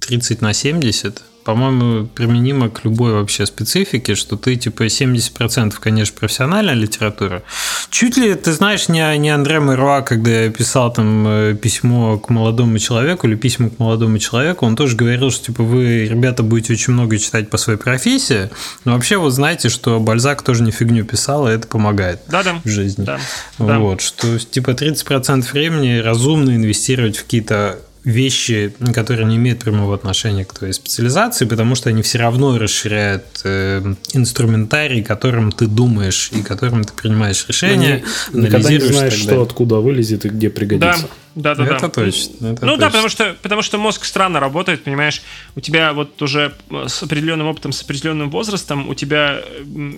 30 0.00 0.40
на 0.40 0.52
70 0.52 1.22
по-моему, 1.44 2.06
применимо 2.06 2.70
к 2.70 2.84
любой 2.84 3.12
вообще 3.12 3.44
специфике, 3.44 4.14
что 4.14 4.36
ты 4.36 4.56
типа 4.56 4.86
70% 4.86 5.74
конечно 5.78 6.16
профессиональная 6.18 6.74
литература. 6.74 7.42
Чуть 7.90 8.16
ли 8.16 8.34
ты 8.34 8.52
знаешь 8.52 8.88
не, 8.88 9.18
не 9.18 9.30
Андре 9.30 9.60
Мэруа, 9.60 10.00
когда 10.00 10.30
я 10.30 10.50
писал 10.50 10.92
там 10.92 11.26
э, 11.28 11.54
письмо 11.54 12.18
к 12.18 12.30
молодому 12.30 12.78
человеку 12.78 13.26
или 13.26 13.34
письма 13.34 13.68
к 13.68 13.78
молодому 13.78 14.18
человеку, 14.18 14.64
он 14.64 14.74
тоже 14.74 14.96
говорил, 14.96 15.30
что 15.30 15.46
типа 15.46 15.62
вы, 15.62 16.06
ребята, 16.06 16.42
будете 16.42 16.72
очень 16.72 16.94
много 16.94 17.18
читать 17.18 17.50
по 17.50 17.58
своей 17.58 17.78
профессии, 17.78 18.48
но 18.84 18.94
вообще 18.94 19.18
вот 19.18 19.30
знаете, 19.30 19.68
что 19.68 20.00
Бальзак 20.00 20.42
тоже 20.42 20.62
не 20.62 20.70
фигню 20.70 21.04
писал, 21.04 21.46
и 21.48 21.52
это 21.52 21.68
помогает 21.68 22.20
да, 22.28 22.42
да. 22.42 22.60
в 22.64 22.68
жизни. 22.68 23.04
Да, 23.04 23.18
вот, 23.58 23.98
да. 23.98 24.04
что 24.04 24.38
типа 24.38 24.70
30% 24.70 25.52
времени 25.52 25.98
разумно 25.98 26.56
инвестировать 26.56 27.18
в 27.18 27.24
какие-то 27.24 27.78
вещи, 28.04 28.74
которые 28.92 29.26
не 29.26 29.36
имеют 29.36 29.60
прямого 29.60 29.94
отношения 29.94 30.44
к 30.44 30.52
твоей 30.52 30.74
специализации, 30.74 31.46
потому 31.46 31.74
что 31.74 31.88
они 31.88 32.02
все 32.02 32.18
равно 32.18 32.58
расширяют 32.58 33.24
э, 33.44 33.94
инструментарий, 34.12 35.02
которым 35.02 35.50
ты 35.50 35.66
думаешь 35.66 36.30
и 36.32 36.42
которым 36.42 36.84
ты 36.84 36.92
принимаешь 36.92 37.46
решения, 37.48 38.04
не, 38.32 38.42
Никогда 38.42 38.70
не 38.70 38.78
знаешь, 38.78 39.14
что 39.14 39.42
откуда 39.42 39.76
вылезет 39.76 40.26
и 40.26 40.28
где 40.28 40.50
пригодится. 40.50 41.08
Да, 41.34 41.54
да, 41.54 41.64
да. 41.64 41.76
Это 41.76 41.88
точно. 41.88 42.52
Это 42.52 42.66
ну 42.66 42.72
точно. 42.72 42.76
да, 42.76 42.86
потому 42.86 43.08
что, 43.08 43.36
потому 43.42 43.62
что 43.62 43.78
мозг 43.78 44.04
странно 44.04 44.38
работает, 44.38 44.84
понимаешь, 44.84 45.22
у 45.56 45.60
тебя 45.60 45.92
вот 45.92 46.20
уже 46.22 46.52
с 46.70 47.02
определенным 47.02 47.48
опытом, 47.48 47.72
с 47.72 47.82
определенным 47.82 48.30
возрастом, 48.30 48.88
у 48.88 48.94
тебя 48.94 49.40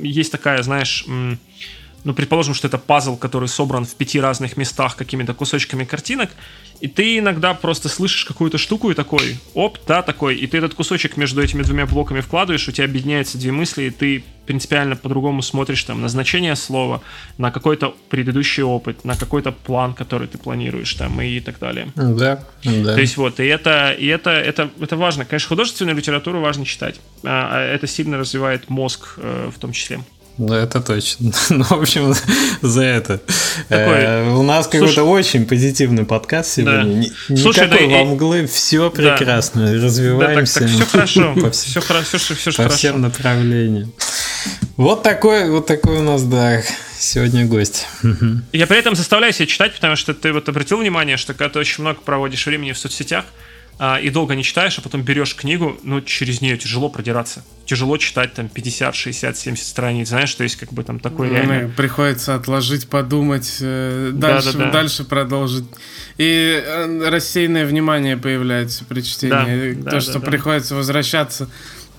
есть 0.01 0.31
такая, 0.31 0.63
знаешь, 0.63 1.05
ну, 2.07 2.15
предположим, 2.15 2.55
что 2.55 2.69
это 2.69 2.79
пазл, 2.79 3.17
который 3.17 3.49
собран 3.49 3.85
в 3.85 3.97
пяти 3.97 4.21
разных 4.21 4.57
местах 4.57 4.95
какими-то 4.95 5.35
кусочками 5.35 5.85
картинок, 5.85 6.31
и 6.81 6.87
ты 6.87 7.19
иногда 7.19 7.53
просто 7.53 7.89
слышишь 7.89 8.25
какую-то 8.25 8.59
штуку 8.59 8.93
и 8.93 8.95
такой, 8.95 9.39
оп, 9.55 9.79
да, 9.89 10.03
такой, 10.03 10.37
и 10.37 10.47
ты 10.47 10.59
этот 10.59 10.75
кусочек 10.75 11.17
между 11.17 11.43
этими 11.43 11.63
двумя 11.63 11.85
блоками 11.85 12.21
вкладываешь, 12.21 12.69
у 12.69 12.71
тебя 12.71 12.85
объединяются 12.85 13.39
две 13.39 13.51
мысли, 13.51 13.85
и 13.85 13.91
ты 13.91 14.25
принципиально 14.47 14.95
по-другому 14.95 15.43
смотришь 15.43 15.83
там 15.83 16.01
на 16.01 16.09
значение 16.09 16.55
слова, 16.55 17.03
на 17.39 17.51
какой-то 17.51 17.97
предыдущий 18.09 18.63
опыт, 18.63 19.05
на 19.05 19.17
какой-то 19.17 19.51
план, 19.51 19.93
который 19.93 20.29
ты 20.29 20.39
планируешь 20.39 20.95
там 20.95 21.21
и 21.21 21.41
так 21.41 21.59
далее. 21.59 21.89
Да, 21.97 22.45
да. 22.63 22.95
То 22.95 23.01
есть 23.01 23.17
вот, 23.17 23.41
и 23.41 23.47
это, 23.47 23.91
и 23.91 24.07
это, 24.07 24.31
это, 24.31 24.71
это 24.81 24.97
важно. 24.97 25.25
Конечно, 25.25 25.49
художественную 25.49 25.97
литературу 25.97 26.41
важно 26.41 26.65
читать. 26.65 27.01
А, 27.25 27.49
а 27.51 27.61
это 27.63 27.89
сильно 27.89 28.17
развивает 28.17 28.71
мозг 28.71 29.15
э, 29.17 29.51
в 29.53 29.59
том 29.59 29.73
числе. 29.73 30.05
Да, 30.39 30.63
это 30.63 30.81
точно. 30.81 31.33
Ну, 31.51 31.65
в 31.65 31.73
общем, 31.73 32.15
за 32.63 32.83
это. 32.83 33.21
Такой, 33.69 33.99
э, 33.99 34.31
у 34.31 34.43
нас 34.43 34.67
какой-то 34.67 35.05
очень 35.05 35.47
позитивный 35.47 36.05
подкаст 36.05 36.53
сегодня. 36.53 37.11
Да. 37.29 37.37
Слушай, 37.37 37.67
Никакой 37.67 37.89
да, 37.89 38.05
мглы, 38.05 38.47
все 38.47 38.91
прекрасно. 38.91 39.67
Да. 39.67 39.85
Развиваемся. 39.85 40.61
Да, 40.61 40.67
так, 40.67 40.75
так, 40.77 40.77
все 40.77 40.87
хорошо. 40.93 41.35
По, 41.35 41.51
все 41.51 41.81
хорошо, 41.81 42.19
все, 42.19 42.35
все 42.35 42.51
по 42.51 42.57
хорошо. 42.57 42.77
всем 42.77 43.01
направлениям. 43.01 43.93
Вот 44.77 45.03
такой, 45.03 45.51
вот 45.51 45.67
такой 45.67 45.99
у 45.99 46.03
нас, 46.03 46.23
да, 46.23 46.61
сегодня 46.99 47.47
гость. 47.47 47.87
Я 48.53 48.67
при 48.67 48.79
этом 48.79 48.95
заставляю 48.95 49.33
себя 49.33 49.47
читать, 49.47 49.75
потому 49.75 49.97
что 49.97 50.13
ты 50.13 50.33
вот 50.33 50.49
обратил 50.49 50.79
внимание, 50.79 51.17
что 51.17 51.33
когда 51.33 51.49
ты 51.49 51.59
очень 51.59 51.83
много 51.83 52.01
проводишь 52.01 52.45
времени 52.47 52.73
в 52.73 52.79
соцсетях, 52.79 53.25
а, 53.79 53.99
и 54.01 54.09
долго 54.09 54.35
не 54.35 54.43
читаешь, 54.43 54.79
а 54.79 54.83
потом 54.83 55.03
берешь 55.03 55.35
книгу, 55.35 55.77
ну, 55.83 56.01
через 56.01 56.41
нее 56.41 56.57
тяжело 56.57 56.89
продираться. 56.89 57.45
Тяжело 57.67 57.99
читать 57.99 58.33
там 58.33 58.49
50, 58.49 58.95
60, 58.95 59.37
70 59.37 59.67
страниц, 59.67 60.09
знаешь, 60.09 60.35
то 60.35 60.45
есть 60.45 60.57
как 60.57 60.73
бы 60.73 60.83
там 60.83 60.99
такой 60.99 61.29
ну, 61.29 61.35
реально... 61.35 61.69
Приходится 61.77 62.35
отложить, 62.35 62.89
подумать, 62.89 63.59
э, 63.61 64.13
дальше, 64.15 64.53
да, 64.53 64.59
да, 64.59 64.65
да. 64.65 64.71
дальше 64.71 65.05
продолжить. 65.05 65.67
И 66.17 66.63
э, 66.65 67.09
рассеянное 67.11 67.67
внимание 67.67 68.17
появляется 68.17 68.85
при 68.87 69.03
чтении. 69.03 69.73
Да, 69.73 69.91
То, 69.91 69.97
да, 69.97 70.01
что 70.01 70.21
да, 70.21 70.31
приходится 70.31 70.71
да. 70.71 70.77
возвращаться 70.79 71.51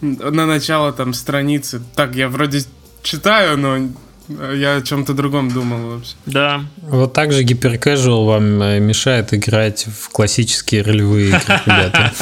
на 0.01 0.47
начало 0.47 0.93
там 0.93 1.13
страницы. 1.13 1.83
Так, 1.95 2.15
я 2.15 2.27
вроде 2.27 2.61
читаю, 3.03 3.57
но 3.57 3.89
я 4.29 4.75
о 4.75 4.81
чем-то 4.81 5.13
другом 5.13 5.51
думал 5.51 5.95
вообще. 5.95 6.15
Да. 6.25 6.61
Вот 6.81 7.13
так 7.13 7.31
же 7.31 7.43
гиперкэжуал 7.43 8.25
вам 8.25 8.61
э, 8.61 8.79
мешает 8.79 9.33
играть 9.33 9.85
в 9.85 10.09
классические 10.09 10.81
ролевые 10.81 11.29
игры, 11.29 11.41
ребята. 11.65 12.13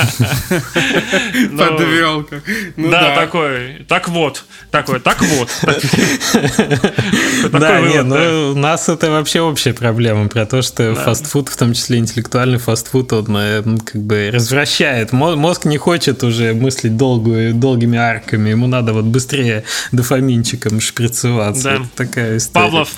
Ну, 1.52 1.58
Подвел 1.58 2.28
ну 2.76 2.92
Да, 2.92 3.16
такой. 3.16 3.86
Так 3.88 4.08
вот. 4.10 4.46
Такой, 4.72 5.00
так 5.00 5.22
вот. 5.22 5.50
Да, 7.52 7.80
не, 7.82 8.02
ну 8.04 8.52
у 8.52 8.56
нас 8.56 8.90
это 8.90 9.10
вообще 9.10 9.42
общая 9.42 9.74
проблема 9.74 10.28
про 10.28 10.46
то, 10.46 10.62
что 10.62 10.96
фастфуд, 10.96 11.50
в 11.50 11.58
том 11.58 11.74
числе 11.74 11.98
интеллектуальный 11.98 12.58
фастфуд, 12.58 13.14
он 13.14 13.38
э, 13.38 13.64
как 13.84 14.02
бы 14.02 14.30
развращает. 14.32 15.12
Мозг 15.12 15.66
не 15.66 15.78
хочет 15.78 16.24
уже 16.24 16.54
мыслить 16.54 16.98
долгими 16.98 17.98
арками, 17.98 18.50
ему 18.50 18.68
надо 18.68 18.94
вот 18.94 19.06
быстрее 19.06 19.64
дофаминчиком 19.92 20.80
шприцеваться 20.80 21.88
такая 21.96 22.38
история. 22.38 22.66
Павлов, 22.66 22.90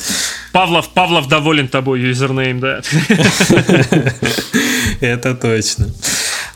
Павлов, 0.52 0.90
Павлов 0.90 1.28
доволен 1.28 1.68
тобой, 1.68 2.02
юзернейм, 2.02 2.60
да. 2.60 2.82
Это 5.02 5.36
точно. 5.36 5.88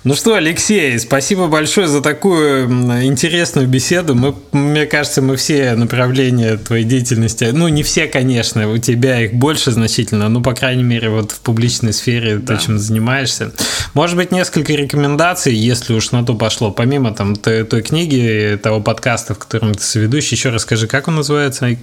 Ну 0.04 0.16
что, 0.16 0.34
Алексей, 0.34 0.98
спасибо 0.98 1.46
большое 1.46 1.88
за 1.88 2.02
такую 2.02 2.66
интересную 3.04 3.68
беседу. 3.68 4.16
Мы, 4.16 4.34
мне 4.52 4.88
кажется, 4.88 5.22
мы 5.22 5.36
все 5.36 5.76
направления 5.76 6.58
твоей 6.58 6.86
деятельности, 6.86 7.52
ну 7.54 7.68
не 7.68 7.84
все, 7.84 8.08
конечно, 8.08 8.68
у 8.68 8.80
тебя 8.80 9.22
их 9.22 9.36
больше 9.36 9.70
значительно, 9.70 10.28
но 10.28 10.42
по 10.42 10.56
крайней 10.56 10.82
мере 10.82 11.12
вот 11.12 11.32
в 11.32 11.42
публичной 11.42 11.94
сфере 11.94 12.38
да. 12.38 12.56
ты 12.56 12.66
чем 12.66 12.80
занимаешься. 12.80 13.52
Может 13.94 14.16
быть, 14.16 14.32
несколько 14.32 14.74
рекомендаций, 14.74 15.54
если 15.54 15.94
уж 15.94 16.10
на 16.12 16.26
то 16.26 16.34
пошло, 16.34 16.72
помимо 16.72 17.14
там 17.14 17.36
той, 17.36 17.64
той 17.64 17.84
книги, 17.84 18.60
того 18.62 18.82
подкаста, 18.82 19.36
в 19.36 19.38
котором 19.38 19.76
ты 19.76 19.84
соведущий, 19.84 20.36
еще 20.36 20.50
расскажи, 20.50 20.88
как 20.88 21.10
он 21.10 21.18
называется? 21.18 21.78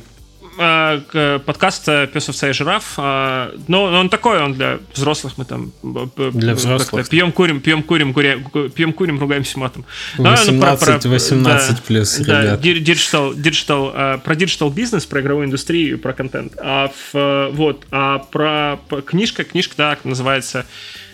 Э, 0.58 1.38
подкаст 1.44 1.86
«Пес, 2.12 2.28
овца 2.28 2.48
и 2.48 2.52
жираф». 2.52 2.94
Э, 2.98 3.52
но 3.68 3.84
он 3.84 4.08
такой, 4.08 4.42
он 4.42 4.54
для 4.54 4.78
взрослых. 4.94 5.34
Мы 5.36 5.44
там 5.44 5.72
для 5.82 6.54
взрослых. 6.54 7.08
пьем, 7.08 7.32
курим, 7.32 7.60
пьем, 7.60 7.82
курим, 7.82 8.12
гуря, 8.12 8.38
пьем, 8.74 8.92
курим, 8.92 9.18
ругаемся 9.18 9.58
матом. 9.58 9.84
18, 10.18 11.04
ну, 11.04 11.10
18 11.10 11.42
да, 11.42 11.82
плюс, 11.86 12.16
да, 12.18 12.42
ребят. 12.42 12.60
Digital, 12.60 13.34
digital, 13.34 13.92
э, 13.94 14.18
про 14.18 14.34
digital 14.34 14.70
бизнес, 14.70 15.06
про 15.06 15.20
игровую 15.20 15.46
индустрию, 15.46 15.98
про 15.98 16.12
контент. 16.12 16.52
А 16.58 16.90
в, 17.12 17.50
вот, 17.52 17.86
а 17.90 18.18
про 18.18 18.78
книжка, 19.06 19.44
книжка, 19.44 19.76
так 19.76 20.04
называется 20.04 20.66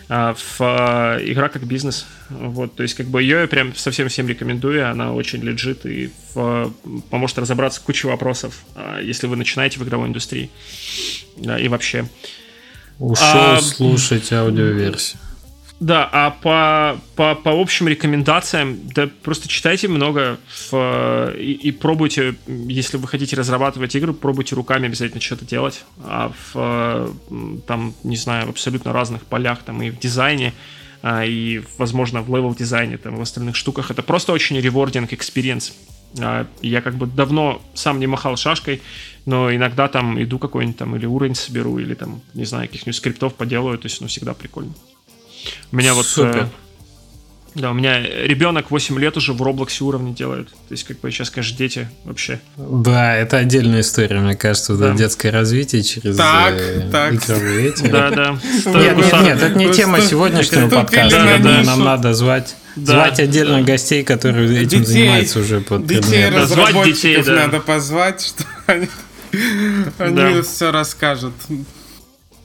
в 0.07 0.57
а, 0.59 1.17
игра 1.19 1.49
как 1.49 1.65
бизнес. 1.65 2.05
Вот, 2.29 2.75
то 2.75 2.83
есть, 2.83 2.95
как 2.95 3.07
бы 3.07 3.21
ее 3.21 3.41
я 3.41 3.47
прям 3.47 3.75
совсем 3.75 4.07
всем 4.07 4.27
рекомендую, 4.27 4.89
она 4.89 5.13
очень 5.13 5.41
лежит 5.41 5.85
и 5.85 6.11
в, 6.33 6.71
поможет 7.09 7.39
разобраться 7.39 7.81
кучу 7.81 8.07
вопросов, 8.07 8.63
а, 8.75 8.99
если 8.99 9.27
вы 9.27 9.35
начинаете 9.35 9.79
в 9.79 9.83
игровой 9.83 10.07
индустрии 10.07 10.49
и 11.37 11.67
вообще. 11.67 12.07
Ушел 12.99 13.25
а, 13.25 13.61
слушать 13.61 14.31
аудиоверсию. 14.31 15.19
Да, 15.79 16.09
а 16.09 16.31
по, 16.31 16.97
по, 17.15 17.35
по 17.35 17.51
общим 17.51 17.89
рекомендациям, 17.89 18.79
да 18.95 19.09
просто 19.23 19.49
читайте 19.49 19.89
много 19.89 20.39
в, 20.47 21.33
и, 21.37 21.51
и 21.51 21.71
пробуйте, 21.71 22.35
если 22.47 22.95
вы 22.95 23.09
хотите 23.09 23.35
разрабатывать 23.35 23.93
игры, 23.93 24.13
пробуйте 24.13 24.55
руками 24.55 24.87
обязательно 24.87 25.19
что-то 25.19 25.43
делать. 25.43 25.83
А 26.01 26.31
в, 26.53 27.13
там, 27.67 27.93
не 28.03 28.15
знаю, 28.15 28.47
в 28.47 28.49
абсолютно 28.51 28.93
разных 28.93 29.25
полях, 29.25 29.63
там 29.63 29.81
и 29.81 29.89
в 29.89 29.99
дизайне, 29.99 30.53
а, 31.01 31.25
и, 31.25 31.61
возможно, 31.77 32.21
в 32.21 32.33
level-дизайне, 32.33 32.97
там, 32.97 33.17
в 33.17 33.21
остальных 33.21 33.57
штуках. 33.57 33.91
Это 33.91 34.01
просто 34.01 34.31
очень 34.31 34.57
rewarding 34.57 35.11
experience. 35.11 35.73
Я 36.61 36.81
как 36.81 36.95
бы 36.95 37.05
давно 37.05 37.61
сам 37.73 37.99
не 37.99 38.07
махал 38.07 38.37
шашкой, 38.37 38.81
но 39.25 39.53
иногда 39.53 39.89
там 39.89 40.21
иду 40.23 40.39
какой-нибудь 40.39 40.77
там 40.77 40.95
или 40.95 41.05
уровень 41.05 41.35
соберу, 41.35 41.77
или 41.79 41.93
там, 41.93 42.21
не 42.33 42.45
знаю, 42.45 42.67
каких-нибудь 42.67 42.95
скриптов 42.95 43.33
поделаю, 43.33 43.77
то 43.77 43.87
есть, 43.87 43.99
ну, 43.99 44.07
всегда 44.07 44.33
прикольно. 44.33 44.73
У 45.71 45.75
меня 45.75 45.93
вот... 45.93 46.05
Супер. 46.05 46.43
Э, 46.43 46.47
да, 47.55 47.71
у 47.71 47.73
меня 47.73 48.01
ребенок 48.01 48.69
8 48.69 48.99
лет 48.99 49.15
уже 49.15 49.31
в 49.31 49.41
Роблоксе 49.41 49.85
уровни 49.85 50.11
делает. 50.13 50.49
То 50.49 50.71
есть, 50.71 50.83
как 50.83 50.99
бы 50.99 51.09
сейчас, 51.09 51.29
конечно, 51.29 51.57
дети 51.57 51.87
вообще. 52.03 52.41
Да, 52.57 53.15
это 53.15 53.37
отдельная 53.37 53.79
история, 53.79 54.19
мне 54.19 54.35
кажется, 54.35 54.75
да. 54.75 54.93
детское 54.93 55.31
развитие 55.31 55.81
через 55.81 56.17
так, 56.17 56.53
э, 56.53 56.89
так. 56.91 57.13
игровые 57.13 57.69
эти. 57.69 57.87
Да, 57.95 58.09
да. 58.09 58.39
Нет, 58.65 58.97
нет, 58.97 59.13
нет, 59.23 59.41
это 59.41 59.57
не 59.57 59.71
тема 59.71 60.01
сегодняшнего 60.01 60.67
подкаста. 60.67 61.15
Я 61.15 61.37
думаю, 61.37 61.65
нам 61.65 61.83
надо 61.83 62.13
звать. 62.13 62.55
Звать 62.75 63.21
отдельно 63.21 63.61
гостей, 63.61 64.03
которые 64.03 64.61
этим 64.61 64.85
занимаются 64.85 65.39
уже 65.39 65.61
под 65.61 65.87
Детей 65.87 66.27
разработчиков 66.29 67.25
надо 67.27 67.61
позвать, 67.61 68.21
что 68.21 68.43
они 68.67 70.41
все 70.41 70.71
расскажут. 70.71 71.33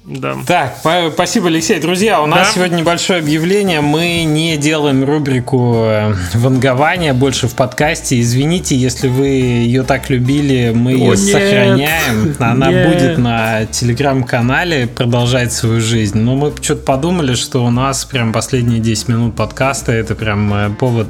Да. 0.04 0.36
Так, 0.46 0.78
спасибо, 1.12 1.48
Алексей. 1.48 1.78
Друзья, 1.78 2.22
у 2.22 2.26
нас 2.26 2.48
да? 2.48 2.54
сегодня 2.54 2.76
небольшое 2.76 3.20
объявление. 3.20 3.82
Мы 3.82 4.24
не 4.24 4.56
делаем 4.56 5.04
рубрику 5.04 5.74
э, 5.76 6.14
вангования 6.32 7.12
больше 7.12 7.48
в 7.48 7.54
подкасте. 7.54 8.18
Извините, 8.18 8.76
если 8.76 9.08
вы 9.08 9.26
ее 9.26 9.82
так 9.82 10.08
любили, 10.08 10.72
мы 10.74 10.92
ее 10.92 11.12
О, 11.12 11.16
сохраняем. 11.16 12.34
Она 12.38 12.70
нет. 12.72 12.88
будет 12.88 13.18
на 13.18 13.66
телеграм-канале 13.66 14.86
продолжать 14.86 15.52
свою 15.52 15.82
жизнь. 15.82 16.18
Но 16.18 16.34
мы 16.34 16.54
что-то 16.62 16.82
подумали, 16.82 17.34
что 17.34 17.62
у 17.62 17.70
нас 17.70 18.06
прям 18.06 18.32
последние 18.32 18.80
10 18.80 19.08
минут 19.08 19.36
подкаста 19.36 19.92
это 19.92 20.14
прям 20.14 20.52
э, 20.54 20.70
повод 20.70 21.08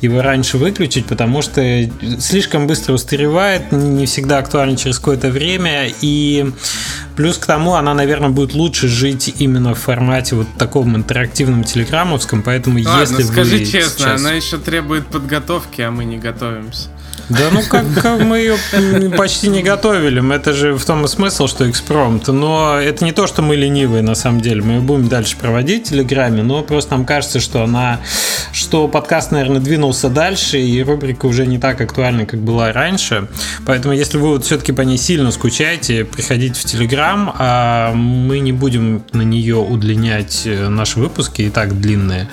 его 0.00 0.22
раньше 0.22 0.58
выключить, 0.58 1.06
потому 1.06 1.42
что 1.42 1.90
слишком 2.20 2.68
быстро 2.68 2.94
устаревает, 2.94 3.72
не 3.72 4.06
всегда 4.06 4.38
актуально 4.38 4.76
через 4.76 5.00
какое-то 5.00 5.30
время. 5.30 5.90
И 6.00 6.52
плюс 7.16 7.36
к 7.36 7.46
тому, 7.46 7.74
она, 7.74 7.94
наверное, 7.94 8.27
наверное, 8.28 8.46
будет 8.46 8.54
лучше 8.54 8.88
жить 8.88 9.34
именно 9.38 9.74
в 9.74 9.78
формате 9.78 10.36
вот 10.36 10.46
таком 10.58 10.96
интерактивном 10.96 11.64
телеграммовском, 11.64 12.42
поэтому 12.42 12.78
Ладно, 12.82 13.00
если 13.00 13.22
скажи 13.22 13.58
вы 13.58 13.66
честно, 13.66 14.04
сейчас... 14.04 14.20
она 14.20 14.32
еще 14.32 14.58
требует 14.58 15.06
подготовки, 15.06 15.80
а 15.82 15.90
мы 15.90 16.04
не 16.04 16.18
готовимся. 16.18 16.88
Да 17.28 17.50
ну 17.52 17.60
как, 17.68 17.84
как 17.94 18.22
мы 18.22 18.38
ее 18.38 18.56
почти 19.16 19.48
не 19.48 19.62
готовили. 19.62 20.34
Это 20.34 20.52
же 20.52 20.74
в 20.74 20.84
том 20.84 21.04
и 21.04 21.08
смысл, 21.08 21.46
что 21.46 21.68
экспромт. 21.68 22.28
Но 22.28 22.78
это 22.80 23.04
не 23.04 23.12
то, 23.12 23.26
что 23.26 23.42
мы 23.42 23.56
ленивые 23.56 24.02
на 24.02 24.14
самом 24.14 24.40
деле. 24.40 24.62
Мы 24.62 24.74
ее 24.74 24.80
будем 24.80 25.08
дальше 25.08 25.36
проводить 25.36 25.86
в 25.86 25.90
Телеграме, 25.90 26.42
но 26.42 26.62
просто 26.62 26.92
нам 26.92 27.04
кажется, 27.04 27.40
что 27.40 27.62
она, 27.62 28.00
что 28.52 28.88
подкаст, 28.88 29.30
наверное, 29.30 29.60
двинулся 29.60 30.08
дальше, 30.08 30.58
и 30.58 30.82
рубрика 30.82 31.26
уже 31.26 31.46
не 31.46 31.58
так 31.58 31.80
актуальна, 31.80 32.24
как 32.24 32.40
была 32.40 32.72
раньше. 32.72 33.28
Поэтому, 33.66 33.94
если 33.94 34.18
вы 34.18 34.28
вот 34.28 34.44
все-таки 34.44 34.72
по 34.72 34.82
ней 34.82 34.96
сильно 34.96 35.30
скучаете, 35.30 36.04
приходите 36.04 36.58
в 36.58 36.64
Телеграм, 36.64 37.34
а 37.38 37.92
мы 37.92 38.38
не 38.38 38.52
будем 38.52 39.02
на 39.12 39.22
нее 39.22 39.56
удлинять 39.56 40.42
э, 40.46 40.68
наши 40.68 40.98
выпуски, 40.98 41.42
и 41.42 41.50
так 41.50 41.80
длинные. 41.80 42.28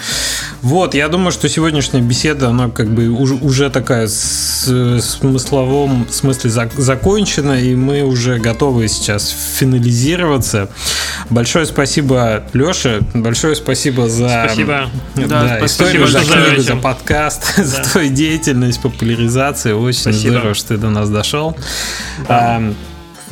Вот, 0.62 0.96
я 0.96 1.08
думаю, 1.10 1.32
что 1.32 1.50
сегодняшняя 1.50 2.02
беседа, 2.02 2.50
она 2.50 2.70
как 2.70 2.90
бы 2.90 3.10
уже, 3.10 3.36
уже 3.36 3.70
такая 3.70 4.08
с 4.08 4.68
смысловом 5.02 6.08
смысле 6.10 6.50
закончено, 6.50 7.60
и 7.60 7.76
мы 7.76 8.04
уже 8.04 8.38
готовы 8.38 8.88
сейчас 8.88 9.30
финализироваться. 9.58 10.70
Большое 11.30 11.66
спасибо, 11.66 12.44
Леша, 12.54 13.00
большое 13.14 13.56
спасибо 13.56 14.10
за, 14.10 14.46
спасибо. 14.46 14.90
Да, 15.16 15.26
да, 15.28 15.66
историю, 15.66 16.08
за 16.08 16.20
книгу, 16.20 16.62
за 16.62 16.76
подкаст, 16.76 17.54
да. 17.58 17.64
за 17.64 17.84
твою 17.84 18.14
деятельность, 18.14 18.82
популяризацию. 18.82 19.80
Очень 19.80 20.02
спасибо. 20.02 20.32
здорово, 20.32 20.54
что 20.54 20.68
ты 20.70 20.78
до 20.78 20.90
нас 20.90 21.10
дошел. 21.10 21.56
Да. 22.28 22.62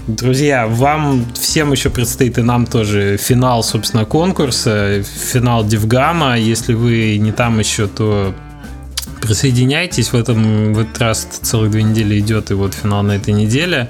Друзья, 0.07 0.67
вам 0.67 1.25
всем 1.33 1.71
еще 1.71 1.89
предстоит 1.89 2.37
и 2.37 2.41
нам 2.41 2.65
тоже 2.65 3.15
финал, 3.15 3.63
собственно, 3.63 4.03
конкурса, 4.03 5.01
финал 5.01 5.65
Дивгама. 5.65 6.37
Если 6.37 6.73
вы 6.73 7.17
не 7.17 7.31
там 7.31 7.59
еще, 7.59 7.87
то 7.87 8.35
Присоединяйтесь, 9.23 10.09
в, 10.09 10.15
этом, 10.15 10.73
в 10.73 10.79
этот 10.79 10.97
раз 10.99 11.27
целых 11.41 11.71
две 11.71 11.83
недели 11.83 12.19
идет, 12.19 12.51
и 12.51 12.53
вот 12.53 12.73
финал 12.73 13.03
на 13.03 13.13
этой 13.13 13.33
неделе. 13.33 13.89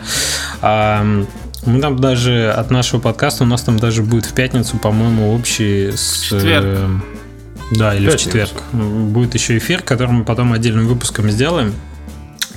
Мы 0.62 1.80
там 1.80 1.98
даже 1.98 2.52
от 2.52 2.72
нашего 2.72 3.00
подкаста, 3.00 3.44
у 3.44 3.48
нас 3.48 3.62
там 3.62 3.80
даже 3.80 4.04
будет 4.04 4.26
в 4.26 4.34
пятницу, 4.34 4.78
по-моему, 4.78 5.34
общий 5.34 5.92
с... 5.96 6.22
Четверг. 6.22 6.66
Э, 6.66 6.88
да, 7.72 7.96
или 7.96 8.06
Пятницу. 8.06 8.18
в 8.18 8.26
четверг. 8.26 8.52
Будет 8.74 9.34
еще 9.34 9.58
эфир, 9.58 9.82
который 9.82 10.12
мы 10.12 10.26
потом 10.26 10.52
отдельным 10.52 10.88
выпуском 10.88 11.30
сделаем. 11.32 11.74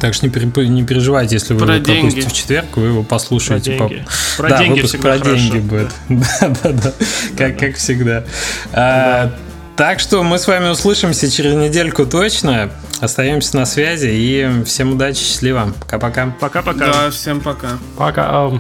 Так 0.01 0.13
что 0.13 0.27
не, 0.29 0.69
не 0.69 0.85
переживайте, 0.85 1.37
если 1.37 1.55
вы 1.55 1.61
про 1.61 1.77
его 1.77 1.85
деньги. 1.85 2.01
пропустите 2.01 2.29
в 2.29 2.33
четверг, 2.33 2.67
вы 2.77 2.87
его 2.89 3.03
послушаете. 3.03 3.77
Про 3.77 3.89
деньги, 3.89 4.05
по... 4.05 4.43
про 4.43 4.49
да, 4.51 4.59
деньги 4.59 4.77
выпуск 4.81 4.99
про 5.01 5.19
хорошо. 5.19 5.37
деньги 5.37 5.59
будет. 5.59 5.91
да, 6.09 6.53
да, 6.63 6.73
да. 6.73 6.93
Как, 7.39 7.59
как 7.59 7.77
всегда. 7.77 8.25
А, 8.73 9.33
так 9.77 10.01
что 10.01 10.23
мы 10.23 10.39
с 10.39 10.47
вами 10.47 10.69
услышимся 10.69 11.31
через 11.31 11.55
недельку 11.55 12.07
точно. 12.07 12.71
Остаемся 13.01 13.57
на 13.57 13.67
связи 13.67 14.09
и 14.09 14.65
всем 14.65 14.93
удачи, 14.93 15.19
счастливо. 15.19 15.73
Пока-пока. 15.81 16.35
Пока-пока. 16.41 16.87
Да, 16.87 17.11
всем 17.11 17.41
пока. 17.41 17.79
Пока. 17.97 18.51